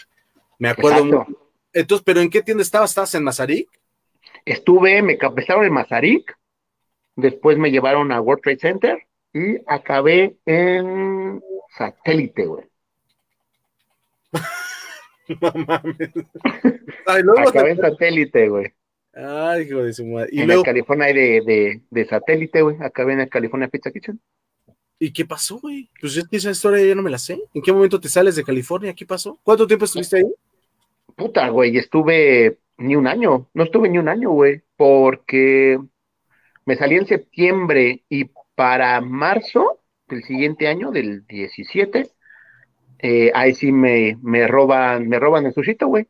Me 0.57 0.69
acuerdo. 0.69 1.05
Muy... 1.05 1.35
Entonces, 1.73 2.03
¿pero 2.05 2.21
en 2.21 2.29
qué 2.29 2.41
tienda 2.41 2.61
estabas? 2.61 2.91
¿Estabas 2.91 3.15
en 3.15 3.23
Mazarik? 3.23 3.69
Estuve, 4.45 5.01
me 5.01 5.17
empezaron 5.19 5.65
en 5.65 5.73
Mazarik, 5.73 6.37
después 7.15 7.57
me 7.57 7.71
llevaron 7.71 8.11
a 8.11 8.19
World 8.19 8.43
Trade 8.43 8.59
Center 8.59 9.07
y 9.33 9.57
acabé 9.67 10.35
en 10.45 11.41
Satélite, 11.77 12.45
güey. 12.45 12.65
no 15.41 15.51
mames. 15.65 16.11
Ay, 17.05 17.23
luego 17.23 17.49
acabé 17.49 17.71
en 17.71 17.77
Satélite, 17.77 18.49
güey. 18.49 18.73
Ay, 19.13 19.63
hijo 19.63 19.83
de 19.83 19.93
su 19.93 20.05
madre. 20.05 20.29
Y 20.31 20.41
en 20.41 20.47
luego... 20.47 20.63
California 20.63 21.07
de, 21.07 21.41
de, 21.45 21.81
de 21.89 22.05
Satélite, 22.05 22.61
güey. 22.61 22.77
Acabé 22.81 23.13
en 23.13 23.21
el 23.21 23.29
California 23.29 23.67
Pizza 23.67 23.91
Kitchen. 23.91 24.19
¿Y 24.99 25.11
qué 25.11 25.25
pasó, 25.25 25.59
güey? 25.59 25.89
Pues 25.99 26.15
es 26.17 26.27
que 26.27 26.37
esa 26.37 26.51
historia 26.51 26.85
ya 26.85 26.95
no 26.95 27.01
me 27.01 27.09
la 27.09 27.17
sé. 27.17 27.37
¿En 27.53 27.61
qué 27.61 27.71
momento 27.71 27.99
te 27.99 28.09
sales 28.09 28.35
de 28.35 28.43
California? 28.43 28.93
¿Qué 28.93 29.05
pasó? 29.05 29.39
¿Cuánto 29.43 29.67
tiempo 29.67 29.85
estuviste 29.85 30.17
ahí? 30.17 30.33
Puta, 31.15 31.49
güey, 31.49 31.77
estuve 31.77 32.59
ni 32.77 32.95
un 32.95 33.07
año. 33.07 33.49
No 33.53 33.63
estuve 33.63 33.89
ni 33.89 33.97
un 33.97 34.07
año, 34.07 34.31
güey, 34.31 34.61
porque 34.77 35.79
me 36.65 36.75
salí 36.75 36.95
en 36.95 37.05
septiembre 37.05 38.03
y 38.09 38.31
para 38.55 39.01
marzo 39.01 39.81
del 40.07 40.23
siguiente 40.23 40.67
año, 40.67 40.91
del 40.91 41.25
17, 41.27 42.09
eh, 43.05 43.31
ahí 43.35 43.53
sí 43.53 43.73
me, 43.73 44.17
me 44.21 44.47
roban, 44.47 45.09
me 45.09 45.19
roban 45.19 45.45
el 45.45 45.53
sushito, 45.53 45.87
güey. 45.87 46.07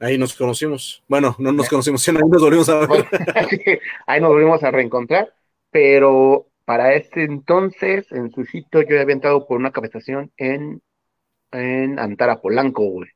Ahí 0.00 0.18
nos 0.18 0.34
conocimos. 0.34 1.04
Bueno, 1.06 1.36
no 1.38 1.52
nos 1.52 1.68
conocimos, 1.68 2.02
sino 2.02 2.18
ahí 2.18 2.28
nos 2.28 2.42
volvimos 2.42 2.68
a 2.68 2.80
ver. 2.80 3.06
ahí 4.06 4.20
nos 4.20 4.30
volvimos 4.30 4.64
a 4.64 4.72
reencontrar, 4.72 5.32
pero 5.70 6.48
para 6.64 6.94
este 6.94 7.22
entonces, 7.22 8.10
en 8.10 8.32
Sushito, 8.32 8.82
yo 8.82 9.00
había 9.00 9.14
entrado 9.14 9.46
por 9.46 9.56
una 9.56 9.70
capacitación 9.70 10.32
en, 10.36 10.82
en 11.52 12.00
Antara 12.00 12.40
Polanco, 12.40 12.82
güey. 12.86 13.10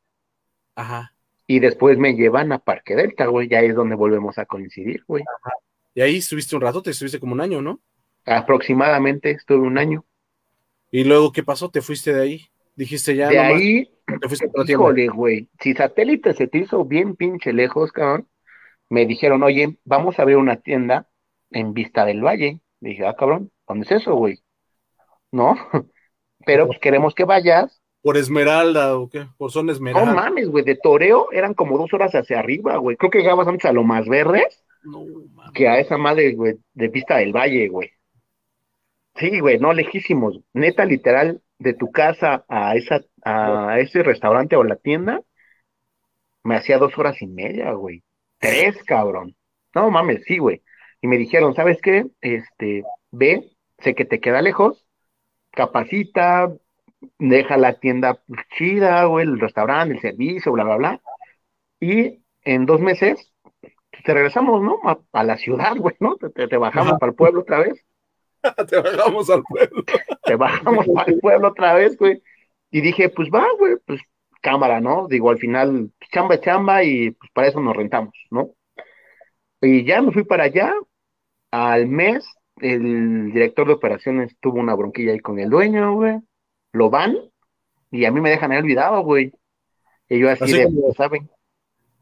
Ajá. 0.77 1.15
Y 1.49 1.59
después 1.59 1.99
me 1.99 2.15
llevan 2.15 2.53
a 2.53 2.61
Parque 2.61 2.95
Delta, 2.95 3.27
güey. 3.27 3.49
Ya 3.49 3.63
es 3.63 3.75
donde 3.75 3.97
volvemos 3.97 4.39
a 4.39 4.47
coincidir, 4.47 5.03
güey. 5.09 5.25
Ajá. 5.43 5.55
Y 5.93 6.03
ahí 6.03 6.19
estuviste 6.19 6.55
un 6.55 6.63
rato, 6.63 6.83
te 6.83 6.91
estuviste 6.91 7.19
como 7.19 7.33
un 7.33 7.41
año, 7.41 7.61
¿no? 7.61 7.81
Aproximadamente 8.25 9.33
estuve 9.33 9.67
un 9.67 9.77
año. 9.77 10.05
¿Y 10.91 11.05
luego 11.05 11.33
qué 11.33 11.43
pasó? 11.43 11.71
¿Te 11.71 11.83
fuiste 11.83 12.13
de 12.13 12.23
ahí? 12.23 12.47
Dijiste 12.75 13.15
ya. 13.15 13.29
De 13.29 13.37
nomás, 13.37 13.53
ahí, 13.53 13.91
te 14.21 14.29
fuiste 14.29 14.51
híjole, 14.67 15.09
güey. 15.09 15.49
Si 15.61 15.75
satélite 15.75 16.33
se 16.33 16.47
te 16.47 16.59
hizo 16.59 16.85
bien 16.85 17.17
pinche 17.17 17.53
lejos, 17.53 17.93
cabrón, 17.93 18.29
me 18.89 19.05
dijeron, 19.07 19.43
oye, 19.43 19.79
vamos 19.85 20.19
a 20.19 20.25
ver 20.25 20.37
una 20.37 20.57
tienda 20.57 21.09
en 21.51 21.75
Vista 21.75 22.05
del 22.05 22.25
Valle. 22.25 22.61
Dije, 22.81 23.07
ah, 23.07 23.17
cabrón, 23.17 23.51
¿dónde 23.67 23.85
es 23.85 23.93
eso, 23.93 24.15
güey? 24.15 24.39
¿No? 25.33 25.57
Pero 26.47 26.67
pues 26.67 26.79
queremos 26.79 27.15
que 27.15 27.25
vayas. 27.25 27.83
¿Por 28.01 28.17
Esmeralda 28.17 28.97
o 28.97 29.11
qué? 29.11 29.27
¿Por 29.37 29.51
zona 29.51 29.73
Esmeralda? 29.73 30.11
No 30.11 30.15
mames, 30.15 30.49
güey, 30.49 30.65
de 30.65 30.77
toreo 30.77 31.29
eran 31.33 31.53
como 31.53 31.77
dos 31.77 31.93
horas 31.93 32.15
hacia 32.15 32.39
arriba, 32.39 32.77
güey. 32.77 32.97
Creo 32.97 33.11
que 33.11 33.19
llegabas 33.19 33.49
antes 33.49 33.65
a 33.65 33.73
lo 33.73 33.83
más 33.83 34.09
verdes 34.09 34.65
no, 34.85 35.05
que 35.53 35.69
a 35.69 35.81
esa 35.81 35.99
madre, 35.99 36.33
güey, 36.35 36.55
de 36.73 36.89
Vista 36.89 37.17
del 37.17 37.33
Valle, 37.33 37.69
güey. 37.69 37.91
Sí, 39.19 39.41
güey, 39.41 39.59
no, 39.59 39.73
lejísimos. 39.73 40.41
Neta, 40.53 40.85
literal, 40.85 41.43
de 41.59 41.75
tu 41.75 41.91
casa 41.91 42.45
a 42.49 42.77
esa, 42.77 43.01
a 43.25 43.79
ese 43.81 44.03
restaurante 44.03 44.57
o 44.57 44.65
la 44.65 44.77
tienda, 44.77 45.21
me 46.45 46.57
hacía 46.57 46.79
dos 46.79 46.97
horas 46.99 47.21
y 47.21 47.27
media, 47.27 47.73
güey. 47.73 48.03
Tres, 48.39 48.83
cabrón. 48.85 49.37
No 49.75 49.91
mames, 49.91 50.23
sí, 50.25 50.39
güey 50.39 50.63
y 51.01 51.07
me 51.07 51.19
dijeron, 51.19 51.55
¿sabes 51.55 51.81
qué? 51.83 52.07
Este, 52.21 52.83
ve, 53.11 53.51
sé 53.79 53.95
que 53.95 54.05
te 54.05 54.21
queda 54.21 54.43
lejos, 54.43 54.85
capacita, 55.51 56.53
deja 57.19 57.57
la 57.57 57.75
tienda 57.79 58.21
chida, 58.57 59.05
güey, 59.05 59.27
el 59.27 59.41
restaurante, 59.41 59.95
el 59.95 60.01
servicio, 60.01 60.53
bla, 60.53 60.65
bla, 60.65 60.77
bla. 60.77 61.01
Y 61.81 62.23
en 62.43 62.67
dos 62.67 62.81
meses 62.81 63.33
te 64.05 64.15
regresamos, 64.15 64.63
¿no? 64.63 64.81
A, 65.13 65.25
la 65.25 65.37
ciudad, 65.37 65.77
güey, 65.77 65.97
¿no? 66.01 66.17
Te, 66.17 66.57
bajamos 66.57 66.99
para 66.99 67.11
el 67.11 67.17
pueblo 67.17 67.41
otra 67.43 67.61
vez. 67.61 67.85
te 68.69 68.81
bajamos 68.81 69.31
al 69.31 69.43
pueblo. 69.43 69.85
te 70.25 70.37
bajamos 70.37 70.87
el 71.07 71.19
pueblo 71.21 71.49
otra 71.49 71.75
vez, 71.75 71.97
güey. 71.97 72.23
Y 72.71 72.81
dije, 72.81 73.09
pues 73.09 73.29
va, 73.31 73.47
güey, 73.59 73.77
pues 73.87 74.01
cámara, 74.41 74.81
¿no? 74.81 75.09
Digo, 75.09 75.31
al 75.31 75.39
final, 75.39 75.91
chamba, 76.13 76.41
chamba, 76.41 76.85
y 76.85 77.11
pues 77.13 77.31
para 77.33 77.49
eso 77.49 77.61
nos 77.61 77.77
rentamos, 77.77 78.15
¿no? 78.31 78.51
Y 79.61 79.85
ya 79.85 80.01
me 80.03 80.13
fui 80.13 80.25
para 80.25 80.45
allá. 80.45 80.73
Al 81.51 81.87
mes, 81.87 82.29
el 82.61 83.33
director 83.33 83.67
de 83.67 83.73
operaciones 83.73 84.37
tuvo 84.41 84.59
una 84.59 84.75
bronquilla 84.75 85.13
ahí 85.13 85.21
con 85.21 85.39
el 85.39 85.49
dueño, 85.49 85.95
güey. 85.95 86.19
Lo 86.73 86.91
van, 86.91 87.17
y 87.91 88.05
a 88.05 88.11
mí 88.11 88.21
me 88.21 88.31
dejan 88.31 88.53
ahí 88.53 88.59
olvidado, 88.59 89.03
güey. 89.03 89.33
Y 90.09 90.19
yo 90.19 90.31
así, 90.31 90.53
de, 90.53 90.69
¿saben? 90.97 91.29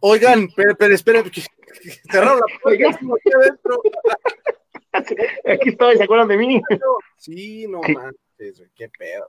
Oigan, 0.01 0.49
pero, 0.55 0.77
pero 0.77 0.95
esperen, 0.95 1.25
cerraron 2.11 2.41
la 2.41 2.61
puerta 2.61 2.89
aquí 2.89 3.33
adentro. 3.35 3.83
aquí 5.45 5.69
estoy, 5.69 5.97
¿se 5.97 6.05
acuerdan 6.05 6.29
de 6.29 6.37
mí? 6.37 6.63
Sí, 7.17 7.67
no 7.69 7.81
manches, 7.81 8.63
qué 8.75 8.89
pedo. 8.89 9.29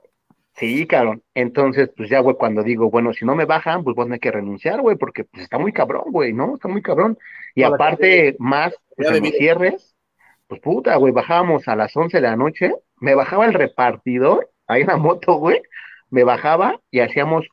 Sí, 0.58 0.86
cabrón. 0.88 1.22
Entonces, 1.34 1.88
pues 1.96 2.10
ya, 2.10 2.18
güey, 2.18 2.36
cuando 2.36 2.64
digo, 2.64 2.90
bueno, 2.90 3.12
si 3.12 3.24
no 3.24 3.36
me 3.36 3.44
bajan, 3.44 3.84
pues 3.84 3.94
vos 3.94 4.08
no 4.08 4.14
hay 4.14 4.20
que 4.20 4.32
renunciar, 4.32 4.80
güey, 4.80 4.96
porque 4.96 5.22
pues 5.24 5.44
está 5.44 5.56
muy 5.56 5.72
cabrón, 5.72 6.06
güey, 6.08 6.32
¿no? 6.32 6.56
Está 6.56 6.66
muy 6.66 6.82
cabrón. 6.82 7.16
Y 7.54 7.62
aparte, 7.62 8.34
más, 8.40 8.74
pues, 8.96 9.08
en 9.10 9.24
cierres, 9.26 9.94
pues 10.48 10.60
puta, 10.60 10.96
güey, 10.96 11.12
bajábamos 11.12 11.68
a 11.68 11.76
las 11.76 11.96
11 11.96 12.16
de 12.16 12.22
la 12.22 12.36
noche, 12.36 12.74
me 12.96 13.14
bajaba 13.14 13.46
el 13.46 13.54
repartidor, 13.54 14.50
ahí 14.66 14.80
en 14.80 14.88
la 14.88 14.96
moto, 14.96 15.34
güey, 15.34 15.62
me 16.10 16.24
bajaba 16.24 16.80
y 16.90 17.00
hacíamos 17.00 17.46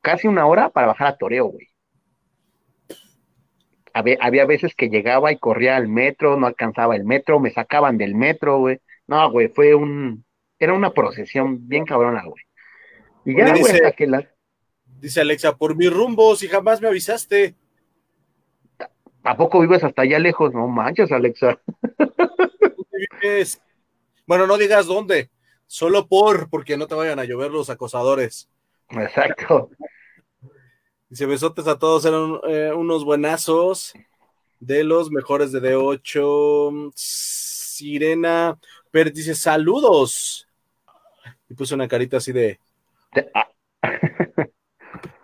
casi 0.00 0.26
una 0.26 0.46
hora 0.46 0.70
para 0.70 0.88
bajar 0.88 1.08
a 1.08 1.16
Toreo, 1.16 1.46
güey. 1.46 1.69
Había, 3.92 4.18
había 4.20 4.46
veces 4.46 4.74
que 4.74 4.88
llegaba 4.88 5.32
y 5.32 5.38
corría 5.38 5.76
al 5.76 5.88
metro, 5.88 6.36
no 6.36 6.46
alcanzaba 6.46 6.96
el 6.96 7.04
metro, 7.04 7.40
me 7.40 7.50
sacaban 7.50 7.98
del 7.98 8.14
metro, 8.14 8.58
güey. 8.58 8.80
No, 9.06 9.30
güey, 9.30 9.48
fue 9.48 9.74
un, 9.74 10.24
era 10.58 10.74
una 10.74 10.92
procesión 10.92 11.66
bien 11.68 11.84
cabrona, 11.84 12.22
güey. 12.24 12.44
Y 13.24 13.36
ya, 13.36 13.50
güey, 13.56 13.72
hasta 13.72 13.92
que. 13.92 14.08
Dice 15.00 15.20
Alexa, 15.22 15.56
por 15.56 15.76
mi 15.76 15.88
rumbo, 15.88 16.36
si 16.36 16.46
jamás 16.48 16.80
me 16.80 16.88
avisaste. 16.88 17.54
¿A 19.22 19.36
poco 19.36 19.60
vives 19.60 19.82
hasta 19.82 20.02
allá 20.02 20.18
lejos? 20.18 20.52
No 20.52 20.68
manches, 20.68 21.10
Alexa. 21.12 21.58
Bueno, 24.26 24.46
no 24.46 24.56
digas 24.58 24.86
dónde, 24.86 25.30
solo 25.66 26.06
por, 26.06 26.48
porque 26.48 26.76
no 26.76 26.86
te 26.86 26.94
vayan 26.94 27.18
a 27.18 27.24
llover 27.24 27.50
los 27.50 27.68
acosadores. 27.70 28.48
Exacto. 28.90 29.70
Dice, 31.10 31.26
besotes 31.26 31.66
a 31.66 31.76
todos, 31.76 32.04
eran 32.04 32.38
eh, 32.44 32.72
unos 32.72 33.04
buenazos 33.04 33.92
de 34.60 34.84
los 34.84 35.10
mejores 35.10 35.50
de 35.50 35.60
D8. 35.60 36.92
Sirena 36.94 38.56
Pérez 38.92 39.14
dice, 39.14 39.34
saludos. 39.34 40.46
Y 41.48 41.54
puso 41.54 41.74
una 41.74 41.88
carita 41.88 42.18
así 42.18 42.30
de. 42.30 42.60
Ah, 43.34 43.48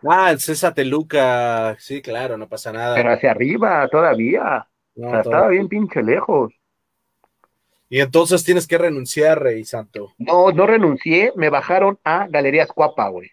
ah 0.08 0.30
el 0.32 0.40
César 0.40 0.74
Teluca. 0.74 1.76
Sí, 1.78 2.02
claro, 2.02 2.36
no 2.36 2.48
pasa 2.48 2.72
nada. 2.72 2.96
Pero 2.96 3.12
hacia 3.12 3.30
arriba 3.30 3.86
todavía. 3.86 4.66
o 4.96 5.10
sea, 5.10 5.20
estaba 5.20 5.48
bien 5.48 5.68
pinche 5.68 6.02
lejos. 6.02 6.52
Y 7.88 8.00
entonces 8.00 8.42
tienes 8.42 8.66
que 8.66 8.76
renunciar, 8.76 9.40
Rey 9.40 9.64
Santo. 9.64 10.12
No, 10.18 10.50
no 10.50 10.66
renuncié, 10.66 11.32
me 11.36 11.48
bajaron 11.48 11.96
a 12.02 12.26
Galerías 12.26 12.72
Cuapa, 12.72 13.08
güey. 13.08 13.30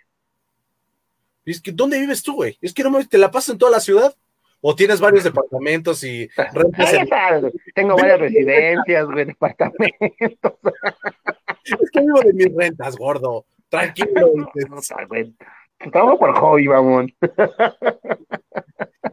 Es 1.45 1.61
que, 1.61 1.71
¿dónde 1.71 1.99
vives 1.99 2.23
tú, 2.23 2.35
güey? 2.35 2.57
Es 2.61 2.73
que 2.73 2.83
no 2.83 2.91
me, 2.91 3.05
te 3.05 3.17
la 3.17 3.31
pasas 3.31 3.53
en 3.53 3.57
toda 3.57 3.71
la 3.71 3.79
ciudad. 3.79 4.15
¿O 4.65 4.75
tienes 4.75 5.01
varios 5.01 5.23
departamentos 5.25 6.03
y 6.03 6.29
Tengo 7.75 7.97
varias 7.97 8.19
residencias, 8.19 9.05
güey, 9.05 9.25
departamentos. 9.25 10.53
es 11.81 11.91
que 11.91 11.99
vivo 11.99 12.21
de 12.21 12.33
mis 12.33 12.55
rentas, 12.55 12.95
gordo. 12.95 13.45
Tranquilo. 13.69 14.31
Estamos 15.79 16.17
por 16.17 16.33
hobby, 16.37 16.67
vamos. 16.67 17.11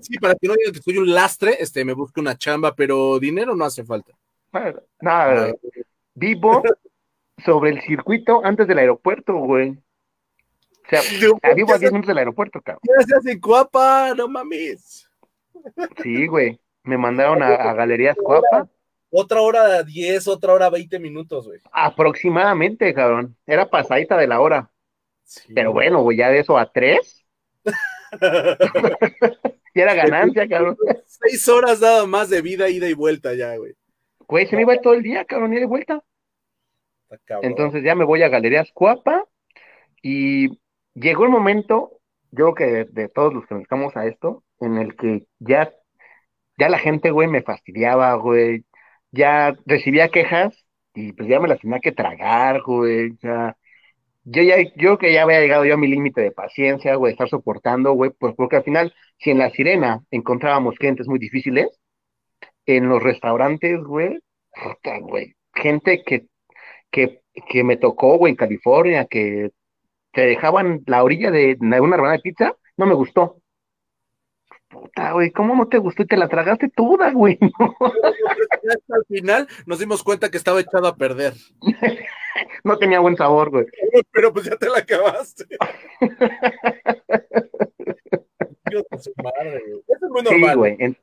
Sí, 0.01 0.19
para 0.19 0.37
que 0.37 0.47
no 0.47 0.55
digan 0.55 0.73
que 0.73 0.83
soy 0.83 0.99
un 0.99 1.13
lastre, 1.13 1.57
este, 1.59 1.85
me 1.85 1.95
busco 1.95 2.21
una 2.21 2.39
chamba, 2.39 2.77
pero 2.77 3.19
dinero 3.19 3.57
no 3.57 3.65
hace 3.65 3.85
falta. 3.85 4.13
Nada, 5.01 5.53
vivo 6.15 6.63
sobre 7.45 7.71
el 7.71 7.81
circuito 7.81 8.45
antes 8.45 8.69
del 8.69 8.79
aeropuerto, 8.79 9.35
güey. 9.35 9.77
O 10.93 11.39
sea, 11.41 11.55
vivo 11.55 11.75
a 11.75 11.79
10 11.79 11.93
minutos 11.93 12.09
del 12.09 12.19
aeropuerto, 12.19 12.61
cabrón. 12.61 12.83
Se 13.07 13.17
hace 13.17 13.37
guapa, 13.37 14.13
no 14.17 14.29
mames. 14.29 15.09
Sí, 16.03 16.27
güey. 16.27 16.59
Me 16.83 16.97
mandaron 16.97 17.43
a, 17.43 17.73
Galerías 17.75 18.17
Cuapa. 18.17 18.69
Otra 19.11 19.41
hora 19.41 19.83
10, 19.83 20.29
otra 20.29 20.53
hora 20.55 20.71
20 20.71 20.99
minutos, 20.99 21.47
güey. 21.47 21.61
Aproximadamente, 21.73 22.93
cabrón. 22.95 23.37
Era 23.47 23.69
pasadita 23.69 24.17
de 24.17 24.27
la 24.27 24.41
hora. 24.41 24.71
Pero 25.55 25.73
bueno, 25.73 26.03
güey, 26.03 26.17
ya 26.17 26.29
de 26.31 26.41
eso 26.41 26.59
a 26.59 26.71
tres. 26.71 27.25
y 29.75 29.81
era 29.81 29.95
ganancia, 29.95 30.49
cabrón. 30.49 30.77
Seis 31.07 31.49
horas 31.49 31.81
nada 31.81 32.07
más 32.07 32.31
de 32.31 32.43
vida, 32.43 32.69
ida 32.69 32.89
y 32.89 32.95
vuelta 32.95 33.35
ya, 33.35 33.57
güey. 33.57 33.75
Güey, 34.27 34.47
se 34.47 34.57
me 34.57 34.63
iba 34.63 34.77
todo 34.81 34.95
el 34.95 35.03
día, 35.03 35.25
cabrón, 35.25 35.53
ida 35.53 35.63
y 35.63 35.67
vuelta. 35.67 36.03
Entonces 37.43 37.83
ya 37.83 37.95
me 37.95 38.05
voy 38.05 38.23
a 38.23 38.29
Galerías 38.29 38.71
Cuapa 38.73 39.25
y 40.03 40.61
llegó 41.01 41.25
el 41.25 41.31
momento, 41.31 41.93
yo 42.31 42.53
creo 42.53 42.55
que 42.55 42.93
de, 42.93 43.09
todos 43.09 43.35
los 43.35 43.47
que 43.47 43.55
nos 43.55 43.63
estamos 43.63 43.97
a 43.97 44.07
esto, 44.07 44.45
en 44.61 44.77
el 44.79 44.97
que 44.97 45.27
ya, 45.39 45.73
ya 46.59 46.69
la 46.69 46.79
gente, 46.79 47.11
güey, 47.11 47.29
me 47.29 47.43
fastidiaba, 47.43 48.15
güey, 48.15 48.65
ya 49.11 49.57
recibía 49.67 50.11
quejas 50.11 50.55
y 50.95 51.13
pues 51.13 51.29
ya 51.29 51.41
me 51.41 51.49
las 51.49 51.61
tenía 51.61 51.81
que 51.81 51.93
tragar, 51.93 52.63
güey, 52.63 53.17
ya, 53.23 53.57
yo 54.25 54.43
ya, 54.43 54.57
yo 54.77 54.99
que 54.99 55.13
ya 55.13 55.23
había 55.23 55.41
llegado 55.41 55.65
yo 55.65 55.75
a 55.75 55.79
mi 55.79 55.89
límite 55.89 56.21
de 56.21 56.33
paciencia, 56.33 56.95
güey, 56.97 57.13
estar 57.13 57.29
soportando, 57.29 57.93
güey, 57.93 58.11
pues 58.19 58.35
porque 58.37 58.57
al 58.57 58.65
final, 58.65 58.95
si 59.19 59.31
en 59.31 59.39
la 59.39 59.51
sirena 59.51 60.03
encontrábamos 60.11 60.77
clientes 60.77 61.09
muy 61.09 61.19
difíciles, 61.19 61.69
en 62.67 62.89
los 62.89 63.03
restaurantes, 63.03 63.83
güey, 63.83 64.21
güey, 65.03 65.35
gente 65.55 66.03
que, 66.05 66.27
que, 66.91 67.23
que 67.49 67.65
me 67.65 67.77
tocó, 67.77 68.19
güey, 68.19 68.33
en 68.33 68.37
California, 68.37 69.07
que 69.07 69.51
te 70.13 70.23
dejaban 70.23 70.83
la 70.87 71.03
orilla 71.03 71.31
de 71.31 71.57
una 71.61 71.79
rebanada 71.79 72.17
de 72.17 72.23
pizza, 72.23 72.57
no 72.77 72.87
me 72.87 72.95
gustó 72.95 73.41
puta, 74.71 75.13
güey, 75.13 75.31
¿cómo 75.33 75.55
no 75.55 75.69
te 75.69 75.77
gustó 75.79 76.05
y 76.05 76.07
te 76.07 76.17
la 76.17 76.29
tragaste 76.29 76.69
toda, 76.69 77.13
güey? 77.13 77.39
Al 77.41 79.05
final 79.09 79.49
nos 79.67 79.81
dimos 79.81 80.03
cuenta 80.03 80.31
que 80.31 80.39
estaba 80.39 80.61
echado 80.61 80.87
a 80.87 80.97
perder. 80.97 81.35
no 82.65 82.79
tenía 82.79 83.01
buen 83.01 83.17
sabor, 83.17 83.51
güey. 83.51 83.67
Pero 84.13 84.33
pues 84.33 84.47
ya 84.47 84.57
te 84.57 84.71
la 84.71 84.79
acabaste. 84.79 85.45
Dios 88.71 88.85
su 88.99 89.13
madre, 89.23 89.63
güey. 89.69 89.83
Eso 89.89 90.07
es 90.07 90.11
muy 90.11 90.23
normal. 90.23 90.51
Sí, 90.51 90.57
güey. 90.57 90.97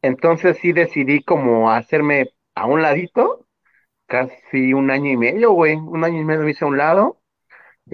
entonces 0.00 0.56
sí 0.58 0.72
decidí 0.72 1.22
como 1.22 1.70
hacerme 1.70 2.30
a 2.54 2.64
un 2.66 2.80
ladito, 2.80 3.46
casi 4.06 4.72
un 4.72 4.90
año 4.90 5.10
y 5.10 5.18
medio, 5.18 5.52
güey. 5.52 5.74
Un 5.74 6.04
año 6.04 6.18
y 6.20 6.24
medio 6.24 6.42
me 6.42 6.52
hice 6.52 6.64
a 6.64 6.68
un 6.68 6.78
lado 6.78 7.21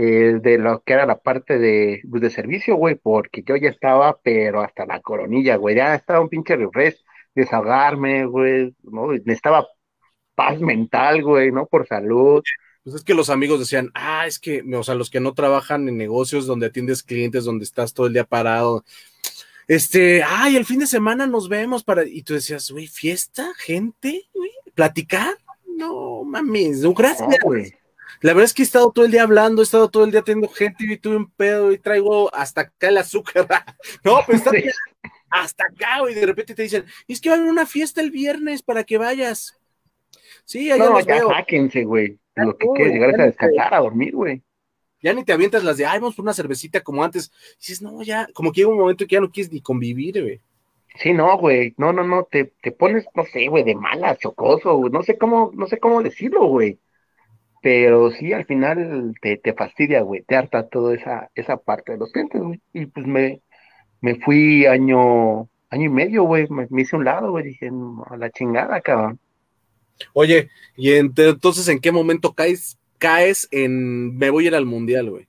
eh, 0.01 0.39
de 0.41 0.59
lo 0.59 0.81
que 0.85 0.93
era 0.93 1.07
la 1.07 1.19
parte 1.19 1.59
de, 1.59 2.03
pues, 2.09 2.23
de 2.23 2.31
servicio, 2.31 2.77
güey, 2.77 2.95
porque 2.95 3.43
yo 3.45 3.57
ya 3.57 3.69
estaba, 3.69 4.17
pero 4.23 4.61
hasta 4.61 4.87
la 4.87 5.01
coronilla, 5.01 5.57
güey, 5.57 5.75
ya 5.75 5.97
estaba 5.97 6.21
un 6.21 6.29
pinche 6.29 6.55
refresh, 6.55 7.03
desahogarme, 7.35 8.25
güey, 8.27 8.77
¿no? 8.85 9.11
Necesitaba 9.11 9.67
paz 10.37 10.61
mental, 10.61 11.25
güey, 11.25 11.51
¿no? 11.51 11.67
Por 11.67 11.89
salud. 11.89 12.45
Pues 12.85 12.95
es 12.95 13.03
que 13.03 13.13
los 13.13 13.29
amigos 13.29 13.59
decían, 13.59 13.91
ah, 13.95 14.25
es 14.29 14.39
que, 14.39 14.63
o 14.73 14.85
sea, 14.85 14.95
los 14.95 15.11
que 15.11 15.19
no 15.19 15.35
trabajan 15.35 15.89
en 15.89 15.97
negocios 15.97 16.47
donde 16.47 16.67
atiendes 16.67 17.03
clientes, 17.03 17.45
donde 17.45 17.65
estás 17.65 17.93
todo 17.93 18.07
el 18.07 18.13
día 18.13 18.23
parado, 18.23 18.85
este, 19.67 20.23
ay, 20.23 20.55
el 20.57 20.65
fin 20.65 20.79
de 20.79 20.87
semana 20.87 21.27
nos 21.27 21.49
vemos 21.49 21.83
para, 21.83 22.05
y 22.05 22.23
tú 22.23 22.35
decías, 22.35 22.71
güey, 22.71 22.87
fiesta, 22.87 23.53
gente, 23.57 24.29
güey, 24.33 24.53
platicar, 24.75 25.35
no 25.77 26.23
mames, 26.23 26.83
no, 26.83 26.95
gracias. 26.95 27.37
güey. 27.43 27.75
La 28.21 28.33
verdad 28.33 28.47
es 28.47 28.55
que 28.55 28.63
he 28.63 28.65
estado 28.65 28.91
todo 28.91 29.05
el 29.05 29.11
día 29.11 29.23
hablando, 29.23 29.63
he 29.63 29.65
estado 29.65 29.89
todo 29.89 30.05
el 30.05 30.11
día 30.11 30.23
teniendo 30.23 30.49
gente 30.49 30.85
y 30.85 30.97
tuve 30.97 31.17
un 31.17 31.31
pedo 31.31 31.73
y 31.73 31.79
traigo 31.79 32.35
hasta 32.35 32.63
acá 32.63 32.89
el 32.89 32.99
azúcar. 32.99 33.47
no, 34.05 34.21
pues 34.27 34.39
está 34.39 34.51
hasta 35.31 35.65
acá, 35.65 36.01
güey. 36.01 36.15
De 36.15 36.27
repente 36.27 36.55
te 36.55 36.63
dicen, 36.63 36.85
es 37.07 37.21
que 37.21 37.29
va 37.29 37.37
a 37.37 37.39
haber 37.39 37.51
una 37.51 37.67
fiesta 37.67 38.01
el 38.01 38.11
viernes 38.11 38.63
para 38.63 38.85
que 38.85 38.99
vayas. 38.99 39.57
Sí, 40.45 40.71
allá 40.71 40.85
no, 40.85 41.01
ya 41.01 41.21
sáquense, 41.27 41.85
güey. 41.85 42.19
Lo 42.35 42.57
que 42.57 42.67
quieres 42.75 42.95
llegar 42.95 43.11
es 43.11 43.21
a 43.21 43.25
descansar, 43.25 43.75
a 43.75 43.81
dormir, 43.81 44.15
güey. 44.15 44.43
Ya 45.01 45.13
ni 45.13 45.25
te 45.25 45.33
avientas 45.33 45.63
las 45.63 45.77
de, 45.77 45.87
ay, 45.87 46.01
vamos 46.01 46.17
por 46.17 46.25
una 46.25 46.33
cervecita 46.33 46.81
como 46.81 47.05
antes. 47.05 47.31
dices, 47.61 47.83
no, 47.83 48.03
ya, 48.03 48.27
como 48.33 48.51
que 48.51 48.61
llega 48.61 48.71
un 48.71 48.79
momento 48.79 49.07
que 49.07 49.15
ya 49.15 49.21
no 49.21 49.31
quieres 49.31 49.53
ni 49.53 49.61
convivir, 49.61 50.21
güey. 50.21 50.41
Sí, 50.97 51.13
no, 51.13 51.39
güey, 51.39 51.75
no, 51.77 51.93
no, 51.93 52.03
no, 52.03 52.25
te, 52.25 52.53
te 52.61 52.73
pones, 52.73 53.07
no 53.15 53.25
sé, 53.25 53.47
güey, 53.47 53.63
de 53.63 53.77
mala, 53.77 54.17
chocoso, 54.17 54.77
güey, 54.77 54.91
no 54.91 55.05
sé 55.05 55.17
cómo, 55.17 55.53
no 55.55 55.69
sé 55.69 55.79
cómo 55.79 56.03
decirlo, 56.03 56.47
güey 56.47 56.79
pero 57.63 58.11
sí, 58.13 58.33
al 58.33 58.47
final 58.47 59.15
te, 59.23 59.37
te 59.39 59.55
fastidia, 59.55 60.03
güey, 60.03 60.23
te 60.25 60.37
harta 60.37 60.69
toda 60.69 60.95
esa, 60.95 61.31
esa 61.35 61.57
parte 61.59 61.93
de 61.93 61.99
los 61.99 62.13
clientes, 62.13 62.41
güey. 62.43 62.61
Y 62.73 62.87
pues 62.87 63.07
me, 63.07 63.43
me 64.03 64.17
fui 64.17 64.67
año, 64.67 65.43
año 65.71 65.85
y 65.87 65.89
medio, 65.91 66.25
güey, 66.25 66.49
me, 66.51 66.67
me 66.71 66.83
hice 66.83 66.97
un 66.97 67.05
lado, 67.07 67.33
güey, 67.33 67.45
dije, 67.47 67.71
"No, 67.71 68.05
a 68.11 68.17
la 68.19 68.31
chingada, 68.31 68.81
cabrón. 68.83 69.21
Oye, 70.13 70.49
y 70.77 70.91
ent- 70.91 71.19
entonces, 71.19 71.67
¿en 71.69 71.81
qué 71.81 71.93
momento 71.93 72.35
caes, 72.35 72.79
caes 72.99 73.49
en 73.51 74.17
me 74.17 74.31
voy 74.31 74.45
a 74.45 74.49
ir 74.49 74.55
al 74.55 74.67
mundial, 74.67 75.11
güey? 75.11 75.27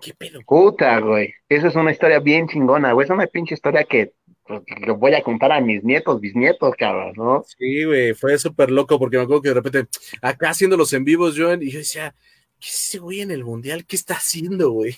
¿Qué 0.00 0.14
pedo? 0.14 0.40
Puta, 0.46 1.00
güey, 1.00 1.34
eso 1.48 1.66
es 1.68 1.74
una 1.76 1.90
historia 1.92 2.20
bien 2.20 2.46
chingona, 2.48 2.92
güey, 2.92 3.04
es 3.04 3.10
una 3.10 3.26
pinche 3.26 3.54
historia 3.54 3.84
que 3.84 4.12
pues, 4.46 4.62
le 4.86 4.92
voy 4.92 5.14
a 5.14 5.22
contar 5.22 5.52
a 5.52 5.60
mis 5.60 5.82
nietos, 5.84 6.20
bisnietos, 6.20 6.74
cabrón, 6.76 7.14
¿no? 7.16 7.44
Sí, 7.58 7.84
güey, 7.84 8.12
fue 8.14 8.38
súper 8.38 8.70
loco 8.70 8.98
porque 8.98 9.16
me 9.16 9.22
acuerdo 9.22 9.42
que 9.42 9.48
de 9.50 9.54
repente, 9.54 9.86
acá 10.20 10.50
haciendo 10.50 10.76
los 10.76 10.92
en 10.92 11.04
vivos, 11.04 11.34
yo, 11.34 11.52
y 11.54 11.70
yo 11.70 11.78
decía, 11.78 12.14
¿qué 12.60 12.68
es 12.68 12.88
ese 12.88 12.98
güey 12.98 13.20
en 13.20 13.30
el 13.30 13.44
mundial? 13.44 13.86
¿Qué 13.86 13.96
está 13.96 14.14
haciendo, 14.14 14.70
güey? 14.70 14.96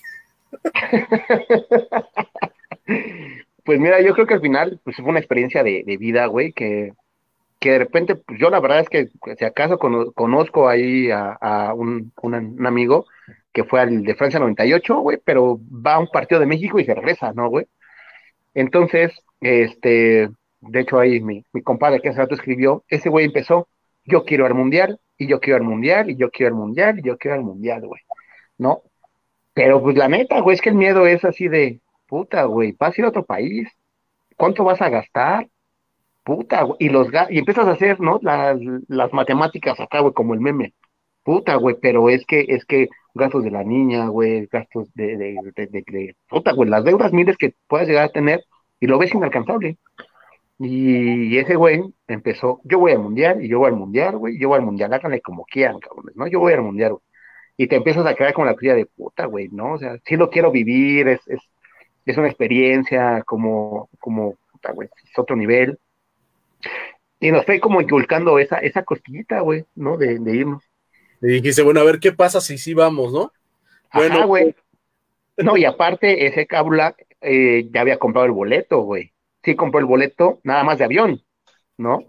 Pues 3.64 3.78
mira, 3.80 4.00
yo 4.00 4.14
creo 4.14 4.26
que 4.26 4.34
al 4.34 4.40
final, 4.40 4.80
pues 4.84 4.96
fue 4.96 5.04
una 5.06 5.18
experiencia 5.18 5.62
de, 5.62 5.82
de 5.86 5.96
vida, 5.98 6.26
güey, 6.26 6.52
que, 6.52 6.92
que 7.60 7.72
de 7.72 7.78
repente, 7.80 8.16
pues 8.16 8.38
yo 8.40 8.50
la 8.50 8.60
verdad 8.60 8.80
es 8.80 8.88
que 8.90 9.08
si 9.38 9.44
acaso 9.44 9.78
cono- 9.78 10.12
conozco 10.12 10.68
ahí 10.68 11.10
a, 11.10 11.32
a 11.32 11.74
un, 11.74 12.12
un, 12.22 12.34
un 12.34 12.66
amigo 12.66 13.06
que 13.52 13.64
fue 13.64 13.80
al 13.80 14.04
de 14.04 14.14
Francia 14.16 14.40
98, 14.40 15.00
güey, 15.00 15.18
pero 15.24 15.60
va 15.70 15.94
a 15.96 15.98
un 16.00 16.08
partido 16.08 16.40
de 16.40 16.46
México 16.46 16.78
y 16.80 16.84
se 16.86 16.94
regresa, 16.94 17.32
¿no, 17.34 17.48
güey? 17.50 17.66
Entonces, 18.54 19.12
este, 19.40 20.28
de 20.60 20.80
hecho 20.80 20.98
ahí 20.98 21.20
mi, 21.20 21.44
mi 21.52 21.62
compadre 21.62 22.00
que 22.00 22.08
hace 22.10 22.18
rato 22.18 22.34
escribió, 22.34 22.84
ese 22.88 23.08
güey 23.08 23.26
empezó, 23.26 23.68
yo 24.04 24.24
quiero 24.24 24.46
al 24.46 24.54
mundial, 24.54 24.98
y 25.18 25.26
yo 25.28 25.40
quiero 25.40 25.58
al 25.58 25.64
mundial, 25.64 26.10
y 26.10 26.16
yo 26.16 26.30
quiero 26.30 26.54
al 26.54 26.60
mundial, 26.60 26.98
y 26.98 27.02
yo 27.02 27.18
quiero 27.18 27.36
al 27.36 27.42
mundial, 27.44 27.86
güey, 27.86 28.00
¿no? 28.58 28.82
Pero 29.54 29.82
pues 29.82 29.96
la 29.96 30.08
neta, 30.08 30.40
güey, 30.40 30.54
es 30.54 30.62
que 30.62 30.70
el 30.70 30.76
miedo 30.76 31.06
es 31.06 31.24
así 31.24 31.48
de, 31.48 31.80
puta, 32.06 32.44
güey, 32.44 32.74
vas 32.78 32.96
a 32.96 33.00
ir 33.00 33.04
a 33.04 33.08
otro 33.10 33.24
país, 33.24 33.68
¿cuánto 34.36 34.64
vas 34.64 34.80
a 34.82 34.88
gastar? 34.90 35.48
Puta, 36.24 36.62
güey, 36.62 36.76
y 36.80 36.88
los 36.90 37.08
y 37.30 37.38
empiezas 37.38 37.66
a 37.66 37.72
hacer, 37.72 38.00
¿no? 38.00 38.18
Las, 38.22 38.58
las 38.88 39.12
matemáticas 39.12 39.80
acá, 39.80 40.00
güey, 40.00 40.12
como 40.14 40.34
el 40.34 40.40
meme. 40.40 40.74
Puta, 41.24 41.56
güey, 41.56 41.76
pero 41.80 42.08
es 42.10 42.24
que, 42.26 42.44
es 42.48 42.64
que 42.66 42.88
gastos 43.14 43.44
de 43.44 43.50
la 43.50 43.64
niña, 43.64 44.08
güey, 44.08 44.46
gastos 44.46 44.92
de, 44.94 45.16
de, 45.16 45.36
de- 45.56 45.66
de- 45.86 46.16
puta, 46.28 46.52
güey, 46.52 46.68
las 46.68 46.84
deudas 46.84 47.12
miles 47.12 47.36
que 47.38 47.54
puedas 47.66 47.88
llegar 47.88 48.04
a 48.04 48.12
tener, 48.12 48.44
y 48.80 48.86
lo 48.86 48.98
ves 48.98 49.14
inalcanzable. 49.14 49.78
Y 50.58 51.38
ese 51.38 51.54
güey 51.54 51.82
empezó, 52.08 52.60
yo 52.64 52.80
voy 52.80 52.92
al 52.92 52.98
mundial, 52.98 53.44
y 53.44 53.48
yo 53.48 53.60
voy 53.60 53.68
al 53.68 53.76
mundial, 53.76 54.16
güey, 54.16 54.38
yo 54.38 54.48
voy 54.48 54.58
al 54.58 54.64
mundial, 54.64 54.92
háganle 54.92 55.20
como 55.20 55.44
quieran, 55.44 55.78
cabrones, 55.78 56.16
¿no? 56.16 56.26
Yo 56.26 56.40
voy 56.40 56.52
al 56.52 56.62
mundial, 56.62 56.92
güey. 56.92 57.02
Y 57.56 57.66
te 57.68 57.76
empiezas 57.76 58.06
a 58.06 58.14
quedar 58.14 58.34
con 58.34 58.46
la 58.46 58.54
tuya 58.54 58.74
de 58.74 58.86
puta, 58.86 59.26
güey, 59.26 59.48
¿no? 59.48 59.74
O 59.74 59.78
sea, 59.78 59.98
sí 60.04 60.16
lo 60.16 60.30
quiero 60.30 60.50
vivir, 60.50 61.08
es, 61.08 61.20
es, 61.28 61.40
es 62.06 62.16
una 62.16 62.28
experiencia 62.28 63.22
como, 63.24 63.88
como, 64.00 64.34
puta, 64.52 64.72
güey, 64.72 64.88
es 65.04 65.18
otro 65.18 65.36
nivel. 65.36 65.78
Y 67.20 67.30
nos 67.30 67.44
fue 67.44 67.60
como 67.60 67.80
inculcando 67.80 68.38
esa, 68.38 68.58
esa 68.58 68.82
cosquillita, 68.84 69.40
güey, 69.40 69.64
¿no? 69.74 69.96
De, 69.96 70.18
de 70.18 70.36
irnos. 70.36 70.64
Y 71.20 71.28
dijiste, 71.28 71.62
bueno, 71.62 71.80
a 71.80 71.84
ver 71.84 71.98
qué 71.98 72.12
pasa 72.12 72.40
si 72.40 72.58
sí 72.58 72.74
vamos, 72.74 73.12
¿no? 73.12 73.32
Bueno, 73.92 74.16
Ajá, 74.16 74.24
güey. 74.24 74.54
No, 75.36 75.56
y 75.56 75.64
aparte, 75.64 76.26
ese 76.26 76.46
cábula 76.46 76.96
eh, 77.20 77.68
ya 77.72 77.80
había 77.82 77.98
comprado 77.98 78.26
el 78.26 78.32
boleto, 78.32 78.80
güey. 78.82 79.12
Sí 79.44 79.54
compró 79.56 79.80
el 79.80 79.86
boleto, 79.86 80.40
nada 80.44 80.64
más 80.64 80.78
de 80.78 80.84
avión, 80.84 81.22
¿no? 81.78 82.00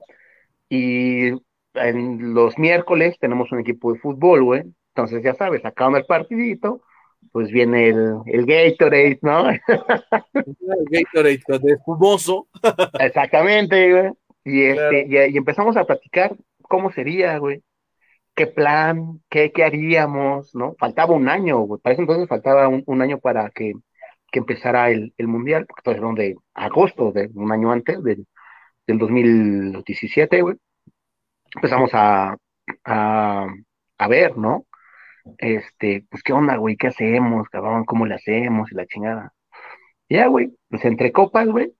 Y 0.70 1.30
en 1.76 2.34
los 2.34 2.58
miércoles 2.58 3.18
tenemos 3.20 3.52
un 3.52 3.60
equipo 3.62 3.94
de 3.94 4.00
fútbol, 4.00 4.44
güey. 4.44 4.64
Entonces, 4.96 5.24
ya 5.24 5.34
sabes, 5.36 5.66
acaban 5.66 5.96
el 5.96 6.06
partidito, 6.06 6.82
pues 7.32 7.52
viene 7.52 7.90
el, 7.90 8.18
el 8.28 8.46
Gatorade, 8.46 9.20
¿no? 9.22 9.50
el 9.50 9.62
Gatorade 10.90 11.40
de 11.62 11.74
espumoso. 11.74 12.48
Exactamente, 13.00 13.92
güey. 13.92 14.12
Y, 14.46 14.64
este, 14.64 15.06
Claro. 15.08 15.28
y, 15.30 15.34
y 15.34 15.38
empezamos 15.38 15.78
a 15.78 15.86
platicar 15.86 16.36
cómo 16.64 16.92
sería, 16.92 17.38
güey. 17.38 17.64
¿Qué 18.36 18.48
plan? 18.48 19.22
¿Qué, 19.30 19.52
qué 19.52 19.64
haríamos? 19.64 20.56
¿No? 20.56 20.76
Faltaba 20.80 21.14
un 21.16 21.28
año, 21.30 21.60
güey. 21.62 21.82
Para 21.82 21.94
eso 21.94 22.02
entonces 22.04 22.28
faltaba 22.30 22.68
un, 22.70 22.84
un 22.86 23.02
año 23.02 23.20
para 23.20 23.50
que, 23.50 23.74
que 24.32 24.40
empezara 24.40 24.92
el, 24.92 25.14
el 25.18 25.28
mundial, 25.28 25.66
porque 25.66 25.82
entonces 25.82 26.02
eran 26.04 26.16
de 26.16 26.36
agosto, 26.54 27.12
de 27.12 27.30
un 27.34 27.52
año 27.52 27.72
antes 27.72 28.04
del, 28.04 28.26
del 28.88 28.98
2017, 29.00 30.42
güey. 30.42 30.58
Empezamos 31.56 31.92
a, 31.94 32.38
a, 32.86 33.48
a 33.98 34.08
ver, 34.08 34.38
¿no? 34.38 34.66
Este, 35.38 36.06
pues, 36.10 36.24
¿qué 36.24 36.34
onda, 36.34 36.58
güey? 36.58 36.78
¿Qué 36.78 36.88
hacemos, 36.88 37.50
cabrón? 37.50 37.86
¿Cómo 37.86 38.06
le 38.06 38.16
hacemos? 38.16 38.72
Y 38.72 38.76
la 38.76 38.86
chingada. 38.88 39.34
Ya, 40.10 40.28
güey, 40.28 40.52
pues 40.70 40.84
entre 40.86 41.12
copas, 41.12 41.48
güey, 41.48 41.74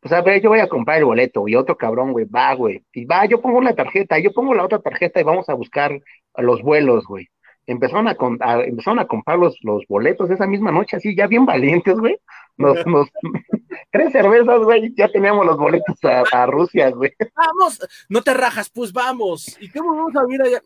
pues 0.00 0.12
a 0.12 0.22
ver, 0.22 0.42
yo 0.42 0.50
voy 0.50 0.60
a 0.60 0.68
comprar 0.68 0.98
el 0.98 1.04
boleto 1.04 1.48
y 1.48 1.56
otro 1.56 1.76
cabrón, 1.76 2.12
güey, 2.12 2.24
va, 2.26 2.54
güey. 2.54 2.84
Y 2.92 3.04
va, 3.04 3.26
yo 3.26 3.40
pongo 3.40 3.58
una 3.58 3.74
tarjeta, 3.74 4.18
yo 4.18 4.32
pongo 4.32 4.54
la 4.54 4.64
otra 4.64 4.80
tarjeta 4.80 5.20
y 5.20 5.24
vamos 5.24 5.48
a 5.48 5.54
buscar 5.54 6.00
los 6.36 6.62
vuelos, 6.62 7.06
güey. 7.06 7.28
Empezaron 7.68 8.08
a, 8.08 8.14
con- 8.16 8.38
a- 8.40 8.64
empezaron 8.64 8.98
a 8.98 9.06
comprar 9.06 9.38
los, 9.38 9.56
los 9.62 9.84
boletos 9.88 10.30
esa 10.30 10.46
misma 10.46 10.72
noche, 10.72 10.96
así, 10.96 11.14
ya 11.14 11.26
bien 11.28 11.46
valientes, 11.84 11.96
güey. 11.98 12.18
Nos, 12.56 12.84
nos, 12.86 13.08
tres 13.92 14.10
cervezas, 14.12 14.58
güey, 14.60 14.92
ya 14.96 15.08
teníamos 15.08 15.46
los 15.46 15.56
boletos 15.56 15.96
a, 16.04 16.22
a 16.32 16.46
Rusia, 16.46 16.90
güey. 16.90 17.12
Vamos, 17.36 17.78
no 18.08 18.22
te 18.22 18.34
rajas, 18.34 18.68
pues 18.70 18.92
vamos. 18.92 19.56
¿Y 19.60 19.70
cómo 19.70 19.94
vamos 19.94 20.16
a 20.16 20.24
vivir 20.24 20.42
allá? 20.42 20.62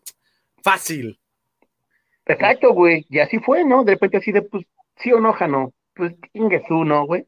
Fácil. 0.63 1.19
Exacto, 2.25 2.73
güey. 2.73 3.05
Y 3.09 3.19
así 3.19 3.39
fue, 3.39 3.65
¿no? 3.65 3.83
De 3.83 3.93
repente 3.93 4.17
así 4.17 4.31
de, 4.31 4.41
pues, 4.41 4.65
sí 4.97 5.11
o 5.11 5.19
no, 5.19 5.33
Jano. 5.33 5.73
Pues, 5.93 6.15
ingues 6.33 6.63
uno, 6.69 7.05
güey. 7.05 7.27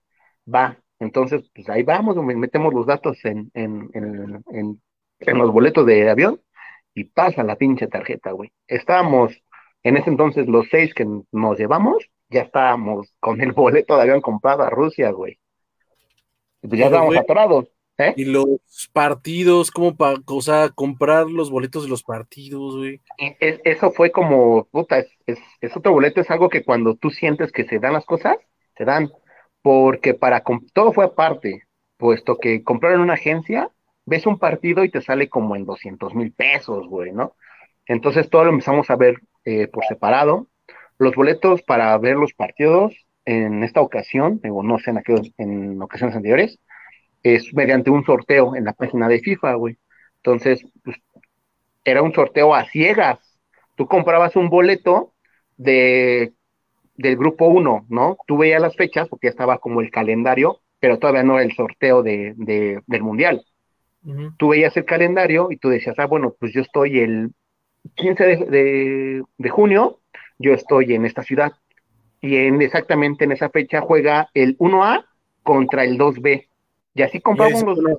Va. 0.52 0.78
Entonces, 1.00 1.44
pues 1.54 1.68
ahí 1.70 1.84
vamos, 1.84 2.16
metemos 2.16 2.74
los 2.74 2.86
datos 2.88 3.18
en, 3.26 3.52
en, 3.54 3.90
en, 3.94 4.42
en, 4.52 4.82
en 5.20 5.38
los 5.38 5.52
boletos 5.52 5.86
de 5.86 6.10
avión 6.10 6.40
y 6.94 7.04
pasa 7.04 7.44
la 7.44 7.58
pinche 7.58 7.88
tarjeta, 7.88 8.32
güey. 8.32 8.52
Estábamos, 8.68 9.34
en 9.86 9.98
ese 9.98 10.10
entonces, 10.10 10.48
los 10.48 10.68
seis 10.70 10.94
que 10.94 11.06
nos 11.32 11.58
llevamos, 11.58 12.04
ya 12.30 12.42
estábamos 12.42 13.14
con 13.20 13.40
el 13.42 13.54
boleto 13.54 13.96
de 13.96 14.02
avión 14.04 14.22
comprado 14.22 14.64
a 14.64 14.70
Rusia, 14.70 15.12
güey. 15.12 15.40
Y 16.62 16.68
Pues 16.68 16.80
ya 16.80 16.86
estábamos 16.86 17.10
güey, 17.10 17.20
atorados. 17.20 17.66
¿eh? 17.98 18.14
Y 18.18 18.26
los 18.26 18.48
partidos, 18.92 19.72
¿cómo 19.72 19.96
para, 19.96 20.18
o 20.26 20.42
sea, 20.42 20.70
comprar 20.70 21.28
los 21.28 21.50
boletos 21.52 21.84
de 21.84 21.90
los 21.90 22.04
partidos, 22.04 22.76
güey? 22.78 23.02
Es- 23.40 23.62
eso 23.64 23.92
fue 23.92 24.12
como, 24.12 24.66
puta, 24.66 25.00
es, 25.00 25.08
es, 25.28 25.40
es 25.62 25.78
otro 25.78 25.94
boleto, 25.94 26.22
es 26.22 26.32
algo 26.32 26.50
que 26.50 26.64
cuando 26.64 26.96
tú 26.96 27.10
sientes 27.10 27.52
que 27.52 27.64
se 27.66 27.80
dan 27.80 27.94
las 27.94 28.06
cosas, 28.06 28.38
se 28.78 28.86
dan. 28.86 29.12
Porque 29.62 30.14
para 30.14 30.44
todo 30.74 30.94
fue 30.94 31.06
aparte, 31.06 31.64
puesto 31.98 32.38
que 32.38 32.64
comprar 32.64 32.94
en 32.94 33.00
una 33.02 33.14
agencia, 33.14 33.70
ves 34.06 34.26
un 34.28 34.38
partido 34.38 34.84
y 34.84 34.92
te 34.92 35.02
sale 35.02 35.30
como 35.30 35.56
en 35.56 35.66
200 35.66 36.14
mil 36.14 36.32
pesos, 36.34 36.88
güey, 36.88 37.12
¿no? 37.12 37.36
Entonces 37.88 38.30
todo 38.30 38.46
lo 38.46 38.52
empezamos 38.52 38.90
a 38.90 38.96
ver 38.96 39.16
eh, 39.46 39.68
por 39.68 39.86
separado. 39.86 40.50
Los 40.98 41.16
boletos 41.16 41.62
para 41.64 41.98
ver 41.98 42.16
los 42.18 42.34
partidos 42.34 42.94
en 43.26 43.64
esta 43.64 43.82
ocasión, 43.82 44.40
digo, 44.44 44.64
no 44.64 44.80
sé 44.80 44.92
en, 44.92 44.98
aquellos- 45.00 45.32
en 45.38 45.82
ocasiones 45.82 46.16
anteriores, 46.16 46.60
es 47.24 47.54
mediante 47.54 47.92
un 47.92 48.06
sorteo 48.06 48.56
en 48.56 48.66
la 48.66 48.74
página 48.74 49.08
de 49.10 49.20
FIFA, 49.22 49.56
güey. 49.56 49.78
Entonces, 50.18 50.62
pues, 50.84 50.98
era 51.84 52.02
un 52.02 52.14
sorteo 52.14 52.54
a 52.56 52.66
ciegas. 52.66 53.20
Tú 53.76 53.88
comprabas 53.88 54.36
un 54.36 54.50
boleto 54.50 55.14
de, 55.58 56.34
del 56.96 57.18
grupo 57.18 57.48
1, 57.48 57.86
¿no? 57.90 58.18
Tú 58.28 58.38
veías 58.38 58.62
las 58.62 58.76
fechas 58.76 59.10
porque 59.10 59.28
ya 59.28 59.32
estaba 59.32 59.60
como 59.60 59.82
el 59.82 59.92
calendario, 59.92 60.62
pero 60.80 61.00
todavía 61.00 61.24
no 61.24 61.36
era 61.36 61.44
el 61.46 61.56
sorteo 61.56 62.04
de, 62.04 62.34
de- 62.38 62.82
del 62.88 63.04
mundial. 63.04 63.46
Tú 64.38 64.50
veías 64.50 64.76
el 64.78 64.86
calendario 64.86 65.50
y 65.52 65.58
tú 65.58 65.70
decías, 65.70 65.96
ah, 66.00 66.08
bueno, 66.08 66.36
pues 66.40 66.54
yo 66.54 66.62
estoy 66.62 67.00
el 67.00 67.32
15 67.96 68.24
de, 68.24 68.36
de- 68.46 69.24
de 69.38 69.50
junio, 69.50 70.00
yo 70.40 70.54
estoy 70.54 70.94
en 70.94 71.06
esta 71.06 71.24
ciudad. 71.24 71.54
Y 72.22 72.38
en, 72.38 72.62
exactamente 72.62 73.26
en 73.26 73.32
esa 73.32 73.50
fecha 73.50 73.82
juega 73.82 74.30
el 74.34 74.58
1A 74.58 75.06
contra 75.44 75.84
el 75.84 75.98
2B. 75.98 76.48
Y 76.96 77.02
así 77.04 77.20
compramos 77.22 77.64
los, 77.64 77.80
pone- 77.80 77.96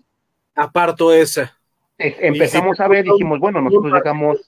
aparto 0.54 1.12
esa. 1.12 1.56
es- 1.98 2.16
empezamos 2.20 2.76
si- 2.78 2.82
a 2.82 2.88
ver, 2.88 3.04
dijimos, 3.04 3.38
bueno, 3.38 3.60
nosotros 3.60 3.92
llegamos, 3.92 4.38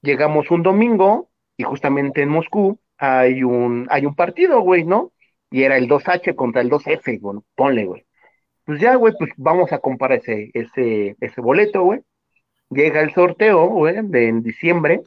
llegamos 0.00 0.50
un 0.50 0.62
domingo 0.62 1.28
y 1.56 1.64
justamente 1.64 2.22
en 2.22 2.30
Moscú 2.30 2.78
hay 2.98 3.42
un, 3.42 3.86
hay 3.90 4.06
un 4.06 4.14
partido, 4.14 4.60
güey, 4.60 4.84
¿no? 4.84 5.12
Y 5.50 5.62
era 5.64 5.76
el 5.76 5.88
2H 5.88 6.34
contra 6.34 6.62
el 6.62 6.70
2F, 6.70 7.18
güey, 7.20 7.38
ponle, 7.54 7.84
güey. 7.84 8.04
Pues 8.64 8.80
ya, 8.80 8.94
güey, 8.96 9.12
pues 9.18 9.30
vamos 9.36 9.72
a 9.72 9.78
comprar 9.78 10.12
ese, 10.12 10.50
ese, 10.54 11.16
ese 11.20 11.40
boleto, 11.40 11.82
güey. 11.82 12.00
Llega 12.70 13.00
el 13.00 13.12
sorteo, 13.14 13.66
güey, 13.66 13.96
de 14.02 14.28
en 14.28 14.42
diciembre. 14.42 15.02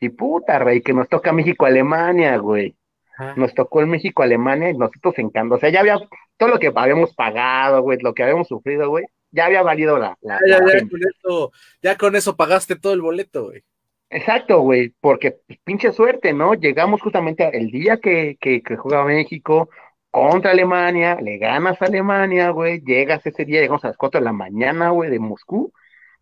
Y 0.00 0.10
puta, 0.10 0.58
rey, 0.58 0.80
que 0.80 0.94
nos 0.94 1.08
toca 1.08 1.32
México-Alemania, 1.32 2.36
güey. 2.38 2.74
Ajá. 3.18 3.34
Nos 3.36 3.54
tocó 3.54 3.80
el 3.80 3.86
México-Alemania 3.86 4.70
y 4.70 4.78
nosotros 4.78 5.18
encantó. 5.18 5.56
O 5.56 5.58
sea, 5.58 5.68
ya 5.68 5.80
había 5.80 5.98
todo 6.40 6.48
lo 6.48 6.58
que 6.58 6.72
habíamos 6.74 7.14
pagado, 7.14 7.82
güey, 7.82 7.98
lo 8.00 8.14
que 8.14 8.22
habíamos 8.22 8.48
sufrido, 8.48 8.88
güey, 8.88 9.04
ya 9.30 9.44
había 9.44 9.62
valido 9.62 9.98
la, 9.98 10.16
la, 10.22 10.38
Ya, 10.48 10.58
la 10.58 10.88
con 10.88 11.00
eso, 11.02 11.52
ya 11.82 11.96
con 11.98 12.16
eso 12.16 12.34
pagaste 12.34 12.76
todo 12.76 12.94
el 12.94 13.02
boleto, 13.02 13.44
güey. 13.44 13.62
Exacto, 14.08 14.60
güey, 14.60 14.94
porque 15.00 15.36
pues, 15.46 15.58
pinche 15.62 15.92
suerte, 15.92 16.32
¿no? 16.32 16.54
Llegamos 16.54 17.02
justamente 17.02 17.56
el 17.56 17.70
día 17.70 17.98
que, 17.98 18.38
que, 18.40 18.62
México 19.06 19.68
contra 20.10 20.50
Alemania, 20.50 21.16
le 21.20 21.36
ganas 21.36 21.80
a 21.80 21.84
Alemania, 21.84 22.50
güey, 22.50 22.80
llegas 22.80 23.24
ese 23.26 23.44
día, 23.44 23.60
llegamos 23.60 23.84
a 23.84 23.88
las 23.88 23.96
4 23.98 24.18
de 24.18 24.24
la 24.24 24.32
mañana, 24.32 24.90
güey, 24.90 25.10
de 25.10 25.20
Moscú, 25.20 25.72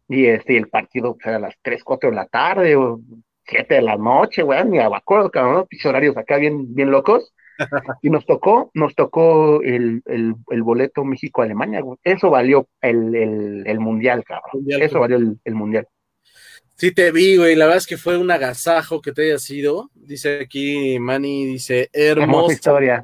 y 0.09 0.27
este, 0.27 0.57
el 0.57 0.69
partido 0.69 1.15
pues, 1.15 1.27
era 1.27 1.37
a 1.37 1.41
las 1.41 1.55
3, 1.63 1.85
4 1.85 2.11
de 2.11 2.17
la 2.17 2.27
tarde, 2.27 2.77
o 2.77 3.01
7 3.45 3.75
de 3.75 3.83
la 3.83 3.97
noche, 3.97 4.43
güey, 4.43 4.65
ni 4.65 4.79
me 4.79 4.85
acuerdo, 4.85 5.31
cabrón, 5.31 5.67
¿no? 5.71 5.89
horarios 5.89 6.17
acá 6.17 6.37
bien, 6.37 6.75
bien 6.75 6.91
locos, 6.91 7.33
y 8.03 8.11
nos 8.11 8.25
tocó, 8.27 8.71
nos 8.75 8.95
tocó 8.95 9.63
el, 9.63 10.03
el, 10.07 10.35
el 10.51 10.63
boleto 10.63 11.05
México-Alemania, 11.05 11.81
güey, 11.81 11.99
eso 12.05 12.31
valió 12.31 12.69
el, 12.81 13.15
el, 13.15 13.67
el 13.67 13.81
mundial, 13.81 14.25
cabrón, 14.25 14.51
mundial, 14.55 14.83
eso 14.83 15.01
valió 15.01 15.17
el, 15.17 15.39
el 15.45 15.55
mundial. 15.55 15.87
Sí, 16.79 16.93
te 16.93 17.11
vi, 17.11 17.37
güey. 17.37 17.57
La 17.57 17.65
verdad 17.65 17.79
es 17.79 17.89
que 17.89 17.97
fue 17.97 18.17
un 18.17 18.31
agasajo 18.31 19.01
que 19.01 19.11
te 19.11 19.23
haya 19.23 19.39
sido. 19.39 19.91
Dice 19.95 20.43
aquí 20.43 21.01
Manny, 21.01 21.45
dice, 21.45 21.91
hermosa 21.93 22.53
historia. 22.53 23.03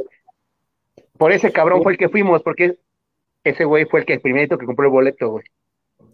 Por 1.19 1.33
ese 1.33 1.51
cabrón 1.51 1.83
fue 1.83 1.93
el 1.93 1.99
que 1.99 2.09
fuimos, 2.09 2.41
porque 2.45 2.79
ese 3.43 3.65
güey 3.65 3.85
fue 3.87 4.01
el 4.01 4.07
que 4.07 4.13
el 4.13 4.21
primerito 4.21 4.59
que 4.59 4.67
compró 4.67 4.87
el 4.87 4.93
boleto, 4.93 5.29
güey. 5.29 5.45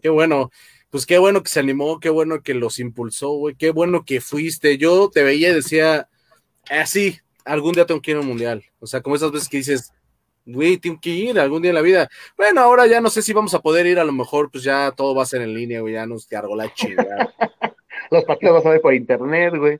Qué 0.01 0.09
bueno. 0.09 0.49
Pues 0.91 1.05
qué 1.05 1.17
bueno 1.17 1.41
que 1.41 1.49
se 1.49 1.59
animó, 1.59 1.99
qué 1.99 2.09
bueno 2.09 2.43
que 2.43 2.53
los 2.53 2.77
impulsó, 2.77 3.31
güey. 3.31 3.55
Qué 3.55 3.71
bueno 3.71 4.03
que 4.05 4.21
fuiste. 4.21 4.77
Yo 4.77 5.09
te 5.09 5.23
veía 5.23 5.49
y 5.49 5.55
decía, 5.55 6.09
así, 6.69 7.17
ah, 7.17 7.53
algún 7.53 7.73
día 7.73 7.85
tengo 7.85 8.01
que 8.01 8.11
ir 8.11 8.17
a 8.17 8.19
un 8.19 8.27
mundial. 8.27 8.63
O 8.79 8.85
sea, 8.85 9.01
como 9.01 9.15
esas 9.15 9.31
veces 9.31 9.47
que 9.47 9.57
dices, 9.57 9.93
güey, 10.45 10.77
tengo 10.77 10.99
que 11.01 11.09
ir 11.09 11.39
algún 11.39 11.61
día 11.61 11.69
en 11.69 11.75
la 11.75 11.81
vida. 11.81 12.09
Bueno, 12.37 12.61
ahora 12.61 12.87
ya 12.87 12.99
no 12.99 13.09
sé 13.09 13.21
si 13.21 13.31
vamos 13.33 13.53
a 13.53 13.61
poder 13.61 13.85
ir, 13.87 13.99
a 13.99 14.03
lo 14.03 14.11
mejor 14.11 14.51
pues 14.51 14.63
ya 14.65 14.91
todo 14.91 15.15
va 15.15 15.23
a 15.23 15.27
ser 15.27 15.41
en 15.41 15.53
línea, 15.53 15.81
güey, 15.81 15.93
ya 15.93 16.05
nos 16.05 16.27
cargó 16.27 16.55
la 16.55 16.73
chingada. 16.73 17.33
Los 18.11 18.25
partidos 18.25 18.55
vas 18.55 18.65
a 18.65 18.71
ver 18.71 18.81
por 18.81 18.93
internet, 18.93 19.53
güey. 19.55 19.79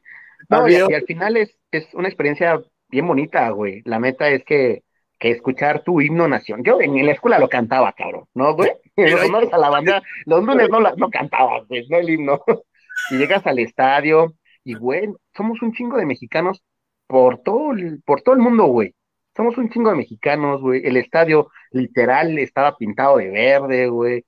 No, 0.49 0.67
y, 0.67 0.75
al 0.75 1.03
final 1.03 1.35
es, 1.35 1.57
es 1.71 1.93
una 1.93 2.07
experiencia 2.07 2.61
bien 2.89 3.07
bonita, 3.07 3.49
güey. 3.49 3.81
La 3.83 3.99
meta 3.99 4.29
es 4.29 4.43
que, 4.45 4.83
que 5.21 5.31
escuchar 5.31 5.83
tu 5.83 6.01
himno 6.01 6.27
nación. 6.27 6.63
Yo 6.63 6.81
en 6.81 7.05
la 7.05 7.13
escuela 7.13 7.39
lo 7.39 7.47
cantaba, 7.47 7.93
cabrón, 7.93 8.25
¿no, 8.33 8.55
güey? 8.55 8.71
Los 8.97 9.23
honores 9.23 9.53
a 9.53 9.57
la 9.57 9.69
banda, 9.69 10.01
los 10.25 10.43
lunes 10.43 10.69
no, 10.69 10.79
no 10.81 11.09
cantaba, 11.09 11.61
güey, 11.69 11.87
no 11.87 11.97
el 11.97 12.09
himno. 12.09 12.43
Y 13.09 13.17
llegas 13.17 13.47
al 13.47 13.57
estadio 13.57 14.33
y, 14.63 14.75
güey, 14.75 15.09
somos 15.35 15.61
un 15.61 15.73
chingo 15.73 15.97
de 15.97 16.05
mexicanos 16.05 16.61
por 17.07 17.39
todo 17.39 17.71
por 18.05 18.21
todo 18.21 18.35
el 18.35 18.41
mundo, 18.41 18.65
güey 18.65 18.93
somos 19.35 19.57
un 19.57 19.69
chingo 19.69 19.89
de 19.91 19.95
mexicanos, 19.95 20.61
güey. 20.61 20.85
El 20.85 20.97
estadio 20.97 21.49
literal 21.71 22.37
estaba 22.37 22.75
pintado 22.77 23.17
de 23.17 23.29
verde, 23.29 23.87
güey. 23.87 24.25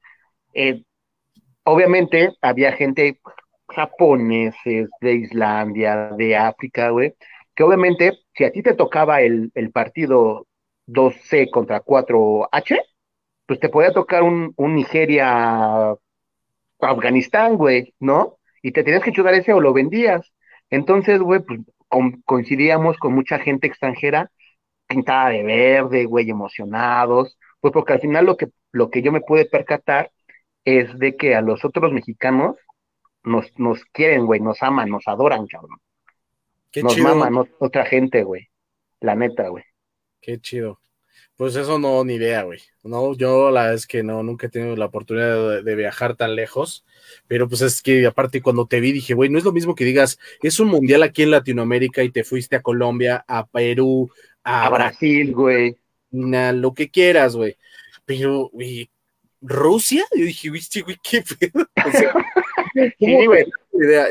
Eh, 0.54 0.84
obviamente 1.64 2.32
había 2.42 2.72
gente 2.74 3.20
japoneses 3.68 4.90
de 5.02 5.14
Islandia, 5.14 6.12
de 6.18 6.38
África, 6.38 6.90
güey, 6.90 7.16
que 7.56 7.64
obviamente 7.64 8.20
si 8.36 8.44
a 8.46 8.52
ti 8.52 8.62
te 8.64 8.74
tocaba 8.76 9.22
el, 9.22 9.52
el 9.56 9.72
partido 9.72 10.48
2C 10.86 11.50
contra 11.50 11.82
4H, 11.82 12.80
pues 13.46 13.60
te 13.60 13.70
podía 13.70 13.92
tocar 13.92 14.24
un, 14.24 14.54
un 14.58 14.76
Nigeria 14.76 15.96
Afganistán, 16.80 17.58
güey, 17.58 17.94
¿no? 18.00 18.38
Y 18.62 18.72
te 18.72 18.84
tenías 18.84 19.04
que 19.04 19.12
chutar 19.12 19.34
ese 19.34 19.54
o 19.54 19.62
lo 19.62 19.74
vendías. 19.74 20.34
Entonces, 20.70 21.20
güey, 21.20 21.42
pues 21.42 21.60
coincidíamos 22.26 22.98
con 22.98 23.14
mucha 23.14 23.40
gente 23.40 23.68
extranjera 23.68 24.32
pintada 24.88 25.30
de 25.30 25.44
verde, 25.44 26.06
güey, 26.06 26.30
emocionados, 26.30 27.38
pues 27.60 27.74
porque 27.74 27.94
al 27.94 28.02
final 28.02 28.26
lo 28.26 28.38
que, 28.38 28.48
lo 28.72 28.90
que 28.90 29.02
yo 29.02 29.12
me 29.12 29.22
pude 29.22 29.46
percatar 29.46 30.12
es 30.66 30.98
de 30.98 31.16
que 31.16 31.36
a 31.36 31.42
los 31.42 31.66
otros 31.66 31.92
mexicanos 31.92 32.58
nos, 33.24 33.58
nos 33.58 33.84
quieren, 33.86 34.26
güey, 34.26 34.40
nos 34.40 34.62
aman, 34.62 34.90
nos 34.90 35.08
adoran, 35.08 35.48
cabrón. 35.48 35.80
Qué 36.72 36.84
nos 36.84 36.98
maman 36.98 37.48
otra 37.60 37.86
gente, 37.86 38.24
güey. 38.24 38.48
La 39.00 39.16
neta, 39.16 39.48
güey. 39.50 39.64
Qué 40.24 40.40
chido. 40.40 40.80
Pues 41.36 41.58
eso 41.58 41.78
no, 41.78 42.06
ni 42.06 42.14
idea, 42.14 42.44
güey. 42.44 42.60
No, 42.84 43.14
yo 43.14 43.52
la 43.52 43.64
verdad 43.64 43.76
es 43.76 43.88
que 43.88 44.04
no, 44.04 44.24
nunca 44.24 44.48
he 44.48 44.50
tenido 44.50 44.78
la 44.78 44.86
oportunidad 44.86 45.62
de, 45.62 45.76
viajar 45.76 46.16
tan 46.16 46.36
lejos. 46.36 46.86
Pero 47.28 47.50
pues 47.50 47.62
es 47.62 47.82
que 47.82 48.06
aparte 48.06 48.42
cuando 48.42 48.66
te 48.66 48.80
vi 48.80 48.94
dije, 48.94 49.16
güey, 49.16 49.30
no 49.30 49.38
es 49.38 49.44
lo 49.44 49.52
mismo 49.52 49.76
que 49.76 49.84
digas, 49.84 50.18
es 50.42 50.62
un 50.62 50.70
mundial 50.70 51.04
aquí 51.04 51.24
en 51.24 51.32
Latinoamérica 51.32 52.04
y 52.04 52.12
te 52.12 52.24
fuiste 52.24 52.56
a 52.56 52.62
Colombia, 52.62 53.26
a 53.28 53.46
Perú, 53.46 54.10
a, 54.44 54.70
Brasil, 54.70 55.34
güey. 55.34 55.76
Lo 56.12 56.74
que 56.74 56.90
quieras, 56.90 57.36
güey. 57.36 57.58
Pero, 58.06 58.50
güey, 58.54 58.90
¿Rusia? 59.42 60.06
Yo 60.16 60.24
dije, 60.24 60.50
güey, 60.50 60.98
qué 61.04 61.22
pedo. 61.22 61.68
sí, 63.00 63.26
güey. 63.26 63.46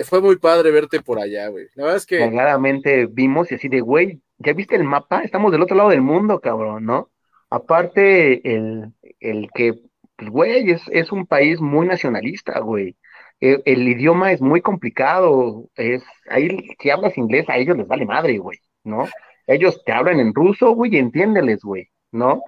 Fue 0.05 0.21
muy 0.21 0.37
padre 0.37 0.71
verte 0.71 1.01
por 1.01 1.19
allá, 1.19 1.49
güey. 1.49 1.67
La 1.75 1.85
verdad 1.85 1.99
es 1.99 2.07
que. 2.07 2.29
Claramente 2.31 3.07
vimos 3.07 3.51
y 3.51 3.55
así 3.55 3.69
de, 3.69 3.81
güey, 3.81 4.21
¿ya 4.39 4.53
viste 4.53 4.77
el 4.77 4.85
mapa? 4.85 5.23
Estamos 5.23 5.53
del 5.53 5.63
otro 5.63 5.77
lado 5.77 5.91
del 5.91 6.03
mundo, 6.03 6.41
cabrón, 6.41 6.85
¿no? 6.85 7.11
Aparte, 7.51 8.41
el, 8.55 8.93
el 9.21 9.51
que, 9.55 9.75
pues, 10.17 10.31
güey, 10.31 10.71
es, 10.71 10.83
es 10.91 11.13
un 11.13 11.27
país 11.27 11.61
muy 11.61 11.87
nacionalista, 11.87 12.59
güey. 12.61 12.97
El, 13.41 13.63
el, 13.65 13.89
idioma 13.89 14.33
es 14.33 14.41
muy 14.41 14.61
complicado. 14.61 15.69
Es, 15.77 16.05
ahí, 16.29 16.75
si 16.81 16.91
hablas 16.91 17.17
inglés, 17.17 17.49
a 17.49 17.59
ellos 17.59 17.77
les 17.77 17.87
vale 17.87 18.05
madre, 18.05 18.39
güey, 18.39 18.59
¿no? 18.85 19.07
Ellos 19.47 19.83
te 19.85 19.93
hablan 19.93 20.21
en 20.21 20.35
ruso, 20.35 20.73
güey, 20.73 20.95
y 20.95 20.99
entiéndeles, 20.99 21.63
güey, 21.63 21.89
¿no? 22.11 22.43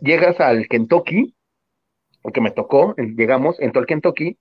llegas 0.00 0.40
al 0.40 0.66
Kentucky, 0.68 1.34
que 2.32 2.40
me 2.40 2.50
tocó, 2.50 2.94
llegamos, 2.96 3.58
entró 3.60 3.80
al 3.80 3.86
Kentucky, 3.86 4.38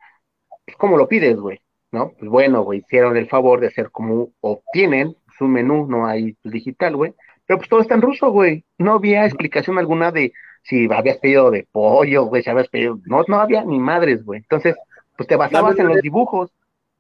es 0.70 0.76
como 0.78 0.98
lo 0.98 1.08
pides, 1.08 1.38
güey, 1.38 1.60
¿no? 1.92 2.12
Pues 2.18 2.30
bueno, 2.30 2.64
güey, 2.64 2.80
hicieron 2.80 3.18
el 3.18 3.28
favor 3.28 3.60
de 3.60 3.68
hacer 3.68 3.92
como 3.92 4.30
obtienen 4.42 5.16
su 5.38 5.46
menú, 5.48 5.88
no 5.88 6.06
hay 6.06 6.36
digital, 6.44 6.96
güey, 6.96 7.14
pero 7.46 7.58
pues 7.60 7.70
todo 7.70 7.82
está 7.82 7.96
en 7.96 8.02
ruso, 8.02 8.32
güey, 8.32 8.64
no 8.78 8.94
había 8.94 9.26
explicación 9.26 9.78
alguna 9.78 10.12
de 10.12 10.34
si 10.64 10.92
habías 10.92 11.18
pedido 11.18 11.52
de 11.52 11.68
pollo, 11.72 12.26
güey, 12.26 12.44
si 12.44 12.50
habías 12.50 12.68
pedido, 12.68 13.00
no, 13.06 13.24
no 13.28 13.40
había 13.40 13.64
ni 13.64 13.80
madres, 13.80 14.24
güey, 14.24 14.40
entonces, 14.40 14.76
pues 15.18 15.28
te 15.28 15.36
basabas 15.36 15.80
en 15.80 15.88
los 15.88 16.02
dibujos, 16.02 16.52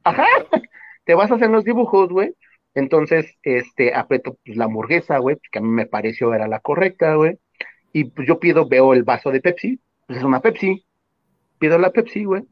ajá, 0.03 0.25
te 1.05 1.13
basas 1.13 1.41
en 1.41 1.51
los 1.51 1.63
dibujos, 1.63 2.09
güey, 2.09 2.33
entonces, 2.75 3.37
este, 3.43 3.93
aprieto 3.93 4.37
pues, 4.45 4.57
la 4.57 4.65
hamburguesa, 4.65 5.17
güey, 5.17 5.37
que 5.51 5.59
a 5.59 5.61
mí 5.61 5.69
me 5.69 5.85
pareció 5.85 6.33
era 6.33 6.47
la 6.47 6.59
correcta, 6.59 7.15
güey. 7.15 7.37
Y 7.91 8.05
pues 8.05 8.27
yo 8.27 8.39
pido, 8.39 8.67
veo 8.67 8.93
el 8.93 9.03
vaso 9.03 9.31
de 9.31 9.41
Pepsi, 9.41 9.79
pues 10.07 10.19
es 10.19 10.25
una 10.25 10.41
Pepsi. 10.41 10.85
Pido 11.57 11.77
la 11.77 11.91
Pepsi, 11.91 12.23
güey. 12.23 12.43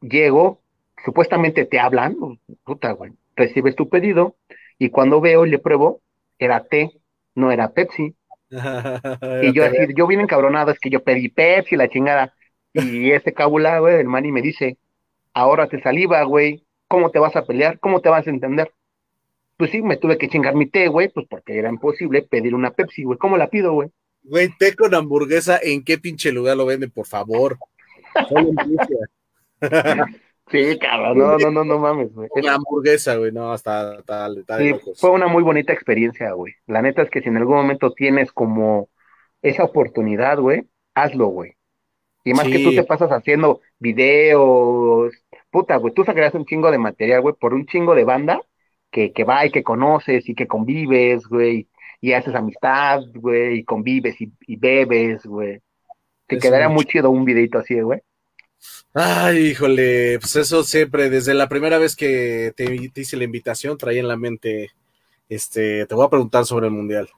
Llego, 0.00 0.60
supuestamente 1.04 1.64
te 1.64 1.78
hablan, 1.78 2.16
puta, 2.64 2.92
güey. 2.92 3.12
Recibes 3.34 3.76
tu 3.76 3.88
pedido 3.88 4.36
y 4.78 4.90
cuando 4.90 5.20
veo 5.20 5.46
y 5.46 5.50
le 5.50 5.58
pruebo, 5.58 6.00
era 6.38 6.64
té, 6.64 6.90
no 7.34 7.50
era 7.52 7.72
Pepsi. 7.72 8.14
y 8.50 9.52
yo 9.52 9.64
así, 9.64 9.76
yo 9.96 10.06
bien 10.06 10.20
encabronado, 10.20 10.70
es 10.70 10.78
que 10.78 10.90
yo 10.90 11.02
pedí 11.02 11.28
Pepsi, 11.28 11.76
la 11.76 11.88
chingada. 11.88 12.34
Y 12.72 13.10
ese 13.12 13.32
cabula, 13.32 13.78
güey, 13.78 14.00
el 14.00 14.06
mani 14.06 14.32
me 14.32 14.42
dice, 14.42 14.78
ahora 15.32 15.66
te 15.66 15.80
saliva, 15.80 16.22
güey, 16.24 16.64
¿cómo 16.88 17.10
te 17.10 17.18
vas 17.18 17.34
a 17.36 17.46
pelear? 17.46 17.78
¿Cómo 17.80 18.00
te 18.00 18.10
vas 18.10 18.26
a 18.26 18.30
entender? 18.30 18.70
pues 19.56 19.70
sí, 19.70 19.82
me 19.82 19.96
tuve 19.96 20.18
que 20.18 20.28
chingar 20.28 20.54
mi 20.54 20.66
té, 20.66 20.88
güey, 20.88 21.08
pues 21.08 21.26
porque 21.28 21.58
era 21.58 21.70
imposible 21.70 22.22
pedir 22.22 22.54
una 22.54 22.72
Pepsi, 22.72 23.04
güey. 23.04 23.18
¿Cómo 23.18 23.36
la 23.36 23.48
pido, 23.48 23.72
güey? 23.72 23.88
Güey, 24.22 24.50
té 24.58 24.74
con 24.74 24.94
hamburguesa, 24.94 25.58
¿en 25.62 25.82
qué 25.84 25.98
pinche 25.98 26.32
lugar 26.32 26.56
lo 26.56 26.66
venden, 26.66 26.90
por 26.90 27.06
favor? 27.06 27.58
sí, 30.50 30.78
cabrón, 30.78 31.18
no, 31.18 31.38
no, 31.38 31.50
no, 31.50 31.64
no 31.64 31.78
mames, 31.78 32.12
güey. 32.12 32.28
Una 32.32 32.54
hamburguesa, 32.54 33.16
güey, 33.16 33.32
no, 33.32 33.52
hasta 33.52 34.02
tal, 34.02 34.44
sí, 34.58 34.74
Fue 34.96 35.10
una 35.10 35.26
muy 35.26 35.42
bonita 35.42 35.72
experiencia, 35.72 36.32
güey. 36.32 36.54
La 36.66 36.82
neta 36.82 37.02
es 37.02 37.10
que 37.10 37.22
si 37.22 37.28
en 37.28 37.36
algún 37.36 37.56
momento 37.56 37.92
tienes 37.92 38.32
como 38.32 38.88
esa 39.42 39.64
oportunidad, 39.64 40.38
güey, 40.38 40.64
hazlo, 40.94 41.26
güey. 41.28 41.56
Y 42.24 42.34
más 42.34 42.48
que 42.48 42.58
tú 42.58 42.74
te 42.74 42.82
pasas 42.82 43.10
haciendo 43.12 43.60
videos, 43.78 45.14
puta, 45.50 45.76
güey, 45.76 45.94
tú 45.94 46.04
sacarás 46.04 46.34
un 46.34 46.44
chingo 46.44 46.72
de 46.72 46.78
material, 46.78 47.20
güey, 47.20 47.34
por 47.38 47.54
un 47.54 47.66
chingo 47.66 47.94
de 47.94 48.04
banda 48.04 48.40
que, 48.90 49.12
que 49.12 49.24
va 49.24 49.46
y 49.46 49.50
que 49.50 49.62
conoces 49.62 50.28
y 50.28 50.34
que 50.34 50.48
convives, 50.48 51.26
güey, 51.28 51.68
y 52.00 52.12
haces 52.12 52.34
amistad, 52.34 53.00
güey, 53.14 53.58
y 53.58 53.64
convives 53.64 54.16
y, 54.20 54.56
bebes, 54.56 55.24
güey. 55.24 55.60
Te 56.26 56.38
quedaría 56.38 56.68
muy 56.68 56.84
chido 56.84 57.10
un 57.10 57.24
videito 57.24 57.58
así, 57.58 57.80
güey. 57.80 58.00
Ay, 58.94 59.48
híjole, 59.48 60.18
pues 60.18 60.36
eso 60.36 60.62
siempre, 60.62 61.10
desde 61.10 61.34
la 61.34 61.48
primera 61.48 61.78
vez 61.78 61.94
que 61.96 62.52
te, 62.56 62.90
hice 62.94 63.16
la 63.16 63.24
invitación, 63.24 63.76
traía 63.76 64.00
en 64.00 64.08
la 64.08 64.16
mente, 64.16 64.70
este, 65.28 65.86
te 65.86 65.94
voy 65.94 66.06
a 66.06 66.10
preguntar 66.10 66.46
sobre 66.46 66.66
el 66.66 66.72
mundial. 66.72 67.08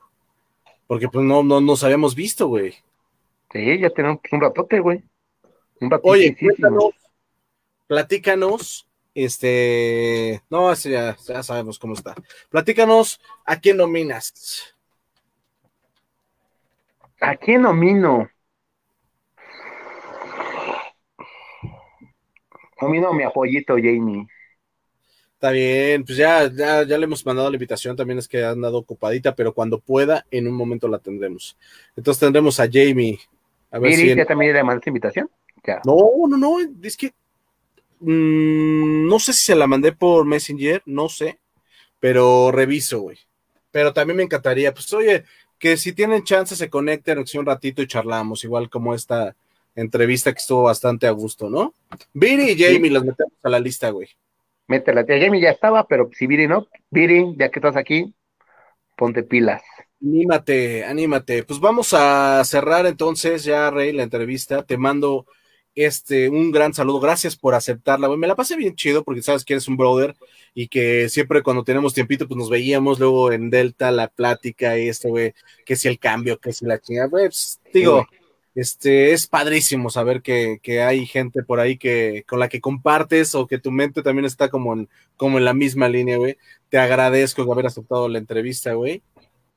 Porque 0.86 1.08
pues 1.08 1.24
no, 1.24 1.42
no 1.42 1.60
nos 1.60 1.84
habíamos 1.84 2.14
visto, 2.14 2.48
güey. 2.48 2.74
Sí, 3.52 3.78
ya 3.78 3.90
tenemos 3.90 4.20
un 4.32 4.40
ratote, 4.40 4.80
güey. 4.80 5.02
Un 5.80 5.90
Oye, 6.02 6.36
platícanos 7.86 8.88
este, 9.24 10.44
no, 10.48 10.72
ya, 10.74 11.16
ya 11.16 11.42
sabemos 11.42 11.76
cómo 11.78 11.94
está. 11.94 12.14
Platícanos, 12.50 13.20
¿a 13.44 13.58
quién 13.58 13.76
nominas? 13.76 14.76
¿A 17.20 17.34
quién 17.34 17.62
nomino? 17.62 18.30
A 22.78 22.88
mi 22.88 23.22
apoyito, 23.24 23.74
Jamie. 23.74 24.26
Está 25.34 25.52
bien, 25.52 26.04
pues 26.04 26.18
ya, 26.18 26.50
ya, 26.52 26.82
ya 26.82 26.98
le 26.98 27.04
hemos 27.04 27.24
mandado 27.24 27.48
la 27.48 27.54
invitación, 27.54 27.94
también 27.96 28.18
es 28.18 28.26
que 28.26 28.42
ha 28.42 28.50
andado 28.50 28.78
ocupadita, 28.78 29.36
pero 29.36 29.54
cuando 29.54 29.78
pueda, 29.78 30.26
en 30.32 30.48
un 30.48 30.54
momento 30.54 30.88
la 30.88 30.98
tendremos. 30.98 31.56
Entonces 31.96 32.18
tendremos 32.18 32.58
a 32.58 32.68
Jamie. 32.70 33.20
A 33.70 33.78
ver 33.78 33.94
si 33.94 34.16
ya 34.16 34.24
también 34.24 34.52
le 34.52 34.64
mandaste 34.64 34.90
invitación? 34.90 35.30
Ya. 35.64 35.80
No, 35.84 36.26
no, 36.28 36.36
no, 36.36 36.56
es 36.82 36.96
que 36.96 37.12
mmm, 38.00 39.06
no 39.06 39.18
sé 39.20 39.32
si 39.32 39.46
se 39.46 39.54
la 39.54 39.68
mandé 39.68 39.92
por 39.92 40.24
Messenger, 40.24 40.82
no 40.86 41.08
sé, 41.08 41.38
pero 42.00 42.50
reviso, 42.50 43.00
güey. 43.00 43.18
Pero 43.70 43.92
también 43.92 44.16
me 44.16 44.22
encantaría, 44.24 44.74
pues 44.74 44.92
oye, 44.92 45.24
que 45.58 45.76
si 45.76 45.92
tienen 45.92 46.24
chance 46.24 46.56
se 46.56 46.70
conecten 46.70 47.18
un 47.18 47.46
ratito 47.46 47.80
y 47.80 47.86
charlamos, 47.86 48.42
igual 48.42 48.68
como 48.70 48.92
esta 48.94 49.36
entrevista 49.74 50.32
que 50.32 50.38
estuvo 50.38 50.64
bastante 50.64 51.06
a 51.06 51.10
gusto, 51.12 51.48
¿no? 51.48 51.74
Viri 52.12 52.50
y 52.50 52.58
Jamie 52.58 52.90
los 52.90 53.04
metemos 53.04 53.32
a 53.42 53.48
la 53.48 53.60
lista, 53.60 53.90
güey 53.90 54.08
métela. 54.68 55.04
Tía 55.04 55.18
Jamie 55.18 55.40
ya 55.40 55.50
estaba, 55.50 55.86
pero 55.88 56.10
si 56.16 56.26
Viri 56.26 56.46
no, 56.46 56.68
Viri, 56.90 57.34
ya 57.36 57.50
que 57.50 57.58
estás 57.58 57.76
aquí, 57.76 58.14
ponte 58.96 59.24
pilas. 59.24 59.62
Anímate, 60.00 60.84
anímate. 60.84 61.42
Pues 61.42 61.58
vamos 61.58 61.92
a 61.92 62.44
cerrar 62.44 62.86
entonces 62.86 63.42
ya, 63.42 63.70
Rey, 63.70 63.92
la 63.92 64.04
entrevista. 64.04 64.62
Te 64.62 64.76
mando 64.76 65.26
este 65.74 66.28
un 66.28 66.52
gran 66.52 66.72
saludo. 66.72 67.00
Gracias 67.00 67.36
por 67.36 67.54
aceptarla, 67.54 68.06
güey. 68.06 68.18
Me 68.18 68.28
la 68.28 68.36
pasé 68.36 68.54
bien 68.56 68.76
chido 68.76 69.02
porque 69.02 69.22
sabes 69.22 69.44
que 69.44 69.54
eres 69.54 69.66
un 69.66 69.76
brother 69.76 70.14
y 70.54 70.68
que 70.68 71.08
siempre 71.08 71.42
cuando 71.42 71.64
tenemos 71.64 71.94
tiempito, 71.94 72.28
pues 72.28 72.38
nos 72.38 72.50
veíamos 72.50 73.00
luego 73.00 73.32
en 73.32 73.50
Delta, 73.50 73.90
la 73.90 74.06
plática 74.06 74.78
y 74.78 74.88
esto, 74.88 75.08
güey, 75.08 75.34
que 75.64 75.74
si 75.74 75.88
el 75.88 75.98
cambio, 75.98 76.38
que 76.38 76.52
si 76.52 76.64
la 76.64 76.78
chingada, 76.78 77.08
güey, 77.08 77.26
pues, 77.26 77.60
digo, 77.72 78.06
este, 78.54 79.12
es 79.12 79.26
padrísimo 79.26 79.90
saber 79.90 80.22
que, 80.22 80.60
hay 80.82 81.06
gente 81.06 81.42
por 81.42 81.60
ahí 81.60 81.76
que, 81.76 82.24
con 82.26 82.38
la 82.38 82.48
que 82.48 82.60
compartes 82.60 83.34
o 83.34 83.46
que 83.46 83.58
tu 83.58 83.70
mente 83.70 84.02
también 84.02 84.24
está 84.24 84.48
como 84.48 84.72
en, 84.72 84.88
como 85.16 85.38
en 85.38 85.44
la 85.44 85.54
misma 85.54 85.88
línea, 85.88 86.16
güey. 86.16 86.36
Te 86.68 86.78
agradezco 86.78 87.44
de 87.44 87.52
haber 87.52 87.66
aceptado 87.66 88.08
la 88.08 88.18
entrevista, 88.18 88.74
güey. 88.74 89.02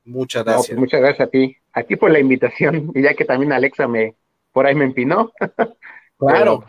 Muchas 0.05 0.43
pues 0.43 0.55
gracias. 0.55 0.77
muchas 0.77 1.01
gracias 1.01 1.27
a 1.27 1.31
ti. 1.31 1.57
A 1.73 1.83
ti 1.83 1.95
por 1.95 2.11
la 2.11 2.19
invitación, 2.19 2.91
y 2.95 3.01
ya 3.03 3.13
que 3.13 3.25
también 3.25 3.53
Alexa 3.53 3.87
me, 3.87 4.15
por 4.51 4.65
ahí 4.65 4.75
me 4.75 4.85
empinó. 4.85 5.31
claro. 6.17 6.63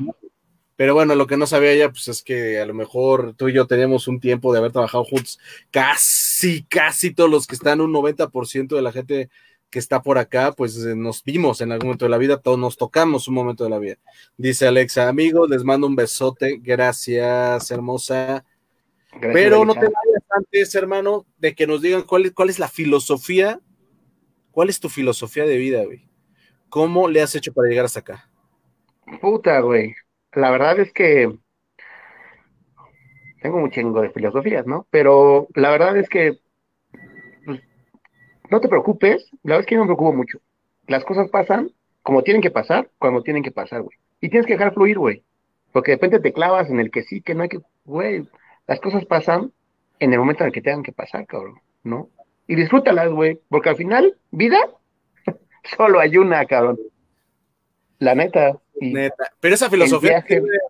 Pero 0.76 0.94
bueno, 0.94 1.14
lo 1.14 1.26
que 1.26 1.36
no 1.36 1.46
sabía 1.46 1.72
ella, 1.72 1.90
pues 1.90 2.08
es 2.08 2.22
que 2.22 2.58
a 2.58 2.66
lo 2.66 2.74
mejor 2.74 3.34
tú 3.34 3.48
y 3.48 3.52
yo 3.52 3.66
teníamos 3.66 4.08
un 4.08 4.18
tiempo 4.18 4.52
de 4.52 4.58
haber 4.58 4.72
trabajado 4.72 5.04
juntos. 5.04 5.38
Casi, 5.70 6.64
casi 6.64 7.14
todos 7.14 7.30
los 7.30 7.46
que 7.46 7.54
están, 7.54 7.80
un 7.80 7.92
90% 7.92 8.74
de 8.74 8.82
la 8.82 8.90
gente 8.90 9.30
que 9.72 9.78
está 9.78 10.02
por 10.02 10.18
acá, 10.18 10.52
pues 10.52 10.76
eh, 10.84 10.94
nos 10.94 11.24
vimos 11.24 11.62
en 11.62 11.72
algún 11.72 11.88
momento 11.88 12.04
de 12.04 12.10
la 12.10 12.18
vida, 12.18 12.40
todos 12.40 12.58
nos 12.58 12.76
tocamos 12.76 13.26
un 13.26 13.34
momento 13.34 13.64
de 13.64 13.70
la 13.70 13.78
vida. 13.78 13.96
Dice 14.36 14.66
Alexa, 14.68 15.08
amigo, 15.08 15.48
les 15.48 15.64
mando 15.64 15.86
un 15.86 15.96
besote, 15.96 16.58
gracias, 16.62 17.70
hermosa. 17.70 18.44
Pero 19.20 19.64
no 19.64 19.72
te 19.72 19.80
vayas 19.80 20.24
antes, 20.28 20.74
hermano, 20.74 21.26
de 21.38 21.54
que 21.54 21.66
nos 21.66 21.80
digan 21.80 22.02
cuál 22.02 22.26
es, 22.26 22.32
cuál 22.32 22.50
es 22.50 22.58
la 22.58 22.68
filosofía, 22.68 23.60
cuál 24.50 24.68
es 24.68 24.78
tu 24.78 24.90
filosofía 24.90 25.44
de 25.46 25.56
vida, 25.56 25.82
güey. 25.84 26.06
¿Cómo 26.68 27.08
le 27.08 27.22
has 27.22 27.34
hecho 27.34 27.52
para 27.52 27.68
llegar 27.68 27.86
hasta 27.86 28.00
acá? 28.00 28.30
Puta, 29.22 29.60
güey. 29.60 29.94
La 30.32 30.50
verdad 30.50 30.80
es 30.80 30.92
que 30.92 31.34
tengo 33.40 33.56
un 33.56 33.70
chingo 33.70 34.02
de 34.02 34.10
filosofías, 34.10 34.66
¿no? 34.66 34.86
Pero 34.90 35.48
la 35.54 35.70
verdad 35.70 35.96
es 35.96 36.10
que 36.10 36.38
no 38.52 38.60
te 38.60 38.68
preocupes, 38.68 39.30
la 39.44 39.54
verdad 39.54 39.60
es 39.60 39.66
que 39.66 39.74
yo 39.74 39.78
no 39.78 39.86
me 39.86 39.88
preocupo 39.88 40.12
mucho. 40.12 40.38
Las 40.86 41.06
cosas 41.06 41.30
pasan 41.30 41.72
como 42.02 42.22
tienen 42.22 42.42
que 42.42 42.50
pasar, 42.50 42.90
cuando 42.98 43.22
tienen 43.22 43.42
que 43.42 43.50
pasar, 43.50 43.80
güey. 43.80 43.96
Y 44.20 44.28
tienes 44.28 44.46
que 44.46 44.52
dejar 44.52 44.74
fluir, 44.74 44.98
güey. 44.98 45.24
Porque 45.72 45.92
de 45.92 45.96
repente 45.96 46.20
te 46.20 46.34
clavas 46.34 46.68
en 46.68 46.78
el 46.78 46.90
que 46.90 47.02
sí, 47.02 47.22
que 47.22 47.34
no 47.34 47.44
hay 47.44 47.48
que, 47.48 47.60
güey. 47.86 48.28
Las 48.66 48.78
cosas 48.80 49.06
pasan 49.06 49.52
en 50.00 50.12
el 50.12 50.18
momento 50.18 50.42
en 50.42 50.48
el 50.48 50.52
que 50.52 50.60
tengan 50.60 50.82
que 50.82 50.92
pasar, 50.92 51.26
cabrón, 51.26 51.60
¿no? 51.82 52.10
Y 52.46 52.54
disfrútalas, 52.54 53.10
güey. 53.10 53.40
Porque 53.48 53.70
al 53.70 53.76
final, 53.76 54.18
vida, 54.30 54.58
solo 55.76 55.98
hay 55.98 56.18
una, 56.18 56.44
cabrón. 56.44 56.78
La 58.00 58.14
neta. 58.14 58.58
neta. 58.78 59.32
Pero 59.40 59.54
esa 59.54 59.70
filosofía 59.70 60.22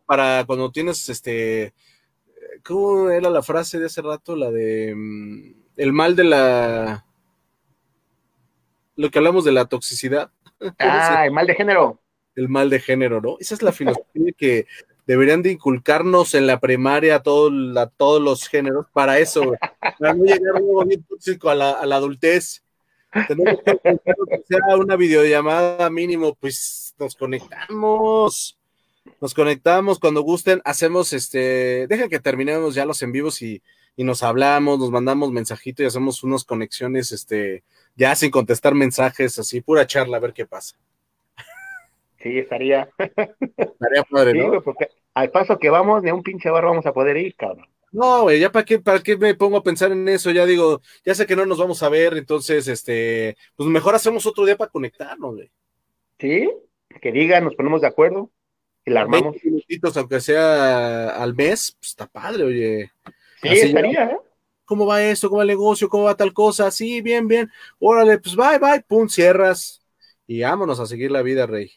para 0.06 0.44
cuando 0.46 0.70
tienes 0.70 1.08
este. 1.08 1.72
¿Cómo 2.62 3.10
era 3.10 3.28
la 3.28 3.42
frase 3.42 3.80
de 3.80 3.86
ese 3.86 4.02
rato? 4.02 4.36
La 4.36 4.52
de. 4.52 4.94
Mm, 4.94 5.54
el 5.78 5.92
mal 5.92 6.14
de 6.14 6.24
la 6.24 7.06
lo 8.96 9.10
que 9.10 9.18
hablamos 9.18 9.44
de 9.44 9.52
la 9.52 9.66
toxicidad. 9.66 10.30
Ah, 10.78 11.26
el 11.26 11.32
mal 11.32 11.44
de 11.48 11.56
género. 11.56 11.98
El 12.36 12.48
mal 12.48 12.70
de 12.70 12.78
género, 12.78 13.20
¿no? 13.20 13.36
Esa 13.40 13.56
es 13.56 13.62
la 13.62 13.72
filosofía 13.72 14.32
que 14.38 14.66
deberían 15.08 15.42
de 15.42 15.50
inculcarnos 15.50 16.34
en 16.34 16.46
la 16.46 16.60
primaria 16.60 17.16
a, 17.16 17.22
todo, 17.24 17.50
a 17.80 17.88
todos 17.88 18.22
los 18.22 18.46
géneros 18.46 18.86
para 18.92 19.18
eso, 19.18 19.54
para 19.98 20.14
no 20.14 20.24
llegar 20.24 20.60
luego 20.60 20.84
bien 20.84 21.02
tóxico 21.02 21.50
a 21.50 21.56
la, 21.56 21.72
a 21.72 21.84
la 21.84 21.96
adultez. 21.96 22.62
Tenemos 23.26 23.60
que, 23.64 23.80
sea 24.48 24.76
una 24.76 24.94
videollamada 24.94 25.90
mínimo, 25.90 26.36
pues 26.36 26.94
nos 26.96 27.16
conectamos. 27.16 28.56
Nos 29.20 29.34
conectamos 29.34 29.98
cuando 29.98 30.22
gusten, 30.22 30.62
hacemos 30.64 31.12
este, 31.12 31.88
deja 31.88 32.08
que 32.08 32.20
terminemos 32.20 32.76
ya 32.76 32.86
los 32.86 33.02
en 33.02 33.10
vivos 33.10 33.42
y, 33.42 33.60
y 33.96 34.04
nos 34.04 34.22
hablamos, 34.22 34.78
nos 34.78 34.90
mandamos 34.90 35.32
mensajitos 35.32 35.84
y 35.84 35.86
hacemos 35.86 36.22
unas 36.22 36.44
conexiones, 36.44 37.12
este, 37.12 37.62
ya 37.94 38.14
sin 38.14 38.30
contestar 38.30 38.74
mensajes, 38.74 39.38
así, 39.38 39.60
pura 39.60 39.86
charla, 39.86 40.16
a 40.16 40.20
ver 40.20 40.32
qué 40.32 40.46
pasa. 40.46 40.76
Sí, 42.18 42.38
estaría. 42.38 42.88
Estaría 42.98 44.04
padre, 44.08 44.34
¿no? 44.34 44.62
porque 44.62 44.88
al 45.14 45.30
paso 45.30 45.58
que 45.58 45.70
vamos, 45.70 46.02
de 46.02 46.12
un 46.12 46.22
pinche 46.22 46.50
bar 46.50 46.64
vamos 46.64 46.86
a 46.86 46.92
poder 46.92 47.16
ir, 47.16 47.34
cabrón. 47.34 47.66
No, 47.90 48.22
güey, 48.22 48.40
ya 48.40 48.50
para 48.50 48.64
qué, 48.64 48.78
para 48.78 49.00
qué 49.00 49.18
me 49.18 49.34
pongo 49.34 49.58
a 49.58 49.62
pensar 49.62 49.92
en 49.92 50.08
eso, 50.08 50.30
ya 50.30 50.46
digo, 50.46 50.80
ya 51.04 51.14
sé 51.14 51.26
que 51.26 51.36
no 51.36 51.44
nos 51.44 51.58
vamos 51.58 51.82
a 51.82 51.90
ver, 51.90 52.16
entonces, 52.16 52.66
este, 52.68 53.36
pues 53.54 53.68
mejor 53.68 53.94
hacemos 53.94 54.24
otro 54.24 54.46
día 54.46 54.56
para 54.56 54.70
conectarnos, 54.70 55.34
güey. 55.34 55.50
Sí, 56.18 56.48
que 57.02 57.12
digan, 57.12 57.44
nos 57.44 57.54
ponemos 57.54 57.82
de 57.82 57.88
acuerdo 57.88 58.30
y 58.86 58.92
la 58.92 59.02
armamos. 59.02 59.36
minutitos, 59.44 59.96
aunque 59.96 60.20
sea 60.20 61.10
al 61.10 61.34
mes, 61.34 61.76
pues 61.78 61.90
está 61.90 62.06
padre, 62.06 62.44
oye. 62.44 62.90
Sí, 63.42 63.58
estaría, 63.60 64.04
¿eh? 64.10 64.16
¿Cómo 64.64 64.86
va 64.86 65.02
esto? 65.02 65.28
¿Cómo 65.28 65.38
va 65.38 65.42
el 65.44 65.48
negocio? 65.48 65.88
¿Cómo 65.88 66.04
va 66.04 66.16
tal 66.16 66.32
cosa? 66.32 66.70
Sí, 66.70 67.00
bien, 67.02 67.28
bien. 67.28 67.50
Órale, 67.78 68.18
pues 68.18 68.36
bye, 68.36 68.58
bye, 68.58 68.82
pum, 68.86 69.08
cierras. 69.08 69.82
Y 70.26 70.42
vámonos 70.42 70.80
a 70.80 70.86
seguir 70.86 71.10
la 71.10 71.22
vida, 71.22 71.46
Rey. 71.46 71.72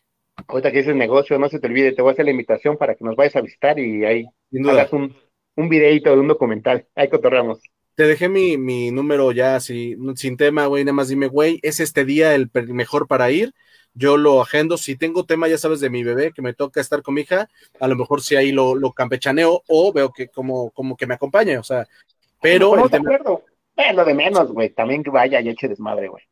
Ahorita 0.48 0.72
que 0.72 0.80
el 0.80 0.98
negocio, 0.98 1.40
no 1.40 1.50
se 1.50 1.60
te 1.60 1.68
olvide, 1.68 1.94
te 1.94 2.02
voy 2.02 2.10
a 2.10 2.14
hacer 2.14 2.26
la 2.26 2.32
invitación 2.32 2.78
para 2.78 2.96
que 2.96 3.04
nos 3.04 3.16
vayas 3.16 3.36
a 3.36 3.42
visitar 3.42 3.80
y 3.80 4.06
ahí 4.06 4.26
hagas 4.68 4.92
un, 4.94 5.16
un 5.56 5.70
videito 5.70 6.12
de 6.12 6.20
un 6.20 6.28
documental. 6.28 6.88
Ahí 6.96 7.10
cotorramos. 7.10 7.60
Te 7.96 8.04
dejé 8.08 8.28
mi, 8.28 8.58
mi 8.58 8.92
número 8.92 9.32
ya 9.32 9.56
así, 9.56 9.96
sin 10.16 10.36
tema, 10.36 10.66
güey, 10.66 10.84
nada 10.84 10.94
más 10.94 11.08
dime, 11.08 11.28
güey, 11.28 11.60
¿es 11.64 11.80
este 11.80 12.04
día 12.04 12.36
el 12.36 12.52
mejor 12.68 13.08
para 13.08 13.32
ir? 13.32 13.54
Yo 13.96 14.18
lo 14.18 14.42
agendo, 14.42 14.78
si 14.78 14.98
tengo 14.98 15.26
tema, 15.26 15.48
ya 15.48 15.58
sabes, 15.58 15.80
de 15.80 15.90
mi 15.90 16.04
bebé, 16.04 16.34
que 16.34 16.42
me 16.42 16.54
toca 16.54 16.82
estar 16.82 17.02
con 17.02 17.14
mi 17.14 17.22
hija, 17.22 17.50
a 17.80 17.88
lo 17.88 17.96
mejor 17.96 18.22
si 18.22 18.36
ahí 18.36 18.52
lo, 18.52 18.76
lo 18.76 18.92
campechaneo 18.92 19.64
o 19.68 19.94
veo 19.94 20.12
que 20.12 20.28
como, 20.28 20.72
como 20.72 20.98
que 20.98 21.08
me 21.08 21.14
acompañe, 21.14 21.58
o 21.58 21.64
sea, 21.64 21.88
pero. 22.42 22.76
No, 22.76 22.88
de 22.88 23.00
lo 23.94 24.06
de 24.06 24.14
menos, 24.14 24.52
güey. 24.52 24.70
También 24.70 25.04
que 25.04 25.10
vaya 25.10 25.42
y 25.42 25.50
eche 25.50 25.68
desmadre, 25.68 26.08
güey. 26.08 26.24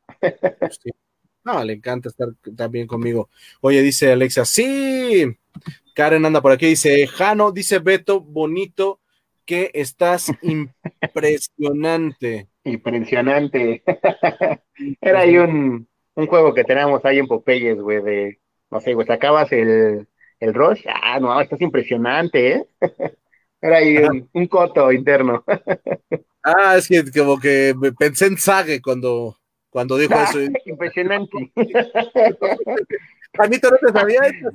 No, 1.44 1.64
le 1.64 1.73
encanta 1.73 2.10
estar 2.10 2.30
también 2.56 2.88
conmigo. 2.88 3.30
Oye, 3.61 3.81
dice 3.81 4.11
Alexa, 4.11 4.45
sí. 4.45 5.26
Karen 5.94 6.26
anda 6.26 6.41
por 6.41 6.52
aquí, 6.52 6.68
dice 6.68 7.06
Jano, 7.07 7.52
dice 7.52 7.80
Beto, 7.80 8.22
bonito, 8.22 8.99
que 9.45 9.72
estás 9.73 10.31
impresionante. 10.41 12.48
Impresionante. 12.64 13.84
Era 15.02 15.19
ahí 15.19 15.38
un, 15.38 15.88
un, 16.15 16.27
juego 16.27 16.53
que 16.53 16.64
teníamos 16.64 17.03
ahí 17.06 17.19
en 17.19 17.27
Popeyes, 17.27 17.80
güey, 17.80 18.02
de, 18.02 18.40
no 18.69 18.80
sé, 18.80 18.94
güey, 18.94 19.07
sacabas 19.07 19.52
el, 19.52 20.07
el 20.40 20.53
Rush. 20.53 20.85
Ah, 20.88 21.19
no, 21.19 21.40
estás 21.40 21.61
impresionante, 21.61 22.52
¿eh? 22.53 22.68
Era 23.61 23.77
ahí 23.77 23.98
un, 24.34 24.48
coto 24.48 24.91
interno. 24.91 25.44
ah, 26.44 26.76
es 26.77 26.88
que 26.90 27.03
como 27.18 27.40
que 27.40 27.73
pensé 27.98 28.26
en 28.26 28.38
Sage 28.38 28.81
cuando, 28.81 29.38
cuando 29.69 29.98
dijo 29.98 30.14
eso. 30.15 30.40
Impresionante. 30.65 31.52
Anito, 33.40 33.72
¿no 33.72 33.77
te 33.77 33.94
sabía 33.94 34.19
eso? 34.19 34.49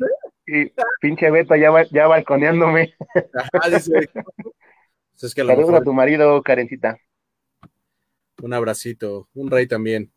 ¿eh? 0.46 0.72
pinche 1.00 1.30
Beto 1.30 1.56
ya, 1.56 1.70
va, 1.70 1.84
ya 1.84 2.06
balconeándome. 2.06 2.94
Ajá, 3.34 3.70
dice. 3.70 4.10
Pues 4.12 5.22
es 5.22 5.34
que 5.34 5.44
Saludos 5.44 5.74
a 5.74 5.82
tu 5.82 5.92
marido, 5.94 6.42
Karencita. 6.42 6.98
Un 8.42 8.52
abracito, 8.52 9.28
un 9.34 9.50
rey 9.50 9.66
también. 9.66 10.12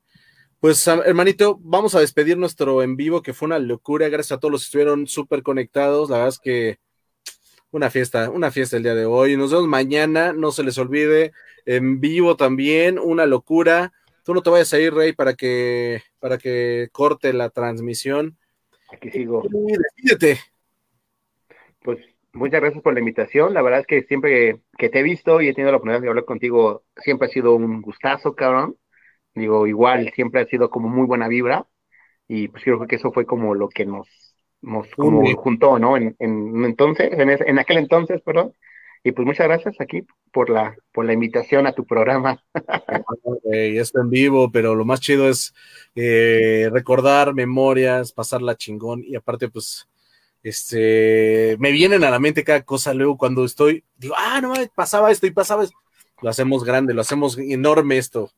Pues, 0.61 0.85
hermanito, 0.85 1.57
vamos 1.63 1.95
a 1.95 2.01
despedir 2.01 2.38
nuestro 2.38 2.83
en 2.83 2.95
vivo, 2.95 3.23
que 3.23 3.33
fue 3.33 3.47
una 3.47 3.57
locura. 3.57 4.09
Gracias 4.09 4.38
a 4.38 4.39
todos 4.39 4.51
los 4.51 4.61
que 4.61 4.65
estuvieron 4.65 5.07
súper 5.07 5.41
conectados. 5.41 6.11
La 6.11 6.17
verdad 6.17 6.29
es 6.29 6.38
que 6.38 6.77
una 7.71 7.89
fiesta, 7.89 8.29
una 8.29 8.51
fiesta 8.51 8.77
el 8.77 8.83
día 8.83 8.93
de 8.93 9.07
hoy. 9.07 9.35
Nos 9.35 9.49
vemos 9.51 9.67
mañana, 9.67 10.33
no 10.33 10.51
se 10.51 10.63
les 10.63 10.77
olvide, 10.77 11.31
en 11.65 11.99
vivo 11.99 12.35
también, 12.35 12.99
una 12.99 13.25
locura. 13.25 13.91
Tú 14.23 14.35
no 14.35 14.43
te 14.43 14.51
vayas 14.51 14.71
a 14.71 14.79
ir, 14.79 14.93
Rey, 14.93 15.13
para 15.13 15.33
que, 15.33 16.03
para 16.19 16.38
que 16.38 16.89
corte 16.91 17.33
la 17.33 17.49
transmisión. 17.49 18.38
Aquí 18.93 19.09
sigo. 19.09 19.41
Despídete. 19.49 20.41
Pues 21.81 21.97
muchas 22.33 22.61
gracias 22.61 22.83
por 22.83 22.93
la 22.93 22.99
invitación. 22.99 23.55
La 23.55 23.63
verdad 23.63 23.79
es 23.79 23.88
que 23.88 24.03
siempre 24.03 24.59
que 24.77 24.89
te 24.89 24.99
he 24.99 25.03
visto 25.03 25.41
y 25.41 25.47
he 25.47 25.55
tenido 25.55 25.71
la 25.71 25.77
oportunidad 25.77 26.03
de 26.03 26.09
hablar 26.09 26.25
contigo, 26.25 26.83
siempre 26.97 27.29
ha 27.29 27.31
sido 27.31 27.55
un 27.55 27.81
gustazo, 27.81 28.35
cabrón. 28.35 28.77
Digo, 29.33 29.67
igual 29.67 30.11
siempre 30.13 30.41
ha 30.41 30.45
sido 30.45 30.69
como 30.69 30.89
muy 30.89 31.05
buena 31.05 31.27
vibra. 31.27 31.67
Y 32.27 32.47
pues 32.47 32.63
creo 32.63 32.85
que 32.87 32.95
eso 32.95 33.11
fue 33.11 33.25
como 33.25 33.55
lo 33.55 33.69
que 33.69 33.85
nos, 33.85 34.07
nos 34.61 34.87
como 34.95 35.23
juntó, 35.35 35.79
¿no? 35.79 35.97
En, 35.97 36.15
en 36.19 36.63
entonces, 36.63 37.09
en, 37.11 37.29
en 37.29 37.59
aquel 37.59 37.77
entonces, 37.77 38.21
perdón. 38.21 38.53
Y 39.03 39.13
pues 39.13 39.25
muchas 39.25 39.47
gracias 39.47 39.75
aquí 39.79 40.05
por 40.31 40.49
la, 40.49 40.75
por 40.93 41.05
la 41.05 41.13
invitación 41.13 41.65
a 41.65 41.73
tu 41.73 41.85
programa. 41.85 42.43
Y 43.53 43.77
esto 43.77 43.99
en 43.99 44.09
vivo, 44.09 44.51
pero 44.51 44.75
lo 44.75 44.85
más 44.85 45.01
chido 45.01 45.27
es 45.27 45.53
eh, 45.95 46.69
recordar 46.71 47.33
memorias, 47.33 48.13
pasarla 48.13 48.55
chingón 48.55 49.03
y 49.05 49.15
aparte 49.15 49.49
pues 49.49 49.89
este, 50.43 51.57
me 51.59 51.71
vienen 51.71 52.03
a 52.03 52.09
la 52.11 52.19
mente 52.19 52.43
cada 52.43 52.61
cosa 52.63 52.93
luego 52.93 53.17
cuando 53.17 53.43
estoy, 53.43 53.83
digo, 53.97 54.15
ah, 54.17 54.39
no, 54.41 54.53
pasaba 54.73 55.11
esto 55.11 55.27
y 55.27 55.31
pasaba 55.31 55.63
esto. 55.63 55.77
Lo 56.21 56.29
hacemos 56.29 56.63
grande, 56.63 56.93
lo 56.93 57.01
hacemos 57.01 57.37
enorme 57.37 57.97
esto. 57.97 58.31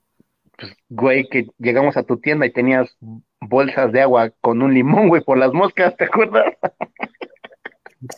Pues, 0.57 0.73
güey, 0.89 1.27
que 1.29 1.47
llegamos 1.57 1.97
a 1.97 2.03
tu 2.03 2.17
tienda 2.17 2.45
y 2.45 2.51
tenías 2.51 2.95
bolsas 3.39 3.91
de 3.91 4.01
agua 4.01 4.31
con 4.41 4.61
un 4.61 4.73
limón, 4.73 5.09
güey, 5.09 5.23
por 5.23 5.37
las 5.37 5.51
moscas, 5.53 5.95
¿te 5.97 6.05
acuerdas? 6.05 6.45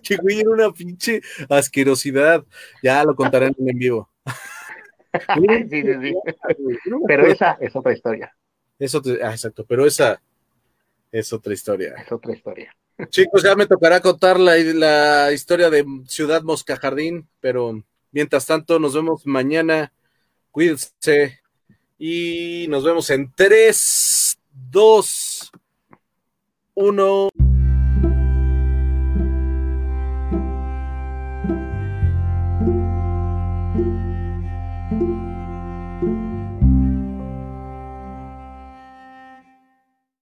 que 0.03 0.17
güey, 0.17 0.39
era 0.39 0.49
una 0.49 0.71
pinche 0.71 1.21
asquerosidad. 1.49 2.43
Ya 2.81 3.03
lo 3.03 3.15
contaré 3.15 3.47
en 3.47 3.55
en 3.57 3.77
vivo. 3.77 4.09
sí, 5.35 5.47
sí, 5.69 5.83
sí. 6.01 6.15
Pero 7.07 7.27
esa 7.27 7.57
es 7.59 7.75
otra 7.75 7.93
historia. 7.93 8.35
Eso, 8.77 9.01
ah, 9.23 9.31
exacto, 9.31 9.65
pero 9.65 9.85
esa 9.85 10.21
es 11.11 11.31
otra 11.31 11.53
historia. 11.53 11.95
Es 11.97 12.11
otra 12.11 12.33
historia. 12.33 12.75
Chicos, 13.09 13.43
ya 13.43 13.55
me 13.55 13.67
tocará 13.67 13.99
contar 13.99 14.39
la, 14.39 14.55
la 14.57 15.31
historia 15.31 15.69
de 15.69 15.85
Ciudad 16.07 16.43
Mosca 16.43 16.77
Jardín, 16.77 17.27
pero 17.39 17.83
mientras 18.11 18.45
tanto 18.45 18.79
nos 18.79 18.93
vemos 18.93 19.25
mañana. 19.25 19.91
Cuídense 20.51 21.39
y 21.97 22.65
nos 22.69 22.83
vemos 22.83 23.09
en 23.09 23.31
3, 23.33 24.39
2, 24.71 25.51
1. 26.75 27.29